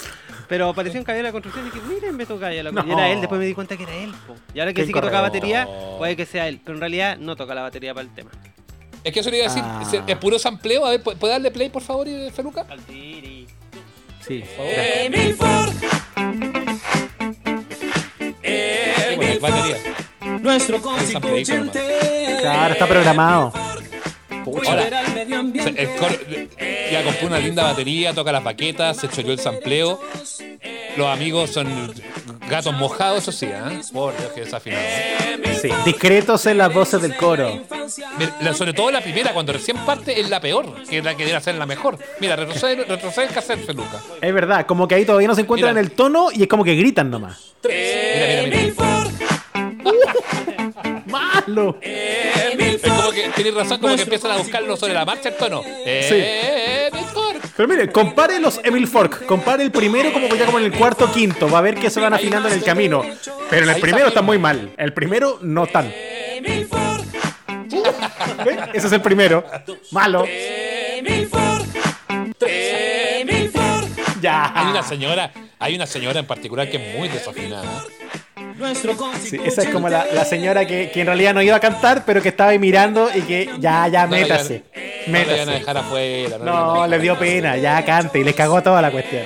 Pero 0.51 0.75
parecía 0.75 1.01
un 1.01 1.05
caballero 1.05 1.29
de 1.29 1.29
la 1.29 1.33
construcción 1.33 1.67
y 1.67 1.71
dije, 1.71 1.87
miren, 1.89 2.17
me 2.17 2.27
toca 2.27 2.51
la 2.51 2.71
No. 2.73 2.85
Y 2.87 2.91
era 2.91 3.09
él, 3.09 3.21
después 3.21 3.39
me 3.39 3.47
di 3.47 3.55
cuenta 3.55 3.77
que 3.77 3.85
era 3.85 3.95
él. 3.95 4.13
po. 4.27 4.35
Y 4.53 4.59
ahora 4.61 4.73
que 4.73 4.83
Qué 4.83 4.87
sí 4.87 4.93
que 4.93 5.01
toca 5.01 5.07
incorrecto. 5.17 5.39
batería, 5.39 5.69
puede 5.97 6.17
que 6.17 6.27
sea 6.27 6.49
él. 6.49 6.61
Pero 6.63 6.75
en 6.77 6.81
realidad 6.81 7.17
no 7.19 7.37
toca 7.37 7.55
la 7.55 7.63
batería 7.63 7.95
para 7.95 8.07
el 8.07 8.13
tema. 8.15 8.31
Es 9.05 9.15
que 9.15 9.21
eso 9.21 9.31
le 9.31 9.39
iba 9.39 9.47
a 9.47 9.49
decir, 9.49 9.63
Ah. 9.65 9.81
es, 9.83 10.01
es 10.07 10.17
puro 10.19 10.39
sampleo. 10.41 10.85
A 10.85 10.91
ver, 10.91 11.03
¿pu- 11.05 11.17
¿puede 11.17 11.33
darle 11.35 11.51
play, 11.53 11.69
por 11.71 11.83
favor, 11.83 12.07
eh, 12.09 12.31
Feluca? 12.35 12.67
Sí. 14.27 14.45
Emil 14.59 15.35
Ford. 15.35 15.73
Emil 18.43 19.39
batería. 19.41 19.77
Ford, 20.19 20.41
nuestro 20.43 20.81
constituyente. 20.83 22.37
Claro, 22.41 22.73
está 22.75 22.87
programado. 22.87 23.53
Coro- 24.53 26.17
ya 26.93 27.03
compró 27.05 27.27
una 27.29 27.39
linda 27.39 27.63
batería, 27.65 28.13
toca 28.15 28.33
las 28.33 28.43
baquetas, 28.45 28.97
se 28.97 29.09
choreó 29.09 29.33
el 29.33 29.39
sampleo. 29.41 30.01
Los 30.97 31.07
amigos 31.07 31.51
son 31.51 31.93
gatos 32.49 32.75
mojados, 32.75 33.23
eso 33.23 33.33
sí, 33.33 33.47
¿eh? 33.47 33.81
Por 33.93 34.17
Dios, 34.19 34.33
que 34.33 34.41
desafinado. 34.43 34.83
Sí. 35.61 35.69
Discretos 35.85 36.47
en 36.47 36.59
las 36.59 36.73
voces 36.73 37.01
del 37.03 37.17
coro. 37.17 37.61
Mira, 38.41 38.55
Sobre 38.55 38.73
todo 38.73 38.91
la 38.91 39.01
primera, 39.01 39.33
cuando 39.33 39.53
recién 39.53 39.77
parte, 39.79 40.21
es 40.21 40.29
la 40.31 40.41
peor, 40.41 40.83
que 40.89 40.99
es 40.99 41.05
la 41.05 41.17
que 41.17 41.25
debe 41.25 41.41
ser 41.41 41.55
la 41.57 41.67
mejor. 41.67 41.99
Mira, 42.19 42.35
retrocede, 42.37 42.85
retrocede 42.85 43.27
el 43.27 43.33
cassette, 43.35 43.65
Feluca. 43.67 44.01
Es 44.21 44.33
verdad, 44.35 44.67
como 44.67 44.89
que 44.89 44.95
ahí 44.97 45.05
todavía 45.05 45.29
no 45.29 45.35
se 45.35 45.43
encuentran 45.43 45.73
Mira. 45.75 45.81
en 45.81 45.87
el 45.87 45.93
tono 45.93 46.29
y 46.33 46.43
es 46.43 46.49
como 46.49 46.65
que 46.65 46.75
gritan 46.75 47.11
nomás. 47.11 47.53
Mira, 47.63 48.43
mira, 48.47 48.73
mira. 48.75 50.01
¡Malo! 51.11 51.79
Es 51.81 52.81
como 52.83 53.11
que, 53.11 53.31
tienes 53.35 53.55
razón, 53.55 53.81
como 53.81 53.97
que 53.97 54.03
empiezan 54.03 54.31
a 54.33 54.37
buscarlo 54.37 54.77
sobre 54.77 54.95
la 54.95 55.05
marcha 55.05 55.31
el 55.31 55.37
tono. 55.37 55.63
Eh, 55.67 56.89
mejor. 56.93 57.37
Pero 57.57 57.69
mire, 57.69 57.91
compare 57.91 58.41
los 58.41 58.61
Emil 58.65 58.87
Fork. 58.87 59.27
Compare 59.27 59.63
el 59.63 59.71
primero 59.71 60.13
como 60.13 60.29
ya 60.35 60.47
como 60.47 60.59
en 60.59 60.67
el 60.67 60.73
cuarto 60.73 61.07
o 61.07 61.13
quinto. 61.13 61.49
Va 61.51 61.59
a 61.59 61.63
ver 61.63 61.75
que 61.75 61.91
se 61.91 62.01
van 62.01 62.15
afinando 62.15 62.49
en 62.49 62.55
el 62.55 62.65
camino. 62.65 63.03
Pero 63.51 63.65
en 63.65 63.75
el 63.75 63.81
primero 63.81 64.09
está 64.09 64.23
muy 64.23 64.39
mal. 64.39 64.73
El 64.77 64.93
primero 64.93 65.39
no 65.43 65.67
tan. 65.67 65.93
Emil 65.95 66.67
Ford. 66.67 67.05
¿Ve? 68.45 68.59
Ese 68.75 68.87
es 68.87 68.93
el 68.93 69.03
primero. 69.03 69.45
Malo. 69.91 70.25
Emil 70.27 71.27
Ford. 71.29 71.67
Emil 72.47 73.51
Ford. 73.51 73.85
Hay 74.23 74.67
una 74.71 74.81
Ya. 74.81 74.83
señora, 74.83 75.33
hay 75.59 75.75
una 75.75 75.87
señora 75.87 76.21
en 76.21 76.27
particular 76.27 76.71
que 76.71 76.77
es 76.77 76.99
muy 76.99 77.09
desafinada. 77.09 77.85
Sí, 79.23 79.39
esa 79.45 79.63
es 79.63 79.69
como 79.71 79.89
la, 79.89 80.07
la 80.13 80.25
señora 80.25 80.67
que, 80.67 80.91
que 80.91 81.01
en 81.01 81.07
realidad 81.07 81.35
no 81.35 81.43
iba 81.43 81.57
a 81.57 81.61
cantar, 81.61 82.05
pero 82.05 82.21
que 82.23 82.29
estaba 82.31 82.51
ahí 82.51 82.59
mirando 82.59 83.09
y 83.15 83.23
que 83.23 83.51
ya, 83.59 83.89
ya, 83.89 84.05
No 84.05 84.11
métase. 84.13 84.63
No 85.07 85.13
Métase. 85.13 85.51
dejar 85.51 85.77
afuera. 85.79 86.39
No, 86.39 86.87
le 86.87 86.99
dio 86.99 87.19
pena, 87.19 87.57
ya 87.57 87.85
cante 87.85 88.19
y 88.21 88.25
le 88.25 88.35
cagó 88.35 88.63
toda 88.63 88.81
la 88.83 88.91
cuestión. 88.91 89.25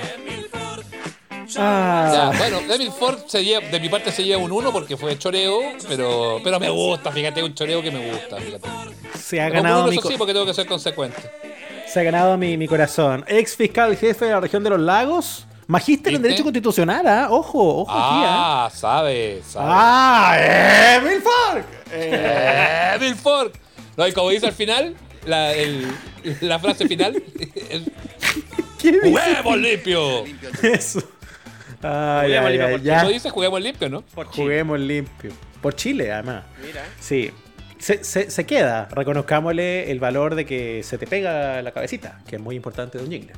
Ya, 1.47 1.61
Ah, 1.61 2.32
bueno, 2.37 2.59
Emil 2.72 2.91
Ford 2.91 3.18
se 3.26 3.45
lleva- 3.45 3.66
de 3.68 3.78
mi 3.78 3.89
parte 3.89 4.11
se 4.11 4.24
lleva 4.24 4.43
un 4.43 4.51
1 4.51 4.72
porque 4.72 4.97
fue 4.97 5.16
choreo, 5.18 5.61
pero, 5.89 6.41
pero 6.43 6.59
me 6.59 6.68
gusta, 6.70 7.12
fíjate, 7.12 7.43
un 7.43 7.55
choreo 7.55 7.80
que 7.82 7.91
me 7.91 8.11
gusta, 8.11 8.39
fíjate. 8.39 8.68
se 9.18 9.41
ha 9.41 9.51
ganado 9.51 9.80
uno, 9.82 9.89
mi, 9.91 9.95
eso 9.97 10.03
co- 10.03 10.09
sí, 10.09 10.14
porque 10.18 10.32
tengo 10.32 10.47
que 10.47 10.55
ser 10.55 10.66
consecuente. 10.66 11.18
se 11.87 12.01
ha 12.01 12.03
ganado 12.03 12.37
mi, 12.39 12.57
mi 12.57 12.66
corazón. 12.66 13.24
Ex 13.28 13.55
fiscal 13.57 13.97
jefe 13.97 14.24
de 14.24 14.30
la 14.32 14.41
región 14.41 14.64
de 14.64 14.70
los 14.70 14.80
lagos. 14.80 15.47
Magíster 15.66 16.14
en. 16.14 16.22
Derecho 16.22 16.42
Constitucional, 16.42 17.06
¿ah? 17.06 17.28
Ojo, 17.30 17.80
ojo 17.82 17.90
aquí, 17.90 18.22
¿ah? 18.26 18.66
Ah, 18.66 18.70
sabe, 18.70 19.42
sabe. 19.48 19.66
¡Ah! 19.68 20.96
¡Emil 21.00 21.20
Fork! 21.22 21.64
Eh. 21.96 23.14
No, 23.96 24.08
y 24.08 24.12
como 24.12 24.30
dice 24.30 24.46
al 24.46 24.52
final, 24.52 24.96
la, 25.26 25.52
el- 25.52 25.86
la 26.40 26.58
frase 26.58 26.88
final, 26.88 27.14
el, 27.70 27.92
¿Qué 28.80 28.92
dice? 28.92 29.10
¡Juguemos 29.10 29.56
limpio! 29.58 30.24
Eso. 30.62 31.00
Ay, 31.82 32.22
Juguemos 32.32 32.46
ay, 32.50 32.58
limpio 32.58 32.76
ay, 32.76 32.82
ya. 32.82 32.98
Eso 33.02 33.08
dice 33.10 33.30
juguemos 33.30 33.60
limpio, 33.62 33.88
¿no? 33.88 34.02
Por 34.02 34.30
Chile. 34.30 34.42
Juguemos 34.44 34.80
limpio. 34.80 35.32
Por 35.62 35.76
Chile, 35.76 36.12
además. 36.12 36.44
Mira. 36.64 36.84
Sí. 36.98 37.30
Se, 37.85 38.03
se- 38.03 38.30
se 38.30 38.47
queda. 38.47 38.89
Reconozcámosle 38.91 39.91
el 39.91 40.01
valor 40.01 40.35
de 40.37 40.47
que 40.47 40.82
se 40.82 40.97
te 40.97 41.07
pega 41.07 41.61
la 41.61 41.70
cabecita, 41.70 42.22
que 42.26 42.37
es 42.37 42.41
muy 42.43 42.57
importante 42.57 42.97
de 42.97 43.05
un 43.05 43.11
jingle. 43.11 43.32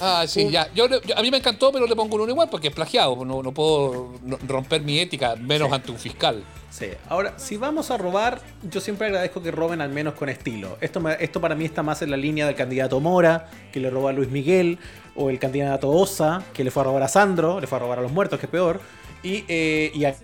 Ah, 0.00 0.24
sí, 0.28 0.48
ya. 0.50 0.72
Yo, 0.72 0.84
a 1.16 1.22
mí 1.22 1.32
me 1.32 1.38
encantó, 1.38 1.72
pero 1.72 1.84
le 1.84 1.96
pongo 1.96 2.14
un 2.14 2.20
1 2.22 2.30
igual 2.30 2.48
porque 2.48 2.68
es 2.68 2.74
plagiado. 2.74 3.24
No, 3.24 3.42
no 3.42 3.50
puedo 3.52 4.14
romper 4.46 4.82
mi 4.82 5.00
ética, 5.00 5.34
menos 5.34 5.72
ante 5.72 5.90
un 5.90 5.98
fiscal. 5.98 6.44
Sí. 6.70 6.86
Ahora, 7.08 7.34
si 7.40 7.56
vamos 7.56 7.90
a 7.90 7.96
robar, 7.96 8.40
yo 8.70 8.80
siempre 8.80 9.08
agradezco 9.08 9.42
que 9.42 9.50
roben 9.50 9.80
al 9.80 9.88
menos 9.90 10.14
con 10.14 10.28
estilo. 10.28 10.78
Esto, 10.80 11.00
me- 11.00 11.16
esto 11.18 11.40
para 11.40 11.56
mí 11.56 11.64
está 11.64 11.82
más 11.82 12.00
en 12.02 12.12
la 12.12 12.16
línea 12.16 12.46
del 12.46 12.54
candidato 12.54 13.00
Mora, 13.00 13.50
que 13.72 13.80
le 13.80 13.90
robó 13.90 14.06
a 14.06 14.12
Luis 14.12 14.28
Miguel, 14.30 14.78
o 15.16 15.28
el 15.28 15.40
candidato 15.40 15.90
Osa, 15.90 16.44
que 16.54 16.62
le 16.62 16.70
fue 16.70 16.82
a 16.82 16.84
robar 16.84 17.02
a 17.02 17.08
Sandro, 17.08 17.58
le 17.60 17.66
fue 17.66 17.78
a 17.78 17.80
robar 17.80 17.98
a 17.98 18.02
los 18.02 18.12
muertos, 18.12 18.38
que 18.38 18.46
es 18.46 18.52
peor, 18.52 18.80
y, 19.24 19.44
eh, 19.48 19.90
y 19.92 20.04
al 20.04 20.14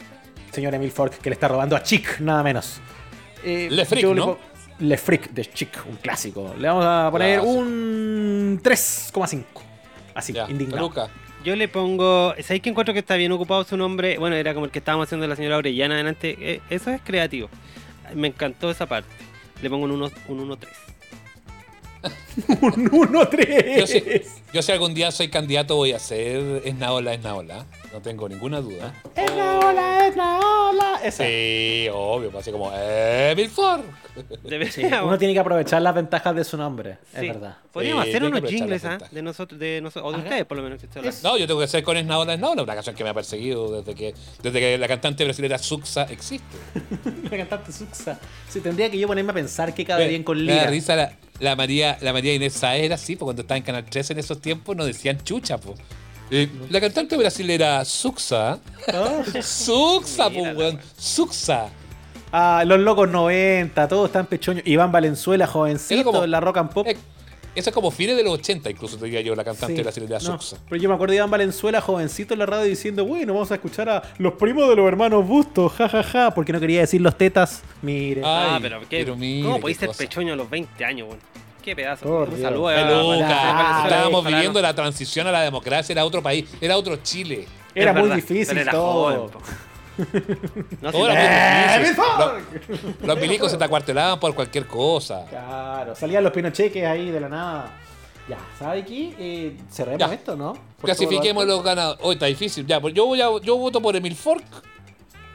señor 0.52 0.72
Emil 0.76 0.92
Fork, 0.92 1.18
que 1.18 1.28
le 1.30 1.34
está 1.34 1.48
robando 1.48 1.74
a 1.74 1.82
Chic, 1.82 2.20
nada 2.20 2.44
menos. 2.44 2.80
Eh, 3.44 3.68
Le 3.70 3.84
Frick, 3.84 4.04
¿no? 4.06 4.38
Le 4.80 4.96
Frick 4.96 5.30
de 5.30 5.44
Chic, 5.44 5.70
un 5.88 5.96
clásico. 5.96 6.54
Le 6.58 6.66
vamos 6.68 6.84
a 6.84 7.08
poner 7.10 7.40
Clásico. 7.40 7.58
un 7.58 8.60
3,5. 8.62 9.44
Así, 10.14 10.32
Ya, 10.32 10.46
indignado. 10.48 10.82
Luca. 10.82 11.08
Yo 11.44 11.54
le 11.56 11.68
pongo. 11.68 12.34
¿Sabéis 12.42 12.62
que 12.62 12.70
encuentro 12.70 12.94
que 12.94 13.00
está 13.00 13.16
bien 13.16 13.30
ocupado 13.32 13.64
su 13.64 13.76
nombre? 13.76 14.16
Bueno, 14.18 14.34
era 14.36 14.54
como 14.54 14.66
el 14.66 14.72
que 14.72 14.78
estábamos 14.78 15.06
haciendo 15.06 15.26
la 15.26 15.36
señora 15.36 15.58
Orellana 15.58 15.94
adelante. 15.94 16.36
Eh, 16.40 16.60
eso 16.70 16.90
es 16.90 17.00
creativo. 17.02 17.48
Me 18.14 18.28
encantó 18.28 18.70
esa 18.70 18.86
parte. 18.86 19.08
Le 19.62 19.68
pongo 19.70 19.84
un 19.84 19.90
1 19.92 20.10
un 20.28 20.40
1 20.40 20.56
3. 20.56 20.72
un 22.60 22.90
1-3. 22.90 23.78
Yo 23.78 23.86
sí, 23.86 24.02
yo 24.52 24.62
si 24.62 24.72
algún 24.72 24.92
día 24.94 25.10
soy 25.10 25.28
candidato 25.28 25.76
voy 25.76 25.92
a 25.92 25.98
ser 25.98 26.62
Esnaola, 26.64 27.14
Esnaola. 27.14 27.64
No 27.94 28.02
tengo 28.02 28.28
ninguna 28.28 28.60
duda. 28.60 28.92
Es 29.14 29.36
la 29.36 29.58
ola, 29.60 30.08
es 30.08 30.16
la 30.16 30.40
ola. 30.40 31.00
Esa. 31.04 31.24
Sí, 31.24 31.86
obvio, 31.92 32.30
pues 32.32 32.42
así 32.42 32.50
como 32.50 32.72
Emil 32.74 33.48
Ford. 33.48 33.82
Deberíamos. 34.42 35.06
Uno 35.06 35.16
tiene 35.16 35.32
que 35.32 35.38
aprovechar 35.38 35.80
las 35.80 35.94
ventajas 35.94 36.34
de 36.34 36.42
su 36.42 36.56
nombre, 36.56 36.98
es 37.12 37.20
Sí. 37.20 37.28
verdad. 37.28 37.56
Podríamos 37.72 38.02
Sí, 38.04 38.10
hacer 38.10 38.20
tiene 38.22 38.26
que 38.26 38.38
unos 38.38 38.38
aprovechar 38.38 38.58
jingles 38.58 38.82
las 38.82 39.02
¿ah? 39.02 39.08
de 39.12 39.22
nosotros, 39.22 39.60
de 39.60 39.80
nosotros, 39.80 40.12
o 40.12 40.16
de 40.16 40.22
ustedes 40.24 40.44
por 40.44 40.56
lo 40.56 40.64
menos. 40.64 40.80
que. 40.80 40.88
No, 41.22 41.38
yo 41.38 41.46
tengo 41.46 41.60
que 41.60 41.68
ser 41.68 41.84
con 41.84 41.96
Esnaola, 41.96 42.34
Esnaola, 42.34 42.64
una 42.64 42.74
canción 42.74 42.96
que 42.96 43.04
me 43.04 43.10
ha 43.10 43.14
perseguido 43.14 43.80
desde 43.80 43.94
que, 43.94 44.12
desde 44.42 44.58
que 44.58 44.76
la 44.76 44.88
cantante 44.88 45.22
brasileña 45.24 45.58
Suxa 45.58 46.02
existe. 46.10 46.56
La 47.30 47.36
cantante 47.36 47.70
Suxa. 47.70 48.18
Sí, 48.48 48.60
tendría 48.60 48.90
que 48.90 48.98
yo 48.98 49.06
ponerme 49.06 49.30
a 49.30 49.34
pensar 49.34 49.72
que 49.72 49.84
Me- 49.84 50.08
bien 50.08 50.24
con 50.24 50.44
me 50.44 50.50
da 50.52 50.58
Lira. 50.62 50.70
risa 50.70 50.96
la, 50.96 51.12
la 51.38 51.54
María, 51.54 51.96
la 52.00 52.12
María 52.12 52.34
Inés 52.34 52.54
Saez 52.54 52.84
era 52.86 52.96
así, 52.96 53.14
porque 53.14 53.26
cuando 53.26 53.42
estaba 53.42 53.58
en 53.58 53.62
Canal 53.64 53.84
13 53.84 54.14
en 54.14 54.18
esos 54.18 54.40
tiempos 54.40 54.74
no 54.76 54.84
decían 54.84 55.22
chucha, 55.22 55.58
po. 55.58 55.74
Eh, 56.30 56.48
la 56.70 56.80
cantante 56.80 57.16
brasilera 57.16 57.84
Suxa. 57.84 58.58
Suxa, 59.42 60.30
po, 60.30 60.40
weón. 60.42 60.80
Suxa. 60.96 61.68
Ah, 62.32 62.64
los 62.66 62.80
locos 62.80 63.08
90, 63.08 63.86
todos 63.88 64.06
están 64.08 64.26
pechoños. 64.26 64.66
Iván 64.66 64.90
Valenzuela, 64.90 65.46
jovencito, 65.46 66.04
como- 66.04 66.24
en 66.24 66.30
la 66.30 66.40
rock 66.40 66.56
and 66.58 66.72
pop. 66.72 66.86
Eh, 66.88 66.96
eso 67.54 67.70
es 67.70 67.74
como 67.74 67.92
fines 67.92 68.16
de 68.16 68.24
los 68.24 68.32
80, 68.32 68.68
incluso 68.70 68.96
te 68.96 69.04
diría 69.04 69.20
yo, 69.20 69.36
la 69.36 69.44
cantante 69.44 69.76
Sí. 69.76 69.82
brasileña 69.82 70.14
No, 70.18 70.40
Suxa. 70.40 70.56
pero 70.68 70.82
yo 70.82 70.88
me 70.88 70.96
acuerdo 70.96 71.12
de 71.12 71.18
Iván 71.18 71.30
Valenzuela, 71.30 71.80
jovencito 71.80 72.34
en 72.34 72.40
la 72.40 72.46
radio, 72.46 72.64
diciendo, 72.64 73.04
bueno, 73.04 73.32
vamos 73.34 73.52
a 73.52 73.54
escuchar 73.54 73.88
a 73.88 74.02
los 74.18 74.32
primos 74.32 74.68
de 74.68 74.74
los 74.74 74.88
hermanos 74.88 75.24
Bustos, 75.24 75.72
jajaja, 75.74 76.32
porque 76.34 76.52
no 76.52 76.58
quería 76.58 76.80
decir 76.80 77.00
los 77.00 77.16
tetas. 77.16 77.62
Mire. 77.82 78.22
Ah, 78.24 78.56
Ah, 78.56 78.58
pero, 78.60 78.80
¿qué? 78.80 78.98
pero 79.04 79.14
mire 79.16 79.44
¿cómo 79.44 79.54
qué 79.56 79.60
podéis 79.60 79.78
ser 79.78 79.90
pechoño 79.90 80.32
a 80.32 80.36
los 80.36 80.50
20 80.50 80.84
años, 80.84 81.06
weón? 81.06 81.20
Qué 81.64 81.74
pedazo. 81.74 82.04
Por 82.06 82.28
Un 82.28 82.36
Dios. 82.36 82.40
saludo 82.42 82.68
a- 82.68 82.74
Peluca, 82.74 82.90
a 82.94 83.52
Valenzuela, 83.54 83.82
estábamos 83.84 84.20
ojalá 84.20 84.36
viviendo 84.36 84.58
no- 84.60 84.66
la 84.68 84.74
transición 84.74 85.26
a 85.26 85.32
la 85.32 85.40
democracia, 85.42 85.92
era 85.94 86.04
otro 86.04 86.22
país, 86.22 86.44
era 86.60 86.76
otro 86.76 86.96
Chile. 86.96 87.46
Era 87.74 87.90
Es 87.90 87.94
muy 87.96 88.02
verdad, 88.04 88.16
difícil 88.16 88.46
pero 88.48 88.60
era 88.60 88.70
todo. 88.72 88.92
joven, 88.92 89.30
po. 89.30 89.38
No, 90.82 90.90
sí, 90.90 90.98
Todo 90.98 91.08
era 91.08 91.76
¡Eh, 91.76 91.78
muy 91.78 91.88
difícil. 91.88 92.04
Los, 92.98 93.06
los 93.08 93.18
milicos 93.20 93.50
se 93.50 93.56
te 93.56 93.64
acuartelaban 93.64 94.18
por 94.20 94.34
cualquier 94.34 94.66
cosa. 94.66 95.24
Claro, 95.30 95.94
salían 95.94 96.22
los 96.24 96.32
pinocheques 96.32 96.84
ahí 96.84 97.10
de 97.10 97.20
la 97.20 97.28
nada. 97.28 97.70
Ya, 98.28 98.38
¿sabe 98.58 98.84
qué? 98.84 99.14
Eh, 99.18 99.56
cerremos 99.70 100.00
Ya. 100.00 100.12
esto, 100.14 100.34
¿no? 100.36 100.52
Por 100.54 100.86
Clasifiquemos 100.86 101.44
todo 101.44 101.56
los 101.56 101.64
ganadores. 101.64 102.00
Hoy 102.04 102.14
está 102.14 102.26
difícil. 102.26 102.66
Ya, 102.66 102.80
pues 102.80 102.92
yo 102.94 103.06
voy 103.06 103.20
a, 103.20 103.28
yo 103.42 103.56
voto 103.56 103.80
por 103.80 103.94
Emil 103.96 104.16
Fork. 104.16 104.44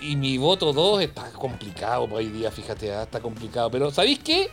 Y 0.02 0.16
mi 0.16 0.38
voto 0.38 0.72
2 0.74 1.02
está 1.02 1.30
complicado 1.32 2.08
pues, 2.08 2.26
hoy 2.26 2.32
día, 2.32 2.52
fíjate, 2.52 2.94
ah, 2.94 3.04
está 3.04 3.20
complicado. 3.20 3.70
Pero 3.72 3.92
¿sabéis 3.92 4.20
qué? 4.20 4.50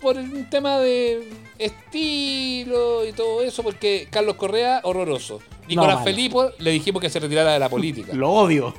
por 0.00 0.16
un 0.16 0.48
tema 0.48 0.78
de 0.78 1.28
estilo 1.58 3.06
y 3.06 3.12
todo 3.12 3.42
eso, 3.42 3.62
porque 3.62 4.08
Carlos 4.10 4.36
Correa, 4.36 4.80
horroroso. 4.84 5.40
Nicolás 5.66 5.98
no, 5.98 6.04
Felipe 6.04 6.38
le 6.58 6.70
dijimos 6.70 7.02
que 7.02 7.10
se 7.10 7.20
retirara 7.20 7.52
de 7.52 7.58
la 7.58 7.68
política. 7.68 8.12
lo 8.14 8.30
odio. 8.30 8.74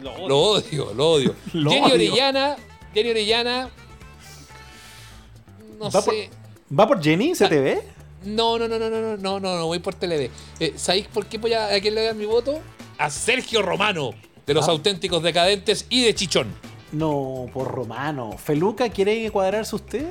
Lo 0.00 0.38
odio, 0.38 0.92
lo 0.94 1.10
odio. 1.12 1.34
Jenny 1.52 1.92
Orellana, 1.92 2.56
Jenny 2.94 3.10
Orellana, 3.10 3.70
no 5.78 5.90
¿Va 5.90 6.02
sé. 6.02 6.30
Por, 6.68 6.78
¿Va 6.78 6.88
por 6.88 7.02
Jenny? 7.02 7.34
¿Se 7.34 7.48
te 7.48 7.60
ve? 7.60 7.82
No, 8.24 8.58
no, 8.58 8.68
no, 8.68 8.78
no, 8.78 8.90
no, 8.90 9.16
no, 9.16 9.16
no, 9.16 9.40
no, 9.40 9.66
voy 9.66 9.78
por 9.78 9.94
TLB. 9.94 10.30
Eh, 10.60 10.74
¿Sabéis 10.76 11.06
por 11.06 11.26
qué 11.26 11.38
voy 11.38 11.52
a, 11.52 11.66
a 11.66 11.80
quién 11.80 11.94
le 11.94 12.00
voy 12.00 12.06
a 12.08 12.12
dar 12.12 12.16
mi 12.16 12.26
voto? 12.26 12.60
A 12.98 13.10
Sergio 13.10 13.62
Romano, 13.62 14.10
de 14.44 14.54
los 14.54 14.68
ah. 14.68 14.72
auténticos 14.72 15.22
decadentes 15.22 15.86
y 15.88 16.04
de 16.04 16.14
Chichón. 16.14 16.48
No, 16.90 17.46
por 17.52 17.70
Romano. 17.70 18.36
¿Feluca 18.38 18.88
quiere 18.88 19.30
cuadrarse 19.30 19.76
usted? 19.76 20.06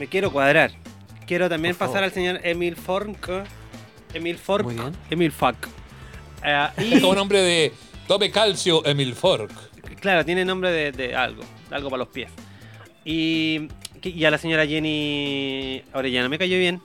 Me 0.00 0.06
quiero 0.08 0.32
cuadrar. 0.32 0.70
Quiero 1.26 1.50
también 1.50 1.74
Por 1.74 1.80
pasar 1.86 1.96
favor. 1.96 2.04
al 2.04 2.12
señor 2.12 2.40
Emil 2.42 2.74
Fork. 2.74 3.44
Emil 4.14 4.38
Fork. 4.38 4.64
Muy 4.64 4.74
bien. 4.74 4.96
Emil 5.10 5.30
Fuck. 5.30 5.56
Es 6.78 6.86
y 6.86 7.00
como 7.02 7.14
nombre 7.14 7.42
de 7.42 7.70
Tome 8.08 8.30
Calcio 8.30 8.82
Emil 8.86 9.14
Fork. 9.14 9.52
claro, 10.00 10.24
tiene 10.24 10.42
nombre 10.46 10.70
de, 10.72 10.90
de 10.90 11.14
algo. 11.14 11.42
de 11.68 11.76
algo 11.76 11.90
para 11.90 11.98
los 11.98 12.08
pies. 12.08 12.30
Y, 13.04 13.68
y 14.02 14.24
a 14.24 14.30
la 14.30 14.38
señora 14.38 14.66
Jenny 14.66 15.82
Orellana 15.92 16.30
me 16.30 16.38
cayó 16.38 16.56
bien. 16.58 16.80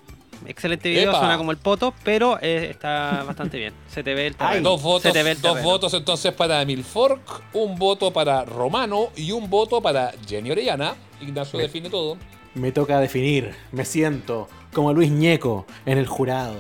Excelente 0.46 0.90
video, 0.90 1.12
Epa. 1.12 1.20
suena 1.20 1.38
como 1.38 1.52
el 1.52 1.58
poto, 1.58 1.94
pero 2.04 2.38
eh, 2.42 2.68
está 2.70 3.24
bastante 3.26 3.58
bien. 3.58 3.74
Se 3.88 4.04
te 4.04 4.14
ve 4.14 4.28
el 4.28 4.36
Ay, 4.40 4.48
terreno. 4.50 4.70
Dos 4.72 4.82
votos, 4.82 5.02
Se 5.04 5.12
te 5.14 5.24
ve 5.24 5.32
el 5.32 5.42
dos 5.42 5.64
votos 5.64 5.94
entonces 5.94 6.34
para 6.34 6.62
Emil 6.62 6.84
Fork, 6.84 7.44
un 7.54 7.80
voto 7.80 8.12
para 8.12 8.44
Romano 8.44 9.08
y 9.16 9.32
un 9.32 9.50
voto 9.50 9.82
para 9.82 10.12
Jenny 10.28 10.52
Orellana. 10.52 10.96
Ignacio 11.22 11.58
define 11.58 11.90
todo. 11.90 12.18
Me 12.56 12.72
toca 12.72 13.00
definir. 13.00 13.54
Me 13.72 13.86
siento 13.86 14.48
como 14.74 14.94
Luis 14.94 15.12
Ñeco 15.12 15.66
en 15.86 15.98
el 15.98 16.08
jurado 16.08 16.56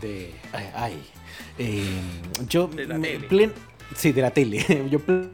de. 0.00 0.34
Ay. 0.52 0.66
ay. 0.74 1.02
Eh, 1.58 1.82
yo. 2.48 2.68
De 2.68 2.86
la 2.86 2.98
tele. 3.00 3.28
plen- 3.28 3.52
sí, 3.96 4.12
de 4.12 4.22
la 4.22 4.30
tele. 4.30 4.86
yo 4.90 4.98
pl- 5.00 5.30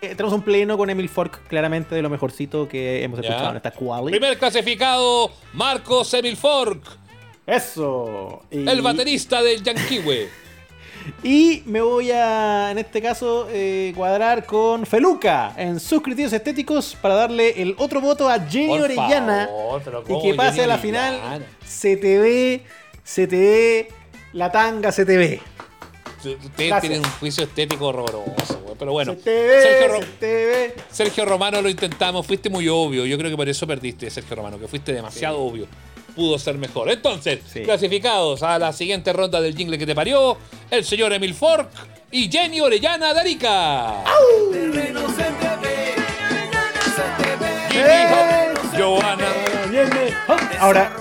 eh, 0.00 0.14
tenemos 0.16 0.32
un 0.32 0.42
pleno 0.42 0.76
con 0.76 0.90
Emil 0.90 1.08
Fork, 1.08 1.46
claramente 1.48 1.94
de 1.94 2.02
lo 2.02 2.10
mejorcito 2.10 2.68
que 2.68 3.02
hemos 3.04 3.20
Ya. 3.20 3.28
escuchado 3.28 3.50
en 3.50 3.56
esta 3.56 3.70
quali. 3.70 4.10
Primer 4.10 4.36
clasificado, 4.38 5.30
Marcos 5.52 6.12
Emil 6.14 6.36
Fork, 6.36 6.98
Eso. 7.46 8.42
Y- 8.50 8.68
el 8.68 8.82
baterista 8.82 9.42
del 9.42 9.62
Yanquiwe. 9.62 10.28
Y 11.22 11.62
me 11.66 11.80
voy 11.80 12.10
a, 12.10 12.70
en 12.70 12.78
este 12.78 13.00
caso, 13.02 13.48
eh, 13.50 13.92
cuadrar 13.96 14.44
con 14.46 14.86
Feluca 14.86 15.52
en 15.56 15.78
sus 15.80 16.02
criterios 16.02 16.32
estéticos 16.32 16.96
para 17.00 17.14
darle 17.14 17.60
el 17.62 17.74
otro 17.78 18.00
voto 18.00 18.28
a 18.28 18.38
Jenny 18.40 18.68
Por 18.68 18.80
Orellana. 18.82 19.46
favor, 19.46 19.82
y 20.04 20.06
¿cómo 20.08 20.22
que 20.22 20.34
pase 20.34 20.50
Jenny 20.60 20.64
a 20.64 20.66
la 20.66 20.74
Orellana? 20.74 21.18
final. 21.20 21.46
Se 21.64 21.96
te 21.96 22.18
ve, 22.18 22.62
se 23.04 23.26
te 23.26 23.36
ve, 23.36 23.88
la 24.32 24.50
tanga 24.50 24.92
se 24.92 25.04
te 25.04 25.16
ve. 25.16 25.40
Ustedes 26.18 26.40
Gracias. 26.56 26.80
tienen 26.82 27.00
un 27.00 27.10
juicio 27.18 27.42
estético 27.42 27.88
horroroso, 27.88 28.76
pero 28.78 28.92
bueno. 28.92 29.16
ve, 29.24 29.58
Sergio, 29.60 29.88
Ro- 29.98 30.06
ve. 30.20 30.74
Sergio 30.88 31.24
Romano 31.24 31.60
lo 31.60 31.68
intentamos, 31.68 32.24
fuiste 32.24 32.48
muy 32.48 32.68
obvio. 32.68 33.04
Yo 33.06 33.18
creo 33.18 33.28
que 33.28 33.36
por 33.36 33.48
eso 33.48 33.66
perdiste, 33.66 34.08
Sergio 34.08 34.36
Romano, 34.36 34.56
que 34.58 34.68
fuiste 34.68 34.92
demasiado 34.92 35.40
obvio. 35.40 35.66
Pudo 36.14 36.38
ser 36.38 36.56
mejor. 36.58 36.90
Entonces, 36.90 37.40
Sí. 37.50 37.62
clasificados 37.62 38.42
a 38.42 38.58
la 38.58 38.72
siguiente 38.72 39.12
ronda 39.12 39.40
del 39.40 39.56
jingle 39.56 39.78
que 39.78 39.86
te 39.86 39.94
parió, 39.94 40.36
el 40.70 40.84
señor 40.84 41.12
Emil 41.12 41.34
Fork 41.34 41.68
y 42.10 42.30
Jenny 42.30 42.60
Orellana 42.60 43.14
de 43.14 43.20
Arica. 43.20 44.04
Jimmy 47.70 48.04
Hop, 48.12 48.78
Johanna. 48.78 49.26
Viene. 49.70 50.14
Ahora, 50.58 50.92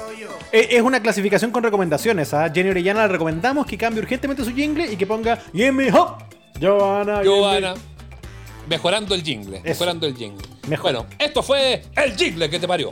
eh, 0.51 0.67
es 0.71 0.81
una 0.81 1.01
clasificación 1.01 1.51
con 1.51 1.63
recomendaciones. 1.63 2.33
¿ah? 2.33 2.49
Jenny 2.53 2.69
Orellana 2.69 3.01
le 3.03 3.07
recomendamos 3.09 3.65
que 3.65 3.77
cambie 3.77 4.01
urgentemente 4.01 4.43
su 4.45 4.53
jingle 4.53 4.91
y 4.91 4.95
que 4.95 5.05
ponga 5.05 5.39
Gimme 5.53 5.91
Hop. 5.91 6.23
Johanna. 6.61 7.73
Mejorando 8.69 9.15
el 9.15 9.23
jingle. 9.23 9.57
Eso. 9.57 9.65
Mejorando 9.65 10.07
el 10.07 10.15
jingle. 10.15 10.47
Mejor. 10.67 10.93
Bueno, 10.93 11.07
esto 11.19 11.43
fue 11.43 11.83
el 11.95 12.15
jingle 12.15 12.49
que 12.49 12.59
te 12.59 12.67
parió. 12.67 12.91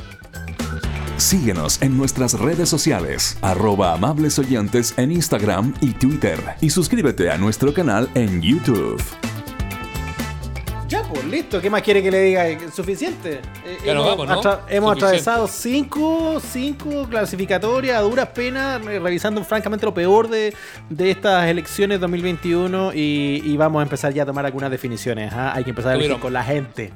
Síguenos 1.20 1.82
en 1.82 1.98
nuestras 1.98 2.40
redes 2.40 2.70
sociales, 2.70 3.38
arroba 3.42 3.94
amables 3.94 4.40
oyentes 4.40 4.94
en 4.98 5.12
Instagram 5.12 5.74
y 5.82 5.92
Twitter. 5.92 6.40
Y 6.62 6.70
suscríbete 6.70 7.30
a 7.30 7.38
nuestro 7.38 7.74
canal 7.74 8.10
en 8.16 8.42
YouTube. 8.42 9.02
Ya, 10.88 11.04
pues 11.04 11.26
listo. 11.26 11.60
¿Qué 11.62 11.70
más 11.70 11.82
quiere 11.82 12.02
que 12.02 12.10
le 12.10 12.22
diga? 12.22 12.48
¿Es 12.48 12.74
¿Suficiente? 12.74 13.42
Eh, 13.66 13.78
Ya 13.86 13.94
nos 13.94 14.06
hemos 14.08 14.18
vamos, 14.28 14.28
¿no? 14.30 14.42
atra- 14.52 14.62
hemos 14.70 14.96
atravesado 14.96 15.48
cinco, 15.48 16.40
cinco 16.40 17.06
clasificatorias 17.10 17.98
a 17.98 18.02
duras 18.02 18.30
penas, 18.30 18.82
revisando 18.84 19.44
francamente 19.44 19.86
lo 19.86 19.94
peor 19.94 20.30
de, 20.30 20.54
de 20.90 21.12
estas 21.12 21.48
elecciones 21.48 22.00
2021 22.00 22.94
y, 22.96 23.42
y 23.46 23.58
vamos 23.58 23.82
a 23.82 23.84
empezar 23.84 24.14
ya 24.14 24.24
a 24.24 24.26
tomar 24.26 24.46
algunas 24.46 24.72
definiciones. 24.72 25.32
¿ah? 25.34 25.52
Hay 25.54 25.66
que 25.66 25.72
empezar 25.72 25.92
a 25.92 25.96
elegir 25.96 26.12
Tuvieron- 26.16 26.22
con 26.22 26.34
la 26.34 26.44
gente. 26.44 26.92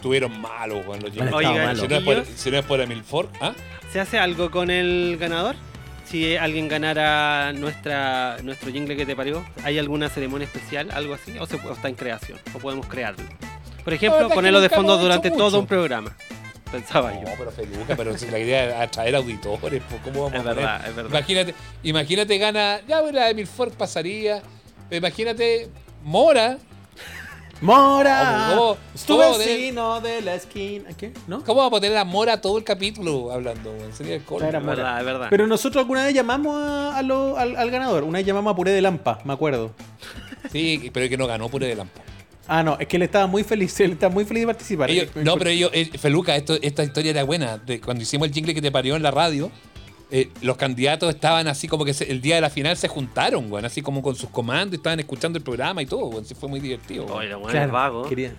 Estuvieron 0.00 0.40
malos, 0.40 0.86
weón, 0.86 1.02
los 1.02 1.12
jingles. 1.12 1.34
Oiga, 1.34 1.74
si, 1.76 1.86
no 1.86 1.96
es 1.96 2.02
por, 2.02 2.24
si 2.24 2.50
no 2.50 2.56
es 2.58 2.64
por 2.64 2.80
Emil 2.80 3.02
Fork, 3.04 3.28
¿ah? 3.42 3.52
¿Se 3.92 4.00
hace 4.00 4.18
algo 4.18 4.50
con 4.50 4.70
el 4.70 5.18
ganador? 5.20 5.56
Si 6.06 6.36
alguien 6.38 6.68
ganara 6.68 7.52
nuestra, 7.52 8.38
nuestro 8.42 8.72
jingle 8.72 8.96
que 8.96 9.04
te 9.04 9.14
parió, 9.14 9.44
¿hay 9.62 9.78
alguna 9.78 10.08
ceremonia 10.08 10.46
especial, 10.46 10.90
algo 10.92 11.12
así? 11.12 11.38
¿O, 11.38 11.44
se, 11.46 11.56
o 11.56 11.72
está 11.72 11.90
en 11.90 11.96
creación? 11.96 12.38
¿O 12.54 12.58
podemos 12.58 12.86
crearlo? 12.86 13.22
Por 13.84 13.92
ejemplo, 13.92 14.30
ponerlo 14.30 14.62
de 14.62 14.70
fondo 14.70 14.96
durante 14.96 15.28
mucho. 15.28 15.44
todo 15.44 15.58
un 15.60 15.66
programa. 15.66 16.16
Pensaba 16.72 17.12
yo. 17.12 17.28
No, 17.28 17.34
pero 17.36 17.50
Feluca, 17.50 17.94
pero 17.94 18.16
si 18.16 18.26
la 18.28 18.38
idea 18.38 18.68
es 18.70 18.88
atraer 18.88 19.16
auditores, 19.16 19.82
pues, 19.86 20.00
¿cómo 20.02 20.30
vamos 20.30 20.32
Es 20.32 20.40
a 20.40 20.42
poner? 20.44 20.56
verdad, 20.56 20.88
es 20.88 20.96
verdad. 20.96 21.10
Imagínate, 21.10 21.54
imagínate 21.82 22.38
gana, 22.38 22.80
ya 22.88 23.02
la 23.02 23.24
de 23.26 23.30
Emil 23.32 23.46
Fork 23.46 23.72
pasaría, 23.74 24.40
imagínate 24.90 25.68
Mora, 26.04 26.56
¡Mora! 27.60 28.52
¿Cómo- 28.56 28.76
Tu 29.06 29.16
cómo 29.16 29.38
de- 29.38 29.46
vecino 29.46 30.00
de 30.00 30.22
la 30.22 30.34
esquina. 30.34 30.90
¿Qué? 30.96 31.12
¿No? 31.26 31.44
¿cómo 31.44 31.56
vamos 31.60 31.68
a 31.68 31.80
poner 31.80 31.96
a 31.96 32.04
Mora 32.04 32.40
todo 32.40 32.56
el 32.58 32.64
capítulo 32.64 33.30
hablando? 33.32 33.72
Sería 33.92 34.14
el 34.16 34.22
colmo. 34.24 34.48
Era 34.48 34.58
Es 34.58 34.64
Mora. 34.64 34.76
verdad, 34.76 34.98
es 35.00 35.04
verdad. 35.04 35.26
Pero 35.30 35.46
nosotros 35.46 35.82
alguna 35.82 36.04
vez 36.04 36.14
llamamos 36.14 36.56
a- 36.56 36.96
a 36.96 37.02
lo- 37.02 37.36
al, 37.36 37.56
al 37.56 37.70
ganador. 37.70 38.04
Una 38.04 38.18
vez 38.18 38.26
llamamos 38.26 38.52
a 38.52 38.56
Puré 38.56 38.70
de 38.72 38.80
Lampa, 38.80 39.18
me 39.24 39.32
acuerdo. 39.32 39.72
Sí, 40.50 40.90
pero 40.92 41.04
es 41.04 41.10
que 41.10 41.16
no 41.18 41.26
ganó 41.26 41.48
pure 41.48 41.66
de 41.66 41.74
lampa. 41.76 42.00
Ah, 42.48 42.62
no, 42.64 42.76
es 42.80 42.88
que 42.88 42.96
él 42.96 43.02
estaba 43.02 43.26
muy 43.28 43.44
feliz, 43.44 43.78
él 43.80 43.92
estaba 43.92 44.12
muy 44.12 44.24
feliz 44.24 44.42
de 44.42 44.46
participar. 44.46 44.90
Ellos- 44.90 45.08
no, 45.14 45.36
pero 45.36 45.50
ellos, 45.50 45.70
eh, 45.72 45.88
Feluca, 45.98 46.34
esto, 46.34 46.58
esta 46.62 46.82
historia 46.82 47.10
era 47.10 47.22
buena. 47.24 47.58
De 47.58 47.80
cuando 47.80 48.02
hicimos 48.02 48.26
el 48.26 48.34
jingle 48.34 48.54
que 48.54 48.62
te 48.62 48.72
parió 48.72 48.96
en 48.96 49.02
la 49.02 49.10
radio, 49.12 49.50
eh, 50.10 50.30
los 50.42 50.56
candidatos 50.56 51.08
estaban 51.14 51.46
así 51.48 51.68
como 51.68 51.84
que 51.84 51.94
se- 51.94 52.10
el 52.10 52.20
día 52.20 52.34
de 52.36 52.40
la 52.40 52.50
final 52.50 52.76
se 52.76 52.88
juntaron, 52.88 53.50
weón, 53.50 53.64
así 53.64 53.80
como 53.82 54.02
con 54.02 54.14
sus 54.16 54.30
comandos, 54.30 54.74
estaban 54.78 54.98
escuchando 55.00 55.38
el 55.38 55.44
programa 55.44 55.82
y 55.82 55.86
todo, 55.86 56.06
weón. 56.06 56.24
Sí, 56.24 56.34
fue 56.34 56.48
muy 56.48 56.60
divertido. 56.60 57.06
Oye, 57.06 57.34
bueno, 57.34 57.48
Claro, 57.48 57.72
vago. 57.72 58.02
Querían, 58.08 58.32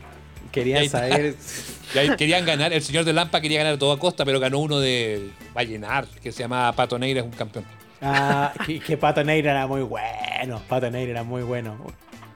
Y 0.47 0.49
querían 0.51 0.89
saber. 0.89 1.35
Y 1.93 1.97
ahí 1.97 2.15
querían 2.15 2.45
ganar, 2.45 2.71
el 2.71 2.81
señor 2.81 3.03
de 3.03 3.11
Lampa 3.11 3.41
quería 3.41 3.57
ganar 3.59 3.73
a 3.73 3.77
toda 3.77 3.97
costa, 3.97 4.23
pero 4.23 4.39
ganó 4.39 4.59
uno 4.59 4.79
de 4.79 5.29
Vallenar, 5.53 6.05
que 6.23 6.31
se 6.31 6.39
llama 6.39 6.71
Pato 6.73 6.97
Neira, 6.97 7.19
es 7.19 7.25
un 7.25 7.33
campeón. 7.33 7.65
Ah, 8.01 8.53
que, 8.65 8.79
que 8.79 8.95
Pato 8.97 9.23
Neira 9.25 9.51
era 9.51 9.67
muy 9.67 9.81
bueno. 9.81 10.61
Pato 10.69 10.89
Neira 10.89 11.11
era 11.11 11.23
muy 11.23 11.43
bueno. 11.43 11.77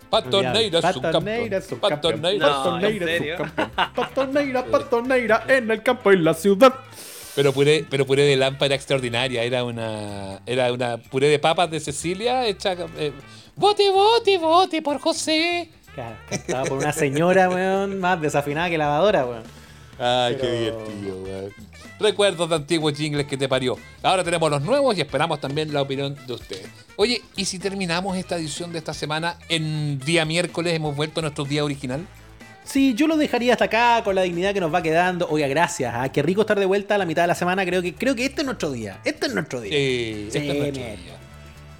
Pato. 0.09 0.41
Neira 0.43 0.79
es 0.79 0.83
un 0.95 1.01
Pato 1.01 1.01
campeón. 1.01 1.23
Neira 1.25 1.57
es 1.57 1.71
un 1.71 1.79
Pato 1.79 1.89
campeón. 2.01 2.21
Neira. 2.21 2.47
Pato 2.47 2.79
Neira 2.79 3.05
¿en 3.05 3.09
es 3.09 3.15
un 3.15 3.17
serio? 3.17 3.37
campeón. 3.37 3.71
Pato 3.95 4.27
Neira, 4.27 4.65
Pato 4.65 5.01
Neira 5.01 5.43
en 5.47 5.71
el 5.71 5.81
campo 5.83 6.11
y 6.11 6.17
la 6.17 6.33
ciudad. 6.33 6.73
Pero 7.35 7.51
puré, 7.51 7.85
pero 7.89 8.05
puré 8.05 8.23
de 8.23 8.37
Lampa 8.37 8.65
era 8.65 8.75
extraordinaria, 8.75 9.43
era 9.43 9.63
una, 9.63 10.39
era 10.45 10.71
una 10.71 10.97
puré 10.97 11.27
de 11.27 11.37
papas 11.37 11.69
de 11.69 11.79
Cecilia 11.79 12.47
hecha... 12.47 12.75
eh, 12.97 13.11
vote, 13.55 13.89
vote, 13.89 14.37
vote 14.37 14.81
por 14.81 14.99
José. 14.99 15.69
Claro, 15.93 16.15
estaba 16.29 16.63
por 16.63 16.77
una 16.77 16.93
señora, 16.93 17.49
weón, 17.49 17.99
más 17.99 18.21
desafinada 18.21 18.69
que 18.69 18.77
lavadora, 18.77 19.25
weón. 19.25 19.43
Ay, 19.99 20.37
qué 20.39 20.51
divertido, 20.51 21.23
weón. 21.23 21.53
Recuerdos 21.99 22.49
de 22.49 22.55
antiguos 22.55 22.93
jingles 22.93 23.25
que 23.25 23.37
te 23.37 23.47
parió. 23.47 23.77
Ahora 24.03 24.23
tenemos 24.23 24.49
los 24.49 24.61
nuevos 24.61 24.97
y 24.97 25.01
esperamos 25.01 25.39
también 25.39 25.73
la 25.73 25.81
opinión 25.81 26.17
de 26.27 26.33
ustedes. 26.33 26.67
Oye, 26.97 27.21
¿y 27.37 27.45
si 27.45 27.59
terminamos 27.59 28.17
esta 28.17 28.37
edición 28.37 28.71
de 28.73 28.79
esta 28.79 28.93
semana 28.93 29.37
en 29.47 29.99
día 29.99 30.25
miércoles 30.25 30.73
hemos 30.73 30.95
vuelto 30.95 31.19
a 31.19 31.23
nuestro 31.23 31.45
día 31.45 31.63
original? 31.63 32.05
Sí, 32.65 32.93
yo 32.95 33.07
lo 33.07 33.15
dejaría 33.15 33.53
hasta 33.53 33.65
acá 33.65 34.01
con 34.03 34.15
la 34.15 34.23
dignidad 34.23 34.53
que 34.53 34.59
nos 34.59 34.73
va 34.73 34.81
quedando. 34.81 35.27
Oiga, 35.29 35.47
gracias. 35.47 35.93
ah, 35.95 36.09
Qué 36.11 36.21
rico 36.21 36.41
estar 36.41 36.59
de 36.59 36.65
vuelta 36.65 36.95
a 36.95 36.97
la 36.97 37.05
mitad 37.05 37.21
de 37.23 37.27
la 37.27 37.35
semana. 37.35 37.63
Creo 37.65 37.81
que, 37.81 37.93
creo 37.93 38.15
que 38.15 38.25
este 38.25 38.41
es 38.41 38.45
nuestro 38.45 38.71
día. 38.71 38.99
Este 39.05 39.27
es 39.27 39.33
nuestro 39.33 39.61
día. 39.61 39.71
Sí, 39.71 40.27
Sí, 40.31 40.37
este 40.39 40.51
es 40.51 40.57
nuestro 40.57 40.83
día. 40.83 40.95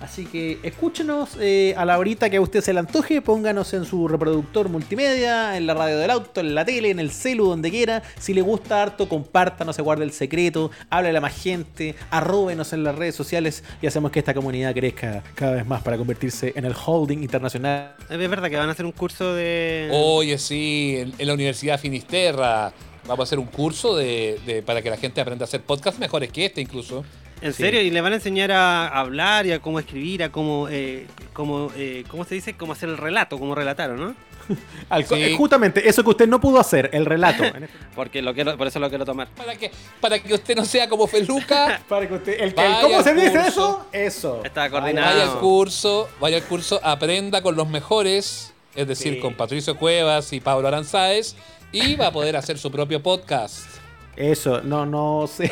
Así 0.01 0.25
que 0.25 0.59
escúchenos 0.61 1.37
eh, 1.39 1.73
a 1.77 1.85
la 1.85 1.97
horita 1.97 2.29
que 2.29 2.37
a 2.37 2.41
usted 2.41 2.61
se 2.61 2.73
le 2.73 2.79
antoje, 2.79 3.21
pónganos 3.21 3.73
en 3.73 3.85
su 3.85 4.07
reproductor 4.07 4.67
multimedia, 4.69 5.55
en 5.57 5.65
la 5.65 5.73
radio 5.73 5.97
del 5.97 6.11
auto, 6.11 6.41
en 6.41 6.53
la 6.53 6.65
tele, 6.65 6.89
en 6.89 6.99
el 6.99 7.11
celu, 7.11 7.47
donde 7.47 7.71
quiera. 7.71 8.03
Si 8.19 8.33
le 8.33 8.41
gusta 8.41 8.83
harto, 8.83 9.07
compártanos, 9.07 9.75
se 9.75 9.81
guarde 9.81 10.03
el 10.03 10.11
secreto, 10.11 10.69
háblale 10.89 11.17
a 11.17 11.21
más 11.21 11.33
gente, 11.41 11.95
arróbenos 12.11 12.73
en 12.73 12.83
las 12.83 12.93
redes 12.95 13.15
sociales 13.15 13.63
y 13.81 13.87
hacemos 13.87 14.11
que 14.11 14.19
esta 14.19 14.33
comunidad 14.33 14.73
crezca 14.73 15.23
cada 15.33 15.53
vez 15.53 15.65
más 15.65 15.81
para 15.81 15.97
convertirse 15.97 16.51
en 16.55 16.65
el 16.65 16.75
holding 16.85 17.19
internacional. 17.23 17.95
Es 18.09 18.17
verdad 18.29 18.49
que 18.49 18.57
van 18.57 18.67
a 18.69 18.73
hacer 18.73 18.85
un 18.85 18.91
curso 18.91 19.33
de. 19.33 19.89
Oye, 19.93 20.37
sí, 20.37 20.97
en, 20.99 21.13
en 21.17 21.27
la 21.27 21.33
Universidad 21.33 21.79
Finisterra 21.79 22.73
vamos 23.07 23.21
a 23.21 23.23
hacer 23.23 23.39
un 23.39 23.45
curso 23.47 23.95
de, 23.95 24.39
de- 24.45 24.61
para 24.61 24.81
que 24.81 24.89
la 24.89 24.97
gente 24.97 25.21
aprenda 25.21 25.43
a 25.43 25.47
hacer 25.47 25.61
podcasts 25.61 25.99
mejores 25.99 26.31
que 26.31 26.45
este 26.45 26.59
incluso. 26.59 27.05
¿En 27.41 27.53
Sí. 27.53 27.63
serio? 27.63 27.81
¿Y 27.81 27.89
le 27.91 28.01
van 28.01 28.13
a 28.13 28.15
enseñar 28.15 28.51
a 28.51 28.88
hablar 28.88 29.45
y 29.45 29.51
a 29.51 29.59
cómo 29.59 29.79
escribir, 29.79 30.23
a 30.23 30.31
cómo, 30.31 30.67
eh, 30.69 31.05
cómo, 31.33 31.69
eh, 31.75 32.03
¿cómo 32.09 32.23
se 32.23 32.36
dice? 32.36 32.55
Cómo 32.55 32.73
hacer 32.73 32.89
el 32.89 32.97
relato, 32.97 33.38
cómo 33.38 33.53
relatar, 33.55 33.91
¿o 33.91 33.97
¿no? 33.97 34.15
Al- 34.89 35.05
Sí. 35.05 35.33
Justamente, 35.36 35.88
eso 35.89 36.03
que 36.03 36.09
usted 36.11 36.27
no 36.27 36.39
pudo 36.39 36.59
hacer, 36.59 36.89
el 36.93 37.05
relato. 37.05 37.43
Porque 37.95 38.21
lo 38.21 38.33
quiero, 38.33 38.57
por 38.57 38.67
eso 38.67 38.79
lo 38.79 38.89
quiero 38.89 39.03
tomar. 39.05 39.27
Para 39.36 39.55
que, 39.55 39.69
para 39.99 40.17
que 40.19 40.33
usted 40.33 40.55
no 40.55 40.63
sea 40.65 40.88
como 40.88 41.07
Feluca, 41.07 41.81
Para 41.89 42.07
que 42.07 42.13
usted, 42.15 42.39
el 42.41 42.53
¿Cómo 42.55 43.03
se 43.03 43.13
dice 43.13 43.31
curso. 43.31 43.47
eso? 43.47 43.86
Eso. 43.91 44.41
Está 44.45 44.61
Vaya- 44.61 44.71
coordinado. 44.71 45.17
vaya 45.19 45.31
al 45.33 45.39
curso, 45.39 46.09
vaya 46.21 46.38
al 46.38 46.43
curso, 46.43 46.79
aprenda 46.83 47.41
con 47.41 47.55
los 47.55 47.67
mejores, 47.67 48.53
es 48.75 48.88
decir, 48.88 49.15
Sí. 49.15 49.19
con 49.19 49.33
Patricio 49.36 49.75
Cuevas 49.77 50.31
y 50.33 50.39
Pablo 50.39 50.67
Aranzáez, 50.67 51.36
y 51.71 51.95
va 51.95 52.07
a 52.07 52.11
poder 52.11 52.38
hacer 52.38 52.57
su 52.57 52.71
propio 52.71 53.01
podcast. 53.03 53.65
Eso, 54.16 54.61
no, 54.61 54.86
no 54.86 55.28
sé. 55.28 55.51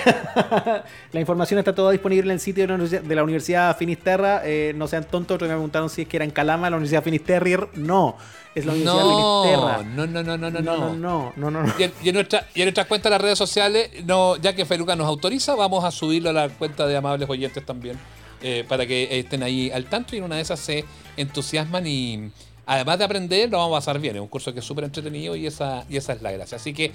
la 1.11 1.19
información 1.19 1.59
está 1.59 1.75
toda 1.75 1.91
disponible 1.91 2.23
en 2.27 2.31
el 2.31 2.39
sitio 2.39 2.63
de 2.63 2.67
la 2.69 2.75
Universidad, 2.75 3.01
de 3.01 3.15
la 3.15 3.23
Universidad 3.23 3.77
Finisterra. 3.77 4.41
Eh, 4.45 4.73
no 4.75 4.87
sean 4.87 5.03
tontos, 5.03 5.35
otros 5.35 5.49
me 5.49 5.55
preguntaron 5.55 5.89
si 5.89 6.03
es 6.03 6.07
que 6.07 6.17
era 6.17 6.23
en 6.25 6.31
Calama, 6.31 6.69
la 6.69 6.77
Universidad 6.77 7.03
Finisterrier. 7.03 7.67
No, 7.73 8.15
es 8.55 8.65
la 8.65 8.71
Universidad 8.71 9.03
No, 9.03 9.43
Finisterra. 9.43 9.83
no, 9.83 10.07
no, 10.07 10.23
no, 10.23 10.37
no, 10.37 10.49
no, 10.49 10.61
no, 10.61 10.61
no. 10.61 10.93
no, 10.95 11.33
no, 11.35 11.51
no, 11.51 11.63
no. 11.63 11.73
Y 11.77 11.83
en, 11.83 11.93
y 12.01 12.09
en 12.09 12.15
nuestra, 12.15 12.47
y 12.55 12.61
en 12.61 12.65
nuestras 12.67 12.87
cuentas 12.87 13.09
de 13.09 13.15
las 13.15 13.21
redes 13.21 13.37
sociales, 13.37 13.89
no, 14.05 14.37
ya 14.37 14.53
que 14.53 14.65
Feluca 14.65 14.95
nos 14.95 15.07
autoriza, 15.07 15.55
vamos 15.55 15.83
a 15.83 15.91
subirlo 15.91 16.29
a 16.29 16.33
la 16.33 16.49
cuenta 16.49 16.87
de 16.87 16.95
amables 16.95 17.29
oyentes 17.29 17.65
también, 17.65 17.99
eh, 18.41 18.63
para 18.67 18.85
que 18.85 19.19
estén 19.19 19.43
ahí 19.43 19.71
al 19.71 19.85
tanto 19.85 20.15
y 20.15 20.19
en 20.19 20.25
una 20.25 20.37
de 20.37 20.41
esas 20.41 20.59
se 20.59 20.85
entusiasman 21.17 21.85
y 21.85 22.31
además 22.65 22.97
de 22.99 23.05
aprender, 23.05 23.49
lo 23.49 23.57
vamos 23.57 23.75
a 23.75 23.79
pasar 23.79 23.99
bien. 23.99 24.15
Es 24.15 24.21
un 24.21 24.27
curso 24.27 24.53
que 24.53 24.59
es 24.59 24.65
súper 24.65 24.83
entretenido 24.85 25.35
y 25.35 25.47
esa, 25.47 25.85
y 25.89 25.97
esa 25.97 26.13
es 26.13 26.21
la 26.21 26.31
gracia. 26.31 26.55
Así 26.57 26.73
que, 26.73 26.91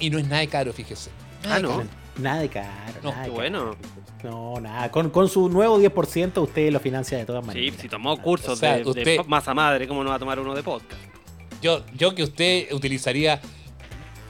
y 0.00 0.10
no 0.10 0.18
es 0.18 0.24
nada 0.26 0.40
de 0.40 0.48
caro, 0.48 0.72
fíjese. 0.72 1.10
Nada 1.42 1.54
Ah, 1.54 1.56
de 1.58 1.62
no. 1.62 1.68
caro. 1.76 1.88
Nada 2.16 2.40
de 2.40 2.48
caro. 2.48 2.68
No, 3.02 3.10
nada 3.10 3.22
Qué 3.24 3.30
de 3.30 3.34
bueno. 3.34 3.58
caro. 3.64 3.76
No, 4.22 4.60
nada. 4.60 4.90
Con, 4.90 5.10
con 5.10 5.28
su 5.28 5.48
nuevo 5.48 5.78
10% 5.78 6.42
usted 6.42 6.72
lo 6.72 6.80
financia 6.80 7.18
de 7.18 7.26
todas 7.26 7.42
Sí, 7.44 7.46
maneras. 7.48 7.80
si 7.80 7.88
tomó 7.88 8.16
cursos 8.22 8.50
O 8.50 8.56
sea, 8.56 8.76
de, 8.78 8.84
de 8.84 8.90
usted- 8.90 9.16
po- 9.18 9.24
masa 9.24 9.52
madre, 9.52 9.86
¿cómo 9.86 10.02
no 10.02 10.10
va 10.10 10.16
a 10.16 10.18
tomar 10.18 10.38
uno 10.40 10.54
de 10.54 10.62
podcast? 10.62 11.00
Yo, 11.60 11.82
yo 11.96 12.14
que 12.14 12.22
usted 12.22 12.72
utilizaría 12.72 13.40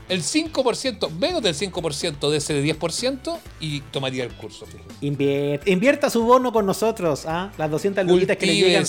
el 0.09 0.23
5%, 0.23 1.11
menos 1.11 1.43
del 1.43 1.55
5% 1.55 2.31
de 2.31 2.37
ese 2.37 2.63
10% 2.63 3.39
y 3.61 3.81
tomaría 3.81 4.25
el 4.25 4.33
curso, 4.35 4.67
fíjese. 4.67 4.85
Invier- 5.01 5.61
invierta 5.67 6.11
su 6.11 6.25
bono 6.25 6.53
con 6.53 6.67
nosotros, 6.67 7.25
¿ah? 7.27 7.53
Las 7.57 7.71
200 7.71 8.05
luquitas 8.07 8.37
que 8.37 8.47
le 8.47 8.55
llegan. 8.57 8.85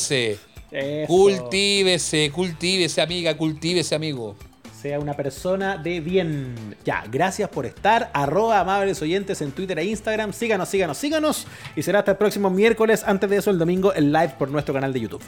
Cultívese. 0.75 1.03
Eso. 1.03 1.07
Cultívese, 1.07 2.31
cultívese, 2.31 3.01
amiga, 3.01 3.37
cultívese, 3.37 3.95
amigo. 3.95 4.35
sea 4.81 4.99
una 4.99 5.13
persona 5.13 5.77
de 5.77 5.99
bien. 5.99 6.75
Ya, 6.83 7.03
gracias 7.11 7.49
por 7.49 7.65
estar. 7.65 8.11
Arroba 8.13 8.59
amables 8.59 9.01
oyentes 9.01 9.41
en 9.41 9.51
Twitter 9.51 9.79
e 9.79 9.85
Instagram. 9.85 10.33
Síganos, 10.33 10.69
síganos, 10.69 10.97
síganos. 10.97 11.47
Y 11.75 11.81
será 11.81 11.99
hasta 11.99 12.11
el 12.11 12.17
próximo 12.17 12.49
miércoles. 12.49 13.03
Antes 13.05 13.29
de 13.29 13.37
eso, 13.37 13.51
el 13.51 13.57
domingo, 13.57 13.93
el 13.93 14.11
live 14.11 14.33
por 14.37 14.49
nuestro 14.49 14.73
canal 14.73 14.93
de 14.93 14.99
YouTube. 14.99 15.23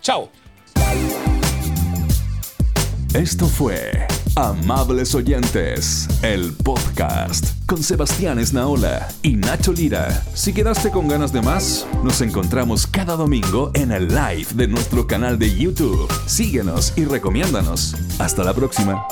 Chao. 0.00 0.30
Esto 3.14 3.46
fue 3.46 4.06
Amables 4.36 5.14
Oyentes, 5.14 6.06
el 6.22 6.52
podcast 6.52 7.46
con 7.64 7.82
Sebastián 7.82 8.38
Esnaola 8.38 9.08
y 9.22 9.36
Nacho 9.36 9.72
Lira. 9.72 10.22
Si 10.34 10.52
quedaste 10.52 10.90
con 10.90 11.08
ganas 11.08 11.32
de 11.32 11.40
más, 11.40 11.86
nos 12.04 12.20
encontramos 12.20 12.86
cada 12.86 13.16
domingo 13.16 13.70
en 13.72 13.92
el 13.92 14.08
live 14.08 14.48
de 14.54 14.68
nuestro 14.68 15.06
canal 15.06 15.38
de 15.38 15.56
YouTube. 15.56 16.06
Síguenos 16.26 16.92
y 16.96 17.06
recomiéndanos. 17.06 17.96
Hasta 18.18 18.44
la 18.44 18.52
próxima. 18.52 19.02